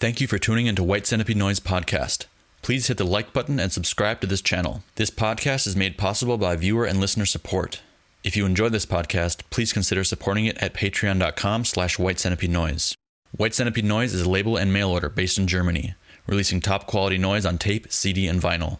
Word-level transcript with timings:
Thank 0.00 0.18
you 0.22 0.26
for 0.26 0.38
tuning 0.38 0.64
into 0.64 0.82
White 0.82 1.06
Centipede 1.06 1.36
Noise 1.36 1.60
Podcast. 1.60 2.24
Please 2.62 2.86
hit 2.86 2.96
the 2.96 3.04
like 3.04 3.34
button 3.34 3.60
and 3.60 3.70
subscribe 3.70 4.22
to 4.22 4.26
this 4.26 4.40
channel. 4.40 4.82
This 4.94 5.10
podcast 5.10 5.66
is 5.66 5.76
made 5.76 5.98
possible 5.98 6.38
by 6.38 6.56
viewer 6.56 6.86
and 6.86 6.98
listener 6.98 7.26
support. 7.26 7.82
If 8.24 8.34
you 8.34 8.46
enjoy 8.46 8.70
this 8.70 8.86
podcast, 8.86 9.42
please 9.50 9.74
consider 9.74 10.02
supporting 10.02 10.46
it 10.46 10.56
at 10.56 10.72
patreon.com 10.72 11.66
slash 11.66 11.98
white 11.98 12.18
centipede 12.18 12.48
noise. 12.48 12.94
White 13.36 13.52
Centipede 13.52 13.84
Noise 13.84 14.14
is 14.14 14.22
a 14.22 14.30
label 14.30 14.56
and 14.56 14.72
mail 14.72 14.88
order 14.88 15.10
based 15.10 15.36
in 15.36 15.46
Germany, 15.46 15.94
releasing 16.26 16.62
top 16.62 16.86
quality 16.86 17.18
noise 17.18 17.44
on 17.44 17.58
tape, 17.58 17.92
CD, 17.92 18.26
and 18.26 18.40
vinyl. 18.40 18.78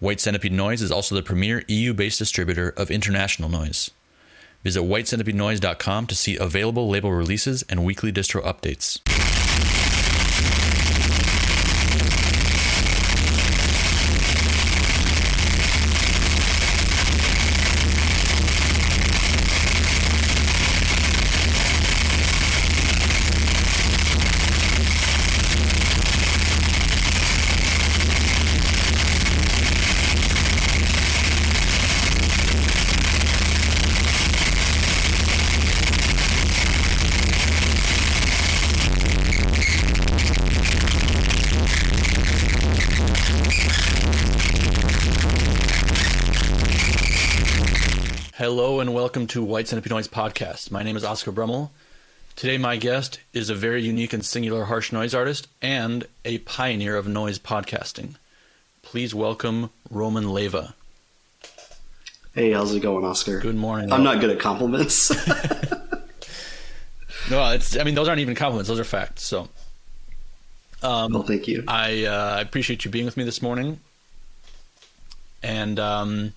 White 0.00 0.18
Centipede 0.18 0.50
Noise 0.50 0.82
is 0.82 0.90
also 0.90 1.14
the 1.14 1.22
premier 1.22 1.62
EU 1.68 1.94
based 1.94 2.18
distributor 2.18 2.70
of 2.70 2.90
international 2.90 3.48
noise. 3.48 3.92
Visit 4.64 4.82
whitecentipedenoise.com 4.82 6.08
to 6.08 6.16
see 6.16 6.36
available 6.36 6.88
label 6.88 7.12
releases 7.12 7.62
and 7.68 7.84
weekly 7.84 8.10
distro 8.10 8.42
updates. 8.42 8.98
Hello 10.44 10.64
and 10.66 10.81
welcome 49.22 49.40
to 49.40 49.44
White 49.44 49.68
Centipede 49.68 49.92
Noise 49.92 50.08
Podcast. 50.08 50.72
My 50.72 50.82
name 50.82 50.96
is 50.96 51.04
Oscar 51.04 51.30
Brummel. 51.30 51.70
Today, 52.34 52.58
my 52.58 52.76
guest 52.76 53.20
is 53.32 53.50
a 53.50 53.54
very 53.54 53.80
unique 53.80 54.12
and 54.12 54.24
singular 54.24 54.64
harsh 54.64 54.90
noise 54.90 55.14
artist 55.14 55.46
and 55.62 56.08
a 56.24 56.38
pioneer 56.38 56.96
of 56.96 57.06
noise 57.06 57.38
podcasting. 57.38 58.16
Please 58.82 59.14
welcome 59.14 59.70
Roman 59.88 60.24
Leyva. 60.24 60.72
Hey, 62.34 62.50
how's 62.50 62.74
it 62.74 62.80
going, 62.80 63.04
Oscar? 63.04 63.38
Good 63.38 63.54
morning. 63.54 63.92
I'm 63.92 64.02
not 64.02 64.18
good 64.18 64.30
at 64.30 64.40
compliments. 64.40 65.12
No, 67.30 67.52
it's. 67.52 67.76
I 67.78 67.84
mean, 67.84 67.94
those 67.94 68.08
aren't 68.08 68.20
even 68.20 68.34
compliments; 68.34 68.68
those 68.68 68.80
are 68.80 68.84
facts. 68.84 69.22
So, 69.22 69.48
um, 70.82 71.12
well, 71.12 71.22
thank 71.22 71.46
you. 71.46 71.62
I 71.68 72.04
uh, 72.04 72.34
I 72.38 72.40
appreciate 72.40 72.84
you 72.84 72.90
being 72.90 73.04
with 73.04 73.16
me 73.16 73.22
this 73.22 73.40
morning. 73.40 73.78
And 75.40 75.78
um, 75.78 76.34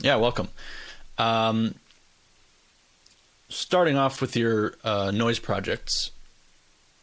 yeah, 0.00 0.16
welcome. 0.16 0.50
Um, 1.22 1.74
starting 3.48 3.96
off 3.96 4.20
with 4.20 4.34
your 4.36 4.74
uh, 4.84 5.10
noise 5.10 5.38
projects, 5.38 6.10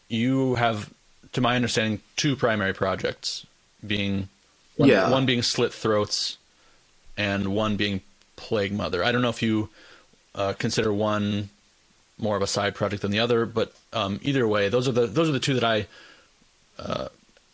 you 0.08 0.56
have, 0.56 0.90
to 1.34 1.42
my 1.42 1.56
understanding, 1.56 2.02
two 2.16 2.36
primary 2.36 2.74
projects, 2.74 3.46
being 3.86 4.30
one, 4.78 4.90
Yeah. 4.90 5.10
one 5.10 5.26
being 5.26 5.42
Slit 5.42 5.74
Throats, 5.74 6.38
and 7.18 7.54
one 7.56 7.76
being 7.76 8.02
Plague 8.36 8.72
Mother. 8.74 9.04
I 9.04 9.12
don't 9.12 9.22
know 9.22 9.30
if 9.30 9.42
you 9.42 9.70
uh, 10.36 10.54
consider 10.54 10.92
one 10.94 11.50
more 12.18 12.36
of 12.36 12.42
a 12.42 12.48
side 12.48 12.76
project 12.76 13.02
than 13.02 13.12
the 13.12 13.20
other, 13.20 13.46
but 13.46 13.74
um, 13.94 14.20
either 14.24 14.48
way, 14.48 14.70
those 14.70 14.88
are 14.88 14.92
the 14.92 15.08
those 15.08 15.30
are 15.30 15.34
the 15.34 15.40
two 15.40 15.54
that 15.54 15.64
I 15.64 15.88
uh, 16.78 17.08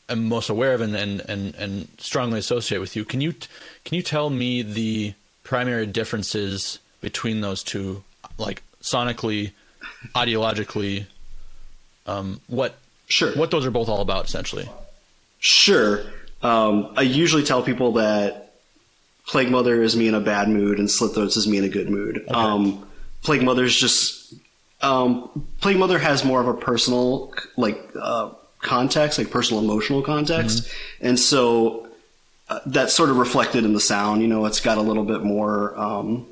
am 0.09 0.25
most 0.27 0.49
aware 0.49 0.73
of 0.73 0.81
and, 0.81 0.95
and, 0.95 1.21
and, 1.21 1.55
and 1.55 1.87
strongly 1.97 2.39
associate 2.39 2.79
with 2.79 2.95
you. 2.95 3.05
Can 3.05 3.21
you 3.21 3.33
can 3.83 3.95
you 3.95 4.01
tell 4.01 4.29
me 4.29 4.61
the 4.61 5.13
primary 5.45 5.85
differences 5.85 6.79
between 6.99 7.39
those 7.39 7.63
two, 7.63 8.03
like 8.37 8.61
sonically, 8.81 9.51
ideologically, 10.13 11.05
um, 12.05 12.41
what 12.47 12.75
Sure. 13.07 13.31
what 13.33 13.51
those 13.51 13.65
are 13.65 13.71
both 13.71 13.87
all 13.87 14.01
about, 14.01 14.25
essentially? 14.25 14.67
Sure. 15.39 16.01
Um, 16.41 16.93
I 16.97 17.03
usually 17.03 17.43
tell 17.43 17.61
people 17.63 17.93
that 17.93 18.53
Plague 19.27 19.49
Mother 19.49 19.81
is 19.81 19.95
me 19.95 20.07
in 20.07 20.13
a 20.15 20.19
bad 20.19 20.49
mood 20.49 20.79
and 20.79 20.89
Slit 20.89 21.13
Throats 21.13 21.37
is 21.37 21.47
me 21.47 21.57
in 21.57 21.63
a 21.63 21.69
good 21.69 21.89
mood. 21.89 22.25
Um, 22.29 22.85
Plague 23.23 23.43
Mother 23.43 23.63
is 23.63 23.75
just. 23.75 24.33
Um, 24.81 25.47
Plague 25.61 25.77
Mother 25.77 25.97
has 25.97 26.23
more 26.25 26.41
of 26.41 26.47
a 26.47 26.53
personal, 26.53 27.33
like, 27.57 27.79
uh, 27.99 28.29
context, 28.61 29.17
like 29.17 29.31
personal 29.31 29.63
emotional 29.63 30.01
context. 30.01 30.67
And 31.01 31.19
so 31.19 31.84
uh, 32.49 32.59
that's 32.67 32.93
sort 32.93 33.09
of 33.09 33.17
reflected 33.17 33.65
in 33.65 33.73
the 33.73 33.79
sound. 33.79 34.21
You 34.21 34.27
know, 34.27 34.45
it's 34.45 34.59
got 34.59 34.77
a 34.77 34.81
little 34.81 35.03
bit 35.05 35.23
more. 35.23 35.77
Um, 35.79 36.27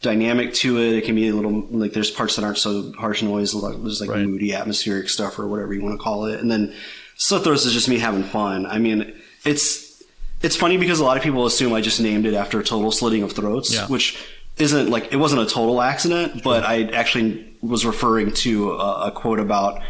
dynamic 0.00 0.52
to 0.52 0.78
it. 0.80 0.94
It 0.96 1.04
can 1.04 1.14
be 1.14 1.28
a 1.28 1.32
little 1.32 1.60
like 1.70 1.92
there's 1.92 2.10
parts 2.10 2.34
that 2.34 2.44
aren't 2.44 2.58
so 2.58 2.92
harsh 2.98 3.22
noise. 3.22 3.54
like- 3.54 3.80
There's 3.82 4.00
like 4.00 4.10
Right. 4.10 4.26
moody 4.26 4.52
atmospheric 4.52 5.08
stuff 5.08 5.38
or 5.38 5.46
whatever 5.46 5.72
you 5.72 5.80
want 5.80 5.96
to 5.96 6.02
call 6.02 6.24
it. 6.26 6.40
And 6.40 6.50
then 6.50 6.74
Slit 7.16 7.44
Throats 7.44 7.64
is 7.64 7.72
just 7.72 7.88
me 7.88 7.98
having 7.98 8.24
fun. 8.24 8.66
I 8.66 8.78
mean, 8.78 9.12
it's 9.44 10.02
it's 10.42 10.56
funny 10.56 10.76
because 10.76 10.98
a 10.98 11.04
lot 11.04 11.16
of 11.16 11.22
people 11.22 11.46
assume 11.46 11.72
I 11.72 11.80
just 11.80 12.00
named 12.00 12.26
it 12.26 12.34
after 12.34 12.58
a 12.58 12.64
total 12.64 12.90
slitting 12.90 13.22
of 13.22 13.30
throats, 13.30 13.72
Yeah. 13.72 13.86
which 13.86 14.18
isn't 14.58 14.90
like 14.90 15.12
it 15.12 15.16
wasn't 15.18 15.42
a 15.42 15.46
total 15.46 15.80
accident, 15.80 16.42
but 16.42 16.64
I 16.64 16.82
actually 16.92 17.46
was 17.60 17.86
referring 17.86 18.32
to 18.32 18.72
a, 18.72 19.06
a 19.06 19.10
quote 19.12 19.38
about. 19.38 19.82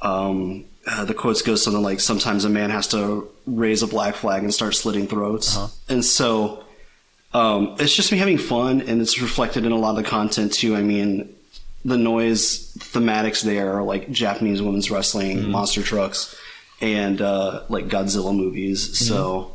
Um, 0.00 0.64
uh, 0.90 1.04
the 1.04 1.14
quotes 1.14 1.42
go 1.42 1.54
something 1.54 1.82
like, 1.82 2.00
"Sometimes 2.00 2.44
a 2.44 2.48
man 2.48 2.70
has 2.70 2.88
to 2.88 3.28
raise 3.46 3.82
a 3.82 3.86
black 3.86 4.14
flag 4.16 4.42
and 4.42 4.52
start 4.52 4.74
slitting 4.74 5.06
throats," 5.06 5.56
and 5.88 6.04
so 6.04 6.64
um, 7.32 7.76
it's 7.78 7.94
just 7.94 8.10
me 8.12 8.18
having 8.18 8.38
fun, 8.38 8.80
and 8.82 9.00
it's 9.00 9.20
reflected 9.22 9.64
in 9.64 9.72
a 9.72 9.76
lot 9.76 9.90
of 9.90 9.96
the 9.96 10.08
content 10.08 10.52
too. 10.52 10.74
I 10.74 10.82
mean, 10.82 11.32
the 11.84 11.96
noise 11.96 12.74
thematics 12.74 13.42
there 13.42 13.74
are 13.76 13.82
like 13.82 14.10
Japanese 14.10 14.60
women's 14.60 14.90
wrestling, 14.90 15.48
monster 15.50 15.82
trucks, 15.82 16.34
and 16.80 17.20
uh, 17.22 17.62
like 17.68 17.86
Godzilla 17.88 18.34
movies. 18.34 18.98
So, 18.98 19.52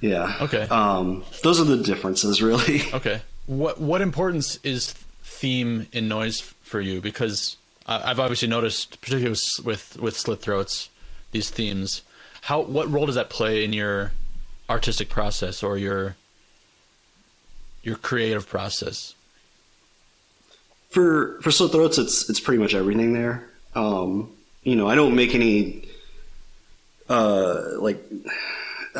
yeah, 0.00 0.36
Okay. 0.40 0.62
Um, 0.62 1.24
those 1.42 1.60
are 1.60 1.64
the 1.64 1.76
differences, 1.82 2.40
really. 2.48 2.82
Okay. 2.94 3.20
What 3.46 3.80
what 3.80 4.00
importance 4.00 4.58
is 4.62 4.92
theme 5.22 5.86
in 5.92 6.08
noise 6.08 6.40
for 6.40 6.80
you? 6.80 7.00
Because 7.00 7.56
I've 7.88 8.20
obviously 8.20 8.48
noticed, 8.48 9.00
particularly 9.00 9.30
with 9.30 9.60
with, 9.64 9.98
with 9.98 10.16
slit 10.16 10.40
throats, 10.40 10.90
these 11.32 11.50
themes. 11.50 12.02
How 12.42 12.60
what 12.60 12.90
role 12.90 13.06
does 13.06 13.14
that 13.14 13.30
play 13.30 13.64
in 13.64 13.72
your 13.72 14.12
artistic 14.68 15.08
process 15.08 15.62
or 15.62 15.78
your 15.78 16.16
your 17.82 17.96
creative 17.96 18.48
process? 18.48 19.14
for 20.90 21.40
for 21.42 21.50
slit 21.50 21.72
throats, 21.72 21.98
it's 21.98 22.28
it's 22.28 22.40
pretty 22.40 22.62
much 22.62 22.74
everything 22.74 23.12
there. 23.12 23.48
Um, 23.74 24.30
you 24.62 24.76
know, 24.76 24.88
I 24.88 24.94
don't 24.94 25.14
make 25.14 25.34
any 25.34 25.86
uh, 27.08 27.78
like 27.78 28.02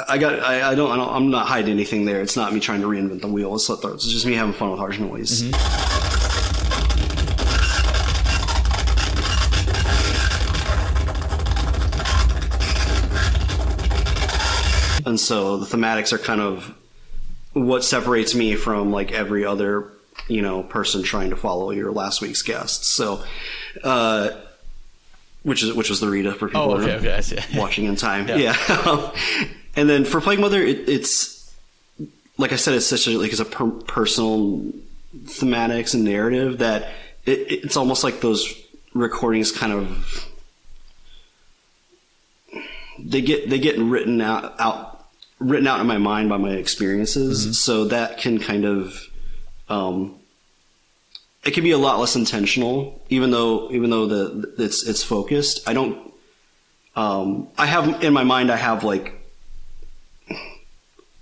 I 0.08 0.18
got 0.18 0.40
I, 0.40 0.70
I, 0.70 0.74
don't, 0.74 0.90
I 0.90 0.96
don't 0.96 1.08
I'm 1.08 1.30
not 1.30 1.46
hiding 1.46 1.72
anything 1.72 2.04
there. 2.04 2.20
It's 2.20 2.36
not 2.36 2.52
me 2.52 2.60
trying 2.60 2.82
to 2.82 2.86
reinvent 2.86 3.20
the 3.20 3.28
wheel 3.28 3.50
with 3.50 3.62
slit 3.62 3.80
throats. 3.80 4.04
It's 4.04 4.12
just 4.12 4.26
me 4.26 4.34
having 4.34 4.52
fun 4.52 4.70
with 4.70 4.78
harsh 4.78 4.98
noise. 4.98 5.50
And 15.08 15.18
so 15.18 15.56
the 15.56 15.64
thematics 15.64 16.12
are 16.12 16.18
kind 16.18 16.40
of 16.40 16.74
what 17.54 17.82
separates 17.82 18.34
me 18.34 18.56
from 18.56 18.92
like 18.92 19.10
every 19.10 19.44
other 19.44 19.90
you 20.28 20.42
know 20.42 20.62
person 20.62 21.02
trying 21.02 21.30
to 21.30 21.36
follow 21.36 21.70
your 21.70 21.90
last 21.90 22.20
week's 22.20 22.42
guests. 22.42 22.88
So, 22.88 23.24
uh, 23.82 24.30
which 25.42 25.62
is 25.62 25.72
which 25.72 25.88
was 25.88 26.00
the 26.00 26.08
Rita 26.08 26.34
for 26.34 26.48
people 26.48 26.60
Oh, 26.60 26.76
okay, 26.76 26.96
okay, 26.96 27.20
see. 27.22 27.38
watching 27.58 27.86
in 27.86 27.96
time. 27.96 28.28
Yeah. 28.28 28.36
Yeah. 28.68 29.12
and 29.76 29.88
then 29.88 30.04
for 30.04 30.20
Plague 30.20 30.40
Mother, 30.40 30.62
it, 30.62 30.88
it's 30.88 31.54
like 32.36 32.52
I 32.52 32.56
said, 32.56 32.74
it's 32.74 32.86
such 32.86 33.06
a 33.08 33.18
like 33.18 33.30
it's 33.30 33.40
a 33.40 33.46
per- 33.46 33.70
personal 33.70 34.72
thematics 35.16 35.94
and 35.94 36.04
narrative 36.04 36.58
that 36.58 36.92
it, 37.24 37.50
it's 37.50 37.76
almost 37.76 38.04
like 38.04 38.20
those 38.20 38.54
recordings 38.92 39.52
kind 39.52 39.72
of 39.72 40.26
they 42.98 43.20
get 43.20 43.48
they 43.48 43.58
get 43.58 43.78
written 43.78 44.20
out 44.20 44.54
out 44.58 44.87
written 45.40 45.66
out 45.66 45.80
in 45.80 45.86
my 45.86 45.98
mind 45.98 46.28
by 46.28 46.36
my 46.36 46.50
experiences 46.52 47.60
so 47.62 47.84
that 47.86 48.18
can 48.18 48.38
kind 48.40 48.64
of 48.64 49.00
um 49.68 50.14
it 51.44 51.52
can 51.52 51.62
be 51.62 51.70
a 51.70 51.78
lot 51.78 51.98
less 52.00 52.16
intentional 52.16 53.00
even 53.08 53.30
though 53.30 53.70
even 53.70 53.88
though 53.90 54.06
the 54.06 54.52
it's 54.58 54.86
it's 54.88 55.02
focused 55.04 55.60
i 55.68 55.72
don't 55.72 56.12
um 56.96 57.46
i 57.56 57.66
have 57.66 58.02
in 58.02 58.12
my 58.12 58.24
mind 58.24 58.50
i 58.50 58.56
have 58.56 58.82
like 58.82 59.14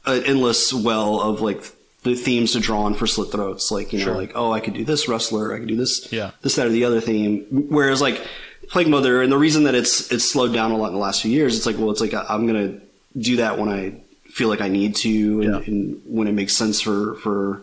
an 0.06 0.22
endless 0.24 0.72
well 0.72 1.20
of 1.20 1.40
like 1.40 1.62
the 2.04 2.14
themes 2.14 2.52
to 2.52 2.60
draw 2.60 2.82
on 2.82 2.94
for 2.94 3.06
slit 3.06 3.32
throats 3.32 3.70
like 3.70 3.92
you 3.92 3.98
know 3.98 4.04
Sure. 4.06 4.14
like 4.16 4.32
oh 4.34 4.52
i 4.52 4.60
could 4.60 4.74
do 4.74 4.84
this 4.84 5.08
wrestler 5.08 5.52
i 5.54 5.58
could 5.58 5.68
do 5.68 5.76
this 5.76 6.10
Yeah. 6.12 6.30
this 6.42 6.54
that 6.56 6.66
or 6.66 6.70
the 6.70 6.84
other 6.84 7.00
theme 7.00 7.44
whereas 7.68 8.00
like 8.00 8.20
Plague 8.68 8.88
Mother, 8.88 9.22
and 9.22 9.30
the 9.30 9.38
reason 9.38 9.62
that 9.64 9.76
it's 9.76 10.10
it's 10.10 10.24
slowed 10.28 10.52
down 10.52 10.72
a 10.72 10.76
lot 10.76 10.88
in 10.88 10.94
the 10.94 10.98
last 10.98 11.22
few 11.22 11.30
years, 11.30 11.56
it's 11.56 11.66
like, 11.66 11.78
well, 11.78 11.92
it's 11.92 12.00
like 12.00 12.12
I'm 12.14 12.48
gonna 12.48 12.80
do 13.16 13.36
that 13.36 13.60
when 13.60 13.68
I 13.68 13.92
feel 14.36 14.48
like 14.50 14.60
I 14.60 14.68
need 14.68 14.94
to, 14.96 15.40
and, 15.40 15.50
Yeah. 15.54 15.66
and 15.66 16.00
when 16.04 16.28
it 16.28 16.32
makes 16.40 16.52
sense 16.54 16.80
for 16.86 17.14
for 17.24 17.62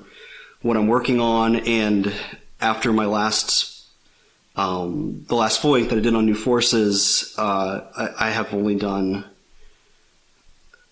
what 0.63 0.75
I'm 0.77 0.87
working 0.87 1.19
on. 1.19 1.55
And 1.57 2.11
after 2.59 2.91
my 2.91 3.05
last 3.05 3.69
um, 4.55 5.25
the 5.29 5.35
last 5.35 5.61
full 5.61 5.71
length 5.71 5.89
that 5.89 5.97
I 5.97 6.01
did 6.01 6.15
on 6.15 6.25
New 6.25 6.35
Forces, 6.35 7.33
uh, 7.37 7.81
I, 7.95 8.27
I 8.27 8.29
have 8.31 8.53
only 8.53 8.75
done 8.75 9.25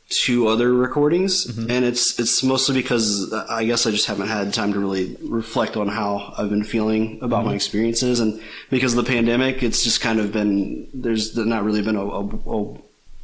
two 0.09 0.47
other 0.49 0.73
recordings, 0.73 1.45
and 1.57 1.85
it's 1.85 2.19
it's 2.19 2.43
mostly 2.43 2.75
because 2.75 3.31
uh, 3.31 3.45
I 3.49 3.63
guess 3.65 3.87
I 3.87 3.91
just 3.91 4.07
haven't 4.07 4.27
had 4.27 4.53
time 4.53 4.73
to 4.73 4.79
really 4.79 5.15
reflect 5.23 5.77
on 5.77 5.87
how 5.87 6.33
I've 6.37 6.49
been 6.49 6.63
feeling 6.65 7.17
about 7.21 7.45
my 7.45 7.53
experiences, 7.55 8.19
and 8.19 8.41
because 8.69 8.93
of 8.95 9.03
the 9.05 9.11
pandemic, 9.11 9.63
it's 9.63 9.83
just 9.83 10.01
kind 10.01 10.19
of 10.19 10.31
been 10.31 10.87
there's 10.93 11.35
not 11.37 11.63
really 11.63 11.81
been 11.81 11.95
a, 11.95 12.05
a, 12.05 12.25
a 12.25 12.77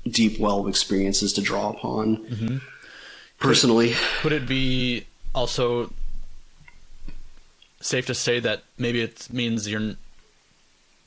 deep 0.09 0.39
well 0.39 0.59
of 0.61 0.67
experiences 0.67 1.33
to 1.33 1.41
draw 1.41 1.69
upon. 1.69 2.17
Mm-hmm. 2.25 2.57
Personally, 3.39 3.93
Could 4.21 4.31
it 4.33 4.47
be 4.47 5.05
also 5.35 5.91
safe 7.81 8.05
to 8.07 8.15
say 8.15 8.39
that 8.39 8.63
maybe 8.77 9.01
it 9.01 9.27
means 9.31 9.69
you're 9.69 9.95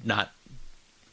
not 0.04 0.30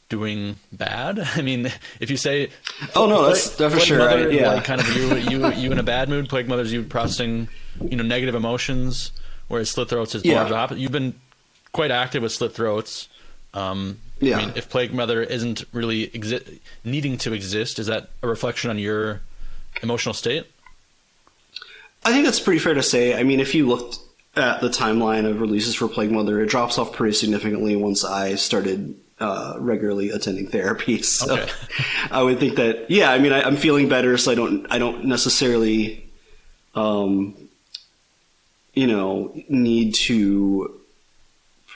doing 0.08 0.56
bad? 0.72 1.18
I 1.34 1.42
mean, 1.42 1.72
if 2.00 2.10
you 2.10 2.16
say, 2.16 2.50
oh 2.94 3.06
no, 3.06 3.26
that's 3.26 3.56
that's 3.56 3.74
for 3.74 3.80
sure. 3.80 3.98
Mother, 3.98 4.28
I, 4.28 4.32
yeah, 4.32 4.52
like 4.54 4.64
kind 4.64 4.80
of 4.80 4.88
you, 4.96 5.16
you, 5.16 5.52
you 5.52 5.72
in 5.72 5.78
a 5.78 5.82
bad 5.82 6.08
mood. 6.08 6.28
Plague 6.28 6.48
Mother's 6.48 6.72
you 6.72 6.82
processing, 6.84 7.48
you 7.82 7.96
know, 7.96 8.04
negative 8.04 8.34
emotions, 8.36 9.10
whereas 9.48 9.70
Slit 9.70 9.88
Throats 9.88 10.14
is 10.14 10.24
more 10.24 10.34
Yeah. 10.34 10.42
of 10.42 10.48
the 10.50 10.54
opposite. 10.56 10.80
You've 10.80 10.92
been 10.92 11.14
quite 11.72 11.90
active 11.90 12.22
with 12.22 12.32
Slit 12.32 12.52
Throats. 12.52 13.08
Um, 13.58 13.98
Yeah. 14.20 14.38
I 14.38 14.46
mean, 14.46 14.52
if 14.56 14.68
Plague 14.68 14.92
Mother 14.92 15.22
isn't 15.22 15.64
really 15.72 16.08
exi- 16.08 16.58
needing 16.84 17.18
to 17.18 17.32
exist, 17.32 17.78
is 17.78 17.86
that 17.86 18.08
a 18.22 18.26
reflection 18.28 18.70
on 18.70 18.78
your 18.78 19.20
emotional 19.82 20.14
state? 20.14 20.44
I 22.04 22.12
think 22.12 22.24
that's 22.24 22.40
pretty 22.40 22.58
fair 22.60 22.74
to 22.74 22.82
say. 22.82 23.18
I 23.18 23.22
mean, 23.22 23.40
if 23.40 23.54
you 23.54 23.66
looked 23.68 23.98
at 24.36 24.60
the 24.60 24.68
timeline 24.68 25.28
of 25.28 25.40
releases 25.40 25.74
for 25.74 25.88
Plague 25.88 26.10
Mother, 26.10 26.40
it 26.40 26.46
drops 26.48 26.78
off 26.78 26.92
pretty 26.92 27.14
significantly 27.14 27.76
once 27.76 28.04
I 28.04 28.34
started 28.36 28.94
uh, 29.20 29.56
regularly 29.58 30.10
attending 30.10 30.48
therapy. 30.48 31.02
So 31.02 31.32
Okay. 31.38 31.50
I 32.10 32.22
would 32.22 32.38
think 32.38 32.56
that, 32.56 32.90
yeah, 32.90 33.10
I 33.10 33.18
mean, 33.18 33.32
I, 33.32 33.42
I'm 33.42 33.56
feeling 33.56 33.88
better, 33.88 34.16
so 34.18 34.30
I 34.32 34.34
don't, 34.36 34.66
I 34.70 34.78
don't 34.78 35.04
necessarily, 35.06 36.08
um, 36.74 37.34
you 38.74 38.86
know, 38.86 39.32
need 39.48 39.94
to 40.06 40.77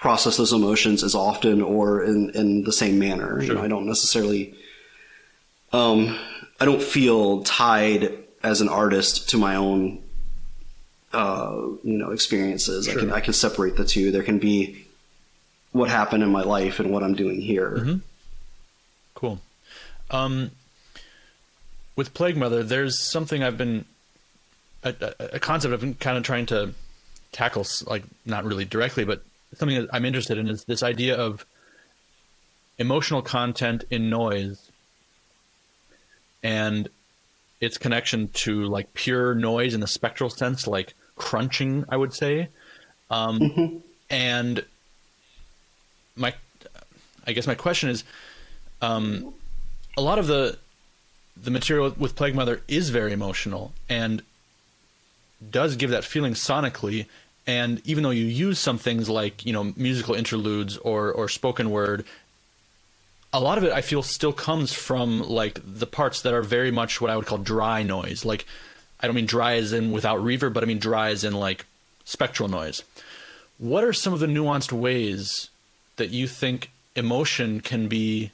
process 0.02 0.36
those 0.36 0.52
emotions 0.52 1.04
as 1.04 1.14
often 1.14 1.62
or 1.62 2.02
in, 2.02 2.30
in 2.30 2.64
the 2.64 2.72
same 2.72 2.98
manner. 2.98 3.40
You 3.40 3.54
know, 3.54 3.62
I 3.62 3.68
don't 3.68 3.86
necessarily, 3.86 4.52
um, 5.72 6.18
I 6.60 6.64
don't 6.64 6.82
feel 6.82 7.44
tied 7.44 8.12
as 8.42 8.60
an 8.60 8.68
artist 8.68 9.30
to 9.30 9.38
my 9.38 9.54
own 9.54 10.02
uh, 11.12 11.52
you 11.84 11.98
know 11.98 12.10
experiences. 12.10 12.88
I 12.88 12.94
can 12.94 13.12
I 13.12 13.20
can 13.20 13.32
separate 13.32 13.76
the 13.76 13.84
two. 13.84 14.10
There 14.10 14.24
can 14.24 14.40
be 14.40 14.84
what 15.70 15.88
happened 15.88 16.24
in 16.24 16.30
my 16.30 16.42
life 16.42 16.80
and 16.80 16.90
what 16.90 17.04
I'm 17.04 17.14
doing 17.14 17.40
here. 17.40 17.70
Mm-hmm. 17.70 17.98
Cool. 19.14 19.40
Um, 20.10 20.50
with 21.94 22.12
Plague 22.12 22.36
Mother, 22.36 22.64
there's 22.64 22.98
something 22.98 23.44
I've 23.44 23.56
been 23.56 23.84
a, 24.82 24.94
a, 25.00 25.24
a 25.34 25.38
concept 25.38 25.72
I've 25.72 25.80
been 25.80 25.94
kind 25.94 26.18
of 26.18 26.24
trying 26.24 26.46
to 26.46 26.74
tackle, 27.30 27.64
like 27.86 28.02
not 28.26 28.44
really 28.44 28.64
directly, 28.64 29.04
but 29.04 29.22
something 29.54 29.80
that 29.80 29.90
I'm 29.92 30.04
interested 30.04 30.38
in 30.38 30.48
is 30.48 30.64
this 30.64 30.82
idea 30.82 31.16
of 31.16 31.44
emotional 32.78 33.22
content 33.22 33.84
in 33.90 34.10
noise 34.10 34.70
and 36.42 36.88
its 37.60 37.78
connection 37.78 38.28
to 38.28 38.64
like 38.64 38.92
pure 38.94 39.34
noise 39.34 39.74
in 39.74 39.80
the 39.80 39.86
spectral 39.86 40.30
sense, 40.30 40.66
like 40.66 40.94
crunching, 41.16 41.84
I 41.88 41.96
would 41.96 42.12
say. 42.12 42.48
Um, 43.10 43.82
And 44.10 44.64
my, 46.16 46.34
I 47.26 47.32
guess 47.32 47.46
my 47.46 47.54
question 47.54 47.88
is, 47.88 48.04
um, 48.82 49.32
a 49.96 50.02
lot 50.02 50.18
of 50.18 50.26
the 50.26 50.58
the 51.34 51.50
material 51.50 51.94
with 51.98 52.14
Plague 52.14 52.34
Mother 52.34 52.60
is 52.68 52.90
very 52.90 53.12
emotional 53.12 53.72
and 53.88 54.22
does 55.50 55.76
give 55.76 55.90
that 55.90 56.04
feeling 56.04 56.34
sonically. 56.34 57.06
And 57.46 57.80
even 57.84 58.02
though 58.02 58.10
you 58.10 58.24
use 58.24 58.58
some 58.58 58.78
things 58.78 59.08
like 59.08 59.44
you 59.44 59.52
know 59.52 59.72
musical 59.76 60.14
interludes 60.14 60.76
or 60.78 61.12
or 61.12 61.28
spoken 61.28 61.70
word, 61.70 62.04
a 63.32 63.40
lot 63.40 63.58
of 63.58 63.64
it 63.64 63.72
I 63.72 63.80
feel 63.80 64.02
still 64.02 64.32
comes 64.32 64.72
from 64.72 65.22
like 65.22 65.60
the 65.64 65.86
parts 65.86 66.22
that 66.22 66.34
are 66.34 66.42
very 66.42 66.70
much 66.70 67.00
what 67.00 67.10
I 67.10 67.16
would 67.16 67.26
call 67.26 67.38
dry 67.38 67.82
noise. 67.82 68.24
Like 68.24 68.46
I 69.00 69.06
don't 69.06 69.16
mean 69.16 69.26
dry 69.26 69.54
as 69.54 69.72
in 69.72 69.90
without 69.90 70.20
reverb, 70.20 70.52
but 70.52 70.62
I 70.62 70.66
mean 70.66 70.78
dry 70.78 71.10
as 71.10 71.24
in 71.24 71.34
like 71.34 71.66
spectral 72.04 72.48
noise. 72.48 72.82
What 73.58 73.84
are 73.84 73.92
some 73.92 74.12
of 74.12 74.20
the 74.20 74.26
nuanced 74.26 74.72
ways 74.72 75.50
that 75.96 76.10
you 76.10 76.26
think 76.26 76.70
emotion 76.94 77.60
can 77.60 77.88
be 77.88 78.30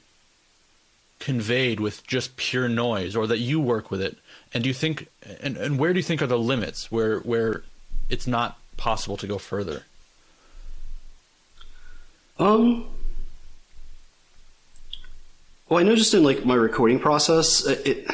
conveyed 1.19 1.79
with 1.79 2.05
just 2.07 2.37
pure 2.37 2.69
noise 2.69 3.15
or 3.15 3.27
that 3.27 3.39
you 3.39 3.59
work 3.59 3.91
with 3.91 4.01
it 4.01 4.17
and 4.53 4.63
do 4.63 4.69
you 4.69 4.73
think 4.73 5.07
and, 5.41 5.57
and 5.57 5.77
where 5.77 5.91
do 5.91 5.99
you 5.99 6.03
think 6.03 6.21
are 6.21 6.27
the 6.27 6.39
limits 6.39 6.89
where 6.91 7.19
where 7.19 7.63
it's 8.09 8.25
not 8.25 8.58
possible 8.79 9.17
to 9.17 9.27
go 9.27 9.37
further 9.37 9.83
Um. 12.39 12.87
Well, 15.67 15.79
I 15.79 15.83
know 15.83 15.95
just 15.95 16.13
in 16.13 16.23
like 16.23 16.45
my 16.45 16.55
recording 16.55 16.99
process, 16.99 17.65
it, 17.65 17.85
it 17.85 18.07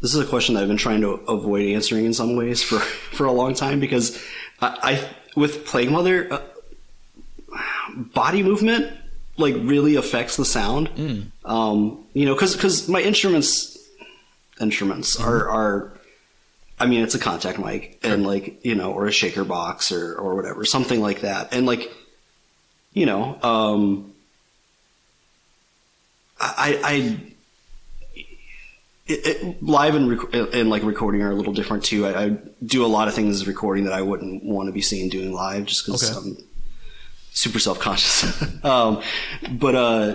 this 0.00 0.14
is 0.14 0.18
a 0.18 0.24
question 0.24 0.54
that 0.54 0.62
I've 0.62 0.68
been 0.68 0.78
trying 0.78 1.02
to 1.02 1.10
avoid 1.28 1.68
answering 1.68 2.06
in 2.06 2.14
some 2.14 2.34
ways 2.36 2.62
for 2.62 2.78
for 3.16 3.26
a 3.26 3.32
long 3.32 3.54
time 3.54 3.78
because 3.80 4.20
I, 4.60 4.78
I 4.82 5.08
with 5.36 5.66
Plague 5.66 5.90
Mother, 5.90 6.32
uh, 6.32 6.40
body 7.96 8.42
movement 8.42 8.90
like 9.36 9.54
really 9.56 9.96
affects 9.96 10.36
the 10.36 10.44
sound. 10.44 10.88
Um, 11.44 12.04
you 12.14 12.24
know, 12.24 12.34
because 12.34 12.54
because 12.56 12.88
my 12.88 13.02
instruments 13.02 13.78
instruments 14.60 15.20
are 15.20 15.48
are. 15.48 15.92
I 16.80 16.86
mean, 16.86 17.02
it's 17.02 17.14
a 17.14 17.18
contact 17.18 17.58
mic 17.58 18.00
and 18.02 18.26
like 18.26 18.64
you 18.64 18.74
know, 18.74 18.92
or 18.92 19.06
a 19.06 19.12
shaker 19.12 19.44
box 19.44 19.92
or 19.92 20.14
or 20.16 20.34
whatever, 20.34 20.64
something 20.64 21.00
like 21.00 21.20
that, 21.20 21.52
and 21.52 21.66
like 21.66 21.92
you 22.92 23.06
know, 23.06 23.38
um, 23.42 24.12
I, 26.40 26.80
I, 26.82 27.20
it, 29.06 29.26
it, 29.26 29.62
live 29.62 29.94
and, 29.94 30.10
rec- 30.10 30.34
and 30.54 30.70
like 30.70 30.82
recording 30.82 31.22
are 31.22 31.30
a 31.30 31.34
little 31.34 31.52
different 31.52 31.84
too. 31.84 32.06
I, 32.06 32.24
I 32.24 32.28
do 32.64 32.84
a 32.84 32.88
lot 32.88 33.08
of 33.08 33.14
things 33.14 33.36
as 33.36 33.46
recording 33.46 33.84
that 33.84 33.92
I 33.92 34.02
wouldn't 34.02 34.42
want 34.42 34.68
to 34.68 34.72
be 34.72 34.80
seen 34.80 35.08
doing 35.08 35.32
live 35.32 35.66
just 35.66 35.84
because 35.84 36.16
Okay. 36.16 36.28
I'm 36.30 36.36
super 37.32 37.58
self 37.58 37.78
conscious. 37.78 38.42
um, 38.64 39.02
but 39.52 39.74
uh, 39.74 40.14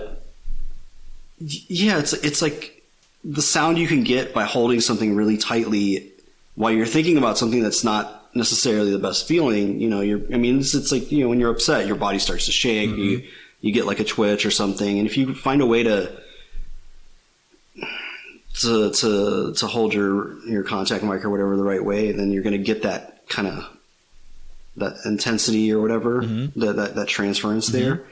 yeah, 1.39 1.99
it's 1.99 2.13
it's 2.13 2.41
like 2.41 2.83
the 3.23 3.41
sound 3.41 3.77
you 3.77 3.87
can 3.87 4.03
get 4.03 4.33
by 4.33 4.43
holding 4.43 4.81
something 4.81 5.15
really 5.15 5.37
tightly 5.37 6.11
while 6.55 6.71
you're 6.71 6.85
thinking 6.85 7.17
about 7.17 7.37
something 7.37 7.61
that's 7.61 7.83
not 7.83 8.25
necessarily 8.35 8.91
the 8.91 8.99
best 8.99 9.27
feeling. 9.27 9.79
You 9.79 9.89
know, 9.89 10.01
you're. 10.01 10.21
I 10.33 10.37
mean, 10.37 10.59
it's, 10.59 10.73
it's 10.73 10.91
like 10.91 11.11
you 11.11 11.23
know 11.23 11.29
when 11.29 11.39
you're 11.39 11.51
upset, 11.51 11.87
your 11.87 11.95
body 11.95 12.19
starts 12.19 12.45
to 12.45 12.51
shake. 12.51 12.89
You 12.89 13.19
mm-hmm. 13.19 13.27
you 13.61 13.71
get 13.71 13.85
like 13.85 13.99
a 13.99 14.03
twitch 14.03 14.45
or 14.45 14.51
something, 14.51 14.99
and 14.99 15.07
if 15.07 15.17
you 15.17 15.33
find 15.33 15.61
a 15.61 15.65
way 15.65 15.83
to 15.83 16.21
to 18.59 18.91
to 18.91 19.53
to 19.53 19.67
hold 19.67 19.93
your 19.93 20.39
your 20.47 20.63
contact 20.63 21.03
mic 21.03 21.23
or 21.25 21.29
whatever 21.29 21.57
the 21.57 21.63
right 21.63 21.83
way, 21.83 22.11
then 22.11 22.31
you're 22.31 22.43
going 22.43 22.57
to 22.57 22.63
get 22.63 22.83
that 22.83 23.27
kind 23.27 23.47
of 23.47 23.65
that 24.77 24.93
intensity 25.05 25.71
or 25.71 25.81
whatever 25.81 26.21
mm-hmm. 26.21 26.59
that, 26.59 26.75
that 26.75 26.95
that 26.95 27.07
transference 27.07 27.69
mm-hmm. 27.69 27.85
there. 27.85 28.03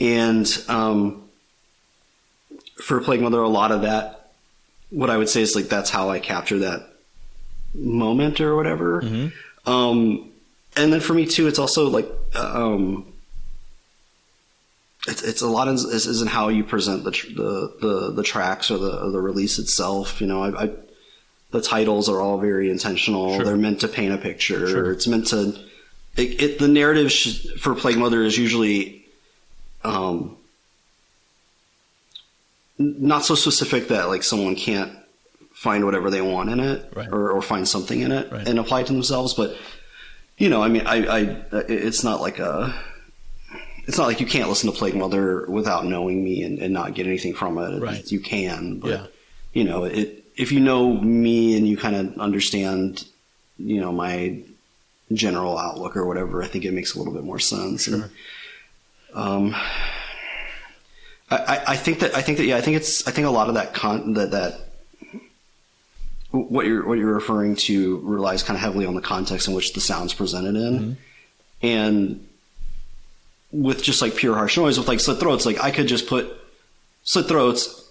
And 0.00 0.64
um, 0.68 1.28
for 2.80 3.00
Plague 3.00 3.20
Mother, 3.20 3.40
a 3.40 3.48
lot 3.48 3.72
of 3.72 3.82
that, 3.82 4.30
what 4.90 5.10
I 5.10 5.16
would 5.16 5.28
say 5.28 5.42
is 5.42 5.56
like 5.56 5.66
that's 5.66 5.90
how 5.90 6.10
I 6.10 6.20
capture 6.20 6.60
that 6.60 6.88
moment 7.74 8.40
or 8.40 8.56
whatever. 8.56 9.00
Um, 9.66 10.30
and 10.76 10.92
then 10.92 11.00
for 11.00 11.14
me 11.14 11.26
too, 11.26 11.46
it's 11.48 11.58
also 11.58 11.88
like 11.88 12.08
um, 12.34 13.12
it's 15.06 15.22
it's 15.22 15.42
a 15.42 15.46
lot 15.48 15.68
is, 15.68 15.84
is, 15.84 16.06
is 16.06 16.22
in 16.22 16.28
how 16.28 16.48
you 16.48 16.64
present 16.64 17.04
the, 17.04 17.10
tr- 17.10 17.32
the 17.34 17.74
the 17.80 18.12
the 18.12 18.22
tracks 18.22 18.70
or 18.70 18.78
the 18.78 19.02
or 19.04 19.10
the 19.10 19.20
release 19.20 19.58
itself. 19.58 20.20
You 20.20 20.26
know, 20.26 20.42
I, 20.42 20.64
I 20.64 20.70
the 21.50 21.60
titles 21.62 22.08
are 22.08 22.20
all 22.20 22.38
very 22.38 22.70
intentional. 22.70 23.36
Sure. 23.36 23.44
They're 23.44 23.56
meant 23.56 23.80
to 23.80 23.88
paint 23.88 24.12
a 24.12 24.18
picture. 24.18 24.66
Sure. 24.68 24.92
It's 24.92 25.06
meant 25.06 25.28
to. 25.28 25.54
It, 26.16 26.42
it, 26.42 26.58
the 26.58 26.68
narrative 26.68 27.12
sh- 27.12 27.46
for 27.58 27.74
Plague 27.74 27.96
Mother 27.96 28.22
is 28.22 28.36
usually 28.36 29.04
um, 29.84 30.36
not 32.78 33.24
so 33.24 33.34
specific 33.34 33.88
that 33.88 34.08
like 34.08 34.22
someone 34.24 34.56
can't 34.56 34.92
find 35.58 35.84
whatever 35.84 36.08
they 36.08 36.20
want 36.22 36.48
in 36.50 36.60
it 36.60 36.92
Right. 36.94 37.08
or, 37.10 37.32
or 37.32 37.42
find 37.42 37.66
something 37.66 38.00
in 38.00 38.12
it 38.12 38.30
Right. 38.30 38.46
and 38.46 38.58
apply 38.60 38.82
it 38.82 38.86
to 38.86 38.92
themselves. 38.92 39.34
But 39.34 39.56
you 40.36 40.48
know, 40.48 40.62
I 40.62 40.68
mean, 40.68 40.86
I, 40.86 40.96
I 41.18 41.20
it's 41.68 42.04
not 42.04 42.20
like 42.20 42.38
a 42.38 42.72
it's 43.88 43.98
not 43.98 44.06
like 44.06 44.20
you 44.20 44.26
can't 44.26 44.48
listen 44.48 44.70
to 44.70 44.76
Plague 44.78 44.94
Mother 44.94 45.46
without 45.48 45.84
knowing 45.84 46.22
me 46.22 46.42
and, 46.44 46.58
and 46.60 46.72
not 46.72 46.94
get 46.94 47.06
anything 47.06 47.34
from 47.34 47.58
it. 47.58 47.80
Right. 47.80 48.08
You 48.12 48.20
can, 48.20 48.78
but 48.78 48.90
Yeah. 48.90 49.06
you 49.52 49.64
know, 49.64 49.84
it 49.84 50.24
if 50.36 50.52
you 50.52 50.60
know 50.60 50.92
me 50.94 51.56
and 51.56 51.66
you 51.66 51.76
kind 51.76 51.96
of 51.96 52.18
understand, 52.20 53.04
you 53.58 53.80
know, 53.80 53.90
my 53.90 54.38
general 55.12 55.58
outlook 55.58 55.96
or 55.96 56.06
whatever, 56.06 56.40
I 56.42 56.46
think 56.46 56.64
it 56.66 56.72
makes 56.72 56.94
a 56.94 56.98
little 56.98 57.12
bit 57.14 57.24
more 57.24 57.40
sense. 57.40 57.88
And, 57.88 58.04
um, 59.14 59.56
I, 61.30 61.36
I, 61.36 61.62
I 61.72 61.76
think 61.76 61.98
that 62.00 62.14
I 62.14 62.22
think 62.22 62.38
that 62.38 62.44
yeah, 62.44 62.56
I 62.56 62.60
think 62.60 62.76
it's 62.76 63.08
I 63.08 63.10
think 63.10 63.26
a 63.26 63.30
lot 63.30 63.48
of 63.48 63.54
that 63.54 63.74
con 63.74 64.14
that 64.14 64.30
that 64.30 64.67
what 66.30 66.66
you're 66.66 66.86
what 66.86 66.98
you're 66.98 67.14
referring 67.14 67.56
to 67.56 68.00
relies 68.00 68.42
kind 68.42 68.56
of 68.56 68.60
heavily 68.60 68.86
on 68.86 68.94
the 68.94 69.00
context 69.00 69.48
in 69.48 69.54
which 69.54 69.72
the 69.72 69.80
sound's 69.80 70.12
presented 70.12 70.56
in, 70.56 70.78
mm-hmm. 70.78 70.92
and 71.66 72.28
with 73.50 73.82
just 73.82 74.02
like 74.02 74.14
pure 74.14 74.34
harsh 74.34 74.56
noise 74.58 74.78
with 74.78 74.88
like 74.88 75.00
slit 75.00 75.18
throats, 75.18 75.46
like 75.46 75.62
I 75.62 75.70
could 75.70 75.86
just 75.86 76.06
put 76.06 76.28
slit 77.04 77.26
throats 77.26 77.90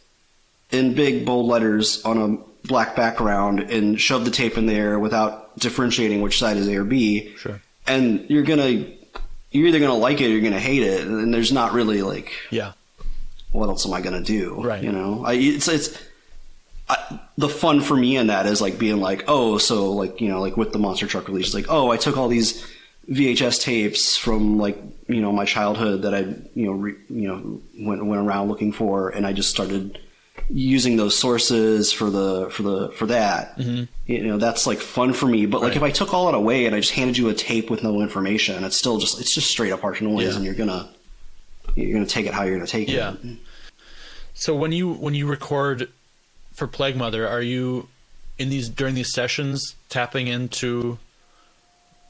in 0.71 0.93
big 0.93 1.25
bold 1.25 1.47
letters 1.47 2.03
on 2.05 2.17
a 2.21 2.67
black 2.67 2.95
background 2.95 3.61
and 3.61 3.99
shove 3.99 4.25
the 4.25 4.31
tape 4.31 4.57
in 4.57 4.65
there 4.65 4.99
without 4.99 5.57
differentiating 5.57 6.21
which 6.21 6.37
side 6.37 6.57
is 6.57 6.67
A 6.67 6.75
or 6.75 6.83
B. 6.83 7.33
Sure. 7.37 7.59
And 7.87 8.29
you're 8.29 8.43
gonna 8.43 8.85
you're 9.51 9.67
either 9.67 9.79
gonna 9.79 9.95
like 9.95 10.21
it 10.21 10.25
or 10.25 10.29
you're 10.29 10.41
gonna 10.41 10.59
hate 10.59 10.83
it, 10.83 11.07
and 11.07 11.33
there's 11.33 11.51
not 11.51 11.73
really 11.73 12.03
like 12.03 12.31
Yeah. 12.51 12.73
what 13.51 13.69
else 13.69 13.85
am 13.87 13.93
I 13.93 14.01
gonna 14.01 14.21
do? 14.21 14.61
Right. 14.61 14.83
You 14.83 14.91
know, 14.91 15.23
I, 15.25 15.33
it's 15.33 15.67
it's 15.67 15.97
I, 16.89 17.19
the 17.37 17.49
fun 17.49 17.81
for 17.81 17.95
me 17.95 18.15
in 18.17 18.27
that 18.27 18.45
is 18.45 18.61
like 18.61 18.77
being 18.79 18.97
like, 19.01 19.25
oh, 19.27 19.57
so 19.57 19.91
like 19.91 20.21
you 20.21 20.29
know, 20.29 20.39
like 20.41 20.55
with 20.57 20.71
the 20.71 20.79
monster 20.79 21.07
truck 21.07 21.27
release, 21.27 21.53
like 21.53 21.65
oh, 21.69 21.89
I 21.91 21.97
took 21.97 22.17
all 22.17 22.27
these 22.29 22.65
VHS 23.09 23.61
tapes 23.61 24.17
from 24.17 24.57
like 24.57 24.77
you 25.07 25.21
know 25.21 25.31
my 25.31 25.45
childhood 25.45 26.03
that 26.03 26.13
I 26.13 26.19
you 26.55 26.65
know 26.65 26.71
re, 26.71 26.95
you 27.09 27.27
know 27.27 27.61
went 27.79 28.05
went 28.05 28.21
around 28.21 28.47
looking 28.49 28.71
for, 28.71 29.09
and 29.09 29.25
I 29.27 29.33
just 29.33 29.49
started 29.49 29.99
using 30.49 30.95
those 30.95 31.17
sources 31.17 31.91
for 31.91 32.09
the 32.09 32.49
for 32.51 32.63
the 32.63 32.89
for 32.91 33.05
that. 33.07 33.57
You 33.59 34.23
know, 34.23 34.37
that's 34.37 34.65
like 34.65 34.79
fun 34.79 35.11
for 35.11 35.25
me. 35.25 35.45
But 35.45 35.61
like 35.61 35.73
Mm-hmm. 35.73 35.83
Right. 35.83 35.91
if 35.91 35.95
I 35.95 36.05
took 36.05 36.13
all 36.13 36.29
it 36.29 36.35
away 36.35 36.65
and 36.67 36.73
I 36.75 36.79
just 36.79 36.93
handed 36.93 37.17
you 37.17 37.27
a 37.27 37.33
tape 37.33 37.69
with 37.69 37.83
no 37.83 38.01
information, 38.01 38.63
it's 38.63 38.77
still 38.77 38.97
just 38.97 39.19
it's 39.19 39.33
just 39.33 39.49
straight 39.49 39.73
up 39.73 39.81
harsh 39.81 39.99
noise, 40.01 40.29
Yeah. 40.29 40.35
and 40.37 40.45
you're 40.45 40.53
gonna 40.53 40.89
you're 41.75 41.91
gonna 41.93 42.05
take 42.05 42.25
it 42.27 42.33
how 42.33 42.43
you're 42.43 42.55
gonna 42.55 42.65
take 42.67 42.87
Yeah. 42.89 43.13
it. 43.23 43.37
So 44.33 44.55
when 44.55 44.71
you 44.71 44.93
when 44.93 45.13
you 45.15 45.27
record 45.27 45.89
for 46.57 46.67
Plague 46.67 46.95
Mother, 46.97 47.27
are 47.27 47.41
you 47.41 47.87
in 48.39 48.49
these 48.49 48.67
during 48.67 48.95
these 48.95 49.13
sessions 49.13 49.75
tapping 49.89 50.25
into 50.27 50.97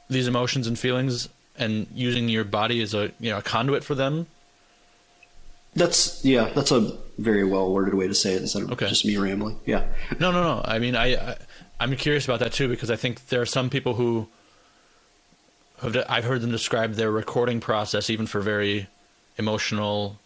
these 0.08 0.26
emotions 0.26 0.66
and 0.66 0.78
feelings 0.78 1.28
and 1.58 1.86
using 1.94 2.28
your 2.30 2.44
body 2.44 2.80
as 2.82 2.94
a 2.94 3.12
you 3.20 3.30
know 3.30 3.38
a 3.38 3.42
conduit 3.42 3.84
for 3.84 3.94
them? 3.94 4.26
That's 5.76 6.24
yeah, 6.24 6.50
that's 6.54 6.72
a 6.72 6.96
very 7.18 7.44
well 7.44 7.70
worded 7.70 7.92
way 7.94 8.08
to 8.08 8.14
say 8.14 8.32
it 8.32 8.40
instead 8.42 8.62
of 8.62 8.72
Okay. 8.72 8.88
just 8.88 9.04
me 9.04 9.16
rambling. 9.18 9.60
Yeah. 9.66 9.84
No, 10.18 10.32
no, 10.32 10.42
no. 10.42 10.62
I 10.64 10.78
mean, 10.78 10.96
I, 10.96 11.14
I 11.32 11.36
I'm 11.78 11.94
curious 11.96 12.24
about 12.24 12.40
that 12.40 12.52
too 12.54 12.68
because 12.68 12.90
I 12.90 12.96
think 12.96 13.28
there 13.28 13.42
are 13.42 13.46
some 13.46 13.68
people 13.68 13.94
who 13.94 14.28
have 15.82 15.94
I've 16.08 16.24
heard 16.24 16.40
them 16.40 16.50
describe 16.50 16.94
their 16.94 17.10
recording 17.10 17.60
process 17.60 18.08
even 18.08 18.26
for 18.26 18.40
very 18.40 18.86
emotional 19.36 20.18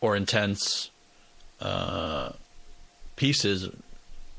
or 0.00 0.16
intense 0.16 0.90
uh, 1.60 2.32
pieces. 3.20 3.68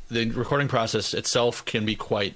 The 0.09 0.29
recording 0.31 0.67
process 0.67 1.13
itself 1.13 1.63
can 1.65 1.85
be 1.85 1.95
quite, 1.95 2.33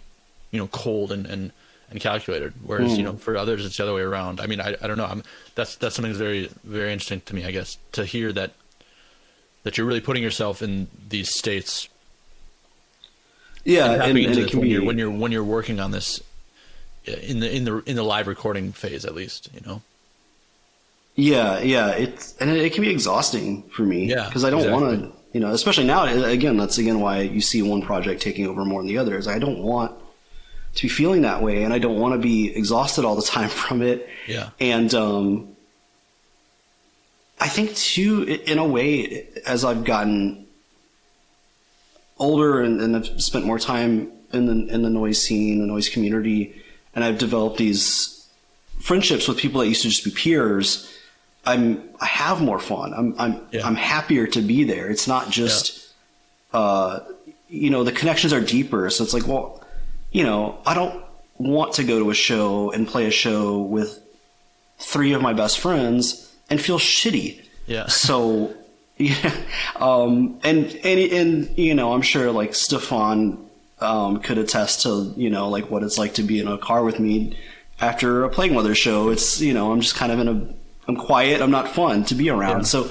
you 0.51 0.59
know, 0.59 0.67
cold 0.67 1.11
and 1.11 1.25
and, 1.25 1.51
and 1.89 1.99
calculated. 1.99 2.53
Whereas 2.63 2.97
you 2.97 3.03
know, 3.03 3.13
for 3.13 3.35
others, 3.35 3.65
it's 3.65 3.77
the 3.77 3.83
other 3.83 3.93
way 3.93 4.01
around. 4.01 4.39
I 4.39 4.45
mean, 4.45 4.61
I, 4.61 4.75
I 4.81 4.87
don't 4.87 4.97
know. 4.97 5.05
I'm, 5.05 5.23
that's 5.55 5.75
that's 5.75 5.95
something 5.95 6.11
that's 6.11 6.21
very 6.21 6.49
very 6.63 6.93
interesting 6.93 7.21
to 7.21 7.35
me. 7.35 7.45
I 7.45 7.51
guess 7.51 7.77
to 7.93 8.05
hear 8.05 8.31
that 8.33 8.51
that 9.63 9.77
you're 9.77 9.87
really 9.87 10.01
putting 10.01 10.21
yourself 10.21 10.61
in 10.61 10.87
these 11.09 11.33
states 11.35 11.89
Yeah, 13.63 13.91
and 13.91 14.03
and, 14.03 14.17
and 14.19 14.37
it 14.37 14.49
can 14.51 14.59
when 14.59 14.67
be 14.67 14.73
you're 14.73 14.85
when 14.85 14.97
you're 14.99 15.11
when 15.11 15.31
you're 15.31 15.43
working 15.43 15.79
on 15.79 15.89
this 15.89 16.21
uh, 17.07 17.11
in 17.13 17.39
the 17.39 17.53
in 17.53 17.65
the 17.65 17.77
in 17.87 17.95
the 17.95 18.03
live 18.03 18.27
recording 18.27 18.71
phase 18.71 19.03
at 19.03 19.15
least 19.15 19.49
you 19.53 19.61
know 19.65 19.81
yeah, 21.15 21.59
yeah. 21.59 21.91
It's 21.91 22.35
and 22.37 22.49
it, 22.49 22.57
it 22.57 22.73
can 22.73 22.83
be 22.83 22.89
exhausting 22.89 23.63
for 23.69 23.83
me. 23.83 24.05
Yeah, 24.05 24.25
because 24.27 24.43
I 24.43 24.49
don't 24.49 24.69
want 24.69 24.99
to, 24.99 25.11
you 25.35 25.41
know, 25.41 25.51
especially 25.51 25.83
now. 25.83 26.05
Again, 26.05 26.55
that's 26.55 26.77
again 26.77 27.01
why 27.01 27.19
you 27.19 27.41
see 27.41 27.61
one 27.61 27.81
project 27.81 28.21
taking 28.21 28.47
over 28.47 28.63
more 28.63 28.81
than 28.81 28.87
the 28.87 28.97
other. 28.97 29.17
Is 29.17 29.27
I 29.27 29.37
don't 29.37 29.59
want 29.59 29.93
to 30.75 30.81
be 30.83 30.87
feeling 30.87 31.23
that 31.23 31.43
way, 31.43 31.63
and 31.63 31.73
I 31.73 31.77
don't 31.77 31.99
want 31.99 32.13
to 32.13 32.17
be 32.17 32.55
exhausted 32.55 33.03
all 33.03 33.17
the 33.17 33.21
time 33.37 33.49
from 33.49 33.81
it. 33.81 34.07
yeah 34.27 34.51
And 34.61 34.95
um, 34.95 35.57
I 37.37 37.49
think 37.49 37.75
too, 37.75 38.23
in 38.23 38.59
a 38.59 38.65
way, 38.65 39.27
as 39.45 39.65
I've 39.65 39.83
gotten 39.83 40.47
older 42.17 42.61
and, 42.61 42.79
and 42.79 42.95
I've 42.95 43.21
spent 43.21 43.45
more 43.45 43.59
time 43.59 44.13
in 44.31 44.45
the 44.45 44.73
in 44.73 44.83
the 44.83 44.89
noise 44.89 45.21
scene, 45.21 45.59
the 45.59 45.67
noise 45.67 45.89
community, 45.89 46.63
and 46.95 47.03
I've 47.03 47.17
developed 47.17 47.57
these 47.57 48.25
friendships 48.79 49.27
with 49.27 49.37
people 49.37 49.59
that 49.59 49.67
used 49.67 49.81
to 49.81 49.89
just 49.89 50.05
be 50.05 50.11
peers. 50.11 50.94
I'm 51.45 51.89
I 51.99 52.05
have 52.05 52.41
more 52.41 52.59
fun. 52.59 52.93
I'm 52.93 53.15
I'm 53.19 53.41
Yeah. 53.51 53.65
I'm 53.65 53.75
happier 53.75 54.27
to 54.27 54.41
be 54.41 54.63
there. 54.63 54.89
It's 54.89 55.07
not 55.07 55.29
just 55.29 55.87
uh, 56.53 56.99
you 57.49 57.69
know 57.69 57.83
the 57.83 57.91
connections 57.91 58.33
are 58.33 58.41
deeper. 58.41 58.89
So 58.89 59.03
it's 59.03 59.13
like 59.13 59.27
well, 59.27 59.63
you 60.11 60.23
know 60.23 60.59
I 60.65 60.73
don't 60.73 61.03
want 61.37 61.73
to 61.73 61.83
go 61.83 61.99
to 61.99 62.09
a 62.09 62.13
show 62.15 62.71
and 62.71 62.87
play 62.87 63.05
a 63.05 63.11
show 63.11 63.59
with 63.59 63.99
three 64.79 65.13
of 65.13 65.21
my 65.21 65.33
best 65.33 65.59
friends 65.59 66.33
and 66.49 66.61
feel 66.61 66.79
shitty. 66.79 67.41
Yeah. 67.67 67.87
So, 67.89 68.53
yeah. 68.97 69.35
Um, 69.75 70.39
and, 70.43 70.67
and, 70.85 70.99
and, 71.11 71.57
you 71.57 71.73
know, 71.75 71.93
I'm 71.93 72.01
sure 72.01 72.31
like 72.31 72.55
Stefan, 72.55 73.49
um, 73.79 74.21
could 74.21 74.37
attest 74.37 74.83
to, 74.83 75.13
you 75.17 75.29
know, 75.29 75.49
like 75.49 75.69
what 75.69 75.83
it's 75.83 75.97
like 75.97 76.13
to 76.13 76.23
be 76.23 76.39
in 76.39 76.47
a 76.47 76.57
car 76.57 76.83
with 76.83 76.97
me 76.99 77.37
after 77.81 78.23
a 78.23 78.29
Plague 78.29 78.53
Mother 78.53 78.73
show. 78.73 79.09
It's, 79.09 79.41
you 79.41 79.53
know, 79.53 79.73
I'm 79.73 79.81
just 79.81 79.95
kind 79.95 80.13
of 80.13 80.19
in 80.19 80.27
a, 80.29 80.54
I'm 80.87 80.95
quiet. 80.95 81.41
I'm 81.41 81.51
not 81.51 81.69
fun 81.69 82.05
to 82.05 82.15
be 82.15 82.29
around. 82.29 82.59
Yeah. 82.59 82.63
So, 82.63 82.89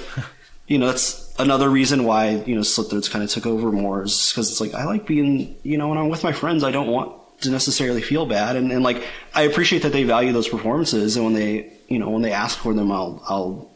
you 0.66 0.78
know, 0.78 0.86
that's 0.86 1.32
another 1.38 1.68
reason 1.68 2.04
why, 2.04 2.30
you 2.46 2.54
know, 2.54 2.62
Slit 2.62 2.90
Throats 2.90 3.08
kind 3.08 3.22
of 3.24 3.30
took 3.30 3.46
over 3.46 3.70
more 3.70 4.02
is 4.02 4.30
because 4.30 4.50
it's 4.50 4.60
like, 4.60 4.74
I 4.74 4.84
like 4.84 5.06
being, 5.06 5.56
you 5.62 5.78
know, 5.78 5.88
when 5.88 5.98
I'm 5.98 6.08
with 6.08 6.24
my 6.24 6.32
friends, 6.32 6.64
I 6.64 6.70
don't 6.70 6.88
want 6.88 7.12
to 7.42 7.50
necessarily 7.50 8.02
feel 8.02 8.26
bad. 8.26 8.56
And, 8.56 8.72
and 8.72 8.82
like, 8.82 9.04
I 9.34 9.42
appreciate 9.42 9.82
that 9.82 9.92
they 9.92 10.04
value 10.04 10.32
those 10.32 10.48
performances. 10.48 11.16
And 11.16 11.24
when 11.24 11.34
they, 11.34 11.72
you 11.88 11.98
know, 11.98 12.10
when 12.10 12.22
they 12.22 12.32
ask 12.32 12.58
for 12.58 12.72
them, 12.72 12.90
I'll, 12.90 13.22
I'll, 13.28 13.70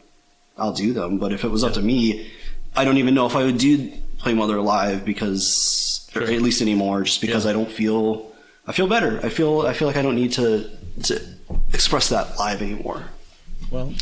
I'll 0.57 0.73
do 0.73 0.93
them. 0.93 1.19
But 1.19 1.31
if 1.33 1.43
it 1.43 1.49
was 1.49 1.63
up 1.63 1.73
to 1.73 1.81
me, 1.81 2.29
I 2.75 2.83
don't 2.85 2.97
even 2.97 3.13
know 3.13 3.25
if 3.25 3.35
I 3.35 3.43
would 3.43 3.57
do 3.57 3.91
Plague 4.17 4.35
Mother 4.35 4.59
live 4.61 5.05
because, 5.05 6.09
or 6.15 6.23
at 6.23 6.41
least 6.41 6.61
anymore, 6.61 7.03
just 7.03 7.21
because 7.21 7.45
Yeah. 7.45 7.51
I 7.51 7.53
don't 7.53 7.71
feel, 7.71 8.31
I 8.67 8.71
feel 8.73 8.87
better. 8.87 9.19
I 9.23 9.29
feel, 9.29 9.61
I 9.61 9.73
feel 9.73 9.87
like 9.87 9.97
I 9.97 10.01
don't 10.01 10.15
need 10.15 10.33
to, 10.33 10.69
to 11.03 11.21
express 11.73 12.09
that 12.09 12.37
live 12.37 12.61
anymore. 12.61 13.05
Well 13.71 13.93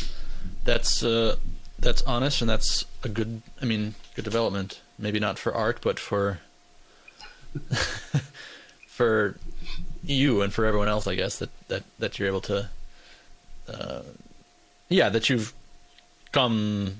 that's 0.64 1.02
uh 1.04 1.36
that's 1.78 2.02
honest 2.02 2.40
and 2.40 2.50
that's 2.50 2.84
a 3.02 3.08
good 3.08 3.42
i 3.62 3.64
mean 3.64 3.94
good 4.14 4.24
development. 4.24 4.80
Maybe 4.98 5.20
not 5.20 5.38
for 5.38 5.54
art 5.54 5.78
but 5.82 5.98
for 6.00 6.40
for 8.88 9.36
you 10.02 10.42
and 10.42 10.52
for 10.52 10.64
everyone 10.64 10.88
else 10.88 11.06
i 11.06 11.14
guess 11.14 11.38
that 11.38 11.50
that 11.68 11.84
that 11.98 12.18
you're 12.18 12.28
able 12.28 12.40
to 12.42 12.68
uh 13.68 14.02
yeah 14.88 15.08
that 15.08 15.28
you've 15.28 15.52
come 16.32 16.96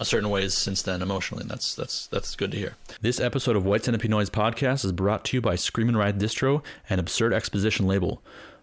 a 0.00 0.04
certain 0.04 0.30
ways 0.30 0.54
since 0.54 0.82
then 0.82 1.02
emotionally 1.02 1.42
and 1.42 1.50
that's 1.50 1.74
that's 1.74 2.06
that's 2.08 2.34
good 2.34 2.50
to 2.50 2.56
hear. 2.56 2.76
This 3.00 3.20
episode 3.20 3.56
of 3.56 3.64
white 3.64 3.84
centipede 3.84 4.10
noise 4.10 4.30
podcast 4.30 4.84
is 4.84 4.92
brought 4.92 5.24
to 5.26 5.36
you 5.36 5.40
by 5.40 5.54
scream 5.54 5.88
and 5.88 5.96
ride 5.96 6.18
distro 6.18 6.62
and 6.88 6.98
absurd 6.98 7.32
exposition 7.32 7.86
label 7.86 8.22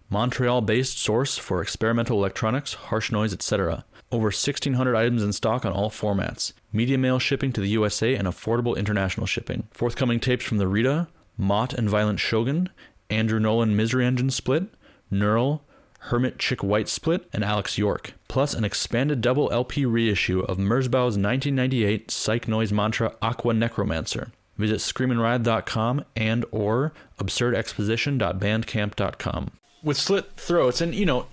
montreal 0.10 0.62
based 0.62 0.98
source 0.98 1.38
for 1.38 1.62
experimental 1.62 2.18
electronics 2.18 2.74
harsh 2.74 3.12
noise 3.12 3.34
etc 3.34 3.86
over 4.12 4.26
1600 4.26 4.96
items 4.96 5.24
in 5.24 5.32
stock 5.32 5.66
on 5.66 5.72
all 5.72 5.90
formats 5.90 6.54
media 6.74 6.98
mail 6.98 7.20
shipping 7.20 7.52
to 7.52 7.62
the 7.62 7.70
usa 7.70 8.16
and 8.16 8.28
affordable 8.28 8.78
international 8.78 9.26
shipping 9.26 9.68
forthcoming 9.72 10.20
tapes 10.20 10.46
from 10.46 10.58
the 10.58 10.68
rita 10.68 11.08
mott 11.38 11.74
and 11.74 11.90
violent 11.90 12.20
shogun 12.20 12.70
andrew 13.10 13.40
nolan 13.40 13.76
misery 13.76 14.06
engine 14.06 14.30
split 14.30 14.64
neural 15.12 15.64
Hermit 16.04 16.40
Chik 16.40 16.64
White 16.64 16.88
Split, 16.88 17.28
and 17.34 17.44
Alex 17.44 17.78
York, 17.78 18.14
plus 18.30 18.54
an 18.54 18.64
expanded 18.64 19.20
double 19.22 19.52
LP 19.52 19.86
reissue 19.86 20.40
of 20.42 20.58
Merzbow's 20.58 21.18
1998 21.18 22.10
psych 22.10 22.48
noise 22.48 22.72
mantra 22.72 23.14
Aqua 23.22 23.54
Necromancer. 23.54 24.32
Visit 24.58 24.80
screamandride.com 24.80 26.06
and 26.16 26.46
or 26.52 26.94
absurdexposition.bandcamp.com. 27.20 29.52
With 29.82 29.98
slit 29.98 30.32
throats, 30.34 30.82
and 30.82 30.94
you 30.94 31.06
know, 31.06 31.28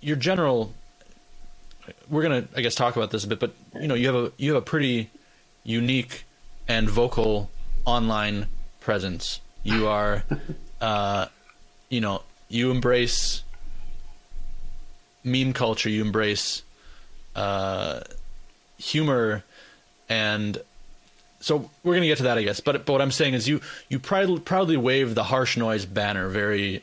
your 0.00 0.16
general, 0.16 0.72
we're 2.08 2.22
gonna, 2.22 2.46
I 2.54 2.60
guess, 2.60 2.74
talk 2.74 2.96
about 2.96 3.10
this 3.10 3.24
a 3.24 3.28
bit, 3.28 3.40
but 3.40 3.54
you 3.80 3.88
know, 3.88 3.94
you 3.94 4.06
have 4.06 4.16
a 4.16 4.32
you 4.36 4.54
have 4.54 4.62
a 4.62 4.64
pretty 4.64 5.10
unique 5.64 6.24
and 6.66 6.88
vocal 6.88 7.50
online 7.84 8.46
presence. 8.80 9.40
You 9.62 9.88
are, 9.88 10.24
uh, 10.80 11.26
you 11.88 12.00
know, 12.00 12.22
you 12.48 12.70
embrace 12.70 13.42
meme 15.24 15.52
culture, 15.52 15.88
you 15.88 16.02
embrace 16.02 16.62
uh, 17.34 18.00
humor, 18.78 19.42
and 20.08 20.58
so 21.40 21.70
we're 21.82 21.94
gonna 21.94 22.06
get 22.06 22.18
to 22.18 22.24
that, 22.24 22.38
I 22.38 22.42
guess. 22.42 22.60
But 22.60 22.84
but 22.84 22.92
what 22.92 23.02
I'm 23.02 23.10
saying 23.10 23.34
is, 23.34 23.48
you 23.48 23.60
you 23.88 23.98
proudly 23.98 24.40
proudly 24.40 24.76
wave 24.76 25.14
the 25.14 25.24
harsh 25.24 25.56
noise 25.56 25.86
banner 25.86 26.28
very 26.28 26.82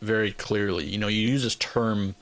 very 0.00 0.32
clearly. 0.32 0.86
You 0.86 0.98
know, 0.98 1.08
you 1.08 1.26
use 1.26 1.42
this 1.42 1.54
term 1.56 2.14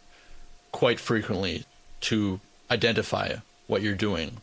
quite 0.73 1.01
frequently 1.01 1.65
to 2.03 2.41
identify 2.71 3.37
what 3.67 3.83
you're 3.83 3.95
doing 3.95 4.39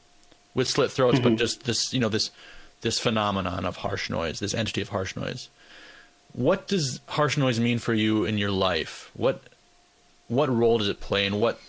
with 0.54 0.68
slit 0.68 0.92
throats, 0.92 1.20
mm-hmm. 1.20 1.30
but 1.30 1.38
just 1.38 1.64
this 1.64 1.94
you 1.94 2.00
know 2.00 2.10
this 2.10 2.32
this 2.82 3.00
phenomenon 3.00 3.66
of 3.66 3.78
harsh 3.78 4.10
noise, 4.10 4.40
this 4.40 4.54
entity 4.54 4.82
of 4.82 4.90
harsh 4.90 5.16
noise. 5.16 5.50
What 6.34 6.68
does 6.68 7.00
harsh 7.08 7.38
noise 7.38 7.60
mean 7.60 7.80
for 7.80 7.94
you 7.94 8.26
in 8.26 8.38
your 8.38 8.52
life? 8.52 9.12
What 9.14 9.42
what 10.28 10.50
role 10.50 10.78
does 10.78 10.90
it 10.90 11.00
play, 11.00 11.26
and 11.26 11.40
what 11.40 11.60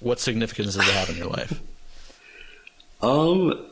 what 0.00 0.20
significance 0.20 0.74
does 0.74 0.88
it 0.88 0.92
have 0.92 1.10
in 1.10 1.16
your 1.16 1.28
life? 1.28 1.60
Um, 3.02 3.69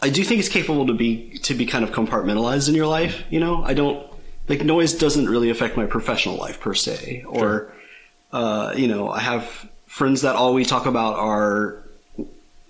I 0.00 0.10
do 0.10 0.22
think 0.22 0.38
it's 0.38 0.48
capable 0.48 0.86
to 0.86 0.94
be 0.94 1.38
to 1.42 1.54
be 1.54 1.66
kind 1.66 1.84
of 1.84 1.90
compartmentalized 1.90 2.68
in 2.68 2.74
your 2.74 2.86
life. 2.86 3.24
You 3.30 3.40
know, 3.40 3.64
I 3.64 3.74
don't 3.74 4.06
like 4.48 4.64
noise 4.64 4.94
doesn't 4.94 5.28
really 5.28 5.50
affect 5.50 5.76
my 5.76 5.86
professional 5.86 6.36
life 6.36 6.60
per 6.60 6.74
se, 6.74 7.24
or 7.26 7.38
sure. 7.40 7.74
uh, 8.32 8.74
you 8.76 8.86
know, 8.86 9.10
I 9.10 9.20
have 9.20 9.68
friends 9.86 10.22
that 10.22 10.36
all 10.36 10.54
we 10.54 10.64
talk 10.64 10.86
about 10.86 11.16
are 11.16 11.82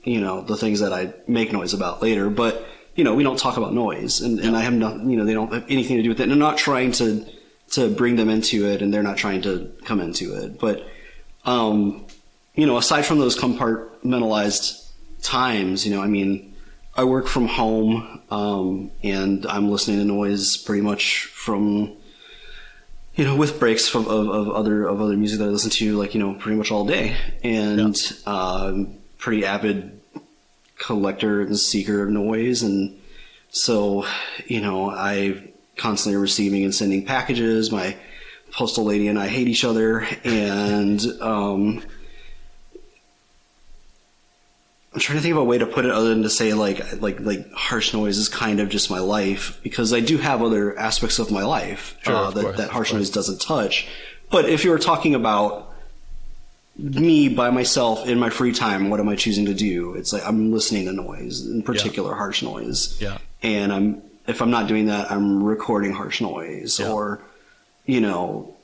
you 0.05 0.21
know 0.21 0.41
the 0.41 0.57
things 0.57 0.81
that 0.81 0.93
I 0.93 1.13
make 1.27 1.53
noise 1.53 1.75
about 1.75 2.01
later, 2.01 2.31
but 2.31 2.67
you 2.95 3.05
know 3.05 3.15
we 3.15 3.23
don't 3.23 3.39
talk 3.39 3.59
about 3.59 3.75
noise, 3.75 4.21
and, 4.23 4.41
and 4.41 4.57
I 4.57 4.63
have 4.63 4.73
nothing. 4.73 5.11
You 5.11 5.19
know, 5.19 5.25
they 5.25 5.35
don't 5.35 5.53
have 5.53 5.67
anything 5.69 5.99
to 5.99 6.03
do 6.03 6.09
with 6.09 6.21
it, 6.21 6.25
and 6.25 6.33
I'm 6.33 6.39
not 6.39 6.57
trying 6.57 6.93
to 6.93 7.27
to 7.73 7.91
bring 7.91 8.17
them 8.17 8.31
into 8.31 8.67
it, 8.67 8.81
and 8.81 8.93
they're 8.93 9.03
not 9.03 9.19
trying 9.19 9.43
to 9.43 9.71
come 9.85 10.01
into 10.01 10.35
it, 10.35 10.59
but 10.59 10.87
um, 11.45 12.07
you 12.55 12.67
know, 12.67 12.79
aside 12.79 13.05
from 13.05 13.19
those 13.19 13.39
compartmentalized 13.39 14.91
times, 15.23 15.87
you 15.87 15.95
know, 15.95 16.03
I 16.03 16.07
mean, 16.07 16.57
I 16.99 17.05
work 17.05 17.29
from 17.29 17.47
home, 17.47 18.23
um, 18.29 18.91
and 19.05 19.47
I'm 19.47 19.71
listening 19.71 19.99
to 19.99 20.05
noise 20.05 20.57
pretty 20.57 20.83
much 20.83 21.27
from, 21.27 21.97
you 23.15 23.25
know, 23.25 23.37
with 23.37 23.61
breaks 23.61 23.89
from, 23.89 24.09
of, 24.09 24.29
of 24.29 24.49
other 24.51 24.85
of 24.85 25.01
other 25.01 25.17
music 25.17 25.39
that 25.39 25.45
I 25.45 25.49
listen 25.49 25.71
to, 25.71 25.97
like 25.97 26.13
you 26.13 26.21
know, 26.21 26.35
pretty 26.35 26.59
much 26.59 26.73
all 26.73 26.85
day, 26.85 27.17
and 27.45 27.97
um, 28.27 28.99
pretty 29.17 29.47
avid 29.47 30.01
collector 30.77 31.41
and 31.43 31.57
seeker 31.57 32.03
of 32.03 32.11
noise, 32.11 32.65
and 32.65 33.01
so, 33.51 34.05
you 34.47 34.61
know, 34.61 34.91
I 34.91 35.53
constantly 35.77 36.21
receiving 36.21 36.65
and 36.65 36.75
sending 36.75 37.07
packages. 37.07 37.71
My 37.71 37.97
postal 38.51 38.85
lady 38.85 39.07
and 39.07 39.21
I 39.21 39.29
hate 39.29 39.47
each 39.47 39.65
other, 39.65 40.05
and 40.25 41.01
um, 41.21 41.85
I'm 44.93 45.01
trying 45.01 45.19
to 45.19 45.23
think 45.23 45.33
of 45.33 45.39
a 45.39 45.45
way 45.45 45.59
to 45.59 45.67
put 45.67 45.85
it 45.85 45.91
other 45.91 46.09
than 46.09 46.23
to 46.23 46.31
say 46.31 46.55
like 46.55 47.01
like 47.01 47.21
like 47.21 47.53
harsh 47.53 47.93
noise 47.93 48.17
is 48.17 48.29
kind 48.29 48.59
of 48.59 48.69
just 48.71 48.91
my 48.91 49.01
life 49.01 49.61
because 49.63 49.93
I 49.93 50.01
do 50.01 50.17
have 50.17 50.43
other 50.43 50.79
aspects 50.79 51.19
of 51.19 51.31
my 51.31 51.45
life 51.45 51.97
sure, 52.03 52.15
uh, 52.15 52.31
that, 52.31 52.43
course, 52.43 52.57
that 52.57 52.71
harsh 52.71 52.93
noise 52.93 53.11
doesn't 53.11 53.41
touch. 53.41 53.87
But 54.31 54.49
if 54.49 54.65
you 54.65 54.71
were 54.71 54.79
talking 54.79 55.15
about 55.15 55.73
me 56.79 57.29
by 57.29 57.51
myself 57.51 58.07
in 58.07 58.19
my 58.19 58.31
free 58.31 58.53
time, 58.53 58.89
what 58.89 59.01
am 59.01 59.09
I 59.09 59.17
choosing 59.17 59.47
to 59.47 59.55
do? 59.55 59.95
It's 59.95 60.13
like 60.13 60.23
I'm 60.25 60.53
listening 60.53 60.87
to 60.87 60.93
noise, 60.93 61.45
in 61.45 61.63
particular 61.63 62.13
yeah. 62.13 62.17
harsh 62.17 62.43
noise. 62.43 63.01
Yeah. 63.01 63.19
And 63.43 63.73
I'm 63.73 64.03
if 64.27 64.41
I'm 64.41 64.51
not 64.51 64.69
doing 64.69 64.87
that, 64.87 65.11
I'm 65.11 65.43
recording 65.43 65.93
harsh 65.93 66.21
noise 66.21 66.81
yeah. 66.81 66.91
or 66.91 67.21
you 67.85 68.01
know, 68.01 68.55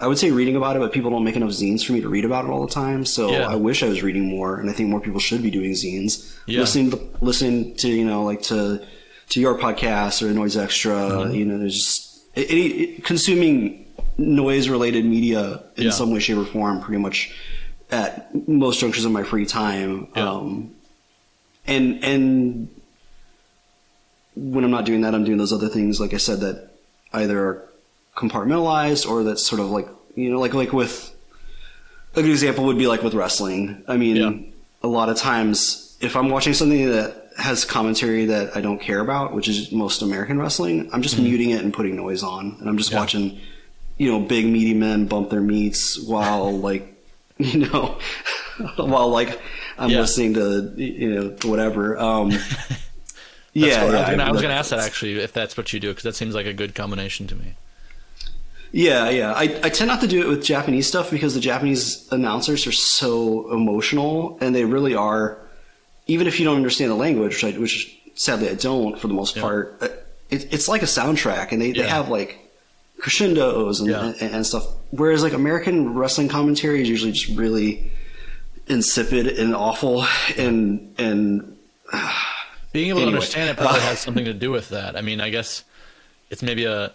I 0.00 0.06
would 0.06 0.18
say 0.18 0.30
reading 0.30 0.54
about 0.54 0.76
it, 0.76 0.78
but 0.78 0.92
people 0.92 1.10
don't 1.10 1.24
make 1.24 1.34
enough 1.34 1.50
zines 1.50 1.84
for 1.84 1.92
me 1.92 2.00
to 2.00 2.08
read 2.08 2.24
about 2.24 2.44
it 2.44 2.50
all 2.50 2.64
the 2.64 2.72
time. 2.72 3.04
So 3.04 3.30
yeah. 3.30 3.48
I 3.48 3.56
wish 3.56 3.82
I 3.82 3.88
was 3.88 4.02
reading 4.02 4.28
more, 4.28 4.58
and 4.58 4.70
I 4.70 4.72
think 4.72 4.88
more 4.88 5.00
people 5.00 5.18
should 5.18 5.42
be 5.42 5.50
doing 5.50 5.72
zines. 5.72 6.36
Yeah. 6.46 6.60
Listening 6.60 6.90
to 6.92 7.00
listening 7.20 7.74
to 7.76 7.88
you 7.88 8.04
know 8.04 8.24
like 8.24 8.42
to 8.42 8.86
to 9.30 9.40
your 9.40 9.58
podcast 9.58 10.22
or 10.22 10.32
Noise 10.32 10.56
Extra. 10.56 10.94
Mm-hmm. 10.94 11.34
You 11.34 11.44
know, 11.44 11.58
there's 11.58 11.74
just 11.74 12.28
it, 12.34 12.50
it, 12.50 13.04
consuming 13.04 13.86
noise 14.16 14.68
related 14.68 15.04
media 15.04 15.62
in 15.76 15.84
yeah. 15.84 15.90
some 15.90 16.12
way, 16.12 16.20
shape, 16.20 16.38
or 16.38 16.44
form, 16.44 16.80
pretty 16.80 17.00
much 17.00 17.34
at 17.90 18.48
most 18.48 18.80
junctures 18.80 19.04
of 19.04 19.12
my 19.12 19.24
free 19.24 19.46
time. 19.46 20.08
Um, 20.14 20.74
and 21.66 22.04
and 22.04 22.68
when 24.36 24.64
I'm 24.64 24.70
not 24.70 24.84
doing 24.84 25.00
that, 25.00 25.14
I'm 25.14 25.24
doing 25.24 25.38
those 25.38 25.52
other 25.52 25.68
things, 25.68 26.00
like 26.00 26.14
I 26.14 26.18
said, 26.18 26.40
that 26.40 26.70
either 27.12 27.38
are 27.38 27.67
compartmentalized 28.18 29.08
or 29.08 29.22
that's 29.22 29.46
sort 29.46 29.60
of 29.60 29.70
like 29.70 29.86
you 30.16 30.30
know 30.30 30.40
like 30.40 30.52
like 30.52 30.72
with 30.72 31.14
a 32.14 32.22
good 32.22 32.30
example 32.30 32.64
would 32.64 32.78
be 32.78 32.86
like 32.86 33.02
with 33.02 33.14
wrestling. 33.14 33.84
I 33.86 33.96
mean, 33.96 34.16
yeah. 34.16 34.32
a 34.82 34.88
lot 34.88 35.08
of 35.08 35.16
times 35.16 35.96
if 36.00 36.16
I'm 36.16 36.30
watching 36.30 36.52
something 36.52 36.90
that 36.90 37.30
has 37.38 37.64
commentary 37.64 38.26
that 38.26 38.56
I 38.56 38.60
don't 38.60 38.80
care 38.80 39.00
about, 39.00 39.32
which 39.34 39.48
is 39.48 39.70
most 39.70 40.02
American 40.02 40.38
wrestling, 40.38 40.90
I'm 40.92 41.02
just 41.02 41.14
mm-hmm. 41.14 41.24
muting 41.24 41.50
it 41.50 41.62
and 41.62 41.72
putting 41.72 41.96
noise 41.96 42.22
on, 42.22 42.56
and 42.58 42.68
I'm 42.68 42.76
just 42.76 42.90
yeah. 42.90 42.98
watching, 42.98 43.40
you 43.96 44.10
know, 44.10 44.20
big 44.20 44.46
meaty 44.46 44.74
men 44.74 45.06
bump 45.06 45.30
their 45.30 45.40
meats 45.40 45.98
while 45.98 46.58
like, 46.58 46.94
you 47.38 47.68
know, 47.68 47.98
while 48.76 49.10
like 49.10 49.40
I'm 49.78 49.90
yeah. 49.90 50.00
listening 50.00 50.34
to 50.34 50.72
you 50.76 51.14
know 51.14 51.36
whatever. 51.44 51.96
Um, 51.98 52.30
yeah, 53.52 53.90
yeah, 53.90 54.24
I 54.24 54.32
was 54.32 54.42
gonna 54.42 54.54
ask 54.54 54.70
that 54.70 54.80
actually 54.80 55.20
if 55.20 55.32
that's 55.32 55.56
what 55.56 55.72
you 55.72 55.78
do 55.78 55.88
because 55.88 56.04
that 56.04 56.16
seems 56.16 56.34
like 56.34 56.46
a 56.46 56.54
good 56.54 56.74
combination 56.74 57.28
to 57.28 57.36
me. 57.36 57.54
Yeah, 58.72 59.08
yeah. 59.10 59.32
I, 59.32 59.42
I 59.62 59.68
tend 59.70 59.88
not 59.88 60.00
to 60.02 60.06
do 60.06 60.20
it 60.20 60.28
with 60.28 60.44
Japanese 60.44 60.86
stuff 60.86 61.10
because 61.10 61.34
the 61.34 61.40
Japanese 61.40 62.10
announcers 62.12 62.66
are 62.66 62.72
so 62.72 63.50
emotional 63.52 64.38
and 64.40 64.54
they 64.54 64.64
really 64.64 64.94
are, 64.94 65.38
even 66.06 66.26
if 66.26 66.38
you 66.38 66.44
don't 66.44 66.56
understand 66.56 66.90
the 66.90 66.96
language, 66.96 67.42
which, 67.42 67.54
I, 67.54 67.58
which 67.58 67.98
sadly 68.14 68.48
I 68.50 68.54
don't 68.54 68.98
for 68.98 69.08
the 69.08 69.14
most 69.14 69.36
yeah. 69.36 69.42
part, 69.42 69.78
uh, 69.80 69.88
it, 70.30 70.52
it's 70.52 70.68
like 70.68 70.82
a 70.82 70.86
soundtrack 70.86 71.52
and 71.52 71.62
they, 71.62 71.68
yeah. 71.68 71.82
they 71.82 71.88
have 71.88 72.08
like 72.08 72.38
crescendos 72.98 73.80
and, 73.80 73.90
yeah. 73.90 74.12
and, 74.20 74.34
and, 74.34 74.46
stuff. 74.46 74.66
Whereas 74.90 75.22
like 75.22 75.32
American 75.32 75.94
wrestling 75.94 76.28
commentary 76.28 76.82
is 76.82 76.88
usually 76.88 77.12
just 77.12 77.36
really 77.38 77.90
insipid 78.66 79.26
and 79.28 79.54
awful 79.54 80.04
and, 80.36 80.94
and, 80.98 81.56
uh, 81.90 82.12
being 82.72 82.90
able 82.90 82.98
anyway. 82.98 83.12
to 83.12 83.16
understand 83.16 83.50
it 83.50 83.56
probably 83.56 83.80
has 83.80 83.98
something 84.00 84.26
to 84.26 84.34
do 84.34 84.50
with 84.50 84.68
that. 84.70 84.94
I 84.94 85.00
mean, 85.00 85.22
I 85.22 85.30
guess 85.30 85.64
it's 86.28 86.42
maybe 86.42 86.66
a 86.66 86.92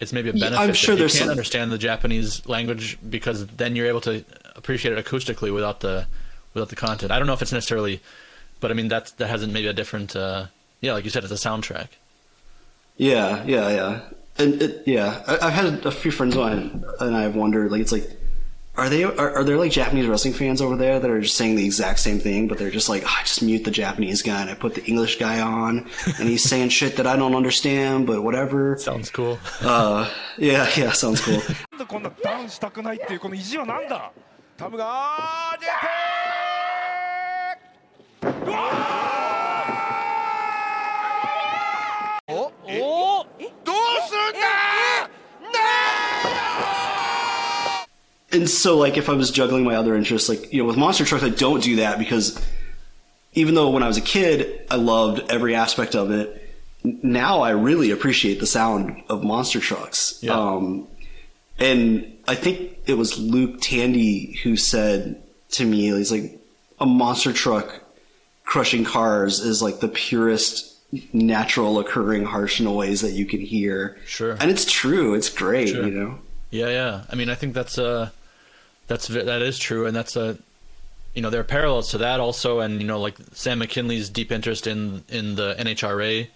it's 0.00 0.12
maybe 0.12 0.28
a 0.30 0.32
benefit. 0.32 0.58
I'm 0.58 0.74
sure 0.74 0.94
you 0.94 1.00
can't 1.00 1.12
some... 1.12 1.30
understand 1.30 1.72
the 1.72 1.78
Japanese 1.78 2.46
language 2.46 2.98
because 3.08 3.46
then 3.46 3.76
you're 3.76 3.86
able 3.86 4.00
to 4.02 4.24
appreciate 4.56 4.96
it 4.96 5.04
acoustically 5.04 5.52
without 5.52 5.80
the 5.80 6.06
without 6.54 6.68
the 6.68 6.76
content. 6.76 7.12
I 7.12 7.18
don't 7.18 7.26
know 7.26 7.34
if 7.34 7.42
it's 7.42 7.52
necessarily, 7.52 8.00
but 8.60 8.70
I 8.70 8.74
mean 8.74 8.88
that 8.88 9.12
that 9.18 9.28
hasn't 9.28 9.52
maybe 9.52 9.68
a 9.68 9.72
different. 9.72 10.14
Uh, 10.14 10.46
yeah, 10.80 10.92
like 10.92 11.04
you 11.04 11.10
said, 11.10 11.24
it's 11.24 11.32
a 11.32 11.48
soundtrack. 11.48 11.88
Yeah, 12.96 13.44
yeah, 13.44 13.68
yeah, 13.70 14.00
and 14.38 14.62
it, 14.62 14.84
yeah, 14.86 15.22
I, 15.26 15.50
have 15.50 15.72
had 15.72 15.86
a 15.86 15.90
few 15.90 16.12
friends 16.12 16.36
of 16.36 16.42
mine 16.42 16.84
and 17.00 17.16
I've 17.16 17.34
wondered, 17.34 17.72
like, 17.72 17.80
it's 17.80 17.90
like 17.90 18.08
are 18.78 18.88
they 18.88 19.02
are, 19.02 19.36
are, 19.36 19.44
there 19.44 19.56
like 19.56 19.72
Japanese 19.72 20.06
wrestling 20.06 20.32
fans 20.32 20.62
over 20.62 20.76
there 20.76 21.00
that 21.00 21.10
are 21.10 21.20
just 21.20 21.36
saying 21.36 21.56
the 21.56 21.64
exact 21.64 21.98
same 21.98 22.20
thing, 22.20 22.46
but 22.46 22.58
they're 22.58 22.70
just 22.70 22.88
like, 22.88 23.02
oh, 23.04 23.16
I 23.18 23.22
just 23.22 23.42
mute 23.42 23.64
the 23.64 23.72
Japanese 23.72 24.22
guy 24.22 24.40
and 24.40 24.48
I 24.48 24.54
put 24.54 24.76
the 24.76 24.84
English 24.84 25.18
guy 25.18 25.40
on, 25.40 25.90
and 26.18 26.28
he's 26.28 26.44
saying 26.48 26.68
shit 26.68 26.96
that 26.96 27.06
I 27.06 27.16
don't 27.16 27.34
understand, 27.34 28.06
but 28.06 28.22
whatever. 28.22 28.78
Sounds 28.78 29.10
cool. 29.10 29.38
Uh, 29.60 30.08
yeah, 30.38 30.70
yeah, 30.76 30.92
sounds 30.92 31.20
cool. 31.20 31.42
and 48.32 48.48
so 48.48 48.76
like 48.76 48.96
if 48.96 49.08
I 49.08 49.14
was 49.14 49.30
juggling 49.30 49.64
my 49.64 49.76
other 49.76 49.94
interests, 49.94 50.28
like 50.28 50.52
you 50.52 50.62
know, 50.62 50.66
with 50.66 50.76
monster 50.76 51.04
trucks, 51.04 51.24
I 51.24 51.30
don't 51.30 51.62
do 51.62 51.76
that 51.76 51.98
because 51.98 52.40
even 53.32 53.54
though 53.54 53.70
when 53.70 53.82
I 53.82 53.88
was 53.88 53.96
a 53.96 54.02
kid 54.02 54.66
I 54.70 54.76
loved 54.76 55.30
every 55.30 55.54
aspect 55.54 55.94
of 55.94 56.10
it, 56.10 56.44
now 56.84 57.40
I 57.40 57.50
really 57.50 57.90
appreciate 57.90 58.40
the 58.40 58.46
sound 58.46 59.02
of 59.08 59.24
monster 59.24 59.60
trucks. 59.60 60.18
Yeah. 60.22 60.32
Um, 60.32 60.86
and 61.58 62.16
I 62.26 62.34
think 62.34 62.78
it 62.86 62.94
was 62.94 63.18
Luke 63.18 63.60
Tandy 63.60 64.38
who 64.42 64.56
said 64.56 65.22
to 65.50 65.64
me, 65.64 65.86
he's 65.86 66.12
like, 66.12 66.38
a 66.80 66.86
monster 66.86 67.32
truck 67.32 67.82
crushing 68.44 68.84
cars 68.84 69.40
is 69.40 69.60
like 69.60 69.80
the 69.80 69.88
purest 69.88 70.76
natural 71.12 71.78
occurring 71.80 72.24
harsh 72.24 72.60
noise 72.60 73.00
that 73.00 73.12
you 73.12 73.26
can 73.26 73.40
hear. 73.40 73.98
Sure. 74.06 74.36
And 74.40 74.50
it's 74.50 74.64
true. 74.64 75.14
It's 75.14 75.28
great, 75.28 75.70
sure. 75.70 75.86
you 75.86 75.92
know. 75.92 76.18
Yeah, 76.50 76.68
yeah. 76.68 77.04
I 77.10 77.14
mean, 77.14 77.28
I 77.28 77.34
think 77.34 77.54
that's 77.54 77.78
uh 77.78 78.10
that's 78.88 79.06
that 79.08 79.42
is 79.42 79.58
true, 79.58 79.86
and 79.86 79.94
that's 79.94 80.16
a 80.16 80.36
you 81.14 81.22
know 81.22 81.30
there 81.30 81.40
are 81.40 81.44
parallels 81.44 81.90
to 81.90 81.98
that 81.98 82.20
also, 82.20 82.60
and 82.60 82.80
you 82.80 82.86
know 82.86 83.00
like 83.00 83.16
Sam 83.32 83.60
McKinlay's 83.60 84.10
deep 84.10 84.32
interest 84.32 84.66
in 84.66 85.04
in 85.08 85.36
the 85.36 85.54
NHRA 85.58 86.28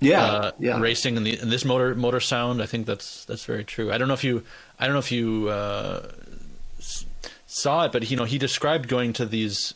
Yeah, 0.00 0.24
uh, 0.24 0.50
yeah. 0.58 0.80
racing 0.80 1.16
and, 1.16 1.26
the, 1.26 1.38
and 1.38 1.50
this 1.50 1.64
motor 1.64 1.94
motor 1.94 2.20
sound. 2.20 2.62
I 2.62 2.66
think 2.66 2.86
that's 2.86 3.24
that's 3.24 3.44
very 3.44 3.64
true. 3.64 3.92
I 3.92 3.98
don't 3.98 4.08
know 4.08 4.14
if 4.14 4.24
you 4.24 4.42
I 4.78 4.86
don't 4.86 4.94
know 4.94 5.00
if 5.00 5.12
you 5.12 5.48
uh, 5.48 6.08
saw 7.46 7.84
it, 7.84 7.92
but 7.92 8.10
you 8.10 8.16
know 8.16 8.24
he 8.24 8.38
described 8.38 8.88
going 8.88 9.12
to 9.14 9.26
these 9.26 9.74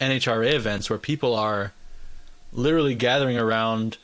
NHRA 0.00 0.54
events 0.54 0.90
where 0.90 0.98
people 0.98 1.34
are 1.34 1.72
literally 2.52 2.94
gathering 2.94 3.38
around 3.38 3.98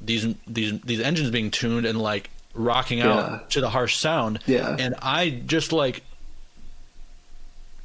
these 0.00 0.34
these 0.46 0.80
these 0.80 1.00
engines 1.00 1.30
being 1.30 1.50
tuned 1.50 1.86
and 1.86 2.00
like 2.00 2.30
rocking 2.54 3.00
out 3.00 3.50
to 3.50 3.60
the 3.60 3.70
harsh 3.70 3.96
sound. 3.96 4.40
Yeah. 4.46 4.76
And 4.78 4.94
I 5.00 5.30
just 5.30 5.72
like 5.72 6.02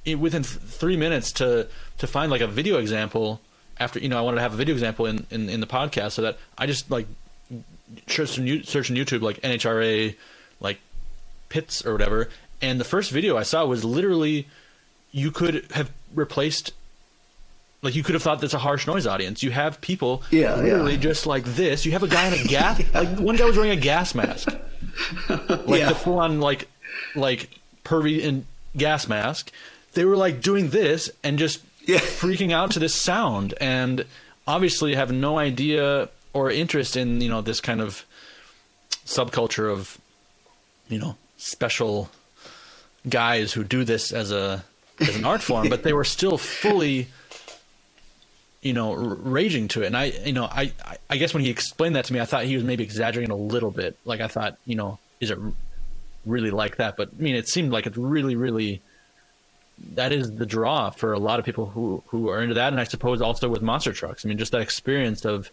it, 0.06 0.16
within 0.16 0.44
th- 0.44 0.60
three 0.60 0.98
minutes 0.98 1.32
to 1.34 1.68
to 2.00 2.08
find 2.08 2.32
like 2.32 2.42
a 2.42 2.48
video 2.48 2.78
example 2.78 3.42
after 3.80 4.00
you 4.00 4.10
know 4.10 4.18
I 4.18 4.22
wanted 4.22 4.36
to 4.36 4.42
have 4.42 4.54
a 4.54 4.58
video 4.58 4.74
example 4.74 5.06
in 5.06 5.26
in, 5.30 5.50
in 5.50 5.60
the 5.60 5.68
podcast 5.68 6.14
so 6.14 6.22
that 6.24 6.38
I 6.58 6.66
just 6.66 6.90
like 6.90 7.08
search 8.08 8.40
on, 8.40 8.64
search 8.64 8.90
on 8.90 8.98
YouTube 8.98 9.22
like 9.22 9.42
NHRA 9.42 10.16
like 10.60 10.80
pits 11.50 11.86
or 11.86 11.94
whatever 11.94 12.30
and 12.62 12.80
the 12.80 12.86
first 12.86 13.12
video 13.12 13.38
I 13.38 13.44
saw 13.44 13.66
was 13.66 13.84
literally 13.84 14.48
you 15.12 15.32
could 15.32 15.72
have 15.72 15.92
replaced 16.14 16.74
like 17.88 17.96
you 17.96 18.04
could 18.04 18.14
have 18.16 18.22
thought 18.24 18.42
that's 18.42 18.54
a 18.54 18.58
harsh 18.60 18.86
noise 18.86 19.08
audience. 19.08 19.42
You 19.42 19.52
have 19.52 19.80
people 19.82 20.22
Yeah, 20.30 20.56
literally 20.56 20.94
yeah. 20.94 21.00
just 21.00 21.26
like 21.26 21.44
this. 21.46 21.86
You 21.86 21.94
have 21.94 22.04
a 22.04 22.08
guy 22.08 22.28
in 22.28 22.34
a 22.34 22.44
gas 22.48 22.82
like 22.94 23.18
one 23.18 23.36
guy 23.38 23.46
was 23.46 23.56
wearing 23.58 23.72
a 23.72 23.82
gas 23.82 24.14
mask. 24.14 24.50
Like 25.30 25.80
Yeah. 25.82 25.90
the 25.90 25.96
full 25.96 26.20
on 26.20 26.40
like 26.42 26.68
like 27.16 27.50
pervy 27.86 28.26
and 28.28 28.46
gas 28.76 29.08
mask. 29.08 29.52
They 29.94 30.06
were 30.06 30.18
like 30.18 30.42
doing 30.42 30.70
this 30.70 31.10
and 31.24 31.40
just 31.40 31.62
Yeah. 31.86 32.00
freaking 32.00 32.52
out 32.52 32.72
to 32.72 32.80
this 32.80 32.94
sound 32.96 33.54
and 33.62 34.06
obviously 34.48 34.96
have 34.96 35.12
no 35.12 35.38
idea 35.40 36.10
or 36.34 36.52
interest 36.52 36.96
in, 36.98 37.22
you 37.22 37.30
know, 37.30 37.42
this 37.42 37.62
kind 37.62 37.82
of 37.82 38.06
subculture 39.06 39.72
of 39.72 39.98
you 40.90 41.00
know, 41.00 41.16
special 41.38 42.10
guys 43.10 43.52
who 43.54 43.64
do 43.64 43.84
this 43.84 44.12
as 44.12 44.32
a 44.32 44.64
as 45.00 45.16
an 45.16 45.26
art 45.26 45.42
form, 45.44 45.70
but 45.70 45.84
they 45.84 45.94
were 45.94 46.04
still 46.04 46.38
fully, 46.40 47.08
you 48.68 48.74
know, 48.74 48.92
r- 48.92 49.16
raging 49.16 49.68
to 49.70 49.84
it. 49.84 49.88
And 49.88 49.98
I, 49.98 50.06
you 50.26 50.34
know, 50.34 50.46
I, 50.46 50.72
I- 51.10 51.18
guess 51.18 51.34
when 51.34 51.44
he 51.44 51.50
explained 51.50 51.96
that 51.96 52.06
to 52.06 52.14
me, 52.14 52.20
I 52.20 52.26
thought 52.26 52.44
he 52.44 52.56
was 52.56 52.64
maybe 52.64 52.84
exaggerating 52.84 53.32
a 53.32 53.36
little 53.36 53.72
bit. 53.72 53.98
Like 54.06 54.22
I 54.22 54.28
thought, 54.28 54.58
you 54.66 54.76
know, 54.76 55.00
is 55.20 55.32
it 55.32 55.40
really 56.26 56.52
like 56.52 56.76
that? 56.78 56.98
But 56.98 57.10
I 57.18 57.22
mean, 57.22 57.36
it 57.36 57.48
seemed 57.48 57.72
like 57.72 57.88
it's 57.88 57.98
really, 57.98 58.36
really. 58.36 58.82
That 59.94 60.12
is 60.12 60.36
the 60.36 60.46
draw 60.46 60.90
for 60.90 61.14
a 61.14 61.20
lot 61.20 61.38
of 61.40 61.46
people 61.46 61.68
who 61.68 62.04
who 62.08 62.30
are 62.30 62.42
into 62.42 62.56
that, 62.56 62.74
and 62.74 62.80
I 62.82 62.84
suppose 62.84 63.22
also 63.22 63.48
with 63.48 63.62
monster 63.62 63.94
trucks. 63.94 64.26
I 64.26 64.30
mean, 64.30 64.38
just 64.40 64.52
that 64.52 64.62
experience 64.62 65.24
of 65.24 65.50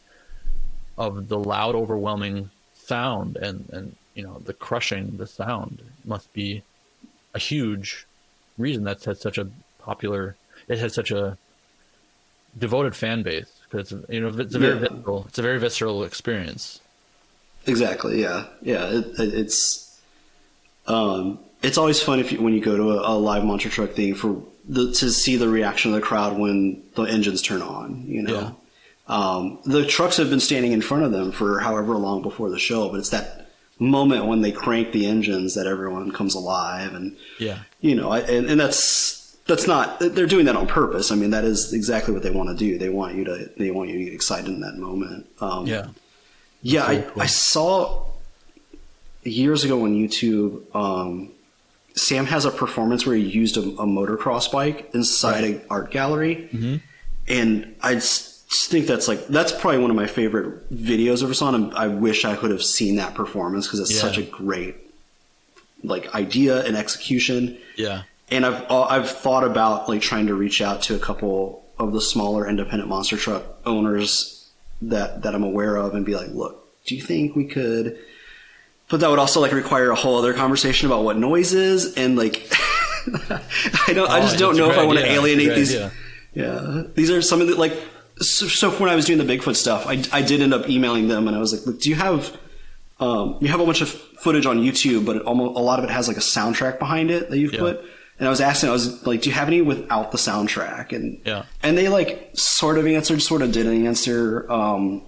of 0.97 1.29
the 1.29 1.39
loud, 1.39 1.75
overwhelming 1.75 2.51
sound 2.75 3.37
and 3.37 3.69
and 3.73 3.97
you 4.15 4.23
know 4.25 4.41
the 4.45 4.55
crushing 4.55 5.17
the 5.19 5.27
sound 5.27 5.83
must 6.05 6.33
be 6.33 6.63
a 7.35 7.39
huge 7.39 8.07
reason 8.59 8.85
that's 8.85 9.05
had 9.05 9.19
such 9.19 9.37
a 9.39 9.47
popular 9.79 10.37
it 10.69 10.79
has 10.79 10.95
such 10.95 11.11
a 11.11 11.37
devoted 12.59 12.95
fan 12.95 13.23
base 13.23 13.51
because 13.69 13.93
you 14.09 14.21
know 14.21 14.29
it's 14.29 14.55
a 14.55 14.59
very 14.59 14.75
Yeah. 14.75 14.89
visceral 14.89 15.25
it's 15.29 15.39
a 15.39 15.43
very 15.43 15.59
visceral 15.59 16.05
experience 16.05 16.81
Exactly. 17.67 18.21
Yeah. 18.21 18.45
Yeah. 18.61 18.91
It, 18.91 19.19
it, 19.19 19.35
it's 19.35 19.99
um, 20.87 21.39
it's 21.63 21.79
always 21.79 22.03
fun 22.03 22.21
if 22.21 22.31
you, 22.31 22.43
when 22.43 22.53
you 22.53 22.61
go 22.61 22.77
to 22.77 22.91
a, 22.91 23.13
a 23.13 23.15
live 23.17 23.43
monster 23.45 23.71
truck 23.71 23.93
thing 23.93 24.15
for 24.15 24.43
the, 24.69 24.93
to 24.93 25.11
see 25.11 25.37
the 25.37 25.49
reaction 25.49 25.91
of 25.95 25.95
the 26.01 26.07
crowd 26.07 26.39
when 26.39 26.83
the 26.95 27.05
engines 27.05 27.41
turn 27.41 27.63
on. 27.63 28.05
You 28.07 28.23
know, 28.23 28.57
um, 29.09 29.61
the 29.65 29.87
trucks 29.87 30.19
have 30.19 30.29
been 30.29 30.41
standing 30.41 30.73
in 30.73 30.83
front 30.83 31.05
of 31.05 31.13
them 31.13 31.33
for 31.33 31.59
however 31.59 31.95
long 31.95 32.21
before 32.21 32.51
the 32.51 32.59
show, 32.59 32.91
but 32.91 32.99
it's 33.01 33.09
that 33.11 33.49
moment 33.79 34.27
when 34.27 34.43
they 34.43 34.53
crank 34.53 34.93
the 34.93 35.07
engines 35.07 35.55
that 35.55 35.67
everyone 35.67 36.13
comes 36.13 36.35
alive 36.35 36.95
and 36.95 37.17
yeah 37.39 37.59
you 37.81 37.95
know, 37.95 38.11
I, 38.11 38.21
and, 38.21 38.49
and 38.51 38.61
that's 38.61 39.24
that's 39.47 39.67
not 39.67 39.99
they're 40.01 40.27
doing 40.27 40.47
that 40.47 40.57
on 40.57 40.67
purpose. 40.67 41.11
I 41.13 41.17
mean, 41.17 41.31
that 41.31 41.45
is 41.45 41.73
exactly 41.73 42.15
what 42.15 42.23
they 42.23 42.31
want 42.31 42.49
to 42.51 42.55
do. 42.57 42.79
They 42.79 42.89
want 42.89 43.15
you 43.17 43.25
to 43.25 43.51
they 43.59 43.71
want 43.71 43.91
you 43.91 43.99
to 43.99 44.05
get 44.05 44.15
excited 44.15 44.49
in 44.49 44.61
that 44.61 44.77
moment. 44.77 45.27
Um, 45.41 45.67
yeah 45.67 45.89
yeah, 46.63 46.87
I, 46.87 47.01
cool. 47.03 47.23
I 47.23 47.27
saw 47.27 48.07
years 49.23 49.65
ago 49.65 49.83
on 49.85 49.95
YouTube. 49.95 50.63
Um, 50.75 51.31
Sam 51.95 52.25
has 52.27 52.45
a 52.47 52.51
performance 52.51 53.07
where 53.07 53.15
he 53.17 53.23
used 53.23 53.57
a, 53.57 53.61
a 53.61 53.87
motocross 53.87 54.51
bike 54.51 54.91
inside 54.95 55.45
an 55.45 55.61
art 55.71 55.91
gallery, 55.91 56.49
Mm-hmm. 56.53 56.77
and 57.29 57.75
I 57.83 57.95
just 57.95 58.51
think 58.71 58.87
that's 58.87 59.09
like 59.09 59.27
that's 59.29 59.53
probably 59.53 59.79
one 59.81 59.91
of 59.91 59.97
my 59.97 60.07
favorite 60.07 60.73
videos 60.75 61.23
ever 61.23 61.35
saw. 61.35 61.55
And 61.55 61.75
I 61.75 61.89
wish 61.89 62.25
I 62.25 62.35
could 62.37 62.51
have 62.51 62.63
seen 62.63 62.97
that 62.97 63.15
performance 63.15 63.67
because 63.67 63.81
it's 63.81 63.93
Yeah. 63.95 64.01
such 64.01 64.19
a 64.19 64.23
great 64.23 64.77
like 65.83 66.15
idea 66.15 66.65
and 66.65 66.77
execution 66.79 67.59
yeah 67.77 68.05
and 68.35 68.45
I've 68.47 68.63
uh, 68.71 68.83
I've 68.85 69.11
thought 69.11 69.45
about 69.45 69.89
like 69.89 70.01
trying 70.03 70.27
to 70.27 70.35
reach 70.35 70.61
out 70.63 70.83
to 70.83 70.95
a 70.95 70.99
couple 70.99 71.65
of 71.79 71.93
the 71.93 72.01
smaller 72.01 72.49
independent 72.49 72.89
monster 72.89 73.17
truck 73.17 73.43
owners 73.67 74.49
that 74.83 75.23
that 75.23 75.35
I'm 75.35 75.43
aware 75.45 75.77
of 75.77 75.95
and 75.95 76.05
be 76.05 76.15
like, 76.15 76.29
look, 76.31 76.67
do 76.87 76.95
you 76.95 77.03
think 77.03 77.35
we 77.37 77.47
could? 77.47 77.99
But 78.89 79.01
that 79.01 79.09
would 79.11 79.19
also 79.19 79.41
like 79.41 79.53
require 79.53 79.91
a 79.91 79.95
whole 79.95 80.19
other 80.19 80.35
conversation 80.35 80.87
about 80.87 81.05
what 81.05 81.17
noise 81.17 81.53
is 81.55 81.95
and 81.95 82.17
like 82.17 82.47
I 83.89 83.93
don't 83.93 84.11
I 84.11 84.19
Oh, 84.19 84.23
just 84.23 84.39
don't 84.39 84.57
know 84.57 84.71
if 84.71 84.79
I 84.79 84.85
want 84.85 84.99
to 84.99 85.07
alienate 85.11 85.55
these. 85.55 85.75
idea. 85.75 85.93
Yeah, 86.35 86.83
these 86.95 87.11
are 87.11 87.23
some 87.23 87.41
of 87.41 87.47
the 87.49 87.55
like. 87.55 87.73
So, 88.19 88.47
so 88.47 88.71
when 88.73 88.89
I 88.91 88.95
was 88.95 89.07
doing 89.07 89.25
the 89.25 89.25
Bigfoot 89.25 89.57
stuff, 89.57 89.87
I 89.87 90.03
I 90.13 90.23
did 90.23 90.41
end 90.41 90.55
up 90.55 90.69
emailing 90.69 91.09
them 91.09 91.27
and 91.29 91.37
I 91.37 91.41
was 91.41 91.53
like, 91.53 91.67
look, 91.67 91.81
do 91.81 91.89
you 91.91 91.97
have 91.97 92.37
um, 93.01 93.39
you 93.41 93.49
have 93.49 93.61
a 93.61 93.67
bunch 93.67 93.81
of 93.81 93.89
footage 93.89 94.47
on 94.47 94.59
YouTube, 94.61 95.05
but 95.05 95.17
it 95.17 95.23
almost 95.23 95.59
a 95.59 95.63
lot 95.63 95.79
of 95.79 95.85
it 95.85 95.91
has 95.91 96.07
like 96.09 96.17
a 96.17 96.21
soundtrack 96.21 96.79
behind 96.79 97.11
it 97.11 97.31
that 97.31 97.39
you've 97.39 97.53
Yeah. 97.55 97.61
put. 97.61 97.85
And 98.19 98.29
I 98.29 98.31
was 98.31 98.41
asking, 98.41 98.69
I 98.69 98.73
was 98.73 99.05
like, 99.07 99.23
do 99.23 99.29
you 99.29 99.35
have 99.35 99.49
any 99.49 99.61
without 99.61 100.13
the 100.13 100.19
soundtrack? 100.19 100.93
And 100.93 101.21
Yeah. 101.25 101.45
and 101.63 101.77
they 101.77 101.89
like 101.89 102.31
sort 102.35 102.79
of 102.79 102.87
answered, 102.87 103.21
sort 103.23 103.43
of 103.43 103.51
didn't 103.53 103.87
answer. 103.87 104.51
Um, 104.51 105.03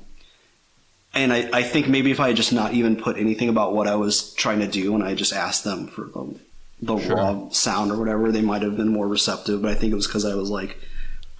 and 1.15 1.33
I, 1.33 1.49
I 1.53 1.63
think 1.63 1.89
maybe 1.89 2.11
if 2.11 2.21
I 2.21 2.29
had 2.29 2.37
just 2.37 2.53
not 2.53 2.75
even 2.75 2.97
put 2.97 3.17
anything 3.17 3.49
about 3.49 3.75
what 3.75 3.87
I 3.87 3.95
was 3.95 4.35
trying 4.35 4.59
to 4.61 4.67
do, 4.67 4.95
and 4.95 5.03
I 5.05 5.15
just 5.15 5.33
asked 5.33 5.65
them 5.65 5.87
for 5.87 6.03
the, 6.13 6.35
the 6.83 6.99
Sure. 6.99 7.17
raw 7.17 7.49
sound 7.51 7.91
or 7.93 7.97
whatever, 7.97 8.31
they 8.33 8.43
might 8.43 8.63
have 8.63 8.77
been 8.77 8.89
more 8.89 9.07
receptive. 9.09 9.63
But 9.63 9.71
I 9.71 9.75
think 9.75 9.93
it 9.93 9.97
was 9.97 10.07
because 10.07 10.25
I 10.27 10.35
was 10.35 10.51
like, 10.51 10.77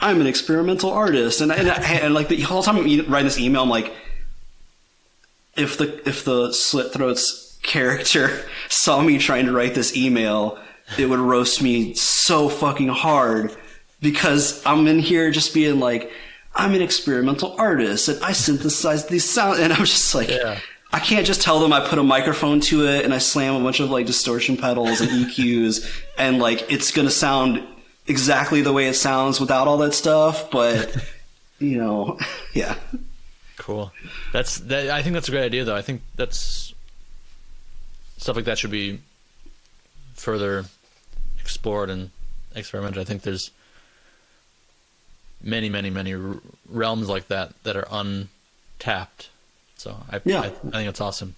I'm 0.01 0.21
an 0.21 0.27
experimental 0.29 0.91
artist, 0.93 1.41
and 1.41 1.51
and, 1.53 1.69
and 1.69 2.15
like 2.15 2.29
the 2.29 2.41
whole 2.43 2.63
time 2.63 2.77
I'm 2.77 2.85
writing 3.11 3.27
this 3.27 3.39
email, 3.41 3.63
I'm 3.65 3.69
like, 3.69 3.93
if 5.57 5.79
the 5.79 6.09
if 6.09 6.25
the 6.25 6.53
slit 6.53 6.93
throats 6.93 7.59
character 7.63 8.45
saw 8.69 9.01
me 9.03 9.19
trying 9.19 9.47
to 9.47 9.53
write 9.53 9.75
this 9.75 9.97
email, 9.97 10.59
it 10.99 11.07
would 11.07 11.19
roast 11.19 11.63
me 11.63 11.95
so 11.95 12.49
fucking 12.49 12.89
hard 12.89 13.55
because 14.01 14.65
I'm 14.65 14.87
in 14.87 14.99
here 14.99 15.31
just 15.31 15.55
being 15.55 15.81
like, 15.81 16.11
I'm 16.55 16.75
an 16.75 16.83
experimental 16.83 17.55
artist 17.59 18.09
and 18.09 18.23
I 18.23 18.33
synthesize 18.33 19.07
these 19.07 19.25
sounds, 19.25 19.59
and 19.59 19.73
I'm 19.73 19.85
just 19.85 20.15
like. 20.15 20.31
Yeah. 20.31 20.59
I 20.93 21.01
can't 21.01 21.27
just 21.27 21.43
tell 21.43 21.59
them 21.61 21.73
I 21.73 21.87
put 21.87 21.99
a 21.99 22.03
microphone 22.03 22.61
to 22.61 22.87
it 22.87 23.05
and 23.05 23.13
I 23.13 23.19
slam 23.19 23.57
a 23.57 23.63
bunch 23.63 23.81
of 23.81 23.91
like 23.91 24.07
distortion 24.07 24.57
pedals 24.57 25.01
and 25.01 25.11
EQs 25.11 26.05
and 26.17 26.39
like 26.39 26.73
it's 26.73 26.93
gonna 26.93 27.11
sound 27.11 27.63
exactly 28.07 28.63
the 28.63 28.73
way 28.73 28.87
it 28.87 28.95
sounds 28.95 29.41
without 29.41 29.67
all 29.67 29.79
that 29.79 29.95
stuff, 29.95 30.51
but 30.51 30.97
you 31.59 31.77
know, 31.79 32.19
yeah. 32.55 32.77
Cool. 33.59 33.93
That's 34.33 34.59
that. 34.61 34.91
I 34.91 35.03
think 35.03 35.15
that's 35.15 35.29
a 35.29 35.33
great 35.33 35.45
idea, 35.45 35.65
though. 35.65 35.75
I 35.75 35.83
think 35.83 36.03
that's 36.15 36.75
stuff 38.19 38.37
like 38.37 38.45
that 38.45 38.59
should 38.59 38.71
be 38.71 39.01
further 40.15 40.65
explored 41.47 41.91
and 41.91 42.11
experimented. 42.57 43.01
I 43.01 43.05
think 43.05 43.23
there's 43.23 43.53
many, 45.41 45.69
many, 45.69 45.91
many 45.91 46.15
realms 46.69 47.09
like 47.09 47.29
that 47.29 47.53
that 47.63 47.77
are 47.77 47.87
untapped. 47.91 49.31
So 49.77 49.97
I, 50.11 50.21
Yeah. 50.25 50.41
I, 50.41 50.47
I 50.47 50.51
think 50.51 50.89
it's 50.89 51.01
awesome. 51.01 51.37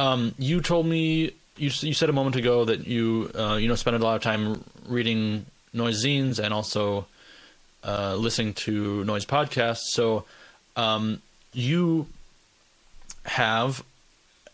Um, 0.00 0.34
you 0.38 0.60
told 0.60 0.86
me 0.86 1.32
you 1.56 1.70
you 1.80 1.94
said 1.94 2.08
a 2.08 2.12
moment 2.12 2.36
ago 2.36 2.64
that 2.64 2.86
you 2.86 3.30
uh, 3.34 3.56
you 3.60 3.68
know 3.68 3.74
spend 3.76 3.96
a 3.96 3.98
lot 3.98 4.16
of 4.16 4.22
time 4.22 4.64
reading 4.86 5.46
noise 5.72 6.04
zines 6.04 6.38
and 6.38 6.52
also 6.54 7.06
uh, 7.84 8.14
listening 8.16 8.54
to 8.54 9.04
noise 9.04 9.24
podcasts. 9.24 9.90
So 9.92 10.24
um, 10.76 11.20
you 11.52 12.06
have 13.24 13.82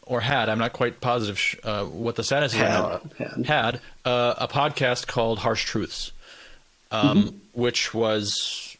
or 0.06 0.20
had 0.20 0.48
I'm 0.48 0.58
not 0.58 0.72
quite 0.72 1.00
positive 1.00 1.38
sh- 1.38 1.56
uh, 1.64 1.84
what 1.84 2.16
the 2.16 2.22
status 2.24 2.52
is 2.52 2.58
Had. 2.58 2.68
now, 2.68 3.00
Had. 3.18 3.46
had 3.46 3.80
uh, 4.04 4.34
a 4.38 4.48
podcast 4.48 5.06
called 5.06 5.38
Harsh 5.38 5.64
Truths, 5.64 6.12
um, 6.90 7.40
which 7.52 7.92
was 7.94 8.76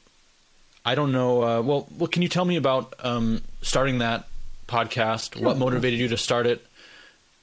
I 0.84 0.94
don't 0.94 1.12
know. 1.12 1.42
Uh, 1.42 1.62
well, 1.62 1.88
well, 1.98 2.08
can 2.08 2.22
you 2.22 2.28
tell 2.28 2.44
me 2.44 2.56
about 2.56 2.94
um, 3.02 3.40
starting 3.62 3.98
that 3.98 4.26
podcast? 4.68 5.40
What 5.40 5.56
motivated 5.56 5.98
you 5.98 6.08
to 6.08 6.16
start 6.18 6.46
it, 6.46 6.64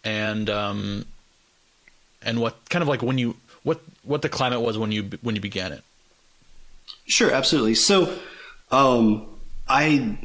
and 0.03 0.49
um, 0.49 1.05
and 2.21 2.39
what 2.39 2.57
kind 2.69 2.83
of 2.83 2.87
like 2.87 3.01
when 3.01 3.17
you 3.17 3.35
what 3.63 3.81
what 4.03 4.21
the 4.21 4.29
climate 4.29 4.61
was 4.61 4.77
when 4.77 4.91
you 4.91 5.09
when 5.21 5.35
you 5.35 5.41
began 5.41 5.71
it? 5.71 5.83
Sure, 7.05 7.31
absolutely. 7.31 7.75
So, 7.75 8.15
um, 8.71 9.27
I 9.67 10.17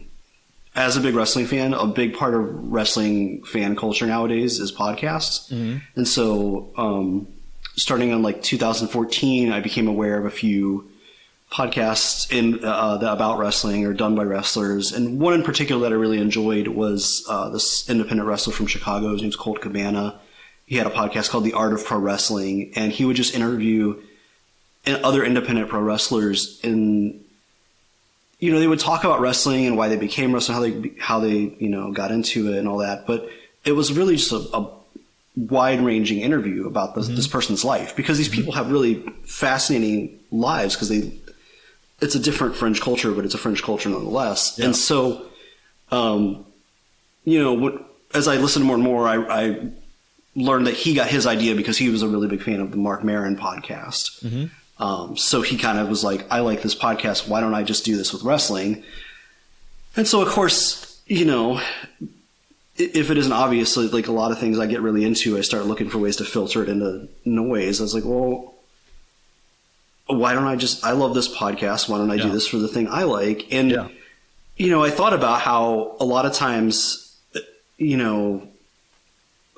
as 0.77 0.97
a 0.97 1.01
big 1.01 1.15
wrestling 1.15 1.47
fan, 1.47 1.73
a 1.73 1.87
big 1.87 2.15
part 2.15 2.35
of 2.35 2.71
wrestling 2.71 3.43
fan 3.45 3.75
culture 3.75 4.07
nowadays 4.07 4.61
is 4.61 4.71
podcasts. 4.71 5.51
And 5.97 6.07
so, 6.07 6.71
um, 6.77 7.27
starting 7.77 8.13
on 8.13 8.23
like 8.23 8.43
2014, 8.43 9.53
I 9.53 9.61
became 9.61 9.89
aware 9.89 10.19
of 10.19 10.27
a 10.27 10.31
few 10.31 10.89
podcasts 11.51 12.31
in 12.31 12.63
uh, 12.65 12.99
that 12.99 13.13
about 13.13 13.39
wrestling 13.39 13.87
or 13.87 13.95
done 13.95 14.15
by 14.15 14.25
wrestlers. 14.25 14.93
And 14.93 15.19
one 15.19 15.33
in 15.35 15.43
particular 15.43 15.83
that 15.83 15.95
I 15.95 15.99
really 15.99 16.19
enjoyed 16.19 16.69
was 16.69 17.25
uh, 17.29 17.49
this 17.49 17.89
independent 17.89 18.29
wrestler 18.29 18.53
from 18.53 18.67
Chicago. 18.67 19.13
His 19.13 19.23
name's 19.23 19.37
Colt 19.37 19.61
Cabana. 19.61 20.21
He 20.67 20.77
had 20.77 20.87
a 20.87 20.91
podcast 20.91 21.31
called 21.31 21.45
The 21.45 21.53
Art 21.53 21.73
of 21.73 21.85
Pro 21.85 21.99
Wrestling, 21.99 22.73
and 22.77 22.93
he 22.93 23.05
would 23.05 23.17
just 23.17 23.35
interview 23.35 24.03
other 24.87 25.25
independent 25.25 25.69
pro 25.69 25.81
wrestlers 25.81 26.61
and 26.63 27.25
you 28.39 28.53
know 28.53 28.59
they 28.59 28.67
would 28.67 28.81
talk 28.81 29.05
about 29.05 29.21
wrestling 29.21 29.67
and 29.67 29.77
why 29.77 29.89
they 29.89 29.97
became 29.97 30.33
wrestling 30.33 30.55
how 30.57 30.63
they 30.63 30.93
how 30.99 31.21
they 31.21 31.55
you 31.59 31.69
know 31.69 31.93
got 31.93 32.11
into 32.11 32.53
it 32.53 32.59
and 32.59 32.69
all 32.69 32.79
that 32.79 33.07
but 33.07 33.29
it 33.65 33.73
was 33.73 33.93
really 33.93 34.17
just 34.17 34.33
a, 34.33 34.57
a 34.57 34.71
wide 35.37 35.81
ranging 35.81 36.21
interview 36.21 36.67
about 36.67 36.95
this, 36.95 37.07
mm-hmm. 37.07 37.17
this 37.17 37.29
person's 37.29 37.65
life 37.65 37.95
because 37.95 38.17
these 38.17 38.29
mm-hmm. 38.29 38.37
people 38.37 38.53
have 38.55 38.71
really 38.71 39.01
fascinating 39.25 40.19
lives 40.31 40.75
because 40.75 40.89
they 40.89 41.13
it's 42.01 42.15
a 42.15 42.19
different 42.19 42.57
French 42.57 42.81
culture 42.81 43.13
but 43.13 43.25
it's 43.25 43.35
a 43.35 43.39
French 43.39 43.63
culture 43.63 43.89
nonetheless. 43.89 44.59
And 44.59 44.75
so 44.75 45.27
um, 45.91 46.45
you 47.25 47.43
know 47.43 47.53
what 47.53 47.83
as 48.15 48.29
I 48.29 48.37
listened 48.37 48.65
more 48.65 48.77
and 48.77 48.85
more 48.85 49.07
I, 49.07 49.17
I 49.17 49.69
learned 50.35 50.67
that 50.67 50.75
he 50.75 50.95
got 50.95 51.09
his 51.09 51.27
idea 51.27 51.55
because 51.55 51.77
he 51.77 51.91
was 51.91 52.03
a 52.03 52.09
really 52.09 52.29
big 52.29 52.43
fan 52.43 52.61
of 52.61 52.71
the 52.71 52.77
Marc 52.77 53.05
Maron 53.05 53.37
podcast 53.37 54.25
mm-hmm. 54.25 54.47
Um, 54.79 55.17
so 55.17 55.43
he 55.43 55.57
kind 55.57 55.79
of 55.79 55.89
was 55.89 56.05
like, 56.05 56.27
I 56.31 56.41
like 56.41 56.63
this 56.63 56.75
podcast. 56.75 57.29
Why 57.29 57.41
don't 57.41 57.55
I 57.55 57.63
just 57.63 57.85
do 57.85 57.97
this 57.97 58.13
with 58.13 58.23
wrestling? 58.23 58.85
And 59.97 60.07
so, 60.07 60.21
of 60.21 60.29
course, 60.29 61.01
you 61.07 61.25
know, 61.25 61.61
if 62.77 63.11
it 63.11 63.17
isn't 63.17 63.33
obvious, 63.33 63.77
like 63.77 64.07
a 64.09 64.13
lot 64.13 64.33
of 64.33 64.39
things 64.39 64.59
I 64.59 64.67
get 64.67 64.83
really 64.83 65.05
into, 65.05 65.39
I 65.39 65.41
start 65.41 65.65
looking 65.65 65.89
for 65.89 65.99
ways 65.99 66.17
to 66.17 66.25
filter 66.25 66.63
it 66.63 66.69
into 66.69 67.09
noise. 67.25 67.81
I 67.81 67.85
was 67.85 67.95
like, 67.95 68.05
well, 68.05 68.55
why 70.09 70.35
don't 70.35 70.45
I 70.45 70.57
just, 70.57 70.85
I 70.85 70.93
love 70.93 71.15
this 71.15 71.35
podcast. 71.35 71.89
Why 71.89 71.97
don't 71.99 72.11
I 72.11 72.17
do 72.19 72.31
this 72.31 72.47
for 72.47 72.59
the 72.59 72.69
thing 72.69 72.87
I 72.89 73.05
like? 73.05 73.47
And, 73.53 73.71
Yeah. 73.71 73.89
you 74.57 74.71
know, 74.71 74.85
I 74.85 74.91
thought 74.91 75.15
about 75.15 75.41
how 75.41 75.97
a 75.99 76.05
lot 76.05 76.27
of 76.27 76.33
times, 76.35 77.17
you 77.79 77.97
know, 77.97 78.47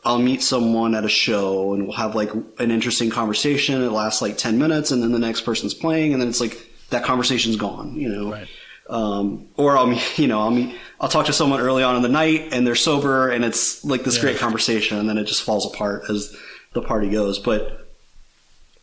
I'll 0.05 0.19
meet 0.19 0.43
someone 0.43 0.95
at 0.95 1.05
a 1.05 1.09
show 1.09 1.75
and 1.75 1.85
we'll 1.85 1.97
have 1.97 2.15
like 2.15 2.31
an 2.33 2.71
interesting 2.71 3.11
conversation. 3.11 3.83
It 3.83 3.91
lasts 3.91 4.23
like 4.23 4.39
10 4.39 4.59
minutes 4.59 4.91
and 4.91 5.03
then 5.03 5.13
the 5.13 5.19
next 5.19 5.43
person's 5.43 5.75
playing 5.75 6.13
and 6.13 6.23
then 6.23 6.29
it's 6.29 6.41
like 6.41 6.57
that 6.91 7.05
conversation's 7.05 7.57
gone, 7.57 7.95
you 7.97 8.09
know. 8.09 8.31
Right. 8.33 8.49
Um, 8.89 9.49
or 9.57 9.77
I'll 9.77 9.87
meet, 9.89 10.19
you 10.19 10.29
know, 10.29 10.41
I'll 10.41 10.51
meet, 10.51 10.75
I'll 11.01 11.09
talk 11.11 11.27
to 11.27 11.33
someone 11.33 11.61
early 11.61 11.83
on 11.83 11.97
in 11.97 12.03
the 12.03 12.09
night 12.09 12.49
and 12.53 12.67
they're 12.67 12.75
sober 12.77 13.29
and 13.29 13.45
it's 13.45 13.85
like 13.85 14.05
this 14.05 14.17
Yeah. 14.17 14.23
great 14.23 14.39
conversation 14.39 14.99
and 14.99 15.09
then 15.09 15.19
it 15.19 15.25
just 15.25 15.43
falls 15.43 15.67
apart 15.73 16.05
as 16.09 16.35
the 16.73 16.81
party 16.83 17.11
goes. 17.11 17.39
But, 17.39 17.87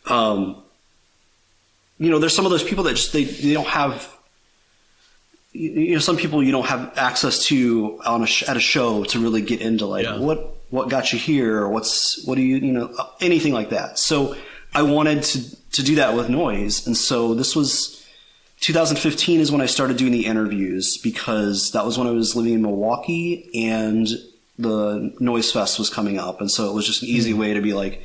um, 0.07 0.61
you 1.97 2.09
know, 2.11 2.19
there's 2.19 2.35
some 2.35 2.45
of 2.45 2.51
those 2.51 2.63
people 2.63 2.83
that 2.83 2.95
just, 2.97 3.13
they, 3.13 3.23
they 3.23 3.53
don't 3.53 3.67
have, 3.67 4.13
you 5.53 5.93
know, 5.93 5.99
some 5.99 6.17
people 6.17 6.43
you 6.43 6.51
don't 6.51 6.65
have 6.67 6.97
access 6.97 7.45
to 7.45 8.01
on 8.05 8.21
a 8.21 8.27
sh- 8.27 8.43
at 8.43 8.57
a 8.57 8.59
show 8.59 9.05
to 9.05 9.19
really 9.19 9.41
get 9.41 9.61
into 9.61 9.85
like 9.85 10.03
Yeah. 10.03 10.17
what 10.17 10.54
what 10.69 10.89
got 10.89 11.13
you 11.13 11.19
here 11.19 11.61
or 11.61 11.69
what's 11.69 12.25
what 12.25 12.35
do 12.35 12.41
you 12.41 12.57
you 12.57 12.71
know 12.71 12.93
anything 13.21 13.53
like 13.53 13.69
that. 13.69 13.99
So 13.99 14.35
I 14.73 14.81
wanted 14.81 15.23
to 15.23 15.55
to 15.73 15.83
do 15.83 15.95
that 15.95 16.15
with 16.15 16.29
noise, 16.29 16.85
and 16.87 16.95
so 16.95 17.33
this 17.33 17.55
was 17.55 18.05
2015 18.61 19.39
is 19.39 19.51
when 19.51 19.61
I 19.61 19.65
started 19.65 19.97
doing 19.97 20.11
the 20.11 20.25
interviews 20.25 20.97
because 20.97 21.71
that 21.71 21.85
was 21.85 21.97
when 21.97 22.07
I 22.07 22.11
was 22.11 22.35
living 22.35 22.53
in 22.53 22.61
Milwaukee 22.61 23.49
and 23.53 24.07
the 24.57 25.13
Noise 25.19 25.51
Fest 25.51 25.77
was 25.77 25.89
coming 25.89 26.17
up, 26.17 26.39
and 26.41 26.49
so 26.49 26.69
it 26.69 26.73
was 26.73 26.85
just 26.85 27.01
an 27.01 27.09
easy 27.09 27.33
way 27.33 27.53
to 27.53 27.61
be 27.61 27.73
like. 27.73 28.01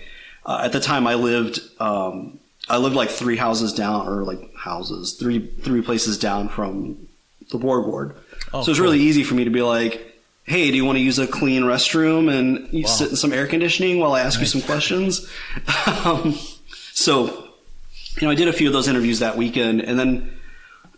Uh, 0.46 0.62
at 0.64 0.72
the 0.72 0.80
time, 0.80 1.06
I 1.06 1.14
lived 1.14 1.60
um, 1.80 2.40
I 2.68 2.78
lived 2.78 2.96
like 2.96 3.10
three 3.10 3.36
houses 3.36 3.72
down, 3.72 4.08
or 4.08 4.24
like 4.24 4.54
houses, 4.56 5.16
three 5.18 5.46
three 5.46 5.82
places 5.82 6.18
down 6.18 6.48
from 6.48 7.08
the 7.50 7.58
Borg 7.58 7.86
Ward. 7.86 8.16
Oh, 8.52 8.62
so 8.62 8.68
it 8.68 8.70
was 8.70 8.78
cool. 8.78 8.84
really 8.84 9.00
easy 9.00 9.22
for 9.22 9.34
me 9.34 9.44
to 9.44 9.50
be 9.50 9.62
like, 9.62 10.09
"Hey, 10.50 10.70
do 10.70 10.76
you 10.76 10.84
want 10.84 10.96
to 10.98 11.02
use 11.02 11.18
a 11.18 11.26
clean 11.26 11.62
restroom 11.62 12.30
and 12.36 12.68
you 12.72 12.82
Wow. 12.84 12.88
sit 12.98 13.10
in 13.10 13.16
some 13.16 13.32
air 13.32 13.46
conditioning 13.46 13.98
while 14.00 14.12
I 14.12 14.20
ask 14.20 14.40
you 14.40 14.46
some 14.46 14.62
questions?" 14.62 15.26
um, 16.04 16.38
so, 16.92 17.14
you 18.16 18.22
know, 18.26 18.30
I 18.30 18.34
did 18.34 18.48
a 18.48 18.52
few 18.52 18.66
of 18.66 18.72
those 18.72 18.88
interviews 18.88 19.18
that 19.20 19.36
weekend, 19.36 19.80
and 19.80 19.98
then 19.98 20.10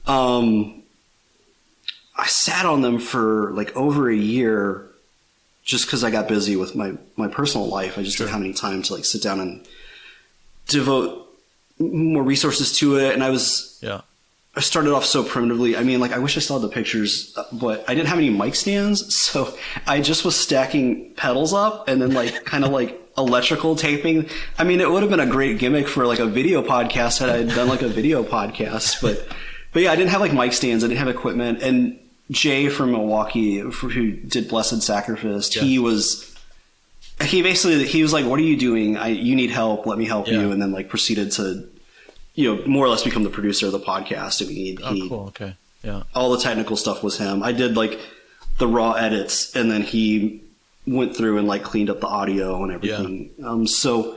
um, 0.06 0.82
I 2.16 2.26
sat 2.26 2.64
on 2.66 2.82
them 2.82 2.98
for 2.98 3.52
like 3.52 3.76
over 3.76 4.10
a 4.10 4.16
year, 4.16 4.88
just 5.64 5.86
because 5.86 6.02
I 6.04 6.10
got 6.10 6.28
busy 6.28 6.56
with 6.56 6.74
my 6.74 6.92
my 7.16 7.28
personal 7.28 7.66
life. 7.68 7.98
I 7.98 8.02
just 8.02 8.18
didn't 8.18 8.30
have 8.30 8.40
any 8.40 8.52
time 8.54 8.82
to 8.82 8.94
like 8.94 9.04
sit 9.04 9.22
down 9.22 9.38
and 9.40 9.66
devote 10.68 11.28
more 11.78 12.22
resources 12.22 12.76
to 12.78 12.96
it, 12.96 13.12
and 13.14 13.22
I 13.22 13.30
was 13.30 13.78
Yeah. 13.82 14.00
I 14.54 14.60
started 14.60 14.92
off 14.92 15.04
so 15.06 15.24
primitively. 15.24 15.76
I 15.76 15.82
mean, 15.82 15.98
like 16.00 16.12
I 16.12 16.18
wish 16.18 16.36
I 16.36 16.40
still 16.40 16.60
had 16.60 16.68
the 16.68 16.74
pictures, 16.74 17.36
but 17.52 17.84
I 17.88 17.94
didn't 17.94 18.08
have 18.08 18.18
any 18.18 18.28
mic 18.30 18.54
stands, 18.54 19.14
so 19.22 19.56
I 19.86 20.00
just 20.00 20.24
was 20.24 20.36
stacking 20.36 21.14
pedals 21.14 21.54
up 21.54 21.88
and 21.88 22.00
then 22.02 22.12
like 22.12 22.44
kind 22.44 22.64
of 22.64 22.70
like 22.70 22.98
electrical 23.16 23.76
taping. 23.76 24.28
I 24.58 24.64
mean, 24.64 24.80
it 24.80 24.90
would 24.90 25.02
have 25.02 25.10
been 25.10 25.20
a 25.20 25.26
great 25.26 25.58
gimmick 25.58 25.88
for 25.88 26.06
like 26.06 26.18
a 26.18 26.26
video 26.26 26.62
podcast 26.62 27.18
had 27.18 27.30
I 27.30 27.42
done 27.44 27.68
like 27.68 27.82
a 27.82 27.88
video 27.88 28.22
podcast, 28.24 29.00
but 29.00 29.26
but 29.72 29.82
yeah, 29.82 29.92
I 29.92 29.96
didn't 29.96 30.10
have 30.10 30.20
like 30.20 30.34
mic 30.34 30.52
stands. 30.52 30.84
I 30.84 30.88
didn't 30.88 30.98
have 31.00 31.08
equipment. 31.08 31.62
And 31.62 31.98
Jay 32.30 32.68
from 32.68 32.92
Milwaukee, 32.92 33.58
who 33.58 34.12
did 34.12 34.48
Blessed 34.48 34.82
Sacrifice, 34.82 35.52
he 35.52 35.78
was. 35.78 36.28
He 37.22 37.40
basically 37.42 37.84
he 37.86 38.02
was 38.02 38.12
like, 38.12 38.26
"What 38.26 38.38
are 38.40 38.42
you 38.42 38.56
doing? 38.56 38.96
I 38.96 39.08
you 39.08 39.34
need 39.36 39.50
help. 39.50 39.86
Let 39.86 39.96
me 39.96 40.04
help 40.06 40.26
Yeah. 40.26 40.40
you." 40.40 40.50
And 40.52 40.60
then 40.60 40.72
like 40.72 40.88
proceeded 40.88 41.30
to 41.32 41.68
you 42.34 42.54
know, 42.54 42.66
more 42.66 42.84
or 42.84 42.88
less 42.88 43.02
become 43.04 43.22
the 43.24 43.30
producer 43.30 43.66
of 43.66 43.72
the 43.72 43.80
podcast. 43.80 44.42
I 44.42 44.46
mean, 44.48 44.56
he, 44.56 44.78
Oh, 44.82 44.92
he- 44.94 45.08
cool. 45.08 45.24
Okay. 45.28 45.54
Yeah. 45.84 46.04
all 46.14 46.30
the 46.30 46.38
technical 46.40 46.76
stuff 46.76 47.02
was 47.02 47.18
him. 47.18 47.42
I 47.42 47.50
did 47.52 47.76
like 47.76 47.98
the 48.58 48.68
raw 48.68 48.92
edits, 48.92 49.54
and 49.56 49.70
then 49.70 49.82
he 49.82 50.40
went 50.86 51.16
through 51.16 51.38
and 51.38 51.46
like 51.48 51.62
cleaned 51.64 51.90
up 51.90 52.00
the 52.00 52.06
audio 52.06 52.62
and 52.62 52.70
everything. 52.72 53.30
Um, 53.42 53.66
so 53.66 54.16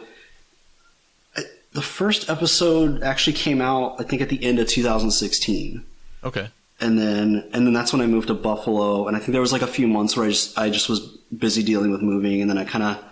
I- 1.36 1.44
the 1.74 1.82
first 1.82 2.30
episode 2.30 3.02
actually 3.04 3.34
came 3.34 3.62
out, 3.62 3.96
I 4.00 4.04
think, 4.04 4.22
at 4.22 4.30
the 4.30 4.44
end 4.44 4.60
of 4.60 4.68
2016 4.68 5.84
Okay. 6.24 6.48
and 6.80 6.98
then 7.00 7.44
and 7.54 7.66
then 7.66 7.74
that's 7.74 7.92
when 7.94 8.02
I 8.02 8.08
moved 8.08 8.28
to 8.28 8.34
Buffalo, 8.36 9.08
and 9.08 9.16
I 9.18 9.20
think 9.20 9.32
there 9.32 9.42
was 9.42 9.52
like 9.54 9.62
a 9.62 9.68
few 9.68 9.88
months 9.88 10.16
where 10.16 10.26
I 10.26 10.30
just 10.30 10.58
I 10.58 10.70
just 10.70 10.88
was 10.90 11.00
busy 11.36 11.64
dealing 11.64 11.92
with 11.92 12.02
moving, 12.02 12.42
and 12.42 12.50
then 12.50 12.58
I 12.60 12.66
kind 12.66 12.84
of 12.84 13.04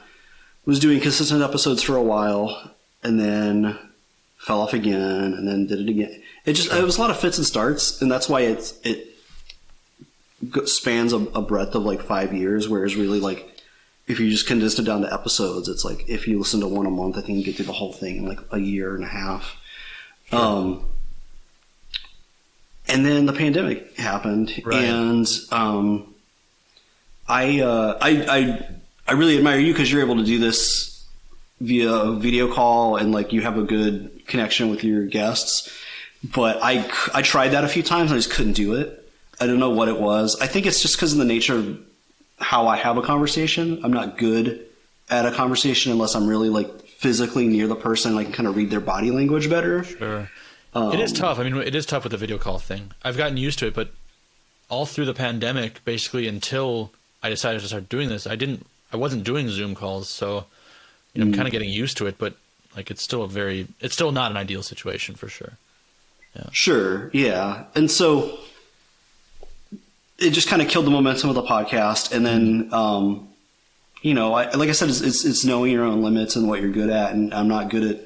was 0.66 0.80
doing 0.80 1.00
consistent 1.00 1.42
episodes 1.42 1.82
for 1.82 1.96
a 1.96 2.04
while, 2.04 2.72
and 3.04 3.20
then 3.20 3.78
fell 4.46 4.62
off 4.62 4.74
again, 4.74 5.34
and 5.34 5.48
then 5.48 5.68
did 5.68 5.80
it 5.80 5.90
again. 5.90 6.22
It 6.46 6.54
just 6.54 6.72
it 6.72 6.84
was 6.84 6.98
a 6.98 7.02
lot 7.02 7.10
of 7.10 7.20
fits 7.20 7.38
and 7.38 7.48
starts, 7.48 8.02
and 8.02 8.12
that's 8.12 8.28
why 8.28 8.42
it's 8.42 8.80
it 8.84 9.10
spans 10.66 11.14
a, 11.14 11.18
a 11.18 11.42
breadth 11.42 11.74
of 11.76 11.84
like 11.84 12.02
five 12.02 12.34
years, 12.34 12.68
whereas 12.68 12.96
really 12.96 13.20
like 13.20 13.50
if 14.08 14.20
you 14.20 14.30
just 14.30 14.46
condensed 14.48 14.80
it 14.80 14.84
down 14.84 15.02
to 15.02 15.14
episodes, 15.14 15.70
it's 15.70 15.86
like 15.86 16.10
if 16.10 16.28
you 16.28 16.38
listen 16.38 16.60
to 16.60 16.68
one 16.68 16.86
a 16.86 16.92
month, 16.92 17.18
I 17.18 17.22
think 17.22 17.38
you 17.38 17.44
get 17.46 17.56
through 17.56 17.66
the 17.68 17.72
whole 17.72 17.94
thing 17.94 18.18
in 18.18 18.28
like 18.28 18.40
a 18.52 18.60
year 18.60 18.96
and 18.96 19.04
a 19.04 19.08
half. 19.08 19.56
Um, 20.34 20.86
and 22.90 23.06
then 23.06 23.26
the 23.26 23.34
pandemic 23.34 23.96
happened, 23.98 24.62
Right. 24.66 24.84
and 24.84 25.28
um, 25.52 26.14
I, 27.28 27.62
uh, 27.62 27.98
I 28.02 28.10
I 28.28 28.70
I 29.08 29.12
really 29.14 29.38
admire 29.38 29.60
you 29.60 29.72
because 29.72 29.90
you're 29.92 30.02
able 30.02 30.18
to 30.18 30.26
do 30.26 30.40
this 30.40 30.93
via 31.64 32.12
video 32.12 32.54
call 32.54 32.98
and 32.98 33.12
like 33.12 33.32
you 33.32 33.42
have 33.42 33.58
a 33.58 33.64
good 33.64 34.28
connection 34.28 34.70
with 34.70 34.84
your 34.84 35.06
guests. 35.06 35.72
But 36.24 36.60
I, 36.62 36.90
I 37.14 37.22
tried 37.22 37.50
that 37.50 37.64
a 37.64 37.68
few 37.68 37.84
times, 37.84 38.12
and 38.12 38.18
I 38.18 38.20
just 38.20 38.32
couldn't 38.32 38.54
do 38.54 38.76
it. 38.76 39.00
I 39.40 39.48
don't 39.48 39.60
know 39.60 39.72
what 39.72 39.90
it 39.90 40.00
was. 40.00 40.40
I 40.40 40.48
think 40.48 40.66
it's 40.66 40.82
just 40.82 40.96
because 40.96 41.12
of 41.12 41.20
the 41.20 41.26
nature 41.26 41.56
of 41.56 41.80
how 42.40 42.68
I 42.68 42.78
have 42.78 42.98
a 42.98 43.02
conversation. 43.02 43.82
I'm 43.84 43.92
not 43.92 44.18
good 44.18 44.66
at 45.10 45.26
a 45.26 45.32
conversation 45.32 45.92
unless 45.92 46.16
I'm 46.16 46.28
really 46.28 46.50
like 46.50 46.82
physically 46.86 47.48
near 47.48 47.68
the 47.68 47.76
person 47.76 48.18
I 48.18 48.24
can 48.24 48.32
kind 48.32 48.48
of 48.48 48.56
read 48.56 48.70
their 48.70 48.80
body 48.80 49.12
language 49.12 49.50
better. 49.50 49.84
Sure. 49.84 50.30
Um, 50.74 50.94
it 50.94 51.00
is 51.02 51.12
tough. 51.12 51.40
I 51.40 51.44
mean, 51.44 51.56
it 51.58 51.76
is 51.76 51.86
tough 51.86 52.04
with 52.04 52.12
the 52.12 52.18
video 52.18 52.38
call 52.38 52.58
thing. 52.58 52.92
I've 53.04 53.18
gotten 53.18 53.38
used 53.38 53.60
to 53.60 53.68
it, 53.68 53.74
but 53.74 53.92
all 54.70 54.86
through 54.86 55.06
the 55.06 55.14
pandemic, 55.14 55.84
basically 55.84 56.28
until 56.28 56.92
I 57.22 57.30
decided 57.30 57.62
to 57.62 57.68
start 57.68 57.90
doing 57.90 58.10
this, 58.10 58.26
I 58.26 58.36
didn't. 58.36 58.66
I 58.92 58.98
wasn't 58.98 59.24
doing 59.24 59.50
Zoom 59.50 59.76
calls, 59.76 60.08
so 60.08 60.46
you 61.14 61.20
know, 61.20 61.28
I'm 61.28 61.34
Mm. 61.34 61.36
kind 61.36 61.48
of 61.48 61.52
getting 61.52 61.70
used 61.70 61.98
to 61.98 62.08
it. 62.08 62.18
But 62.18 62.36
like, 62.76 62.90
it's 62.92 63.02
still 63.04 63.24
a 63.24 63.28
very, 63.28 63.68
it's 63.80 63.94
still 63.94 64.12
not 64.12 64.32
an 64.32 64.38
ideal 64.38 64.64
situation 64.64 65.16
for 65.16 65.28
sure. 65.28 65.54
Sure, 66.52 67.12
yeah. 67.14 67.66
And 67.76 67.92
so 67.92 68.40
it 70.18 70.32
just 70.32 70.48
kind 70.48 70.62
of 70.62 70.68
killed 70.68 70.86
the 70.86 70.92
momentum 70.92 71.30
of 71.30 71.36
the 71.36 71.44
podcast. 71.44 72.12
And 72.12 72.26
then, 72.26 72.70
um, 72.74 73.30
you 74.02 74.14
know, 74.16 74.34
I, 74.34 74.52
like 74.54 74.70
I 74.70 74.72
said, 74.72 74.90
it's, 74.90 75.02
it's, 75.02 75.26
it's 75.26 75.46
knowing 75.46 75.72
your 75.72 75.84
own 75.84 76.02
limits 76.02 76.36
and 76.36 76.48
what 76.48 76.60
you're 76.62 76.72
good 76.72 76.90
at. 76.90 77.14
And 77.14 77.34
I'm 77.34 77.48
not 77.48 77.70
good 77.70 77.84
at, 77.84 78.00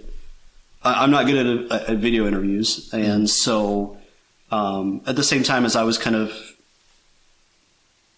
I'm 0.83 1.09
not 1.11 1.25
good 1.25 1.71
at, 1.71 1.89
at 1.89 1.97
video 1.97 2.27
interviews. 2.27 2.89
And 2.93 3.29
so, 3.29 3.97
um, 4.51 5.01
at 5.05 5.15
the 5.15 5.23
same 5.23 5.43
time 5.43 5.63
as 5.65 5.75
I 5.75 5.83
was 5.83 5.97
kind 5.97 6.15
of 6.15 6.31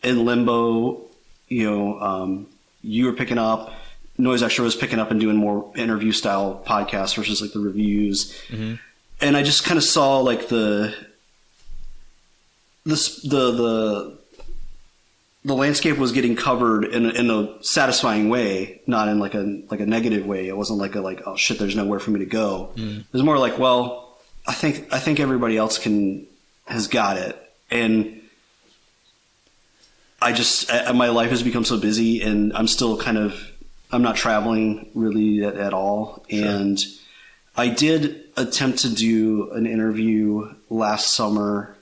in 0.04 0.26
limbo. 0.26 1.02
You 1.48 1.70
know, 1.70 2.00
um, 2.00 2.48
you 2.82 3.06
were 3.06 3.14
picking 3.14 3.38
up. 3.38 3.74
Noise 4.20 4.44
Extra 4.44 4.66
was 4.66 4.76
picking 4.76 5.00
up 5.00 5.12
and 5.12 5.20
doing 5.20 5.38
more 5.38 5.72
interview 5.76 6.12
style 6.12 6.62
podcasts 6.68 7.16
versus 7.16 7.42
like 7.42 7.54
the 7.54 7.60
reviews. 7.60 8.38
Mm-hmm. 8.50 8.76
And 9.22 9.38
I 9.38 9.44
just 9.44 9.64
kind 9.64 9.78
of 9.78 9.84
saw 9.84 10.20
like 10.20 10.50
the 10.50 10.94
this 12.86 13.22
the 13.22 13.52
the 13.52 14.20
the 15.46 15.56
landscape 15.56 15.98
was 15.98 16.12
getting 16.12 16.36
covered 16.36 16.84
in 16.84 17.06
a, 17.06 17.10
in 17.10 17.30
a 17.30 17.64
satisfying 17.64 18.28
way, 18.28 18.82
not 18.86 19.08
in 19.08 19.20
like 19.20 19.36
a 19.36 19.64
like 19.72 19.80
a 19.80 19.86
negative 19.86 20.26
way. 20.26 20.50
It 20.50 20.58
wasn't 20.58 20.80
like 20.80 20.96
a 20.96 21.02
like 21.02 21.22
oh 21.26 21.38
shit, 21.38 21.58
there's 21.58 21.76
nowhere 21.76 22.00
for 22.00 22.12
me 22.12 22.20
to 22.20 22.26
go. 22.26 22.72
Mm. 22.76 23.00
It 23.00 23.14
was 23.14 23.24
more 23.24 23.40
like 23.40 23.58
well, 23.58 24.18
I 24.46 24.54
think 24.54 24.94
I 24.94 25.00
think 25.00 25.22
everybody 25.22 25.56
else 25.56 25.78
can 25.78 26.28
has 26.66 26.88
got 26.88 27.16
it, 27.16 27.42
and 27.72 28.22
I 30.22 30.34
just 30.34 30.70
I, 30.74 30.92
my 30.92 31.08
life 31.08 31.30
has 31.30 31.42
become 31.42 31.64
so 31.64 31.78
busy, 31.78 32.22
and 32.22 32.52
I'm 32.54 32.68
still 32.68 32.98
kind 32.98 33.18
of 33.18 33.50
I'm 33.92 34.02
not 34.02 34.16
traveling 34.16 34.92
really 34.94 35.44
at, 35.44 35.56
at 35.56 35.74
all, 35.74 36.26
and 36.30 36.80
I 37.56 37.70
did 37.70 38.24
attempt 38.38 38.80
to 38.80 38.94
do 38.94 39.52
an 39.52 39.66
interview 39.66 40.54
last 40.70 41.14
summer 41.14 41.76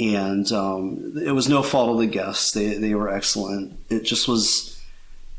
and 0.00 0.50
um, 0.50 1.12
it 1.22 1.32
was 1.32 1.48
no 1.48 1.62
fault 1.62 1.90
of 1.90 1.98
the 1.98 2.06
guests. 2.06 2.52
They 2.52 2.74
they 2.74 2.94
were 2.94 3.10
excellent. 3.10 3.78
It 3.90 4.04
just 4.04 4.26
was. 4.26 4.78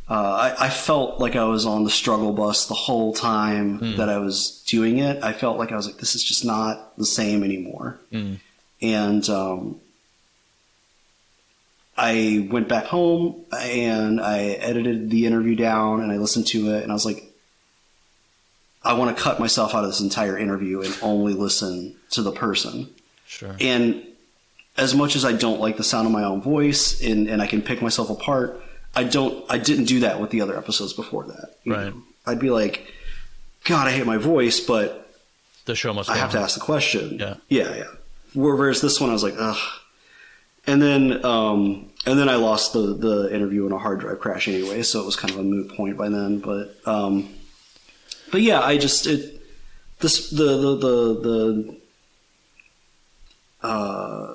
Uh, 0.07 0.53
I, 0.59 0.65
I, 0.65 0.69
felt 0.69 1.21
like 1.21 1.37
I 1.37 1.45
was 1.45 1.65
on 1.65 1.85
the 1.85 1.89
struggle 1.89 2.33
bus 2.33 2.65
the 2.65 2.73
whole 2.73 3.13
time 3.13 3.79
mm. 3.79 3.95
that 3.95 4.09
I 4.09 4.17
was 4.17 4.61
doing 4.67 4.97
it. 4.97 5.23
I 5.23 5.31
felt 5.31 5.57
like 5.57 5.71
I 5.71 5.77
was 5.77 5.85
like, 5.85 5.99
this 5.99 6.15
is 6.15 6.23
just 6.23 6.43
not 6.43 6.97
the 6.97 7.05
same 7.05 7.45
anymore. 7.45 7.97
Mm. 8.11 8.39
And 8.81 9.29
um, 9.29 9.79
I 12.03 12.47
went 12.49 12.67
back 12.67 12.85
home 12.85 13.45
and 13.55 14.19
I 14.19 14.39
edited 14.39 15.11
the 15.11 15.27
interview 15.27 15.55
down 15.55 16.01
and 16.01 16.11
I 16.11 16.17
listened 16.17 16.47
to 16.47 16.73
it 16.73 16.81
and 16.81 16.91
I 16.91 16.95
was 16.95 17.05
like, 17.05 17.31
I 18.83 18.93
want 18.93 19.15
to 19.15 19.21
cut 19.21 19.39
myself 19.39 19.75
out 19.75 19.83
of 19.83 19.91
this 19.91 20.01
entire 20.01 20.35
interview 20.35 20.81
and 20.81 20.97
only 21.03 21.33
listen 21.33 21.95
to 22.09 22.23
the 22.23 22.31
person. 22.31 22.89
Sure. 23.27 23.55
And 23.59 24.03
as 24.77 24.95
much 24.95 25.15
as 25.15 25.23
I 25.23 25.33
don't 25.33 25.61
like 25.61 25.77
the 25.77 25.83
sound 25.83 26.07
of 26.07 26.11
my 26.11 26.23
own 26.23 26.41
voice 26.41 27.03
and, 27.03 27.29
and 27.29 27.39
I 27.39 27.45
can 27.45 27.61
pick 27.61 27.83
myself 27.83 28.09
apart, 28.09 28.59
I 28.95 29.03
don't 29.03 29.45
I 29.47 29.59
didn't 29.59 29.85
do 29.85 29.99
that 29.99 30.19
with 30.19 30.31
the 30.31 30.41
other 30.41 30.57
episodes 30.57 30.93
before 30.93 31.25
that. 31.25 31.55
Right. 31.67 31.93
Know? 31.93 32.01
I'd 32.25 32.39
be 32.39 32.49
like, 32.49 32.91
God, 33.65 33.87
I 33.87 33.91
hate 33.91 34.07
my 34.07 34.17
voice, 34.17 34.59
but 34.59 35.13
the 35.65 35.75
show 35.75 35.93
must 35.93 36.09
I 36.09 36.17
have 36.17 36.31
to 36.31 36.39
ask 36.39 36.55
the 36.55 36.61
question. 36.61 37.19
Yeah. 37.19 37.35
Yeah, 37.47 37.75
yeah. 37.75 37.91
Whereas 38.33 38.81
this 38.81 38.99
one 38.99 39.11
I 39.11 39.13
was 39.13 39.21
like, 39.21 39.35
ugh. 39.37 39.59
And 40.65 40.81
then 40.81 41.23
um 41.23 41.90
and 42.05 42.17
then 42.17 42.29
I 42.29 42.35
lost 42.35 42.73
the 42.73 42.93
the 42.93 43.33
interview 43.33 43.65
in 43.65 43.71
a 43.71 43.77
hard 43.77 43.99
drive 43.99 44.19
crash 44.19 44.47
anyway, 44.47 44.83
so 44.83 45.01
it 45.01 45.05
was 45.05 45.15
kind 45.15 45.33
of 45.33 45.39
a 45.39 45.43
moot 45.43 45.75
point 45.75 45.97
by 45.97 46.09
then. 46.09 46.39
But 46.39 46.75
um 46.85 47.29
but 48.31 48.41
yeah, 48.41 48.61
I 48.61 48.77
just 48.77 49.07
it 49.07 49.41
this 49.99 50.29
the 50.29 50.43
the 50.43 50.75
the 50.77 51.77
the 53.61 53.67
uh 53.67 54.33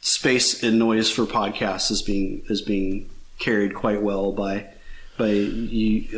space 0.00 0.62
and 0.62 0.78
noise 0.78 1.10
for 1.10 1.24
podcasts 1.24 1.90
is 1.90 2.02
being 2.02 2.42
is 2.48 2.60
being 2.60 3.08
carried 3.38 3.74
quite 3.74 4.02
well 4.02 4.32
by 4.32 4.66
by 5.16 5.48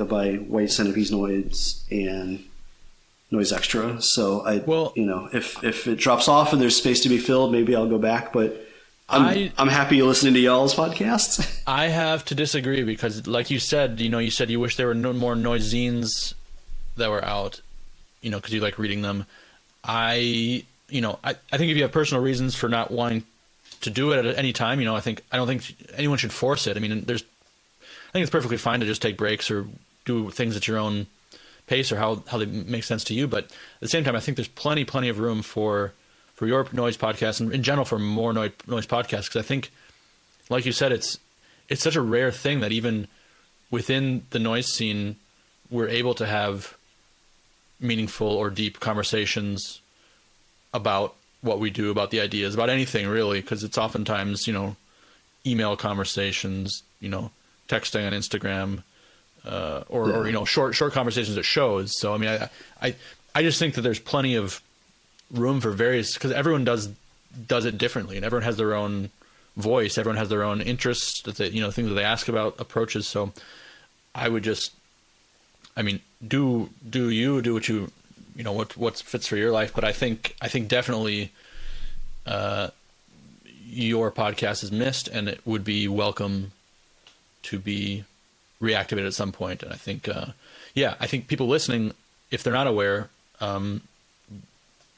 by 0.05 0.35
White 0.37 0.71
Centipede's 0.71 1.13
Noise 1.13 1.85
and 1.91 2.45
Noise 3.31 3.53
Extra. 3.53 4.01
So 4.01 4.41
I, 4.41 4.59
well, 4.59 4.93
you 4.97 5.07
know, 5.07 5.29
if 5.33 5.63
if 5.63 5.87
it 5.87 5.97
drops 5.97 6.29
off 6.29 6.53
and 6.53 6.61
there's 6.61 6.77
space 6.77 7.01
to 7.03 7.09
be 7.09 7.19
filled, 7.19 7.53
maybe 7.53 7.77
I'll 7.77 7.89
go 7.89 7.99
back. 7.99 8.33
But 8.33 8.64
I'm 9.09 9.23
I, 9.23 9.53
am 9.59 9.69
happy 9.69 9.97
you're 9.97 10.07
listening 10.07 10.35
to 10.35 10.41
y'all's 10.41 10.75
podcasts. 10.75 11.63
I 11.67 11.89
have 11.89 12.25
to 12.27 12.35
disagree 12.35 12.83
because, 12.85 13.27
like 13.27 13.51
you 13.51 13.59
said, 13.59 14.01
you 14.01 14.09
know, 14.09 14.19
you 14.19 14.31
said 14.31 14.51
you 14.51 14.61
wish 14.61 14.77
there 14.77 14.87
were 14.87 14.95
no 14.95 15.13
more 15.13 15.37
noise 15.37 15.73
zines 15.73 16.35
that 16.97 17.11
were 17.11 17.25
out, 17.25 17.61
you 18.23 18.31
know, 18.31 18.39
because 18.39 18.55
you 18.55 18.61
like 18.61 18.79
reading 18.79 19.03
them. 19.03 19.27
I, 19.83 20.65
you 20.89 21.01
know, 21.03 21.19
I, 21.23 21.37
I 21.53 21.59
think 21.59 21.71
if 21.71 21.77
you 21.77 21.83
have 21.83 21.93
personal 21.93 22.23
reasons 22.23 22.55
for 22.55 22.69
not 22.69 22.91
wanting 22.91 23.25
to 23.85 23.91
do 23.91 24.13
it 24.13 24.25
at 24.25 24.39
any 24.39 24.53
time. 24.53 24.81
You 24.81 24.87
know, 24.87 24.97
I 24.97 25.01
think 25.01 25.23
I 25.31 25.37
don't 25.37 25.47
think 25.47 25.75
anyone 25.95 26.19
should 26.19 26.33
force 26.33 26.67
it. 26.67 26.77
I 26.77 26.81
mean, 26.81 27.05
there's 27.05 27.23
I 27.23 28.13
think 28.13 28.23
it's 28.23 28.31
perfectly 28.31 28.57
fine 28.57 28.81
to 28.81 28.87
just 28.87 29.03
take 29.03 29.17
breaks 29.17 29.51
or 29.51 29.67
do 30.05 30.31
things 30.31 30.57
at 30.57 30.67
your 30.67 30.79
own 30.79 31.07
pace 31.67 31.93
or 31.93 31.97
how 31.97 32.23
how 32.29 32.39
they 32.39 32.47
make 32.47 32.85
sense 32.85 33.05
to 33.05 33.15
you. 33.15 33.29
But 33.29 33.45
at 33.45 33.81
the 33.81 33.89
same 33.89 34.05
time, 34.05 34.17
I 34.17 34.21
think 34.21 34.37
there's 34.37 34.49
plenty 34.49 34.85
plenty 34.85 35.09
of 35.09 35.19
room 35.19 35.43
for 35.43 35.93
for 36.35 36.47
your 36.47 36.67
noise 36.73 36.97
podcast 36.97 37.41
and 37.41 37.53
in 37.53 37.63
general 37.63 37.85
for 37.85 37.99
more 37.99 38.33
noise 38.33 38.53
noise 38.67 38.87
podcasts 38.87 39.27
because 39.27 39.37
I 39.37 39.43
think, 39.43 39.71
like 40.49 40.67
you 40.67 40.73
said, 40.73 40.93
it's 40.93 41.19
it's 41.69 41.83
such 41.83 41.97
a 41.97 42.03
rare 42.03 42.31
thing 42.31 42.61
that 42.61 42.73
even 42.73 43.09
within 43.71 44.27
the 44.31 44.39
noise 44.39 44.73
scene, 44.73 45.17
we're 45.71 45.89
able 45.89 46.15
to 46.15 46.27
have 46.27 46.77
meaningful 47.81 48.29
or 48.29 48.51
deep 48.51 48.81
conversations 48.81 49.81
about 50.73 51.15
what 51.41 51.61
we 51.61 51.71
do 51.71 51.91
about 51.91 52.11
the 52.11 52.21
ideas 52.21 52.55
about 52.55 52.71
anything 52.71 53.07
really 53.07 53.41
because 53.41 53.63
it's 53.63 53.77
oftentimes 53.77 54.47
you 54.47 54.53
know 54.53 54.77
email 55.47 55.77
conversations 55.77 56.83
you 57.01 57.09
know 57.09 57.31
texting 57.69 58.07
on 58.07 58.13
instagram 58.13 58.83
uh, 59.45 59.83
or, 59.89 60.09
yeah. 60.09 60.17
or 60.17 60.27
you 60.27 60.33
know 60.33 60.45
short 60.45 60.75
short 60.75 60.93
conversations 60.93 61.37
at 61.37 61.45
shows 61.45 61.99
so 61.99 62.15
i 62.15 62.17
mean 62.17 62.31
i 62.31 62.49
i, 62.81 62.95
I 63.35 63.43
just 63.43 63.59
think 63.59 63.75
that 63.75 63.83
there's 63.83 63.99
plenty 63.99 64.37
of 64.37 64.63
room 65.31 65.61
for 65.61 65.71
various 65.71 66.15
because 66.15 66.33
everyone 66.33 66.65
does 66.65 66.91
does 67.49 67.65
it 67.65 67.79
differently 67.79 68.17
and 68.17 68.25
everyone 68.25 68.45
has 68.45 68.57
their 68.57 68.75
own 68.75 69.11
voice 69.57 69.99
everyone 69.99 70.17
has 70.17 70.29
their 70.29 70.43
own 70.43 70.61
interests 70.61 71.23
that 71.23 71.37
they, 71.37 71.49
you 71.49 71.61
know 71.61 71.71
things 71.71 71.89
that 71.89 71.95
they 71.95 72.05
ask 72.05 72.29
about 72.29 72.55
approaches 72.61 73.07
so 73.07 73.33
i 74.15 74.29
would 74.29 74.45
just 74.45 74.73
i 75.77 75.83
mean 75.83 76.01
do 76.27 76.69
do 76.89 77.11
you 77.11 77.43
do 77.43 77.55
what 77.55 77.69
you 77.69 77.91
you 78.35 78.43
know 78.43 78.53
what 78.53 78.77
what 78.77 78.99
fits 78.99 79.27
for 79.27 79.37
your 79.37 79.53
life. 79.53 79.73
But 79.75 79.85
I 79.85 79.93
think 79.93 80.35
I 80.41 80.49
think 80.49 80.69
definitely 80.69 81.33
uh, 82.27 82.69
your 83.67 84.11
podcast 84.11 84.63
is 84.63 84.73
missed, 84.73 85.09
and 85.09 85.29
it 85.29 85.41
would 85.45 85.65
be 85.65 85.89
welcome 85.89 86.53
to 87.45 87.59
be 87.59 88.05
reactivated 88.61 89.07
at 89.07 89.15
some 89.15 89.33
point. 89.33 89.63
And 89.63 89.73
I 89.73 89.77
think, 89.77 90.09
uh, 90.09 90.27
yeah, 90.75 90.95
I 90.99 91.07
think 91.07 91.29
people 91.29 91.47
listening, 91.47 91.93
if 92.31 92.43
they're 92.43 92.53
not 92.53 92.67
aware, 92.67 93.11
um, 93.41 93.83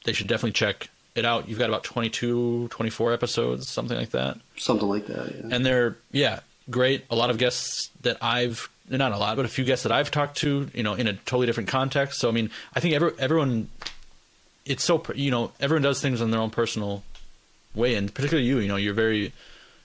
they 0.06 0.12
should 0.12 0.26
definitely 0.26 0.52
check 0.52 0.88
it 1.14 1.24
out. 1.24 1.48
You've 1.48 1.58
got 1.58 1.68
about 1.68 1.84
22, 1.84 2.68
24 2.68 3.12
episodes, 3.12 3.68
something 3.68 3.96
like 3.96 4.10
that. 4.10 4.38
Something 4.56 4.88
like 4.88 5.06
that, 5.06 5.34
yeah. 5.34 5.54
And 5.54 5.66
they're, 5.66 5.96
yeah, 6.12 6.40
great. 6.70 7.04
A 7.10 7.16
lot 7.16 7.30
of 7.30 7.38
guests 7.38 7.90
that 8.02 8.16
I've 8.22 8.70
not 8.88 9.12
a 9.12 9.18
lot, 9.18 9.36
but 9.36 9.44
a 9.44 9.48
few 9.48 9.64
guests 9.64 9.82
that 9.82 9.92
I've 9.92 10.10
talked 10.10 10.38
to, 10.38 10.70
you 10.72 10.82
know, 10.82 10.94
in 10.94 11.08
a 11.08 11.14
totally 11.14 11.46
different 11.46 11.68
context. 11.68 12.20
So 12.20 12.28
I 12.28 12.32
mean, 12.32 12.50
I 12.74 12.80
think 12.80 12.94
every, 12.94 13.10
everyone, 13.18 13.68
it's 14.64 14.84
so 14.84 15.02
you 15.14 15.30
know, 15.30 15.52
everyone 15.60 15.82
does 15.82 16.00
things 16.00 16.20
in 16.20 16.30
their 16.30 16.40
own 16.40 16.50
personal 16.50 17.02
way, 17.74 17.94
and 17.94 18.12
particularly 18.14 18.48
you, 18.48 18.58
you 18.58 18.68
know, 18.68 18.76
you're 18.76 18.94
very 18.94 19.32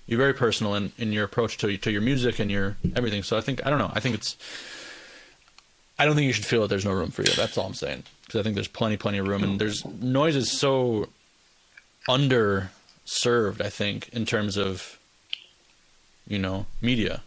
you're 0.07 0.19
very 0.19 0.33
personal 0.33 0.75
in, 0.75 0.91
in 0.97 1.11
your 1.11 1.23
approach 1.23 1.57
to 1.59 1.77
to 1.77 1.91
your 1.91 2.01
music 2.01 2.39
and 2.39 2.51
your 2.51 2.77
everything. 2.95 3.23
So 3.23 3.37
I 3.37 3.41
think 3.41 3.65
I 3.65 3.69
don't 3.69 3.79
know. 3.79 3.91
I 3.93 3.99
think 3.99 4.15
it's 4.15 4.37
I 5.97 6.05
don't 6.05 6.15
think 6.15 6.27
you 6.27 6.33
should 6.33 6.45
feel 6.45 6.61
that 6.61 6.67
there's 6.67 6.85
no 6.85 6.93
room 6.93 7.11
for 7.11 7.23
you. 7.23 7.31
That's 7.33 7.57
all 7.57 7.65
I'm 7.65 7.73
saying. 7.73 8.03
Because 8.31 8.39
I 8.39 8.43
think 8.43 8.55
there's 8.55 8.69
plenty, 8.69 8.95
plenty 8.95 9.17
of 9.17 9.27
room, 9.27 9.43
and 9.43 9.55
oh. 9.55 9.57
there's 9.57 9.85
noise 9.85 10.37
is 10.37 10.57
so 10.57 11.09
underserved. 12.07 13.59
I 13.59 13.69
think 13.69 14.07
in 14.13 14.25
terms 14.25 14.55
of 14.55 14.97
you 16.25 16.39
know 16.39 16.65
media. 16.81 17.23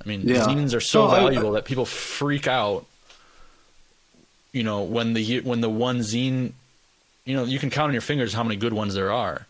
I 0.00 0.08
mean, 0.08 0.20
yeah. 0.22 0.44
zines 0.44 0.72
are 0.72 0.80
so 0.80 1.08
valuable 1.08 1.50
I, 1.50 1.54
that 1.54 1.64
people 1.64 1.84
freak 1.84 2.46
out. 2.46 2.86
You 4.52 4.62
know, 4.62 4.82
when 4.82 5.14
the 5.14 5.40
when 5.40 5.62
the 5.62 5.68
one 5.68 5.98
zine, 5.98 6.52
you 7.24 7.34
know, 7.34 7.42
you 7.42 7.58
can 7.58 7.68
count 7.68 7.88
on 7.88 7.92
your 7.92 8.00
fingers 8.00 8.32
how 8.32 8.44
many 8.44 8.54
good 8.54 8.72
ones 8.72 8.94
there 8.94 9.10
are, 9.10 9.48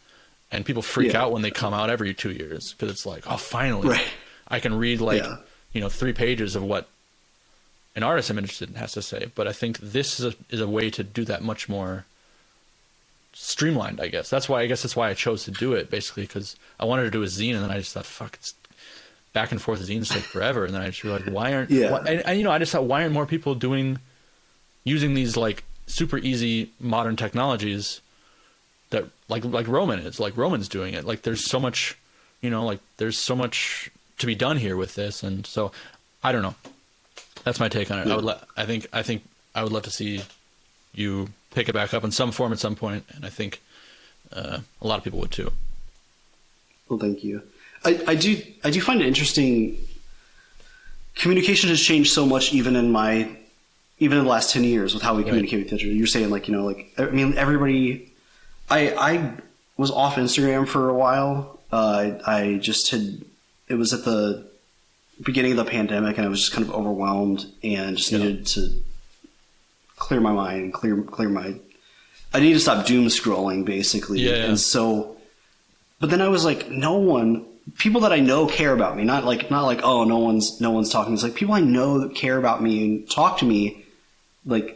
and 0.51 0.65
people 0.65 0.81
freak 0.81 1.13
yeah. 1.13 1.25
out 1.25 1.33
when 1.33 1.43
they 1.43 1.51
come 1.51 1.75
out 1.75 1.91
every 1.91 2.15
two 2.15 2.33
years 2.33 2.73
because 2.73 2.91
it's 2.91 3.05
like, 3.05 3.31
oh, 3.31 3.37
finally, 3.37 3.91
right. 3.91 4.09
I 4.49 4.61
can 4.61 4.79
read 4.79 5.03
like 5.03 5.23
yeah. 5.23 5.37
you 5.75 5.83
know 5.83 5.91
three 5.91 6.15
pages 6.15 6.57
of 6.57 6.63
what 6.63 6.89
an 7.99 8.05
artist 8.05 8.31
I'm 8.31 8.39
interested 8.39 8.69
in 8.71 8.77
has 8.77 8.93
to 8.93 9.03
say. 9.03 9.31
But 9.35 9.49
I 9.49 9.53
think 9.53 9.79
this 9.79 10.21
is 10.21 10.33
a, 10.33 10.37
is 10.51 10.61
a 10.61 10.69
way 10.69 10.89
to 10.89 11.03
do 11.03 11.25
that 11.25 11.43
much 11.43 11.69
more 11.69 12.07
streamlined. 13.33 14.01
I 14.01 14.07
guess 14.07 14.31
that's 14.31 14.49
why 14.49 14.63
I 14.63 14.67
guess 14.69 14.83
that's 14.83 14.95
why 14.95 15.11
I 15.11 15.15
chose 15.15 15.43
to 15.45 15.51
do 15.51 15.73
it 15.73 15.91
basically 15.91 16.23
because 16.23 16.57
I 16.79 16.85
wanted 16.85 17.05
to 17.05 17.11
do 17.11 17.25
a 17.25 17.27
zine 17.27 17.55
and 17.55 17.65
then 17.65 17.73
I 17.73 17.79
just 17.79 17.93
thought, 17.93 18.07
fuck, 18.07 18.35
it's 18.35 18.55
back 19.33 19.51
and 19.51 19.61
forth 19.61 19.81
zines 19.81 20.13
take 20.13 20.23
forever, 20.23 20.65
and 20.65 20.73
then 20.73 20.81
I 20.81 20.87
just 20.87 21.03
realized 21.03 21.29
why 21.29 21.55
aren't 21.55 21.71
yeah, 21.71 21.91
why, 21.91 21.99
and, 21.99 22.25
and, 22.25 22.39
you 22.39 22.45
know 22.45 22.53
I 22.53 22.59
just 22.61 22.71
thought 22.71 22.85
why 22.85 23.03
aren't 23.03 23.13
more 23.13 23.27
people 23.27 23.57
doing 23.57 23.99
using 24.85 25.15
these 25.15 25.37
like 25.37 25.65
super 25.89 26.19
easy 26.19 26.71
modern 26.79 27.17
technologies 27.17 28.01
that 28.91 29.07
like 29.29 29.45
like 29.45 29.67
Roman 29.67 29.99
is 29.99 30.21
like 30.21 30.37
Roman's 30.37 30.69
doing 30.69 30.95
it 30.95 31.05
like 31.05 31.23
there's 31.23 31.45
so 31.45 31.59
much 31.59 31.99
you 32.41 32.49
know 32.49 32.65
like 32.65 32.79
there's 32.99 33.19
so 33.19 33.35
much 33.35 33.91
to 34.19 34.27
be 34.27 34.37
done 34.37 34.57
here 34.57 34.77
with 34.77 34.95
this 34.95 35.25
and 35.25 35.45
so 35.47 35.73
I 36.23 36.31
don't 36.31 36.43
know 36.43 36.55
that's 37.49 37.61
my 37.61 37.69
take 37.69 37.91
on 37.91 37.99
it 37.99 38.07
yeah. 38.07 38.13
I 38.13 38.17
would 38.17 38.25
le- 38.25 38.47
I 38.57 38.65
think 38.67 38.87
I 38.93 39.03
think 39.03 39.23
I 39.55 39.63
would 39.63 39.73
love 39.73 39.85
to 39.85 39.91
see 39.91 40.23
you 40.95 41.29
pick 41.55 41.69
it 41.69 41.73
back 41.73 41.95
up 41.95 42.05
in 42.05 42.11
some 42.11 42.31
form 42.33 42.53
at 42.53 42.59
some 42.59 42.77
point 42.77 43.05
and 43.15 43.25
I 43.25 43.31
think 43.31 43.61
uh, 44.33 44.59
a 44.81 44.87
lot 44.87 44.99
of 44.99 45.05
people 45.05 45.19
would 45.21 45.31
too 45.31 45.53
Well, 46.89 46.99
thank 46.99 47.25
you. 47.25 47.43
I, 47.85 48.01
I 48.09 48.15
do 48.15 48.43
I 48.65 48.71
do 48.71 48.81
find 48.81 49.01
it 49.01 49.07
interesting. 49.07 49.79
Communication 51.15 51.69
has 51.71 51.81
changed 51.81 52.13
so 52.13 52.27
much, 52.27 52.53
even 52.53 52.77
in 52.77 52.91
my 52.93 53.29
even 53.99 54.19
in 54.19 54.25
the 54.25 54.31
last 54.31 54.53
ten 54.53 54.65
years, 54.65 54.95
with 54.95 55.03
how 55.03 55.15
we 55.17 55.25
communicate 55.25 55.65
with 55.65 55.73
each 55.73 55.83
other. 55.85 55.93
You're 55.93 56.07
saying 56.07 56.31
like 56.31 56.49
you 56.49 56.55
know 56.55 56.65
like 56.65 56.93
I 56.99 57.07
mean 57.07 57.37
everybody. 57.39 58.13
I 58.71 58.91
I 58.91 59.33
was 59.77 59.91
off 59.91 60.17
Instagram 60.17 60.67
for 60.69 60.89
a 60.89 60.95
while. 60.95 61.59
Uh, 61.73 62.19
I, 62.27 62.41
I 62.41 62.59
just 62.59 62.91
had 62.91 63.23
it 63.69 63.75
was 63.75 63.93
at 63.93 64.05
the 64.05 64.49
beginning 65.23 65.53
of 65.53 65.59
the 65.59 65.65
pandemic, 65.71 66.17
and 66.17 66.27
I 66.27 66.29
was 66.31 66.41
just 66.41 66.53
kind 66.53 66.67
of 66.67 66.75
overwhelmed 66.75 67.47
and 67.63 67.97
just 67.97 68.13
Yeah. 68.13 68.19
needed 68.19 68.47
to 68.49 68.73
clear 69.97 70.21
my 70.21 70.33
mind 70.33 70.63
and 70.65 70.73
clear 70.73 71.03
clear 71.03 71.29
my. 71.29 71.55
I 72.33 72.41
need 72.41 72.53
to 72.53 72.61
stop 72.61 72.87
doom 72.87 73.07
scrolling, 73.07 73.65
basically. 73.65 74.21
Yeah, 74.21 74.33
yeah. 74.37 74.45
And 74.45 74.61
so, 74.61 75.17
but 76.01 76.11
then 76.11 76.21
I 76.21 76.29
was 76.29 76.45
like, 76.45 76.71
no 76.71 76.95
one, 76.99 77.47
people 77.79 78.03
that 78.03 78.13
I 78.13 78.21
know 78.21 78.47
care 78.47 78.73
about 78.75 78.97
me. 78.97 79.05
Not 79.05 79.25
like 79.25 79.51
not 79.51 79.65
like 79.65 79.81
oh, 79.83 80.05
no 80.05 80.19
one's 80.19 80.61
no 80.61 80.71
one's 80.71 80.91
talking. 80.91 81.15
It's 81.15 81.23
like 81.23 81.35
people 81.35 81.55
I 81.55 81.61
know 81.61 82.01
that 82.01 82.15
care 82.15 82.37
about 82.37 82.63
me 82.63 82.85
and 82.85 83.11
talk 83.11 83.39
to 83.39 83.45
me. 83.45 83.85
Like 84.47 84.75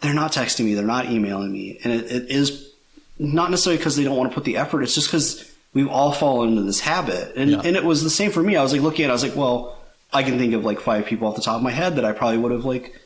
they're 0.00 0.14
not 0.14 0.32
texting 0.32 0.66
me, 0.66 0.74
they're 0.74 0.84
not 0.84 1.06
emailing 1.06 1.50
me, 1.52 1.78
and 1.82 1.92
it, 1.92 2.10
it 2.12 2.30
is 2.30 2.70
not 3.18 3.50
necessarily 3.50 3.78
because 3.78 3.96
they 3.96 4.04
don't 4.04 4.16
want 4.16 4.30
to 4.30 4.34
put 4.34 4.44
the 4.44 4.56
effort. 4.58 4.82
It's 4.82 4.94
just 4.94 5.08
because 5.08 5.50
we've 5.74 5.88
all 5.88 6.12
fallen 6.12 6.50
into 6.50 6.62
this 6.62 6.80
habit, 6.80 7.34
and 7.36 7.50
Yeah. 7.50 7.60
and 7.64 7.76
it 7.76 7.84
was 7.84 8.02
the 8.02 8.10
same 8.10 8.30
for 8.30 8.42
me. 8.42 8.56
I 8.56 8.62
was 8.62 8.72
like 8.72 8.80
looking 8.82 9.04
at, 9.04 9.08
it, 9.08 9.10
I 9.10 9.12
was 9.12 9.22
like, 9.24 9.36
well, 9.36 9.76
I 10.12 10.22
can 10.22 10.38
think 10.38 10.54
of 10.54 10.64
like 10.64 10.80
five 10.80 11.04
people 11.06 11.28
off 11.28 11.34
the 11.36 11.42
top 11.42 11.56
of 11.56 11.62
my 11.62 11.70
head 11.72 11.96
that 11.96 12.04
I 12.04 12.12
probably 12.12 12.38
would 12.38 12.52
have 12.52 12.64
like 12.64 12.98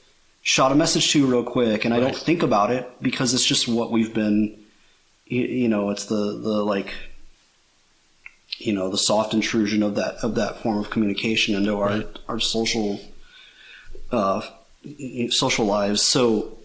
shot 0.42 0.70
a 0.72 0.74
message 0.74 1.10
to 1.12 1.26
real 1.26 1.42
quick, 1.44 1.84
and 1.84 1.92
I 1.92 2.00
don't 2.00 2.14
think 2.16 2.42
about 2.42 2.70
it 2.70 2.88
because 3.02 3.34
it's 3.34 3.44
just 3.44 3.66
what 3.66 3.90
we've 3.90 4.14
been. 4.14 4.56
You, 5.26 5.42
you 5.42 5.68
know, 5.68 5.90
it's 5.90 6.04
the 6.06 6.38
the 6.38 6.62
like. 6.64 6.92
You 8.60 8.72
know 8.72 8.88
the 8.88 8.98
soft 8.98 9.34
intrusion 9.34 9.84
of 9.84 9.94
that 9.96 10.16
of 10.24 10.34
that 10.34 10.62
form 10.62 10.78
of 10.78 10.90
communication 10.90 11.54
into 11.54 11.76
our 11.76 11.88
Right. 11.90 12.06
our 12.28 12.40
social 12.40 12.98
uh, 14.10 14.40
social 15.30 15.64
lives. 15.66 16.02
So 16.02 16.58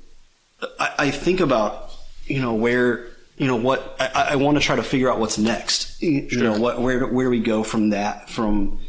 I, 0.79 0.93
I 0.97 1.11
think 1.11 1.39
about 1.39 1.91
you 2.25 2.41
know 2.41 2.55
where 2.55 3.09
you 3.43 3.49
know 3.49 3.57
what 3.57 3.97
I, 3.99 4.27
I 4.31 4.35
want 4.37 4.57
to 4.57 4.63
try 4.63 4.77
to 4.77 4.83
figure 4.83 5.11
out 5.11 5.19
what's 5.19 5.37
next. 5.37 6.01
You 6.01 6.27
you 6.31 6.43
know 6.43 6.57
what 6.57 6.81
where 6.81 7.05
where 7.05 7.25
do 7.25 7.29
we 7.29 7.41
go 7.41 7.61
from 7.61 7.89
that 7.89 8.29
from 8.29 8.79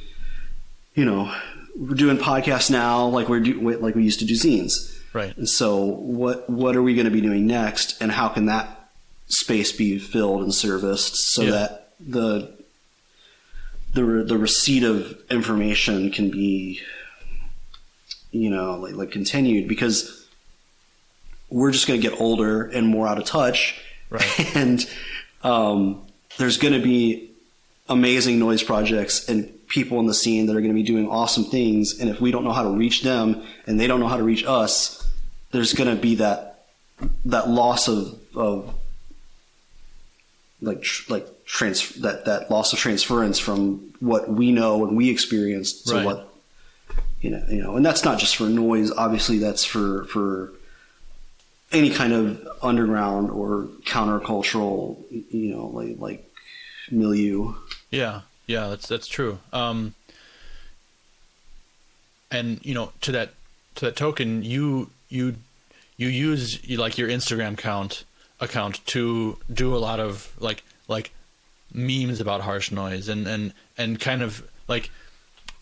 you 0.94 1.05
know 1.05 1.34
we're 1.76 1.96
doing 1.96 2.18
podcasts 2.18 2.70
now 2.70 3.07
like 3.09 3.28
we're 3.28 3.40
do, 3.40 3.68
like 3.80 3.96
we 3.96 4.05
used 4.05 4.20
to 4.20 4.24
do 4.24 4.34
zines. 4.34 4.96
Right. 5.12 5.36
And 5.36 5.48
so 5.48 5.82
what 5.84 6.48
what 6.48 6.76
are 6.76 6.82
we 6.84 6.94
going 6.94 7.07
to 7.07 7.11
be 7.11 7.20
doing 7.20 7.48
next, 7.48 8.00
and 8.00 8.12
how 8.12 8.28
can 8.28 8.46
that 8.46 8.88
space 9.26 9.72
be 9.72 9.98
filled 9.98 10.42
and 10.44 10.55
serviced 10.55 11.16
so 11.16 11.42
Yeah. 11.42 11.50
that 11.50 11.88
the 11.98 12.55
the 13.92 14.02
the 14.22 14.38
receipt 14.38 14.84
of 14.84 15.18
information 15.32 16.12
can 16.12 16.30
be 16.30 16.80
you 18.30 18.50
know 18.50 18.76
like 18.76 18.94
like 18.94 19.11
continued 19.11 19.66
because 19.66 20.28
we're 21.50 21.72
just 21.72 21.88
going 21.88 22.00
to 22.00 22.09
get 22.09 22.20
older 22.20 22.62
and 22.66 22.86
more 22.86 23.09
out 23.09 23.18
of 23.18 23.24
touch 23.24 23.80
Right. 24.14 24.56
and 24.56 24.88
um, 25.42 26.06
there's 26.38 26.56
going 26.58 26.74
to 26.74 26.80
be 26.82 27.30
amazing 27.88 28.38
noise 28.38 28.62
projects 28.62 29.28
and 29.28 29.50
people 29.68 29.98
in 30.00 30.06
the 30.06 30.14
scene 30.14 30.46
that 30.46 30.52
are 30.56 30.60
going 30.60 30.70
to 30.70 30.74
be 30.74 30.82
doing 30.82 31.08
awesome 31.08 31.44
things 31.44 31.98
and 32.00 32.08
if 32.08 32.20
we 32.20 32.30
don't 32.30 32.44
know 32.44 32.52
how 32.52 32.62
to 32.62 32.70
reach 32.70 33.02
them 33.02 33.42
and 33.66 33.78
they 33.78 33.86
don't 33.86 34.00
know 34.00 34.08
how 34.08 34.16
to 34.16 34.22
reach 34.22 34.44
us 34.46 35.06
there's 35.50 35.72
going 35.74 35.94
to 35.94 36.00
be 36.00 36.14
that 36.16 36.66
that 37.24 37.48
loss 37.48 37.88
of 37.88 38.18
of 38.34 38.74
like 40.62 40.80
tr- 40.82 41.12
like 41.12 41.26
trans 41.44 41.90
that 41.96 42.24
that 42.24 42.50
loss 42.50 42.72
of 42.72 42.78
transference 42.78 43.38
from 43.38 43.92
what 44.00 44.28
we 44.28 44.52
know 44.52 44.86
and 44.86 44.96
we 44.96 45.10
experienced 45.10 45.88
to 45.88 45.94
Right. 45.96 46.06
what 46.06 46.34
you 47.20 47.30
know 47.30 47.44
you 47.48 47.62
know 47.62 47.76
and 47.76 47.84
that's 47.84 48.04
not 48.04 48.18
just 48.18 48.36
for 48.36 48.44
noise 48.44 48.90
obviously 48.92 49.38
that's 49.38 49.64
for 49.64 50.04
for 50.04 50.52
any 51.74 51.90
kind 51.90 52.12
of 52.12 52.46
underground 52.62 53.30
or 53.30 53.68
countercultural 53.84 54.96
you 55.10 55.54
know 55.54 55.66
like 55.66 55.96
like 55.98 56.30
milieu 56.90 57.54
Yeah, 57.90 58.22
yeah, 58.46 58.68
that's 58.68 58.88
that's 58.88 59.06
true. 59.06 59.38
Um, 59.52 59.94
and 62.30 62.60
you 62.64 62.74
know, 62.74 62.92
to 63.02 63.12
that 63.12 63.30
to 63.76 63.86
that 63.86 63.96
token, 63.96 64.42
you 64.42 64.90
you 65.08 65.36
you 65.96 66.08
use 66.08 66.68
like 66.68 66.98
your 66.98 67.08
Instagram 67.08 67.54
account 67.54 68.04
account 68.40 68.84
to 68.86 69.38
do 69.52 69.74
a 69.74 69.78
lot 69.78 70.00
of 70.00 70.34
like 70.38 70.62
like 70.88 71.12
memes 71.72 72.20
about 72.20 72.42
harsh 72.42 72.70
noise 72.70 73.08
and 73.08 73.26
and 73.26 73.52
and 73.78 74.00
kind 74.00 74.22
of 74.22 74.48
like 74.68 74.90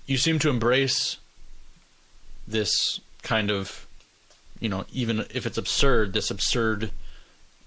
you 0.07 0.17
seem 0.17 0.39
to 0.39 0.51
embrace 0.51 1.19
this 2.49 3.01
kind 3.23 3.51
of 3.51 3.87
you 4.63 4.69
know 4.69 4.85
even 4.93 5.21
if 5.35 5.45
it's 5.45 5.59
absurd 5.59 6.13
this 6.13 6.31
absurd 6.31 6.91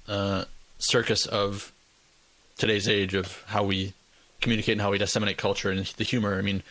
uh, 0.08 0.46
circus 0.80 1.26
of 1.26 1.72
today's 2.58 2.88
age 2.88 3.14
of 3.14 3.44
how 3.48 3.64
we 3.64 3.94
communicate 4.42 4.74
and 4.74 4.82
how 4.82 4.92
we 4.92 4.98
disseminate 4.98 5.38
culture 5.38 5.72
and 5.72 5.86
the 5.98 6.04
humor. 6.04 6.38
I 6.38 6.42
mean, 6.42 6.64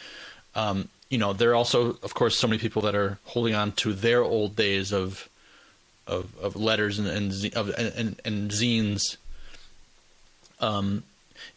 um, 0.54 0.88
you 1.10 1.18
know, 1.18 1.32
there 1.32 1.50
are 1.50 1.54
also, 1.54 1.98
of 2.02 2.14
course, 2.14 2.38
so 2.38 2.46
many 2.46 2.58
people 2.58 2.82
that 2.82 2.94
are 2.94 3.18
holding 3.24 3.54
on 3.54 3.72
to 3.72 3.92
their 3.92 4.22
old 4.22 4.56
days 4.56 4.92
of 4.92 5.28
of, 6.06 6.36
of 6.38 6.54
letters 6.54 6.98
and 6.98 7.08
and, 7.08 7.56
of, 7.56 7.70
and, 7.70 8.20
and, 8.24 8.50
zines. 8.50 9.16
Um, 10.60 11.02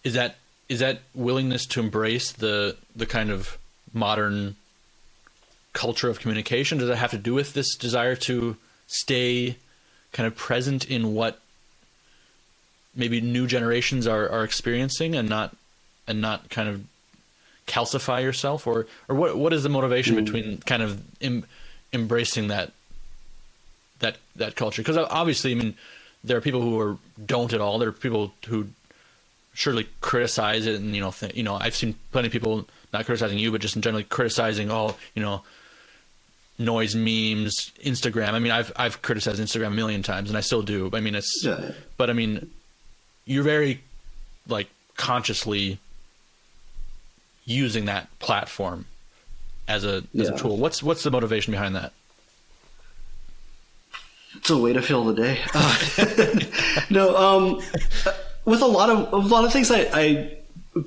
is 0.03 0.13
that 0.13 0.35
is 0.69 0.79
that 0.79 1.01
willingness 1.13 1.65
to 1.67 1.79
embrace 1.79 2.31
the 2.31 2.77
the 2.95 3.05
kind 3.05 3.29
of 3.29 3.57
modern 3.93 4.55
culture 5.77 6.09
of 6.09 6.19
communication? 6.19 6.79
Does 6.79 6.89
it 6.89 6.97
have 6.97 7.11
to 7.11 7.19
do 7.19 7.35
with 7.35 7.53
this 7.53 7.75
desire 7.75 8.15
to 8.15 8.57
stay 8.87 9.57
kind 10.11 10.25
of 10.25 10.35
present 10.35 10.89
in 10.89 11.13
what 11.13 11.39
maybe 12.95 13.21
new 13.21 13.45
generations 13.45 14.07
are, 14.07 14.27
are 14.27 14.43
experiencing 14.43 15.13
and 15.15 15.29
not 15.29 15.55
and 16.07 16.19
not 16.19 16.49
kind 16.49 16.67
of 16.67 16.83
calcify 17.67 18.23
yourself? 18.23 18.65
Or 18.65 18.87
or 19.07 19.15
what 19.15 19.37
what 19.37 19.53
is 19.53 19.61
the 19.61 19.69
motivation 19.69 20.15
mm. 20.15 20.25
between 20.25 20.57
kind 20.57 20.81
of 20.81 20.99
em, 21.21 21.45
embracing 21.93 22.47
that 22.47 22.71
that 23.99 24.17
that 24.35 24.55
culture? 24.55 24.81
Because 24.81 24.97
uh, 24.97 25.07
obviously 25.11 25.51
I 25.51 25.55
mean 25.55 25.75
there 26.23 26.37
are 26.37 26.41
people 26.41 26.61
who 26.61 26.79
are 26.79 26.97
don't 27.23 27.53
at 27.53 27.61
all. 27.61 27.77
There 27.77 27.89
are 27.89 27.99
people 28.07 28.33
who 28.47 28.69
surely 29.53 29.87
criticize 30.01 30.65
it 30.65 30.79
and 30.79 30.95
you 30.95 31.01
know 31.01 31.11
th- 31.11 31.35
you 31.35 31.43
know 31.43 31.53
I've 31.53 31.75
seen 31.75 31.93
plenty 32.11 32.29
of 32.29 32.31
people 32.31 32.67
not 32.93 33.05
criticizing 33.05 33.37
you 33.37 33.51
but 33.51 33.61
just 33.61 33.75
in 33.75 33.83
generally 33.83 34.05
criticizing 34.05 34.71
all 34.71 34.97
you 35.13 35.21
know 35.21 35.43
noise 36.59 36.95
memes 36.95 37.71
Instagram 37.83 38.29
I 38.33 38.39
mean 38.39 38.51
I've 38.51 38.71
I've 38.75 39.01
criticized 39.03 39.39
Instagram 39.41 39.67
a 39.67 39.71
million 39.71 40.01
times 40.03 40.29
and 40.29 40.37
I 40.37 40.41
still 40.41 40.63
do 40.63 40.89
I 40.93 40.99
mean 41.01 41.13
it's 41.15 41.43
Yeah. 41.43 41.71
but 41.97 42.09
I 42.09 42.13
mean 42.13 42.49
you're 43.25 43.43
very 43.43 43.81
like 44.47 44.67
consciously 44.95 45.77
using 47.45 47.85
that 47.85 48.07
platform 48.19 48.85
as 49.67 49.83
a 49.85 49.97
as 49.97 50.03
Yeah. 50.13 50.33
a 50.33 50.37
tool. 50.37 50.57
What's 50.57 50.81
what's 50.81 51.03
the 51.03 51.11
motivation 51.11 51.51
behind 51.51 51.75
that? 51.75 51.91
It's 54.35 54.49
a 54.49 54.57
way 54.57 54.73
to 54.73 54.81
fill 54.81 55.03
the 55.05 55.13
day. 55.13 55.41
Uh, 55.53 56.39
no, 56.89 57.15
um, 57.17 57.61
with 58.45 58.61
a 58.61 58.67
lot 58.67 58.89
of 58.89 59.11
a 59.13 59.17
lot 59.17 59.45
of 59.45 59.51
things 59.53 59.71
I, 59.71 59.89
I 59.93 60.37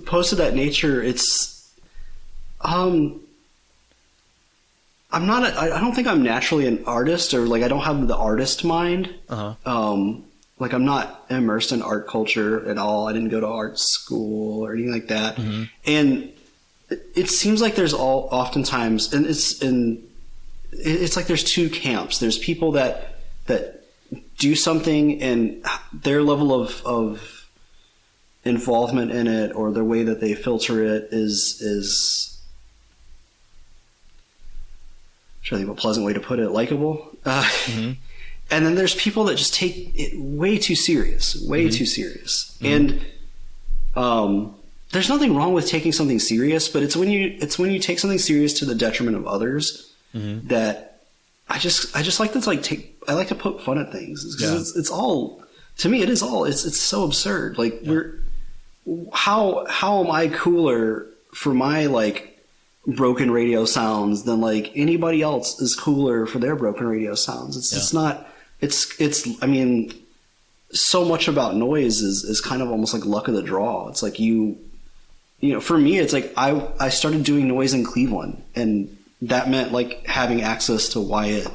posted 0.06 0.38
that 0.38 0.54
nature, 0.54 1.02
it's 1.02 1.68
um, 2.60 3.20
I'm 5.12 5.26
not. 5.26 5.42
A, 5.44 5.58
I 5.58 5.76
I 5.76 5.80
don't 5.80 5.94
think 5.94 6.06
I'm 6.06 6.22
naturally 6.22 6.66
an 6.66 6.84
artist, 6.86 7.34
or 7.34 7.40
like 7.46 7.62
I 7.62 7.68
don't 7.68 7.82
have 7.82 8.06
the 8.06 8.16
artist 8.16 8.64
mind. 8.64 9.12
Uh-huh. 9.28 9.54
Um, 9.66 10.24
like 10.58 10.72
I'm 10.72 10.84
not 10.84 11.24
immersed 11.30 11.72
in 11.72 11.82
art 11.82 12.06
culture 12.06 12.68
at 12.68 12.78
all. 12.78 13.08
I 13.08 13.12
didn't 13.12 13.30
go 13.30 13.40
to 13.40 13.46
art 13.46 13.78
school 13.78 14.64
or 14.64 14.72
anything 14.74 14.92
like 14.92 15.08
that, 15.08 15.38
and 15.86 16.32
it, 16.90 17.06
it 17.16 17.28
seems 17.30 17.60
like 17.60 17.74
there's 17.76 17.94
all 17.94 18.28
oftentimes, 18.30 19.12
and 19.12 19.26
it's 19.26 19.60
in 19.62 20.02
it- 20.72 21.02
it's 21.02 21.16
like 21.16 21.26
there's 21.26 21.44
two 21.44 21.68
camps. 21.70 22.18
There's 22.18 22.38
people 22.38 22.72
that 22.72 23.16
that 23.46 23.84
do 24.38 24.54
something 24.54 25.20
and 25.22 25.64
their 25.92 26.22
level 26.22 26.52
of 26.54 26.82
of 26.86 27.46
involvement 28.44 29.10
in 29.10 29.26
it 29.26 29.52
or 29.54 29.70
the 29.70 29.84
way 29.84 30.02
that 30.04 30.20
they 30.20 30.34
filter 30.34 30.82
it 30.82 31.08
is 31.12 31.60
is 31.60 32.29
Trying 35.42 35.60
to 35.60 35.66
think 35.66 35.70
of 35.70 35.78
a 35.78 35.80
pleasant 35.80 36.04
way 36.06 36.12
to 36.12 36.20
put 36.20 36.38
it, 36.38 36.50
likable. 36.50 37.10
Uh, 37.24 37.48
And 38.52 38.66
then 38.66 38.74
there's 38.74 38.96
people 38.96 39.22
that 39.26 39.36
just 39.36 39.54
take 39.54 39.92
it 39.94 40.18
way 40.18 40.58
too 40.58 40.74
serious, 40.74 41.40
way 41.40 41.68
too 41.70 41.86
serious. 41.86 42.58
And 42.60 43.00
um, 43.94 44.56
there's 44.90 45.08
nothing 45.08 45.36
wrong 45.36 45.52
with 45.52 45.68
taking 45.68 45.92
something 45.92 46.18
serious, 46.18 46.68
but 46.68 46.82
it's 46.82 46.96
when 46.96 47.10
you 47.10 47.36
it's 47.40 47.60
when 47.60 47.70
you 47.70 47.78
take 47.78 48.00
something 48.00 48.18
serious 48.18 48.52
to 48.54 48.64
the 48.64 48.74
detriment 48.74 49.16
of 49.16 49.24
others 49.28 49.92
that 50.12 51.02
I 51.48 51.58
just 51.60 51.96
I 51.96 52.02
just 52.02 52.18
like 52.18 52.32
to 52.32 52.40
like 52.40 52.64
take 52.64 52.96
I 53.06 53.12
like 53.14 53.28
to 53.28 53.36
poke 53.36 53.60
fun 53.60 53.78
at 53.78 53.92
things. 53.92 54.24
'Cause 54.24 54.42
Yeah. 54.42 54.58
it's, 54.58 54.74
it's 54.76 54.90
all 54.90 55.44
to 55.78 55.88
me 55.88 56.02
it 56.02 56.10
is 56.10 56.20
all 56.20 56.44
it's 56.44 56.64
it's 56.64 56.80
so 56.80 57.04
absurd. 57.04 57.56
Like 57.56 57.80
we're 57.84 58.18
how 59.12 59.64
how 59.68 60.02
am 60.04 60.10
I 60.10 60.26
cooler 60.26 61.06
for 61.32 61.54
my 61.54 61.86
like 61.86 62.29
broken 62.86 63.30
radio 63.30 63.64
sounds 63.64 64.22
than 64.24 64.40
like 64.40 64.72
anybody 64.74 65.22
else 65.22 65.60
is 65.60 65.74
cooler 65.74 66.26
for 66.26 66.38
their 66.38 66.56
broken 66.56 66.86
radio 66.86 67.14
sounds? 67.14 67.56
It's 67.56 67.74
it's 67.74 67.92
not 67.92 68.26
it's 68.60 68.98
it's 69.00 69.28
I 69.42 69.46
mean 69.46 69.92
so 70.72 71.04
much 71.04 71.28
about 71.28 71.56
noise 71.56 72.00
is 72.00 72.24
is 72.24 72.40
kind 72.40 72.62
of 72.62 72.70
almost 72.70 72.94
like 72.94 73.04
luck 73.04 73.28
of 73.28 73.34
the 73.34 73.42
draw. 73.42 73.88
It's 73.88 74.02
like 74.02 74.18
you 74.18 74.58
you 75.40 75.52
know, 75.52 75.60
for 75.60 75.76
me 75.78 75.98
it's 75.98 76.12
like 76.12 76.32
I 76.36 76.70
I 76.78 76.88
started 76.90 77.24
doing 77.24 77.48
noise 77.48 77.74
in 77.74 77.84
Cleveland 77.84 78.42
and 78.54 78.96
that 79.22 79.50
meant 79.50 79.72
like 79.72 80.06
having 80.06 80.42
access 80.42 80.90
to 80.90 81.00
Wyatt 81.00 81.48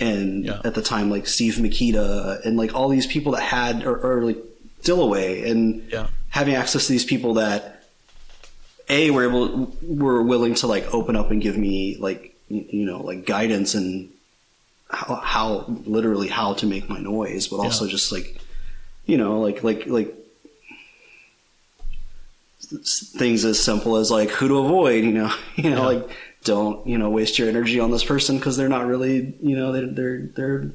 and 0.00 0.44
Yeah. 0.44 0.60
at 0.64 0.74
the 0.74 0.82
time 0.82 1.10
like 1.10 1.26
Steve 1.28 1.54
Makita 1.54 2.44
and 2.44 2.56
like 2.56 2.74
all 2.74 2.88
these 2.88 3.06
people 3.06 3.32
that 3.32 3.42
had 3.42 3.84
or, 3.84 3.96
or 3.96 4.24
like 4.24 4.38
Dillaway 4.82 5.48
and 5.50 5.84
Yeah. 5.92 6.08
having 6.30 6.54
access 6.56 6.86
to 6.86 6.92
these 6.92 7.04
people 7.04 7.34
that 7.34 7.77
a 8.90 9.10
were 9.10 9.24
able 9.28 9.72
were 9.82 10.22
willing 10.22 10.54
to 10.56 10.66
like 10.66 10.92
open 10.94 11.16
up 11.16 11.30
and 11.30 11.42
give 11.42 11.56
me 11.58 11.96
like 11.98 12.34
you 12.48 12.86
know 12.86 13.02
like 13.02 13.26
guidance 13.26 13.74
and 13.74 14.08
how, 14.90 15.16
how 15.16 15.64
literally 15.84 16.28
how 16.28 16.54
to 16.54 16.66
make 16.66 16.88
my 16.88 16.98
noise 16.98 17.48
but 17.48 17.58
also 17.58 17.84
Yeah. 17.84 17.90
just 17.90 18.10
like 18.12 18.40
you 19.06 19.18
know 19.18 19.40
like 19.40 19.62
like 19.62 19.86
like 19.86 20.14
things 23.18 23.44
as 23.44 23.62
simple 23.62 23.96
as 23.96 24.10
like 24.10 24.30
who 24.30 24.48
to 24.48 24.58
avoid 24.58 25.04
you 25.04 25.12
know 25.12 25.32
you 25.56 25.70
know 25.70 25.90
Yeah. 25.90 25.98
like 25.98 26.08
don't 26.44 26.86
you 26.86 26.98
know 26.98 27.10
waste 27.10 27.38
your 27.38 27.48
energy 27.48 27.80
on 27.80 27.90
this 27.90 28.04
person 28.04 28.36
because 28.36 28.56
they're 28.56 28.68
not 28.68 28.86
really 28.86 29.34
you 29.42 29.56
know 29.56 29.72
they're 29.72 29.86
they're 29.86 30.18
they're 30.36 30.70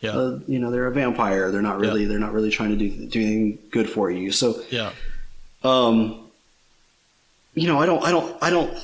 Yeah. 0.00 0.10
uh, 0.12 0.38
you 0.46 0.58
know 0.58 0.70
they're 0.70 0.86
a 0.86 0.92
vampire 0.92 1.50
they're 1.50 1.62
not 1.62 1.78
really 1.78 2.02
Yeah. 2.02 2.08
they're 2.08 2.18
not 2.18 2.32
really 2.32 2.50
trying 2.50 2.70
to 2.70 2.76
do 2.76 2.88
do 3.06 3.20
anything 3.20 3.58
good 3.70 3.88
for 3.88 4.10
you 4.10 4.30
so 4.32 4.62
yeah. 4.70 4.90
um 5.62 6.23
you 7.54 7.66
know 7.68 7.78
i 7.80 7.86
don't 7.86 8.02
i 8.04 8.10
don't 8.10 8.36
i 8.42 8.50
don't 8.50 8.76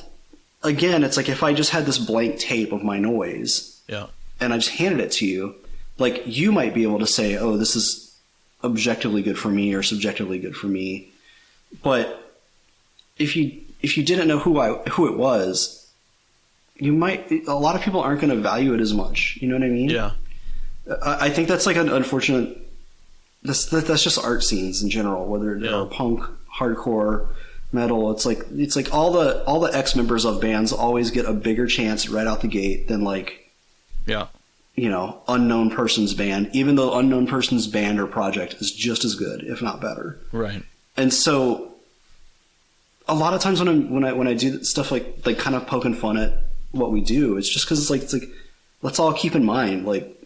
again 0.63 1.03
it's 1.03 1.17
like 1.17 1.29
if 1.29 1.43
i 1.43 1.53
just 1.53 1.71
had 1.71 1.85
this 1.85 1.97
blank 1.97 2.39
tape 2.39 2.71
of 2.71 2.83
my 2.83 2.97
noise 2.99 3.81
Yeah. 3.87 4.07
and 4.39 4.53
i 4.53 4.57
just 4.57 4.69
handed 4.71 4.99
it 5.01 5.11
to 5.13 5.25
you 5.25 5.55
like 5.97 6.23
you 6.25 6.51
might 6.51 6.73
be 6.73 6.83
able 6.83 6.99
to 6.99 7.07
say 7.07 7.37
oh 7.37 7.57
this 7.57 7.75
is 7.75 8.15
objectively 8.63 9.21
good 9.23 9.37
for 9.37 9.49
me 9.49 9.73
or 9.73 9.83
subjectively 9.83 10.39
good 10.39 10.55
for 10.55 10.67
me 10.67 11.09
but 11.83 12.33
if 13.17 13.35
you 13.35 13.61
if 13.81 13.97
you 13.97 14.03
didn't 14.03 14.27
know 14.27 14.39
who 14.39 14.59
i 14.59 14.73
who 14.89 15.07
it 15.07 15.17
was 15.17 15.89
you 16.77 16.93
might 16.93 17.29
a 17.47 17.53
lot 17.53 17.75
of 17.75 17.81
people 17.81 17.99
aren't 17.99 18.21
going 18.21 18.33
to 18.35 18.41
value 18.41 18.73
it 18.73 18.81
as 18.81 18.93
much 18.93 19.37
you 19.41 19.47
know 19.47 19.55
what 19.55 19.63
i 19.63 19.69
mean 19.69 19.89
Yeah. 19.89 20.11
I 21.03 21.27
I 21.27 21.29
think 21.29 21.47
that's 21.47 21.67
like 21.67 21.75
an 21.77 21.89
unfortunate. 21.89 22.57
That's 23.43 23.65
that, 23.69 23.85
that's 23.85 24.03
just 24.03 24.17
art 24.23 24.43
scenes 24.43 24.81
in 24.81 24.89
general, 24.89 25.25
whether 25.27 25.59
they're 25.59 25.69
Yeah. 25.71 25.87
punk, 25.91 26.21
hardcore, 26.57 27.27
metal. 27.73 28.11
It's 28.11 28.25
like 28.25 28.39
it's 28.55 28.75
like 28.75 28.93
all 28.93 29.11
the 29.11 29.43
all 29.45 29.59
the 29.59 29.75
ex 29.75 29.95
members 29.95 30.25
of 30.25 30.41
bands 30.41 30.71
always 30.73 31.11
get 31.11 31.25
a 31.25 31.33
bigger 31.33 31.67
chance 31.67 32.09
right 32.09 32.27
out 32.27 32.41
the 32.41 32.47
gate 32.47 32.87
than 32.87 33.03
like 33.03 33.51
Yeah. 34.05 34.27
you 34.75 34.89
know 34.89 35.21
unknown 35.27 35.69
person's 35.71 36.13
band, 36.13 36.49
even 36.53 36.75
though 36.75 36.97
unknown 36.97 37.27
person's 37.27 37.67
band 37.67 37.99
or 37.99 38.07
project 38.07 38.55
is 38.55 38.71
just 38.71 39.05
as 39.05 39.15
good, 39.15 39.43
if 39.43 39.61
not 39.61 39.79
better. 39.81 40.19
Right. 40.31 40.63
And 40.97 41.13
so, 41.13 41.73
a 43.07 43.15
lot 43.15 43.33
of 43.33 43.41
times 43.41 43.59
when 43.61 43.69
I 43.69 43.75
when 43.75 44.03
I 44.03 44.13
when 44.13 44.27
I 44.27 44.33
do 44.33 44.63
stuff 44.63 44.91
like 44.91 45.25
like 45.25 45.37
kind 45.37 45.55
of 45.55 45.67
poking 45.67 45.93
fun 45.93 46.17
at 46.17 46.33
what 46.71 46.91
we 46.91 47.01
do, 47.01 47.37
it's 47.37 47.49
just 47.49 47.65
because 47.65 47.79
it's 47.79 47.89
like 47.89 48.01
it's 48.01 48.13
like 48.13 48.29
let's 48.81 48.99
all 48.99 49.13
keep 49.13 49.35
in 49.35 49.45
mind 49.45 49.85
like 49.85 50.17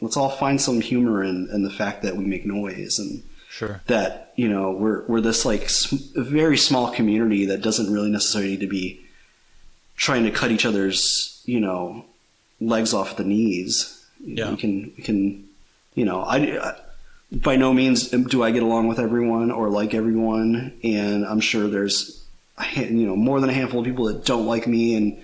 let's 0.00 0.16
all 0.16 0.30
find 0.30 0.60
some 0.60 0.80
humor 0.80 1.22
in, 1.22 1.48
in 1.52 1.62
the 1.62 1.70
fact 1.70 2.02
that 2.02 2.16
we 2.16 2.24
make 2.24 2.44
noise 2.44 2.98
and 2.98 3.22
Sure. 3.54 3.80
that 3.86 4.32
you 4.34 4.48
know 4.48 4.72
we're 4.72 5.04
we're 5.06 5.20
this 5.20 5.44
like 5.44 5.70
very 6.16 6.56
small 6.56 6.90
community 6.90 7.46
that 7.46 7.62
doesn't 7.62 7.92
really 7.92 8.10
necessarily 8.10 8.50
need 8.50 8.60
to 8.60 8.66
be 8.66 9.00
trying 9.96 10.24
to 10.24 10.32
cut 10.32 10.50
each 10.50 10.66
other's 10.66 11.40
you 11.44 11.60
know 11.60 12.04
legs 12.60 12.92
off 12.92 13.16
the 13.16 13.22
knees. 13.22 14.04
Yeah. 14.18 14.50
We 14.50 14.56
can 14.56 14.92
we 14.96 15.04
can 15.04 15.48
you 15.94 16.04
know 16.04 16.22
I, 16.22 16.36
I 16.68 16.74
by 17.30 17.54
no 17.54 17.72
means 17.72 18.08
do 18.08 18.42
I 18.42 18.50
get 18.50 18.64
along 18.64 18.88
with 18.88 18.98
everyone 18.98 19.52
or 19.52 19.70
like 19.70 19.94
everyone, 19.94 20.76
and 20.82 21.24
I'm 21.24 21.38
sure 21.38 21.68
there's 21.68 22.24
you 22.74 23.06
know 23.06 23.14
more 23.14 23.40
than 23.40 23.50
a 23.50 23.54
handful 23.54 23.78
of 23.78 23.86
people 23.86 24.06
that 24.06 24.24
don't 24.24 24.46
like 24.46 24.66
me 24.66 24.96
and. 24.96 25.22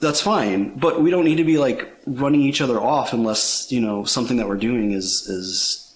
That's 0.00 0.20
fine, 0.20 0.78
but 0.78 1.02
we 1.02 1.10
don't 1.10 1.24
need 1.24 1.38
to 1.38 1.44
be 1.44 1.58
like 1.58 1.92
running 2.06 2.42
each 2.42 2.60
other 2.60 2.80
off 2.80 3.12
unless 3.12 3.72
you 3.72 3.80
know 3.80 4.04
something 4.04 4.36
that 4.36 4.46
we're 4.46 4.54
doing 4.56 4.92
is 4.92 5.28
is 5.28 5.87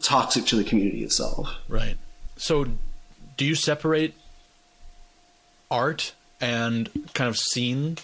toxic 0.00 0.46
to 0.46 0.56
the 0.56 0.64
community 0.64 1.02
itself. 1.04 1.48
Right. 1.68 1.96
So, 2.36 2.66
do 3.36 3.44
you 3.44 3.54
separate 3.54 4.14
art 5.70 6.14
and 6.40 6.88
kind 7.14 7.28
of 7.28 7.36
scene 7.36 7.98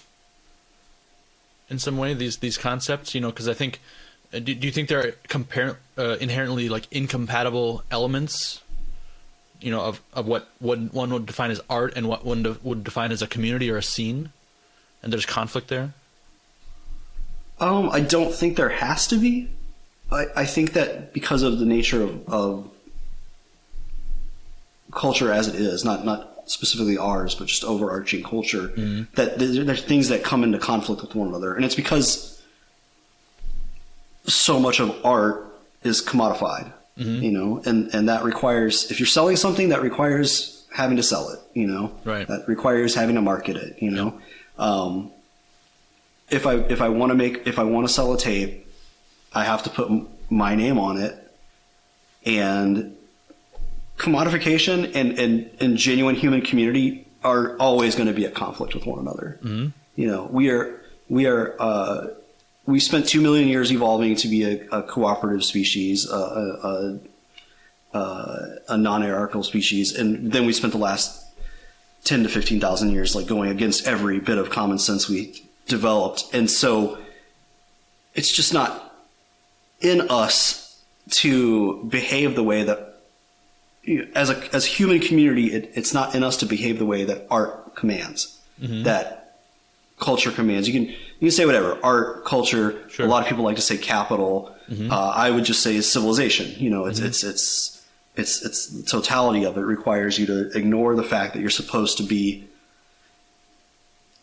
in 1.70 1.78
some 1.78 1.97
way? 1.99 2.14
These 2.14 2.39
these 2.39 2.59
concepts, 2.59 3.14
you 3.14 3.20
know, 3.20 3.30
because 3.30 3.49
I 3.49 3.55
think. 3.55 3.80
uh, 4.32 4.39
Do, 4.41 4.55
do 4.55 4.66
you 4.66 4.72
think 4.72 4.89
there 4.89 5.01
are 5.07 5.12
compar- 5.28 5.76
uh, 5.97 6.16
inherently 6.20 6.68
like 6.68 6.87
incompatible 6.91 7.82
elements, 7.91 8.61
you 9.61 9.70
know, 9.70 9.80
of, 9.80 10.01
of 10.12 10.26
what, 10.26 10.49
what 10.59 10.78
one 10.93 11.12
would 11.12 11.26
define 11.26 11.51
as 11.53 11.61
art 11.70 11.93
and 11.97 12.09
what 12.09 12.24
one 12.24 12.43
de- 12.43 12.57
would 12.62 12.82
define 12.82 13.12
as 13.12 13.22
a 13.22 13.26
community 13.28 13.70
or 13.70 13.76
a 13.76 13.82
scene, 13.82 14.30
and 15.03 15.12
there's 15.12 15.24
conflict 15.26 15.68
there? 15.68 15.95
Um, 17.61 17.89
I 17.91 18.01
don't 18.01 18.35
think 18.35 18.57
there 18.57 18.68
has 18.68 19.07
to 19.09 19.16
be. 19.16 19.49
I, 20.15 20.43
I 20.43 20.47
think 20.47 20.73
that 20.75 21.12
because 21.12 21.43
of 21.43 21.59
the 21.59 21.67
nature 21.67 22.03
of, 22.03 22.29
of 22.29 22.71
culture 24.93 25.33
as 25.33 25.49
it 25.49 25.57
is, 25.57 25.85
not 25.85 26.05
not 26.05 26.31
specifically 26.47 26.99
ours, 26.99 27.35
but 27.35 27.49
just 27.49 27.65
overarching 27.65 28.23
culture, 28.23 28.69
that 29.15 29.39
there, 29.39 29.65
there's 29.65 29.83
things 29.83 30.09
that 30.09 30.23
come 30.23 30.45
into 30.45 30.59
conflict 30.59 31.03
with 31.03 31.15
one 31.15 31.29
another, 31.29 31.55
and 31.55 31.65
it's 31.65 31.75
because 31.75 32.43
so 34.27 34.59
much 34.59 34.81
of 34.81 35.05
art 35.05 35.47
is 35.83 36.03
commodified, 36.03 36.73
you 36.97 37.33
know, 37.33 37.62
and 37.67 37.93
and 37.95 38.09
that 38.09 38.25
requires 38.25 38.91
if 38.91 39.01
you're 39.01 39.07
selling 39.07 39.37
something 39.37 39.71
that 39.71 39.83
requires 39.83 40.65
having 40.73 40.97
to 40.97 41.03
sell 41.03 41.29
it, 41.31 41.39
you 41.55 41.67
know, 41.67 41.93
Right. 42.05 42.27
that 42.27 42.49
requires 42.49 42.95
having 42.95 43.15
to 43.15 43.23
market 43.23 43.57
it, 43.57 43.81
you 43.83 43.91
know. 43.91 44.21
Um, 44.59 45.11
if 46.31 46.47
I 46.47 46.55
if 46.57 46.81
I 46.81 46.89
want 46.89 47.11
to 47.11 47.15
make 47.15 47.47
if 47.47 47.59
I 47.59 47.65
want 47.65 47.87
to 47.87 47.93
sell 47.93 48.12
a 48.12 48.19
tape, 48.19 48.64
I 49.35 49.45
have 49.45 49.62
to 49.64 49.70
put 49.70 49.91
my 50.30 50.55
name 50.55 50.78
on 50.78 50.97
it, 50.97 51.14
and 52.24 52.97
commodification 53.99 54.95
and 54.95 55.18
and, 55.18 55.51
and 55.61 55.76
genuine 55.76 56.14
human 56.14 56.43
community 56.43 57.07
are 57.22 57.57
always 57.59 57.95
going 57.95 58.09
to 58.09 58.14
be 58.14 58.26
at 58.26 58.35
conflict 58.35 58.74
with 58.74 58.87
one 58.87 58.99
another. 58.99 59.39
Mm-hmm. 59.43 59.68
You 59.97 60.07
know, 60.07 60.28
we 60.30 60.51
are 60.51 60.80
we 61.09 61.26
are 61.26 61.55
uh, 61.59 62.09
we 62.66 62.80
spent 62.80 63.09
two 63.09 63.20
million 63.20 63.49
years 63.49 63.70
evolving 63.70 64.16
to 64.16 64.28
be 64.28 64.45
a, 64.45 64.66
a 64.70 64.82
cooperative 64.82 65.45
species, 65.45 66.09
a, 66.11 66.16
a, 66.16 66.99
a, 67.95 67.99
a, 67.99 68.59
a 68.68 68.76
non-hierarchical 68.76 69.43
species, 69.43 69.95
and 69.95 70.32
then 70.32 70.47
we 70.47 70.53
spent 70.53 70.72
the 70.72 70.78
last 70.78 71.24
ten 72.05 72.22
to 72.22 72.28
fifteen 72.28 72.61
thousand 72.61 72.91
years 72.91 73.14
like 73.14 73.26
going 73.26 73.51
against 73.51 73.87
every 73.87 74.20
bit 74.20 74.39
of 74.39 74.51
common 74.51 74.78
sense 74.78 75.09
we 75.09 75.43
developed, 75.66 76.24
and 76.32 76.51
so 76.51 76.99
it's 78.14 78.30
just 78.32 78.53
not 78.53 78.93
in 79.81 80.11
us 80.11 80.83
to 81.11 81.85
behave 81.85 82.35
the 82.35 82.43
way 82.43 82.64
that 82.64 82.95
as 84.14 84.31
a 84.31 84.55
as 84.55 84.64
human 84.64 85.01
community, 85.01 85.53
it, 85.53 85.72
it's 85.75 85.93
not 85.93 86.14
in 86.14 86.22
us 86.22 86.39
to 86.39 86.47
behave 86.47 86.79
the 86.79 86.87
way 86.87 87.05
that 87.05 87.27
art 87.31 87.75
commands, 87.75 88.41
mm-hmm. 88.61 88.85
that 88.85 89.41
culture 89.99 90.31
commands. 90.31 90.68
You 90.68 90.75
can 90.75 90.91
you 90.91 91.20
can 91.20 91.31
say 91.31 91.47
whatever 91.47 91.79
art, 91.83 92.25
culture. 92.25 92.89
Sure. 92.89 93.07
A 93.07 93.09
lot 93.09 93.22
of 93.22 93.29
people 93.29 93.45
like 93.45 93.57
to 93.57 93.62
say 93.62 93.77
capital. 93.77 94.55
Mm-hmm. 94.70 94.91
Uh, 94.91 95.11
I 95.11 95.31
would 95.31 95.45
just 95.45 95.62
say 95.62 95.81
civilization. 95.81 96.55
You 96.59 96.70
know, 96.70 96.87
it's 96.87 96.99
mm-hmm. 96.99 97.09
it's 97.09 97.25
it's 97.25 97.87
it's 98.16 98.45
it's 98.45 98.66
the 98.68 98.83
totality 98.85 99.45
of 99.45 99.59
it 99.59 99.62
requires 99.62 100.18
you 100.18 100.27
to 100.27 100.51
ignore 100.57 100.97
the 100.97 101.03
fact 101.03 101.35
that 101.35 101.41
you're 101.41 101.51
supposed 101.51 101.99
to 101.99 102.05
be 102.05 102.49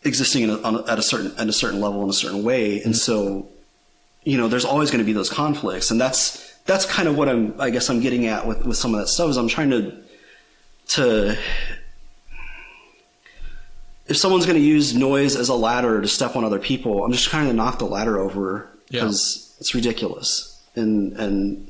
existing 0.04 0.42
in 0.42 0.50
a, 0.50 0.58
on 0.62 0.88
at 0.88 0.98
a 0.98 1.02
certain 1.02 1.32
at 1.38 1.48
a 1.48 1.52
certain 1.52 1.80
level 1.80 2.02
in 2.02 2.10
a 2.10 2.14
certain 2.14 2.42
way, 2.42 2.82
and 2.82 2.96
so 2.96 3.46
you 4.24 4.36
know, 4.38 4.48
there's 4.48 4.64
always 4.64 4.90
going 4.90 5.00
to 5.00 5.04
be 5.04 5.12
those 5.12 5.30
conflicts, 5.30 5.90
and 5.90 6.00
that's 6.00 6.52
that's 6.64 6.84
kind 6.86 7.08
of 7.08 7.16
what 7.16 7.28
I'm. 7.28 7.60
I 7.60 7.70
guess 7.70 7.90
I'm 7.90 8.00
getting 8.00 8.26
at 8.26 8.46
with 8.46 8.64
with 8.64 8.76
some 8.76 8.94
of 8.94 9.00
that 9.00 9.08
stuff 9.08 9.28
is 9.30 9.36
I'm 9.36 9.48
trying 9.48 9.70
to 9.70 9.96
to 10.88 11.36
if 14.06 14.16
someone's 14.16 14.46
going 14.46 14.58
to 14.58 14.62
use 14.64 14.94
noise 14.94 15.36
as 15.36 15.48
a 15.48 15.54
ladder 15.54 16.00
to 16.00 16.08
step 16.08 16.36
on 16.36 16.44
other 16.44 16.58
people, 16.58 17.04
I'm 17.04 17.12
just 17.12 17.28
trying 17.28 17.46
to 17.48 17.52
knock 17.52 17.78
the 17.78 17.84
ladder 17.86 18.18
over 18.18 18.68
Yeah. 18.90 19.00
because 19.00 19.54
it's 19.60 19.74
ridiculous, 19.74 20.60
and 20.74 21.12
and 21.14 21.68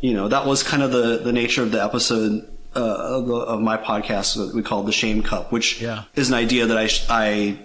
you 0.00 0.14
know 0.14 0.28
that 0.28 0.46
was 0.46 0.62
kind 0.62 0.82
of 0.82 0.92
the 0.92 1.18
the 1.18 1.32
nature 1.32 1.62
of 1.62 1.70
the 1.72 1.82
episode. 1.82 2.48
Uh, 2.76 2.80
of, 3.20 3.26
the, 3.28 3.34
of 3.36 3.60
my 3.60 3.76
podcast 3.76 4.34
that 4.34 4.52
we 4.52 4.60
called 4.60 4.84
the 4.88 4.90
Shame 4.90 5.22
Cup, 5.22 5.52
which 5.52 5.80
Yeah. 5.80 6.02
is 6.16 6.26
an 6.30 6.34
idea 6.34 6.66
that 6.66 6.76
I, 6.76 6.88
I 7.08 7.56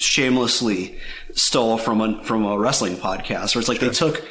shamelessly 0.00 0.98
stole 1.34 1.78
from 1.78 2.00
a 2.00 2.24
from 2.24 2.44
a 2.44 2.58
wrestling 2.58 2.96
podcast 2.96 3.54
where 3.54 3.60
it's 3.60 3.68
like 3.68 3.78
they 3.80 3.90
took 3.90 4.26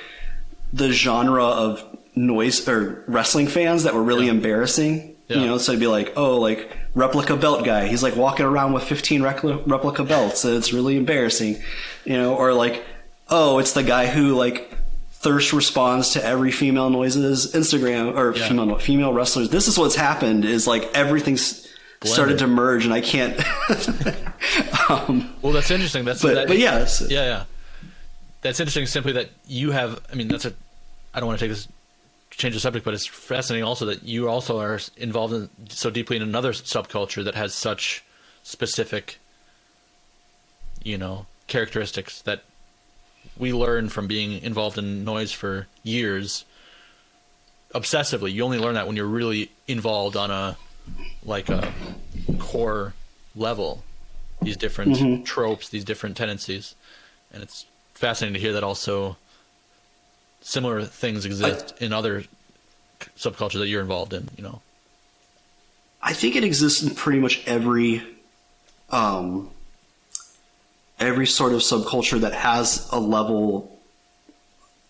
the 0.74 0.92
genre 0.92 1.46
of 1.46 1.84
noise 2.16 2.68
or 2.68 3.04
wrestling 3.08 3.48
fans 3.48 3.84
that 3.84 3.94
were 3.94 4.04
really 4.04 4.26
Yeah. 4.26 4.32
embarrassing. 4.34 5.16
Yeah. 5.28 5.38
You 5.42 5.46
know, 5.46 5.58
so 5.60 5.72
it'd 5.74 5.80
be 5.80 5.88
like, 5.88 6.14
oh, 6.16 6.38
like 6.40 6.76
replica 6.96 7.36
belt 7.36 7.64
guy. 7.64 7.88
He's 7.88 8.02
like 8.02 8.16
walking 8.16 8.46
around 8.48 8.74
with 8.74 8.84
15 8.84 9.22
replica, 9.22 9.62
replica 9.68 10.04
belts. 10.04 10.44
And 10.44 10.56
it's 10.56 10.74
really 10.74 10.98
embarrassing. 10.98 11.58
You 12.04 12.14
know, 12.18 12.36
or 12.36 12.52
like, 12.54 12.84
oh, 13.30 13.60
it's 13.60 13.74
the 13.74 13.84
guy 13.84 14.08
who 14.08 14.34
like 14.34 14.76
thirst 15.12 15.54
responds 15.54 16.12
to 16.14 16.26
every 16.26 16.50
female 16.52 16.90
noises 16.90 17.54
Instagram 17.54 18.16
or 18.18 18.36
Yeah. 18.36 18.48
female 18.48 18.80
female 18.80 19.14
wrestlers. 19.14 19.50
This 19.50 19.68
is 19.68 19.78
what's 19.78 19.96
happened 19.96 20.46
is 20.46 20.66
like 20.66 20.90
everything's 20.96 21.68
started 22.06 22.40
to 22.40 22.48
merge 22.48 22.86
and 22.86 22.94
I 22.94 23.02
can't. 23.02 23.38
um, 24.90 25.34
Well, 25.42 25.54
that's 25.54 25.72
interesting. 25.72 26.06
That's 26.06 26.22
but 26.22 26.36
that, 26.36 26.48
but 26.48 26.58
yeah, 26.58 26.76
it's- 26.76 27.02
yeah, 27.10 27.24
yeah. 27.24 27.44
That's 28.42 28.60
interesting. 28.60 28.86
Simply 28.86 29.12
that 29.14 29.30
you 29.48 29.72
have. 29.72 30.00
I 30.12 30.16
mean, 30.16 30.30
that's 30.30 30.46
a. 30.46 30.54
I 31.14 31.20
don't 31.20 31.28
want 31.28 31.40
to 31.40 31.46
take 31.46 31.52
this 31.52 31.68
change 32.32 32.54
the 32.54 32.60
subject, 32.62 32.86
but 32.86 32.94
it's 32.94 33.06
fascinating 33.06 33.66
also 33.66 33.86
that 33.88 34.04
you 34.04 34.30
also 34.30 34.60
are 34.60 34.80
involved 34.96 35.34
in, 35.34 35.50
so 35.68 35.90
deeply 35.90 36.16
in 36.16 36.22
another 36.22 36.54
subculture 36.54 37.24
that 37.26 37.36
has 37.36 37.54
such 37.54 38.04
specific, 38.44 39.20
you 40.82 40.98
know, 40.98 41.26
characteristics 41.48 42.22
that 42.22 42.44
we 43.38 43.52
learn 43.52 43.90
from 43.90 44.08
being 44.08 44.42
involved 44.42 44.78
in 44.78 45.04
noise 45.04 45.34
for 45.34 45.68
years 45.84 46.46
obsessively. 47.76 48.32
You 48.32 48.44
only 48.46 48.58
learn 48.60 48.76
that 48.76 48.88
when 48.88 48.96
you're 48.96 49.06
really 49.06 49.52
involved 49.68 50.16
on 50.16 50.32
a 50.32 50.56
like 51.24 51.50
a 51.50 51.72
core 52.40 52.94
level. 53.36 53.84
These 54.42 54.58
different 54.58 55.26
tropes, 55.26 55.68
these 55.70 55.84
different 55.84 56.16
tendencies, 56.16 56.76
and 57.34 57.44
it's 57.44 57.66
fascinating 57.94 58.36
to 58.36 58.40
hear 58.40 58.54
that 58.54 58.64
also 58.64 59.18
similar 60.42 60.84
things 60.84 61.26
exist 61.26 61.74
in 61.82 61.92
other 61.92 62.24
subcultures 63.18 63.60
that 63.60 63.68
you're 63.68 63.82
involved 63.82 64.14
in. 64.14 64.30
You 64.38 64.44
know, 64.44 64.62
I 66.02 66.14
think 66.14 66.38
it 66.38 66.46
exists 66.46 66.82
in 66.82 66.96
pretty 66.96 67.20
much 67.20 67.46
every 67.46 68.02
um, 68.90 69.50
every 71.00 71.28
sort 71.28 71.52
of 71.52 71.60
subculture 71.60 72.22
that 72.22 72.34
has 72.34 72.88
a 72.94 73.00
level 73.00 73.78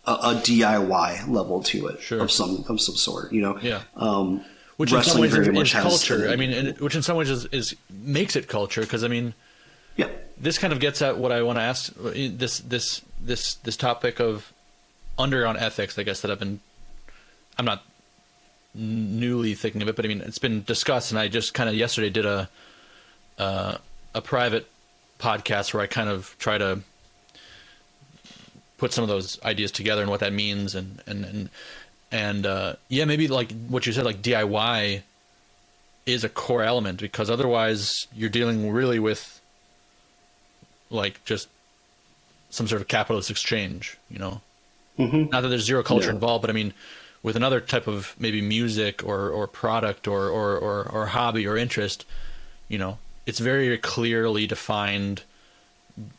a, 0.06 0.12
a 0.12 0.34
DIY 0.36 1.28
level 1.28 1.64
to 1.64 1.88
it 1.88 2.02
Sure. 2.02 2.22
of 2.22 2.32
some 2.32 2.64
of 2.70 2.80
some 2.80 2.96
sort. 2.96 3.32
You 3.34 3.42
know, 3.42 3.60
Yeah. 3.62 3.82
Um, 3.96 4.46
which 4.80 4.94
in 4.94 5.04
some 5.04 5.20
ways 5.20 5.36
is, 5.36 5.46
is 5.46 5.72
has 5.74 5.84
culture. 5.84 6.28
a- 6.28 6.32
I 6.32 6.36
mean, 6.38 6.52
and, 6.54 6.80
which 6.80 6.96
in 6.96 7.02
some 7.02 7.18
ways 7.18 7.30
is, 7.30 7.44
is 7.48 7.76
makes 7.92 8.38
it 8.38 8.48
culture 8.48 8.80
because 8.80 9.04
I 9.04 9.10
mean. 9.10 9.34
yeah, 9.98 10.08
this 10.38 10.58
kind 10.58 10.72
of 10.72 10.80
gets 10.80 11.02
at 11.02 11.18
what 11.18 11.34
I 11.34 11.42
want 11.42 11.58
to 11.58 11.62
ask 11.64 11.94
this 11.98 12.60
this 12.60 13.02
this 13.20 13.56
this 13.56 13.76
topic 13.76 14.22
of 14.22 14.54
underground 15.18 15.58
ethics. 15.58 16.00
I 16.00 16.04
guess 16.04 16.22
that 16.22 16.32
I've 16.32 16.40
been 16.40 16.62
I'm 17.58 17.66
not 17.66 17.84
newly 18.74 19.54
thinking 19.54 19.82
of 19.82 19.90
it, 19.90 19.98
but 19.98 20.06
I 20.06 20.08
mean 20.08 20.22
it's 20.22 20.40
been 20.40 20.64
discussed, 20.64 21.12
and 21.12 21.20
I 21.20 21.28
just 21.28 21.54
kind 21.54 21.68
of 21.70 21.76
yesterday 21.76 22.10
did 22.10 22.26
a 22.26 22.50
uh, 23.38 23.78
a 24.16 24.22
private 24.22 24.66
podcast 25.20 25.74
where 25.74 25.84
I 25.84 25.88
kind 25.88 26.08
of 26.10 26.34
try 26.40 26.58
to 26.58 26.80
put 28.78 28.94
some 28.94 29.04
of 29.04 29.10
those 29.10 29.38
ideas 29.44 29.72
together 29.74 30.02
and 30.02 30.10
what 30.10 30.22
that 30.22 30.32
means, 30.32 30.74
and 30.74 31.04
and 31.06 31.26
and 31.26 31.50
and 32.12 32.46
uh, 32.46 32.76
yeah, 32.88 33.06
maybe 33.06 33.28
like 33.28 33.52
what 33.68 33.86
you 33.86 33.94
said, 33.94 34.06
like 34.06 34.22
DIY 34.22 35.02
is 36.06 36.24
a 36.24 36.30
core 36.30 36.64
element 36.64 37.00
because 37.00 37.30
otherwise 37.30 38.08
you're 38.16 38.30
dealing 38.30 38.72
really 38.72 39.00
with 39.00 39.40
like 40.90 41.24
just 41.26 41.48
some 42.50 42.68
sort 42.68 42.82
of 42.82 42.88
capitalist 42.88 43.30
exchange, 43.30 43.98
you 44.10 44.18
know. 44.18 44.42
Mhm. 44.98 45.32
Not 45.32 45.42
that 45.42 45.50
there's 45.50 45.66
zero 45.66 45.84
culture 45.84 46.08
Yeah. 46.08 46.14
involved, 46.16 46.42
but 46.42 46.50
I 46.50 46.54
mean, 46.54 46.74
with 47.22 47.36
another 47.36 47.62
type 47.62 47.86
of 47.88 48.16
maybe 48.18 48.42
music 48.42 49.04
or 49.06 49.30
or 49.30 49.46
product 49.48 50.08
or 50.08 50.28
or 50.30 50.58
or, 50.58 50.84
or 50.90 51.06
hobby 51.08 51.46
or 51.46 51.58
interest, 51.58 52.06
you 52.68 52.78
know, 52.80 52.98
it's 53.26 53.40
very 53.40 53.78
clearly 53.78 54.48
defined 54.48 55.22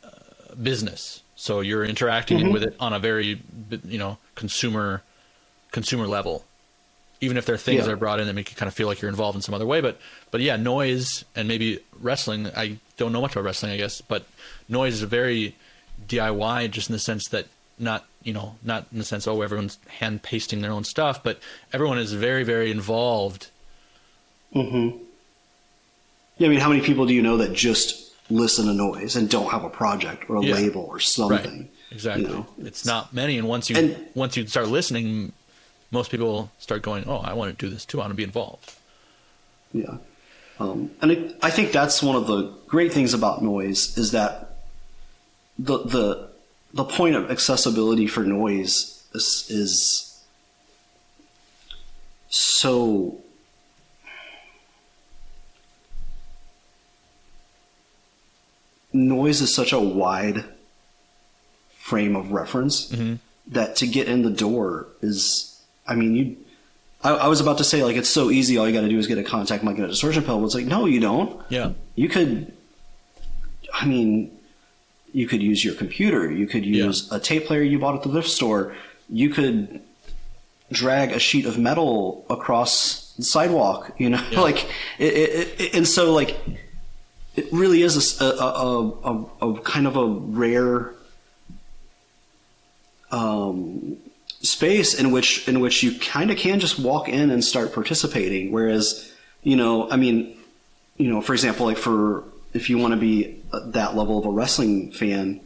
uh, 0.03 0.55
business. 0.61 1.21
So 1.35 1.59
you're 1.59 1.83
interacting 1.83 2.51
with 2.51 2.63
it 2.63 2.75
on 2.79 2.93
a 2.93 2.99
very 2.99 3.41
you 3.83 3.97
know 3.97 4.19
consumer 4.35 5.01
consumer 5.71 6.07
level. 6.07 6.45
Even 7.23 7.37
if 7.37 7.45
there 7.45 7.53
are 7.53 7.57
things 7.59 7.79
Yeah. 7.79 7.85
that 7.85 7.91
are 7.91 7.97
brought 7.97 8.19
in 8.19 8.27
that 8.27 8.33
make 8.33 8.49
you 8.49 8.55
kind 8.55 8.67
of 8.67 8.73
feel 8.73 8.87
like 8.87 8.99
you're 9.01 9.09
involved 9.09 9.35
in 9.35 9.41
some 9.41 9.53
other 9.53 9.65
way, 9.65 9.79
but 9.81 9.99
but 10.31 10.41
yeah, 10.41 10.55
noise 10.57 11.23
and 11.35 11.47
maybe 11.47 11.79
wrestling. 11.99 12.47
I 12.55 12.77
don't 12.97 13.11
know 13.13 13.21
much 13.21 13.33
about 13.33 13.43
wrestling, 13.43 13.71
I 13.73 13.77
guess, 13.77 14.01
but 14.01 14.25
noise 14.67 14.95
is 14.95 15.01
a 15.03 15.07
very 15.07 15.55
DIY, 16.07 16.71
just 16.71 16.89
in 16.89 16.93
the 16.93 16.99
sense 16.99 17.27
that 17.29 17.45
not 17.77 18.05
you 18.23 18.33
know 18.33 18.55
not 18.63 18.87
in 18.91 18.97
the 18.97 19.03
sense 19.05 19.27
oh 19.27 19.41
everyone's 19.41 19.77
hand 19.87 20.23
pasting 20.23 20.61
their 20.61 20.71
own 20.71 20.83
stuff, 20.83 21.21
but 21.23 21.39
everyone 21.71 21.99
is 21.99 22.11
very 22.13 22.43
very 22.43 22.71
involved. 22.71 23.49
Hmm. 24.53 24.89
yeah. 26.37 26.47
I 26.47 26.49
mean, 26.49 26.59
how 26.59 26.69
many 26.69 26.81
people 26.81 27.05
do 27.05 27.13
you 27.13 27.21
know 27.21 27.37
that 27.37 27.53
just 27.53 28.11
listen 28.29 28.65
to 28.65 28.73
noise 28.73 29.15
and 29.15 29.29
don't 29.29 29.49
have 29.51 29.63
a 29.63 29.69
project 29.69 30.29
or 30.29 30.37
a 30.37 30.43
Yeah. 30.45 30.55
label 30.55 30.81
or 30.89 30.99
something? 30.99 31.59
Right. 31.59 31.71
Exactly. 31.91 32.23
You 32.23 32.29
know, 32.29 32.45
it's 32.63 32.85
not 32.85 33.13
many, 33.13 33.37
and 33.37 33.47
once 33.47 33.69
you 33.69 33.75
And- 33.75 33.95
once 34.15 34.35
you 34.37 34.47
start 34.47 34.69
listening, 34.69 35.33
most 35.91 36.09
people 36.11 36.51
start 36.59 36.81
going, 36.81 37.05
"Oh, 37.07 37.17
I 37.17 37.33
want 37.33 37.57
to 37.57 37.65
do 37.65 37.71
this 37.71 37.85
too. 37.85 37.99
I 37.99 38.03
want 38.03 38.11
to 38.11 38.15
be 38.15 38.23
involved." 38.23 38.73
Yeah. 39.73 39.97
Um, 40.59 40.91
and 41.01 41.11
it, 41.11 41.35
I 41.41 41.49
think 41.49 41.71
that's 41.71 42.03
one 42.03 42.15
of 42.15 42.27
the 42.27 42.53
great 42.67 42.93
things 42.93 43.13
about 43.13 43.41
noise 43.41 43.97
is 43.97 44.11
that 44.11 44.57
the 45.57 45.79
the 45.79 46.29
the 46.73 46.83
point 46.83 47.15
of 47.15 47.29
accessibility 47.29 48.07
for 48.07 48.23
noise 48.23 49.03
is, 49.13 49.47
is 49.49 50.23
so 52.29 53.17
noise 58.93 59.41
is 59.41 59.53
such 59.53 59.73
a 59.73 59.79
wide 59.79 60.43
frame 61.77 62.15
of 62.15 62.31
reference 62.31 62.93
that 63.47 63.75
to 63.77 63.87
get 63.87 64.07
in 64.07 64.21
the 64.21 64.29
door 64.29 64.87
is 65.01 65.50
I 65.87 65.95
mean 65.95 66.15
you 66.15 66.37
I, 67.03 67.11
I 67.11 67.27
was 67.27 67.41
about 67.41 67.57
to 67.57 67.63
say 67.63 67.83
like 67.83 67.95
it's 67.95 68.09
so 68.09 68.29
easy 68.29 68.57
all 68.57 68.67
you 68.67 68.73
got 68.73 68.81
to 68.81 68.89
do 68.89 68.97
is 68.99 69.07
get 69.07 69.17
a 69.17 69.23
contact 69.23 69.63
mic 69.63 69.75
and 69.77 69.85
a 69.85 69.89
distortion 69.89 70.21
pedal 70.23 70.45
it's 70.45 70.55
like 70.55 70.65
no 70.65 70.85
you 70.85 70.99
don't 70.99 71.41
Yeah. 71.49 71.71
you 71.95 72.07
could 72.09 72.53
i 73.73 73.85
mean 73.85 74.31
you 75.13 75.27
could 75.27 75.41
use 75.41 75.63
your 75.65 75.73
computer 75.75 76.31
you 76.31 76.45
could 76.47 76.65
Yeah. 76.65 76.85
use 76.85 77.11
a 77.11 77.19
tape 77.19 77.45
player 77.47 77.61
you 77.63 77.79
bought 77.79 77.95
at 77.95 78.03
the 78.03 78.09
thrift 78.09 78.29
store 78.29 78.75
you 79.09 79.29
could 79.29 79.81
drag 80.71 81.11
a 81.11 81.19
sheet 81.19 81.45
of 81.45 81.57
metal 81.57 82.25
across 82.29 83.13
the 83.17 83.23
sidewalk 83.23 83.91
you 83.97 84.09
know 84.09 84.23
Yeah. 84.31 84.39
like 84.49 84.65
it, 84.99 85.13
it, 85.13 85.59
it, 85.59 85.73
and 85.75 85.87
so 85.87 86.13
like 86.13 86.37
it 87.35 87.47
really 87.51 87.81
is 87.81 88.21
a 88.21 89.57
kind 89.63 89.87
of 89.87 89.95
a 89.95 90.05
rare 90.05 90.93
um, 93.11 93.97
space 94.41 94.93
in 94.93 95.11
which 95.11 95.47
in 95.47 95.59
which 95.59 95.83
you 95.83 95.97
kind 95.99 96.31
of 96.31 96.37
can 96.37 96.59
just 96.59 96.79
walk 96.79 97.09
in 97.09 97.31
and 97.31 97.43
start 97.43 97.73
participating. 97.73 98.51
Whereas, 98.51 99.11
you 99.43 99.55
know, 99.55 99.89
I 99.89 99.97
mean, 99.97 100.37
you 100.97 101.09
know, 101.09 101.21
for 101.21 101.33
example, 101.33 101.65
like 101.65 101.77
for 101.77 102.23
if 102.53 102.69
you 102.69 102.77
want 102.77 102.93
to 102.93 102.99
be 102.99 103.41
uh, 103.51 103.59
that 103.71 103.95
level 103.95 104.17
of 104.17 104.25
a 104.25 104.29
wrestling 104.29 104.91
fan, 104.91 105.39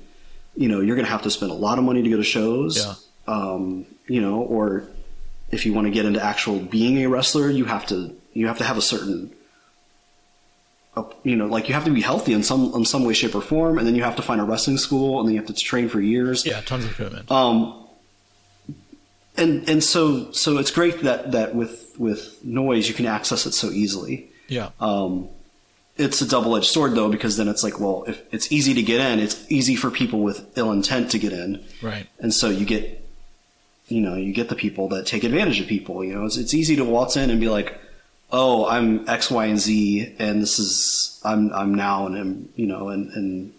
you 0.55 0.67
know, 0.67 0.81
you're 0.81 0.95
going 0.95 1.05
to 1.05 1.11
have 1.11 1.23
to 1.23 1.31
spend 1.31 1.51
a 1.51 1.55
lot 1.55 1.77
of 1.77 1.83
money 1.83 2.01
to 2.01 2.09
go 2.09 2.17
to 2.17 2.23
shows. 2.23 2.77
Yeah. 2.77 2.93
Um, 3.27 3.85
you 4.07 4.21
know, 4.21 4.41
or 4.41 4.83
if 5.51 5.65
you 5.65 5.73
want 5.73 5.87
to 5.87 5.91
get 5.91 6.05
into 6.05 6.23
actual 6.23 6.59
being 6.59 7.03
a 7.03 7.07
wrestler, 7.07 7.49
you 7.49 7.65
have 7.65 7.85
to 7.87 8.15
you 8.33 8.47
have 8.47 8.57
to 8.59 8.63
have 8.63 8.77
a 8.77 8.81
certain 8.81 9.35
you 11.23 11.35
know, 11.35 11.47
like 11.47 11.67
you 11.67 11.73
have 11.73 11.85
to 11.85 11.91
be 11.91 12.01
healthy 12.01 12.33
in 12.33 12.43
some 12.43 12.73
in 12.73 12.85
some 12.85 13.03
way, 13.03 13.13
shape, 13.13 13.35
or 13.35 13.41
form, 13.41 13.77
and 13.77 13.85
then 13.85 13.95
you 13.95 14.03
have 14.03 14.15
to 14.15 14.21
find 14.21 14.39
a 14.39 14.43
wrestling 14.43 14.77
school, 14.77 15.19
and 15.19 15.27
then 15.27 15.35
you 15.35 15.41
have 15.41 15.47
to 15.47 15.53
train 15.53 15.89
for 15.89 15.99
years. 15.99 16.45
Yeah, 16.45 16.61
tons 16.61 16.85
of 16.85 16.91
equipment. 16.91 17.29
Um, 17.29 17.84
and 19.37 19.67
and 19.69 19.83
so 19.83 20.31
so 20.31 20.57
it's 20.57 20.71
great 20.71 21.01
that 21.01 21.31
that 21.31 21.55
with 21.55 21.93
with 21.97 22.43
noise 22.43 22.87
you 22.87 22.93
can 22.93 23.05
access 23.05 23.45
it 23.45 23.53
so 23.53 23.69
easily. 23.69 24.29
yeah. 24.47 24.69
Um, 24.79 25.29
it's 25.97 26.21
a 26.21 26.27
double 26.27 26.57
edged 26.57 26.65
sword 26.65 26.93
though 26.93 27.09
because 27.09 27.37
then 27.37 27.47
it's 27.47 27.63
like 27.63 27.79
well 27.79 28.03
if 28.07 28.21
it's 28.33 28.51
easy 28.51 28.73
to 28.73 28.83
get 28.83 28.99
in, 28.99 29.19
it's 29.19 29.49
easy 29.49 29.75
for 29.75 29.89
people 29.89 30.21
with 30.21 30.57
ill 30.57 30.71
intent 30.71 31.11
to 31.11 31.19
get 31.19 31.33
in, 31.33 31.63
right. 31.81 32.07
and 32.19 32.33
so 32.33 32.49
you 32.49 32.65
get 32.65 33.01
you 33.87 34.01
know 34.01 34.15
you 34.15 34.33
get 34.33 34.49
the 34.49 34.55
people 34.55 34.89
that 34.89 35.05
take 35.05 35.23
advantage 35.23 35.59
of 35.59 35.67
people. 35.67 36.03
You 36.03 36.15
know 36.15 36.25
it's 36.25 36.37
it's 36.37 36.53
easy 36.53 36.75
to 36.75 36.85
waltz 36.85 37.15
in 37.15 37.29
and 37.29 37.39
be 37.39 37.49
like. 37.49 37.79
Oh, 38.31 38.65
I'm 38.65 39.07
X, 39.07 39.29
Y, 39.29 39.45
and 39.45 39.59
Z, 39.59 40.15
and 40.17 40.41
this 40.41 40.57
is 40.57 41.21
I'm 41.23 41.53
I'm 41.53 41.75
now 41.75 42.07
and 42.07 42.17
i'm 42.17 42.49
you 42.55 42.65
know 42.65 42.89
and 42.89 43.11
and 43.11 43.53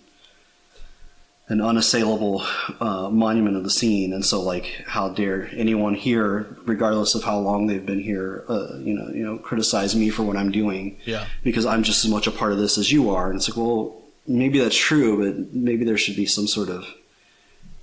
an 1.49 1.61
unassailable 1.61 2.43
uh, 2.81 3.09
monument 3.09 3.57
of 3.57 3.63
the 3.63 3.71
scene, 3.71 4.13
and 4.13 4.25
so 4.25 4.43
like, 4.43 4.83
how 4.87 5.09
dare 5.09 5.49
anyone 5.53 5.95
here, 5.95 6.57
regardless 6.67 7.15
of 7.15 7.23
how 7.23 7.39
long 7.39 7.69
they've 7.69 7.87
been 7.87 8.01
here, 8.03 8.45
uh, 8.49 8.77
you 8.79 8.93
know, 8.95 9.09
you 9.15 9.25
know, 9.25 9.39
criticize 9.39 9.95
me 9.95 10.11
for 10.11 10.25
what 10.25 10.37
I'm 10.37 10.51
doing, 10.51 10.97
Yeah. 11.05 11.25
because 11.45 11.65
I'm 11.65 11.85
just 11.85 12.05
as 12.05 12.11
much 12.11 12.27
a 12.27 12.33
part 12.33 12.51
of 12.53 12.59
this 12.59 12.79
as 12.79 12.91
you 12.91 13.11
are. 13.11 13.29
And 13.31 13.37
it's 13.39 13.49
like, 13.49 13.57
well, 13.57 13.95
maybe 14.27 14.59
that's 14.59 14.77
true, 14.77 15.19
but 15.33 15.55
maybe 15.55 15.85
there 15.85 15.97
should 15.97 16.17
be 16.17 16.27
some 16.27 16.49
sort 16.49 16.69
of, 16.69 16.85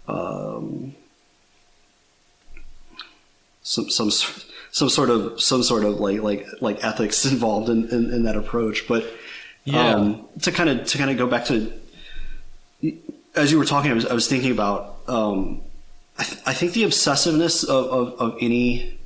um, 0.10 0.94
some 3.62 3.90
some 3.90 4.12
some 4.72 4.90
sort 4.90 5.10
of 5.10 5.42
some 5.42 5.64
sort 5.64 5.86
of 5.86 6.02
like 6.02 6.22
like 6.22 6.46
like 6.62 6.84
ethics 6.84 7.26
involved 7.32 7.70
in, 7.70 7.88
in, 7.90 8.14
in 8.14 8.24
that 8.24 8.36
approach. 8.36 8.88
But 8.90 9.06
Yeah. 9.64 9.96
um, 9.96 10.28
to 10.42 10.52
kind 10.52 10.70
of 10.70 10.86
to 10.88 10.98
kind 10.98 11.10
of 11.10 11.18
go 11.18 11.28
back 11.28 11.46
to 11.46 11.72
as 13.36 13.52
you 13.52 13.58
were 13.58 13.66
talking, 13.66 13.92
I 13.92 13.94
was, 13.94 14.06
I 14.06 14.14
was 14.14 14.28
thinking 14.28 14.52
about. 14.52 14.98
Um, 15.08 15.62
I, 16.18 16.24
th- 16.24 16.42
I 16.46 16.54
think 16.54 16.74
the 16.74 16.84
obsessiveness 16.84 17.64
of, 17.64 17.86
of, 17.86 18.20
of 18.20 18.38
any 18.40 19.00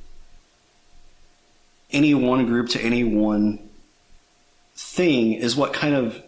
any 1.90 2.14
one 2.14 2.44
group 2.46 2.68
to 2.70 2.80
any 2.82 3.02
one 3.02 3.58
thing 4.74 5.32
is 5.32 5.56
what 5.56 5.72
kind 5.72 5.94
of 5.94 6.22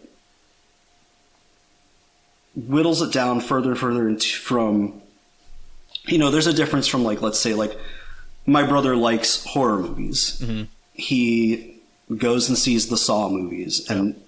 whittles 2.55 3.01
it 3.01 3.13
down 3.13 3.39
further 3.39 3.71
and 3.71 3.79
further 3.79 4.09
into, 4.09 4.27
from 4.37 5.01
you 6.07 6.17
know 6.17 6.31
there's 6.31 6.47
a 6.47 6.53
difference 6.53 6.87
from 6.87 7.03
like 7.03 7.21
let's 7.21 7.39
say 7.39 7.53
like 7.53 7.77
my 8.45 8.63
brother 8.63 8.95
likes 8.95 9.45
horror 9.45 9.77
movies 9.77 10.43
he 10.93 11.79
goes 12.17 12.49
and 12.49 12.57
sees 12.57 12.89
the 12.89 12.97
saw 12.97 13.29
movies 13.29 13.89
and 13.89 14.19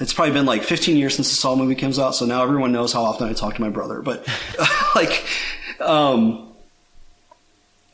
it's 0.00 0.12
probably 0.14 0.32
been 0.32 0.46
like 0.46 0.62
15 0.62 0.96
years 0.96 1.16
since 1.16 1.28
the 1.30 1.36
saw 1.36 1.56
movie 1.56 1.74
comes 1.74 1.98
out 1.98 2.14
so 2.14 2.24
now 2.26 2.42
everyone 2.42 2.72
knows 2.72 2.92
how 2.92 3.02
often 3.02 3.28
i 3.28 3.32
talk 3.32 3.54
to 3.54 3.60
my 3.60 3.70
brother 3.70 4.00
but 4.02 4.26
like 4.94 5.24
um 5.80 6.52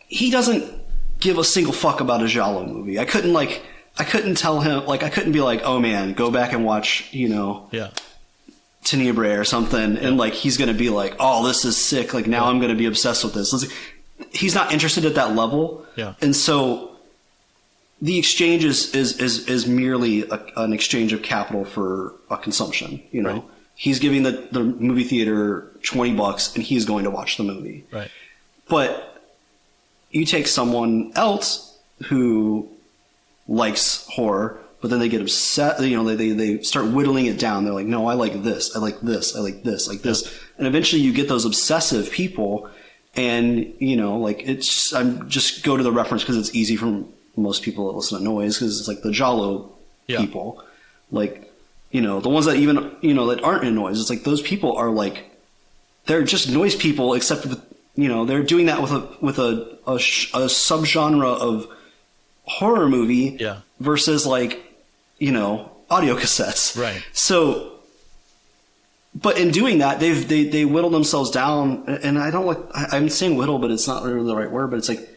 he 0.09 0.31
doesn't 0.31 0.73
give 1.21 1.39
a 1.39 1.45
single 1.45 1.73
fuck 1.73 2.01
about 2.01 2.23
a 2.23 2.27
giallo 2.29 2.67
movie. 2.67 2.99
I 2.99 3.05
couldn't 3.05 3.33
like 3.33 3.63
I 3.99 4.05
couldn't 4.05 4.37
tell 4.37 4.61
him 4.61 4.87
like 4.87 5.03
I 5.03 5.09
couldn't 5.09 5.33
be 5.33 5.41
like, 5.41 5.63
oh 5.65 5.81
man, 5.81 6.13
go 6.13 6.31
back 6.31 6.53
and 6.53 6.65
watch, 6.65 7.09
you 7.13 7.29
know, 7.29 7.69
Yeah. 7.73 7.91
Tenebrae 8.85 9.35
or 9.37 9.45
something, 9.45 9.97
and 9.97 10.19
like 10.19 10.35
he's 10.35 10.57
gonna 10.59 10.75
be 10.75 10.91
like, 10.91 11.17
oh, 11.19 11.47
this 11.47 11.65
is 11.65 11.83
sick. 11.83 12.13
Like 12.13 12.27
now 12.27 12.47
I'm 12.47 12.61
gonna 12.61 12.75
be 12.75 12.85
obsessed 12.87 13.25
with 13.25 13.33
this. 13.35 13.73
He's 14.31 14.55
not 14.55 14.73
interested 14.73 15.05
at 15.07 15.15
that 15.15 15.35
level, 15.35 15.87
Yeah. 15.97 16.15
and 16.21 16.37
so 16.37 16.94
the 18.03 18.19
exchange 18.19 18.65
is 18.65 18.95
is 18.95 19.19
is, 19.21 19.49
is 19.49 19.67
merely 19.67 20.23
a, 20.29 20.45
an 20.57 20.73
exchange 20.73 21.13
of 21.13 21.23
capital 21.23 21.65
for 21.65 22.15
a 22.31 22.37
consumption. 22.37 23.03
You 23.13 23.23
know, 23.23 23.33
Right. 23.33 23.45
he's 23.77 23.99
giving 23.99 24.23
the 24.23 24.49
the 24.53 24.61
movie 24.63 25.05
theater 25.05 25.71
twenty 25.83 26.15
bucks, 26.15 26.55
and 26.55 26.63
he's 26.65 26.85
going 26.85 27.05
to 27.05 27.11
watch 27.11 27.37
the 27.37 27.45
movie. 27.45 27.85
Right. 27.91 28.11
But 28.69 29.23
you 30.11 30.25
take 30.25 30.47
someone 30.47 31.13
else 31.17 31.77
who 32.07 32.69
likes 33.49 34.07
horror, 34.09 34.59
but 34.81 34.89
then 34.91 35.01
they 35.01 35.09
get 35.09 35.21
upset. 35.21 35.81
You 35.81 35.97
know, 35.97 36.05
they, 36.05 36.15
they, 36.15 36.31
they 36.31 36.63
start 36.63 36.87
whittling 36.87 37.27
it 37.27 37.39
down. 37.39 37.65
They're 37.65 37.75
like, 37.75 37.87
no, 37.87 38.07
I 38.07 38.15
like 38.15 38.43
this. 38.43 38.75
I 38.77 38.79
like 38.79 39.01
this. 39.01 39.37
I 39.37 39.41
like 39.41 39.63
this. 39.65 39.89
Like 39.89 40.03
this. 40.03 40.41
And 40.57 40.67
eventually 40.67 41.03
you 41.03 41.13
get 41.13 41.29
those 41.29 41.45
obsessive 41.45 42.11
people. 42.11 42.71
And, 43.17 43.75
you 43.79 43.97
know, 43.97 44.19
like 44.19 44.43
it's, 44.49 44.93
I'm 44.95 45.29
just 45.29 45.63
go 45.65 45.77
to 45.77 45.83
the 45.83 45.93
reference 45.93 46.23
because 46.23 46.37
it's 46.39 46.55
easy 46.55 46.77
for 46.77 47.05
most 47.37 47.63
people 47.63 47.89
that 47.91 47.97
listen 47.97 48.19
to 48.19 48.25
noise 48.25 48.57
because 48.59 48.79
it's 48.79 48.89
like 48.89 49.03
the 49.03 49.11
giallo 49.13 49.73
Yeah. 50.07 50.21
people. 50.21 50.63
Like, 51.11 51.53
you 51.91 52.01
know, 52.01 52.21
the 52.21 52.29
ones 52.29 52.47
that 52.47 52.57
even, 52.57 52.95
you 53.01 53.15
know, 53.15 53.27
that 53.29 53.43
aren't 53.45 53.65
in 53.65 53.75
noise. 53.75 54.01
It's 54.01 54.11
like 54.11 54.25
those 54.25 54.43
people 54.43 54.77
are 54.77 54.91
like, 54.91 55.31
they're 56.07 56.23
just 56.23 56.51
noise 56.51 56.75
people, 56.77 57.15
except 57.15 57.47
with 57.47 57.61
you 57.97 58.09
know 58.09 58.25
they're 58.25 58.43
doing 58.43 58.67
that 58.67 58.83
with 58.83 58.91
a 58.91 59.09
with 59.21 59.39
a 59.39 59.79
a, 59.87 59.95
a 59.95 60.49
subgenre 60.49 61.25
of 61.25 61.67
horror 62.45 62.89
movie 62.89 63.37
Yeah. 63.41 63.59
versus 63.81 64.27
like 64.27 64.61
you 65.19 65.31
know 65.33 65.71
audio 65.89 66.17
cassettes. 66.17 66.77
Right. 66.79 67.03
So, 67.13 67.71
but 69.15 69.39
in 69.39 69.51
doing 69.53 69.79
that, 69.79 70.01
they've 70.01 70.27
they 70.29 70.45
they 70.49 70.65
whittle 70.65 70.91
themselves 70.91 71.31
down, 71.31 71.85
and 71.87 72.19
I 72.19 72.31
don't 72.31 72.47
like 72.47 72.59
I'm 72.75 73.09
saying 73.09 73.37
whittle, 73.37 73.59
but 73.61 73.71
it's 73.71 73.87
not 73.87 74.03
really 74.03 74.27
the 74.27 74.35
right 74.37 74.51
word. 74.51 74.71
But 74.71 74.79
it's 74.79 74.89
like 74.89 75.09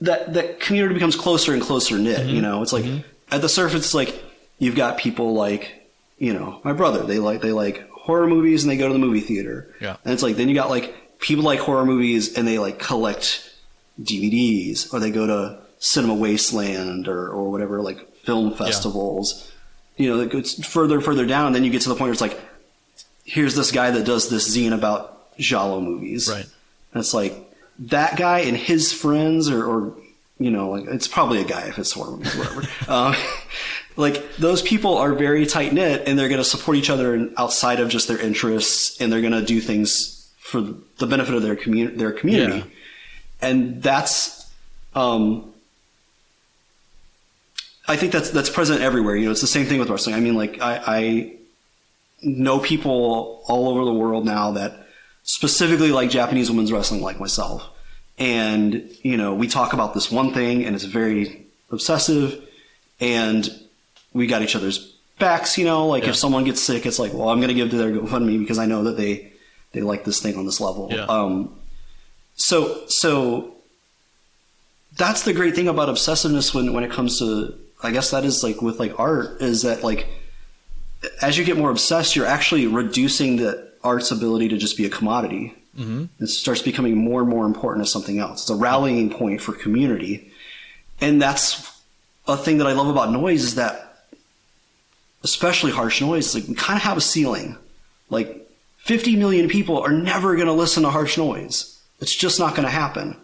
that 0.00 0.34
that 0.34 0.60
community 0.60 0.94
becomes 0.94 1.16
closer 1.16 1.52
and 1.52 1.62
closer 1.62 1.98
knit. 1.98 2.20
Mm-hmm. 2.20 2.30
You 2.30 2.42
know, 2.42 2.62
it's 2.62 2.72
like 2.72 2.86
at 3.30 3.40
the 3.40 3.48
surface, 3.48 3.86
it's 3.86 3.94
like 3.94 4.22
you've 4.58 4.76
got 4.76 4.98
people 4.98 5.34
like 5.34 5.88
you 6.18 6.32
know 6.32 6.60
my 6.64 6.72
brother. 6.72 7.04
They 7.04 7.18
like 7.18 7.40
they 7.40 7.52
like 7.52 7.88
horror 7.90 8.26
movies 8.26 8.64
and 8.64 8.70
they 8.70 8.76
go 8.76 8.88
to 8.88 8.92
the 8.92 8.98
movie 8.98 9.20
theater. 9.20 9.74
Yeah. 9.80 9.96
and 10.04 10.14
it's 10.14 10.22
like 10.22 10.36
then 10.36 10.48
you 10.48 10.54
got 10.54 10.70
like 10.70 11.18
people 11.18 11.44
like 11.44 11.60
horror 11.60 11.84
movies 11.84 12.36
and 12.36 12.46
they 12.46 12.58
like 12.58 12.78
collect 12.78 13.44
DVDs 14.00 14.92
or 14.92 15.00
they 15.00 15.10
go 15.10 15.26
to 15.26 15.58
Cinema 15.78 16.14
Wasteland 16.14 17.08
or 17.08 17.28
or 17.28 17.50
whatever 17.50 17.80
like 17.80 17.98
film 18.24 18.54
festivals. 18.54 19.52
You 19.96 20.10
know, 20.10 20.20
it 20.20 20.30
goes 20.30 20.54
further 20.64 20.96
and 20.96 21.04
further 21.04 21.26
down. 21.26 21.52
Then 21.52 21.64
you 21.64 21.70
get 21.70 21.82
to 21.82 21.88
the 21.88 21.94
point 21.94 22.02
where 22.02 22.12
it's 22.12 22.20
like, 22.20 22.38
here's 23.24 23.56
this 23.56 23.72
guy 23.72 23.90
that 23.90 24.06
does 24.06 24.30
this 24.30 24.56
zine 24.56 24.72
about 24.72 25.36
giallo 25.38 25.80
movies. 25.80 26.28
Right. 26.28 26.46
And 26.92 27.00
it's 27.00 27.14
like 27.14 27.34
that 27.80 28.16
guy 28.16 28.40
and 28.40 28.56
his 28.56 28.92
friends, 28.92 29.48
or, 29.50 29.64
or 29.64 29.94
you 30.38 30.50
know, 30.50 30.70
like 30.70 30.84
it's 30.86 31.08
probably 31.08 31.40
a 31.40 31.44
guy 31.44 31.68
if 31.68 31.78
it's 31.78 31.92
horror 31.92 32.12
movies, 32.16 32.36
whatever. 32.36 32.62
um, 32.88 33.14
like 33.96 34.36
those 34.36 34.62
people 34.62 34.96
are 34.96 35.12
very 35.14 35.46
tight 35.46 35.72
knit, 35.72 36.02
and 36.06 36.18
they're 36.18 36.28
going 36.28 36.38
to 36.40 36.44
support 36.44 36.76
each 36.76 36.90
other 36.90 37.30
outside 37.36 37.80
of 37.80 37.88
just 37.88 38.08
their 38.08 38.18
interests, 38.18 39.00
and 39.00 39.12
they're 39.12 39.20
going 39.20 39.32
to 39.32 39.44
do 39.44 39.60
things 39.60 40.30
for 40.38 40.60
the 40.60 41.06
benefit 41.06 41.34
of 41.34 41.42
their 41.42 41.56
community. 41.56 41.96
Their 41.96 42.12
community, 42.12 42.58
Yeah. 42.58 42.64
and 43.48 43.82
that's. 43.82 44.50
Um, 44.94 45.52
I 47.86 47.96
think 47.96 48.12
that's 48.12 48.30
that's 48.30 48.50
present 48.50 48.82
everywhere. 48.82 49.16
You 49.16 49.26
know, 49.26 49.30
it's 49.30 49.40
the 49.40 49.46
same 49.46 49.66
thing 49.66 49.78
with 49.78 49.88
wrestling. 49.88 50.14
I 50.14 50.20
mean, 50.20 50.34
like 50.34 50.60
I, 50.60 50.82
I 50.86 51.32
know 52.22 52.58
people 52.58 53.42
all 53.46 53.68
over 53.68 53.84
the 53.84 53.92
world 53.92 54.24
now 54.26 54.52
that 54.52 54.87
specifically 55.28 55.92
like 55.92 56.08
Japanese 56.08 56.50
women's 56.50 56.72
wrestling, 56.72 57.02
like 57.02 57.20
myself. 57.20 57.62
And 58.18 58.90
you 59.02 59.16
know, 59.18 59.34
we 59.34 59.46
talk 59.46 59.74
about 59.74 59.92
this 59.94 60.10
one 60.10 60.32
thing, 60.32 60.64
and 60.64 60.74
it's 60.74 60.84
very 60.84 61.46
obsessive, 61.70 62.42
and 62.98 63.48
we 64.14 64.26
got 64.26 64.42
each 64.42 64.56
other's 64.56 64.78
backs. 65.18 65.58
You 65.58 65.66
know, 65.66 65.86
like 65.86 66.04
Yeah. 66.04 66.10
if 66.10 66.16
someone 66.16 66.44
gets 66.44 66.60
sick, 66.62 66.86
it's 66.86 66.98
like, 66.98 67.12
well, 67.12 67.28
I'm 67.28 67.38
going 67.38 67.48
to 67.48 67.54
give 67.54 67.70
to 67.70 67.76
their 67.76 67.90
GoFundMe 67.92 68.38
because 68.40 68.58
I 68.58 68.66
know 68.66 68.84
that 68.84 68.96
they 68.96 69.30
they 69.72 69.82
like 69.82 70.04
this 70.04 70.20
thing 70.20 70.36
on 70.36 70.46
this 70.46 70.60
level. 70.60 70.88
Yeah. 70.90 71.04
Um, 71.04 71.54
so 72.36 72.84
so 72.88 73.54
that's 74.96 75.22
the 75.22 75.32
great 75.34 75.54
thing 75.54 75.68
about 75.68 75.88
obsessiveness 75.88 76.54
when 76.54 76.72
when 76.72 76.82
it 76.84 76.90
comes 76.90 77.18
to 77.18 77.54
I 77.82 77.92
guess 77.92 78.10
that 78.10 78.24
is 78.24 78.42
like 78.42 78.62
with 78.62 78.80
like 78.80 78.98
art 78.98 79.42
is 79.42 79.62
that 79.62 79.84
like 79.84 80.08
as 81.22 81.38
you 81.38 81.44
get 81.44 81.56
more 81.56 81.70
obsessed, 81.70 82.16
you're 82.16 82.26
actually 82.26 82.66
reducing 82.66 83.36
the 83.36 83.67
art's 83.82 84.10
ability 84.10 84.48
to 84.48 84.58
just 84.58 84.76
be 84.76 84.84
a 84.86 84.90
commodity. 84.90 85.54
Mm-hmm. 85.78 86.06
It 86.20 86.28
starts 86.28 86.62
becoming 86.62 86.96
more 86.96 87.20
and 87.20 87.28
more 87.28 87.46
important 87.46 87.84
as 87.84 87.92
something 87.92 88.18
else. 88.18 88.42
It's 88.42 88.50
a 88.50 88.54
rallying 88.54 89.10
point 89.10 89.40
for 89.40 89.52
community, 89.52 90.32
and 91.00 91.20
that's 91.22 91.70
a 92.26 92.36
thing 92.36 92.58
that 92.58 92.66
I 92.66 92.72
love 92.72 92.88
about 92.88 93.10
noise 93.10 93.42
is 93.42 93.54
that, 93.54 94.06
especially 95.24 95.72
harsh 95.72 96.00
noise, 96.00 96.34
like 96.34 96.46
we 96.46 96.54
kind 96.54 96.76
of 96.76 96.82
have 96.82 96.96
a 96.96 97.00
ceiling. 97.00 97.56
Like 98.10 98.48
50 98.78 99.16
million 99.16 99.48
people 99.48 99.80
are 99.80 99.92
never 99.92 100.34
going 100.34 100.46
to 100.46 100.52
listen 100.52 100.82
to 100.82 100.90
harsh 100.90 101.16
noise. 101.18 101.80
It's 102.00 102.14
just 102.14 102.38
not 102.38 102.54
going 102.54 102.64
to 102.64 102.72
happen. 102.72 103.16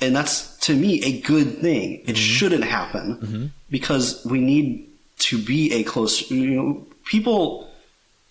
And 0.00 0.14
that's 0.14 0.56
to 0.58 0.74
me 0.74 1.02
a 1.04 1.20
good 1.20 1.58
thing. 1.58 2.02
It 2.06 2.16
shouldn't 2.16 2.64
happen 2.64 3.52
because 3.70 4.24
we 4.24 4.40
need 4.40 4.88
to 5.20 5.38
be 5.38 5.72
a 5.72 5.82
close, 5.82 6.30
you 6.30 6.50
know, 6.50 6.86
people 7.04 7.67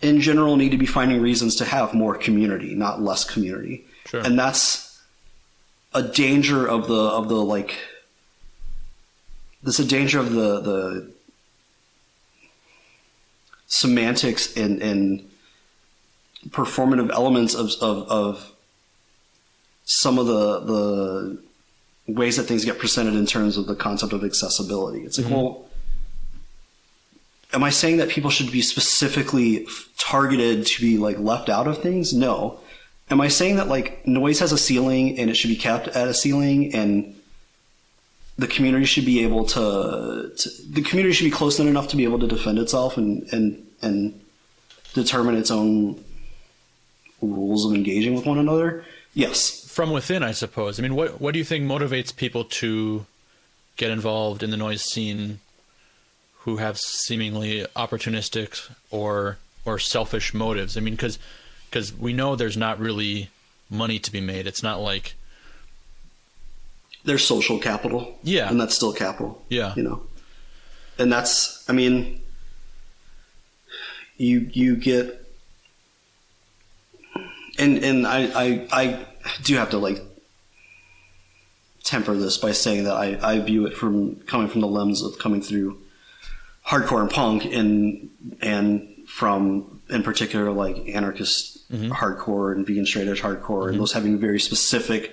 in 0.00 0.20
general 0.20 0.56
need 0.56 0.70
to 0.70 0.78
be 0.78 0.86
finding 0.86 1.20
reasons 1.20 1.56
to 1.56 1.64
have 1.64 1.94
more 1.94 2.16
community, 2.16 2.74
not 2.74 3.00
less 3.02 3.24
community. 3.24 3.84
Sure. 4.06 4.20
And 4.20 4.38
that's 4.38 5.00
a 5.92 6.02
danger 6.02 6.66
of 6.66 6.86
the, 6.86 6.94
of 6.94 7.28
the 7.28 7.36
like, 7.36 7.76
there's 9.62 9.80
a 9.80 9.84
danger 9.84 10.20
of 10.20 10.30
the, 10.32 10.60
the 10.60 11.12
semantics 13.66 14.56
and, 14.56 14.80
and 14.80 15.28
performative 16.50 17.10
elements 17.10 17.54
of, 17.54 17.72
of, 17.80 18.08
of 18.08 18.52
some 19.84 20.18
of 20.18 20.26
the, 20.26 20.60
the 20.60 21.42
ways 22.12 22.36
that 22.36 22.44
things 22.44 22.64
get 22.64 22.78
presented 22.78 23.14
in 23.14 23.26
terms 23.26 23.56
of 23.56 23.66
the 23.66 23.74
concept 23.74 24.12
of 24.12 24.24
accessibility. 24.24 25.00
It's 25.00 25.18
like, 25.18 25.26
mm-hmm. 25.26 25.34
well, 25.34 25.67
am 27.52 27.64
I 27.64 27.70
saying 27.70 27.98
that 27.98 28.08
people 28.08 28.30
should 28.30 28.52
be 28.52 28.62
specifically 28.62 29.66
targeted 29.96 30.66
to 30.66 30.80
be 30.80 30.98
like 30.98 31.18
left 31.18 31.48
out 31.48 31.66
of 31.66 31.78
things? 31.78 32.12
No. 32.12 32.60
Am 33.10 33.20
I 33.20 33.28
saying 33.28 33.56
that 33.56 33.68
like 33.68 34.06
noise 34.06 34.40
has 34.40 34.52
a 34.52 34.58
ceiling 34.58 35.18
and 35.18 35.30
it 35.30 35.34
should 35.34 35.48
be 35.48 35.56
kept 35.56 35.88
at 35.88 36.08
a 36.08 36.14
ceiling 36.14 36.74
and 36.74 37.14
the 38.36 38.46
community 38.46 38.84
should 38.84 39.06
be 39.06 39.22
able 39.24 39.44
to, 39.46 40.32
to 40.36 40.50
the 40.70 40.82
community 40.82 41.12
should 41.12 41.24
be 41.24 41.30
close 41.30 41.58
enough 41.58 41.88
to 41.88 41.96
be 41.96 42.04
able 42.04 42.18
to 42.20 42.26
defend 42.26 42.58
itself 42.58 42.96
and 42.96 43.26
and 43.32 43.66
and 43.82 44.20
determine 44.94 45.34
its 45.34 45.50
own 45.50 46.02
rules 47.20 47.64
of 47.64 47.74
engaging 47.74 48.14
with 48.14 48.26
one 48.26 48.38
another? 48.38 48.84
Yes. 49.14 49.66
From 49.68 49.90
within, 49.90 50.22
I 50.22 50.32
suppose. 50.32 50.78
I 50.78 50.82
mean, 50.82 50.94
what 50.94 51.20
what 51.20 51.32
do 51.32 51.38
you 51.38 51.44
think 51.44 51.64
motivates 51.64 52.14
people 52.14 52.44
to 52.44 53.06
get 53.76 53.90
involved 53.90 54.42
in 54.42 54.50
the 54.50 54.56
noise 54.56 54.82
scene 54.82 55.40
who 56.48 56.56
have 56.56 56.78
seemingly 56.78 57.66
opportunistic 57.76 58.70
or 58.90 59.36
or 59.66 59.78
selfish 59.78 60.32
motives? 60.32 60.78
I 60.78 60.80
mean, 60.80 60.94
because 60.94 61.18
because 61.70 61.94
we 61.94 62.14
know 62.14 62.36
there's 62.36 62.56
not 62.56 62.78
really 62.78 63.28
money 63.68 63.98
to 63.98 64.10
be 64.10 64.22
made. 64.22 64.46
It's 64.46 64.62
not 64.62 64.80
like 64.80 65.14
there's 67.04 67.22
social 67.22 67.58
capital. 67.58 68.18
Yeah. 68.22 68.48
and 68.48 68.58
that's 68.58 68.74
still 68.74 68.94
capital. 68.94 69.44
Yeah. 69.50 69.74
you 69.76 69.82
know, 69.82 70.02
and 70.98 71.12
that's 71.12 71.68
I 71.68 71.74
mean, 71.74 72.22
you 74.16 74.48
you 74.50 74.76
get, 74.76 75.22
and 77.58 77.84
and 77.84 78.06
I 78.06 78.20
I 78.34 78.68
I 78.72 79.06
do 79.42 79.56
have 79.56 79.68
to 79.70 79.78
like 79.78 80.00
temper 81.84 82.14
this 82.14 82.38
by 82.38 82.52
saying 82.52 82.84
that 82.84 82.96
I 82.96 83.18
I 83.22 83.38
view 83.40 83.66
it 83.66 83.74
from 83.76 84.16
coming 84.20 84.48
from 84.48 84.62
the 84.62 84.66
lens 84.66 85.02
of 85.02 85.18
coming 85.18 85.42
through 85.42 85.78
hardcore 86.68 87.00
and 87.00 87.10
punk 87.10 87.44
and 87.46 88.10
and 88.42 88.86
from 89.06 89.80
in 89.88 90.02
particular 90.02 90.52
like 90.52 90.76
anarchist 90.88 91.70
mm-hmm. 91.72 91.90
hardcore 91.90 92.52
and 92.52 92.66
vegan 92.66 92.84
straight 92.84 93.08
edge 93.08 93.22
hardcore 93.22 93.62
and 93.62 93.70
mm-hmm. 93.72 93.78
those 93.78 93.92
having 93.92 94.18
very 94.18 94.38
specific 94.38 95.10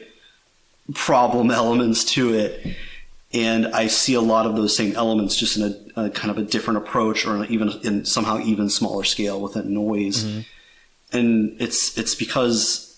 problem 0.93 1.51
elements 1.61 2.03
to 2.03 2.33
it. 2.33 2.75
And 3.33 3.67
I 3.67 3.87
see 3.87 4.13
a 4.13 4.21
lot 4.21 4.45
of 4.45 4.55
those 4.55 4.75
same 4.75 4.95
elements 4.95 5.35
just 5.35 5.57
in 5.57 5.91
a, 5.95 6.05
a 6.05 6.09
kind 6.09 6.31
of 6.31 6.37
a 6.37 6.43
different 6.43 6.77
approach 6.77 7.25
or 7.25 7.43
even 7.45 7.69
in 7.83 8.05
somehow 8.05 8.39
even 8.39 8.69
smaller 8.69 9.03
scale 9.03 9.41
within 9.41 9.73
noise. 9.73 10.23
Mm-hmm. 10.23 11.17
And 11.17 11.61
it's 11.61 11.97
it's 11.97 12.15
because 12.15 12.97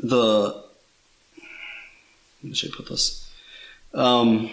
the 0.00 0.62
how 2.42 2.52
should 2.52 2.72
I 2.72 2.76
put 2.76 2.88
this 2.88 3.30
um 3.94 4.50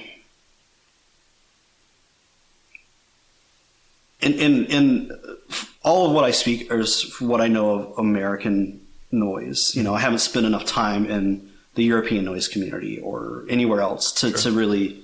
and 4.21 4.35
and 4.35 4.71
and 4.71 5.11
all 5.83 6.07
of 6.07 6.11
what 6.13 6.23
I 6.23 6.31
speak 6.31 6.71
is 6.71 7.19
what 7.19 7.41
I 7.41 7.47
know 7.47 7.71
of 7.71 7.97
American 7.97 8.81
noise. 9.11 9.75
You 9.75 9.83
know, 9.83 9.93
I 9.93 9.99
haven't 9.99 10.19
spent 10.19 10.45
enough 10.45 10.65
time 10.65 11.05
in 11.05 11.49
the 11.75 11.83
European 11.83 12.25
noise 12.25 12.47
community 12.47 12.99
or 12.99 13.45
anywhere 13.49 13.81
else 13.81 14.11
to, 14.11 14.31
to 14.31 14.51
really 14.51 15.01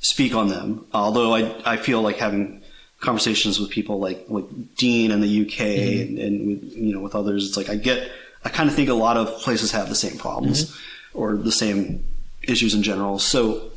speak 0.00 0.34
on 0.34 0.48
them. 0.48 0.86
Although 0.92 1.34
I 1.34 1.54
I 1.64 1.76
feel 1.76 2.02
like 2.02 2.16
having 2.16 2.62
conversations 3.00 3.58
with 3.58 3.70
people 3.70 3.98
like 3.98 4.26
like 4.28 4.44
Dean 4.76 5.10
in 5.10 5.20
the 5.20 5.46
UK 5.46 5.60
and, 5.60 6.18
and 6.18 6.46
with 6.46 6.76
you 6.76 6.92
know 6.92 7.00
with 7.00 7.14
others, 7.14 7.46
it's 7.46 7.56
like 7.56 7.68
I 7.68 7.76
get 7.76 8.10
I 8.44 8.48
kind 8.48 8.68
of 8.68 8.74
think 8.74 8.88
a 8.88 8.94
lot 8.94 9.16
of 9.16 9.40
places 9.40 9.72
have 9.72 9.88
the 9.88 9.94
same 9.94 10.18
problems 10.18 10.76
or 11.14 11.36
the 11.36 11.52
same 11.52 12.04
issues 12.42 12.74
in 12.74 12.82
general. 12.82 13.18
So 13.18 13.70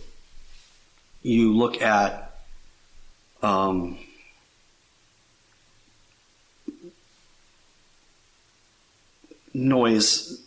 you 1.21 1.55
look 1.55 1.81
at 1.81 2.35
um, 3.41 3.97
noise, 9.53 10.41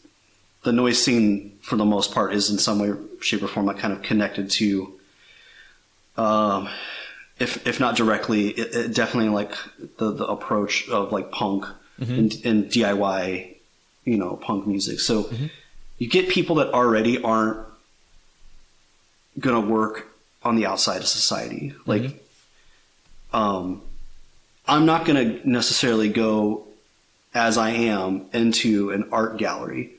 the 0.63 0.73
noise 0.73 1.03
scene 1.03 1.59
for 1.63 1.77
the 1.77 1.85
most 1.85 2.13
part 2.13 2.35
is 2.35 2.51
in 2.51 2.59
some 2.59 2.79
way, 2.79 2.93
shape, 3.21 3.43
or 3.43 3.49
form 3.49 3.67
like 3.67 3.79
kind 3.79 3.93
of 3.93 4.03
connected 4.03 4.51
to, 4.53 4.93
um, 6.17 6.69
if 7.39 7.67
if 7.67 7.81
not 7.81 7.97
directly, 7.97 8.49
it, 8.49 8.75
it 8.75 8.95
definitely 8.95 9.31
like 9.31 9.53
the 9.99 10.13
the 10.13 10.27
approach 10.27 10.89
of 10.89 11.13
like 11.13 11.31
punk 11.31 11.67
and, 11.99 12.33
and 12.45 12.65
DIY, 12.67 13.57
you 14.05 14.17
know, 14.17 14.37
punk 14.37 14.67
music. 14.67 15.01
So 15.01 15.31
you 15.99 16.09
get 16.09 16.29
people 16.29 16.57
that 16.57 16.73
already 16.73 17.23
aren't 17.23 17.59
gonna 19.39 19.61
work 19.61 20.09
on 20.43 20.57
the 20.57 20.67
outside 20.67 20.99
of 21.01 21.07
society, 21.07 21.75
like. 21.87 22.23
Um, 23.33 23.83
I'm 24.69 24.87
not 24.87 25.05
going 25.05 25.41
to 25.43 25.49
necessarily 25.49 26.09
go 26.09 26.66
as 27.37 27.59
I 27.59 27.71
am 27.71 28.27
into 28.33 28.91
an 28.91 29.09
art 29.13 29.37
gallery 29.37 29.93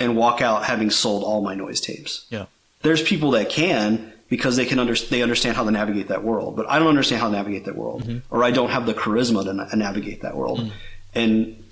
and 0.00 0.16
walk 0.16 0.40
out 0.40 0.64
having 0.64 0.90
sold 0.90 1.22
all 1.22 1.42
my 1.42 1.54
noise 1.54 1.80
tapes. 1.80 2.26
Yeah. 2.30 2.46
There's 2.82 3.02
people 3.02 3.32
that 3.32 3.50
can 3.50 4.12
because 4.28 4.56
they 4.56 4.66
can 4.66 4.78
under, 4.78 4.94
they 4.94 5.22
understand 5.22 5.56
how 5.56 5.64
to 5.64 5.70
navigate 5.70 6.08
that 6.08 6.22
world, 6.22 6.56
but 6.56 6.68
I 6.68 6.78
don't 6.78 6.88
understand 6.88 7.20
how 7.20 7.28
to 7.28 7.32
navigate 7.32 7.64
that 7.64 7.76
world, 7.76 8.22
or 8.30 8.44
I 8.44 8.50
don't 8.50 8.70
have 8.70 8.84
the 8.86 8.94
charisma 8.94 9.44
to 9.44 9.52
na- 9.52 9.74
navigate 9.74 10.22
that 10.22 10.36
world. 10.36 10.70
And 11.14 11.64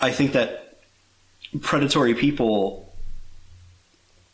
I 0.00 0.10
think 0.10 0.32
that 0.32 0.78
predatory 1.60 2.14
people 2.14 2.92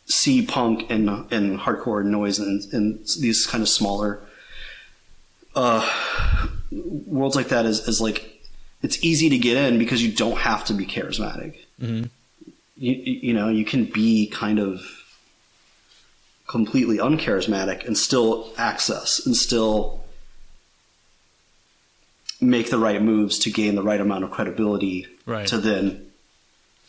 see 0.05 0.45
punk 0.45 0.89
and 0.89 1.09
and 1.31 1.59
hardcore 1.59 2.03
noise 2.03 2.39
and, 2.39 2.61
and 2.73 3.05
these 3.19 3.45
kind 3.45 3.61
of 3.61 3.69
smaller 3.69 4.21
uh, 5.55 5.89
worlds 6.71 7.35
like 7.35 7.49
that 7.49 7.65
is, 7.65 7.87
is 7.87 8.01
like 8.01 8.30
it's 8.81 9.03
easy 9.03 9.29
to 9.29 9.37
get 9.37 9.57
in 9.57 9.77
because 9.79 10.01
you 10.03 10.11
don't 10.11 10.37
have 10.37 10.65
to 10.65 10.73
be 10.73 10.85
charismatic. 10.85 11.55
Mm-hmm. 11.81 12.05
You, 12.77 12.93
you 12.93 13.33
know 13.33 13.49
you 13.49 13.63
can 13.65 13.85
be 13.85 14.27
kind 14.27 14.59
of 14.59 14.81
completely 16.47 16.97
uncharismatic 16.97 17.85
and 17.85 17.97
still 17.97 18.51
access 18.57 19.25
and 19.25 19.35
still 19.37 20.03
make 22.41 22.69
the 22.69 22.77
right 22.79 23.01
moves 23.01 23.37
to 23.39 23.51
gain 23.51 23.75
the 23.75 23.83
right 23.83 24.01
amount 24.01 24.23
of 24.23 24.31
credibility 24.31 25.07
Right. 25.25 25.47
to 25.47 25.59
then 25.59 26.11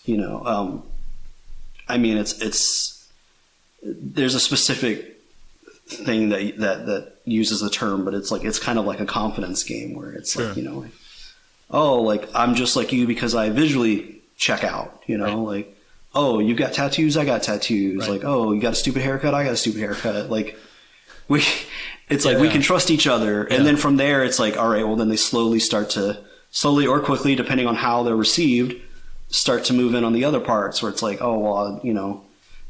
you 0.05 0.17
know 0.17 0.43
um, 0.47 0.83
I 1.89 1.99
mean 1.99 2.17
it's 2.17 2.41
it's 2.41 3.09
there's 3.83 4.35
a 4.35 4.41
specific 4.41 5.21
thing 5.87 6.31
that 6.31 6.57
that 6.59 6.87
that 6.87 7.13
uses 7.25 7.61
the 7.61 7.69
term, 7.71 8.05
but 8.05 8.15
it's 8.15 8.31
like 8.31 8.45
it's 8.45 8.59
kind 8.59 8.79
of 8.79 8.87
like 8.87 9.01
a 9.01 9.07
confidence 9.07 9.63
game 9.65 9.95
where 9.95 10.13
it's 10.13 10.35
like 10.37 10.57
you 10.57 10.63
know, 10.63 10.87
oh, 11.73 12.03
like 12.03 12.29
I'm 12.35 12.55
just 12.55 12.77
like 12.77 12.93
you 12.93 13.07
because 13.07 13.35
I 13.35 13.51
visually 13.51 14.21
check 14.37 14.63
out, 14.65 15.03
you 15.07 15.17
know, 15.19 15.25
Right. 15.47 15.57
like 15.65 15.77
oh, 16.15 16.39
you've 16.41 16.59
got 16.59 16.75
tattoos, 16.75 17.17
I 17.17 17.25
got 17.25 17.43
tattoos, 17.43 18.01
Right. 18.03 18.11
like 18.11 18.25
oh, 18.25 18.53
you 18.53 18.61
got 18.61 18.73
a 18.75 18.77
stupid 18.77 19.03
haircut, 19.03 19.35
I 19.35 19.45
got 19.45 19.53
a 19.55 19.57
stupid 19.57 19.81
haircut, 19.81 20.31
like 20.31 20.57
we, 21.29 21.43
it's 22.11 22.25
like 22.25 22.37
Yeah. 22.37 22.43
we 22.43 22.49
can 22.51 22.61
trust 22.63 22.91
each 22.91 23.07
other, 23.07 23.47
Yeah. 23.51 23.57
and 23.57 23.67
then 23.67 23.77
from 23.77 23.97
there 23.97 24.23
it's 24.23 24.39
like 24.39 24.57
all 24.59 24.69
right, 24.69 24.87
well 24.87 24.97
then 24.97 25.09
they 25.09 25.17
slowly 25.17 25.59
start 25.61 25.91
to 25.91 26.19
slowly 26.51 26.87
or 26.87 27.01
quickly 27.01 27.35
depending 27.35 27.67
on 27.67 27.75
how 27.77 28.03
they're 28.03 28.15
received 28.17 28.77
start 29.31 29.65
to 29.65 29.73
move 29.73 29.95
in 29.95 30.05
on 30.05 30.13
the 30.13 30.25
other 30.27 30.41
parts 30.41 30.83
where 30.83 30.91
it's 30.93 31.03
like 31.03 31.23
oh 31.23 31.39
well 31.39 31.81
you 31.83 31.95
know 31.95 32.23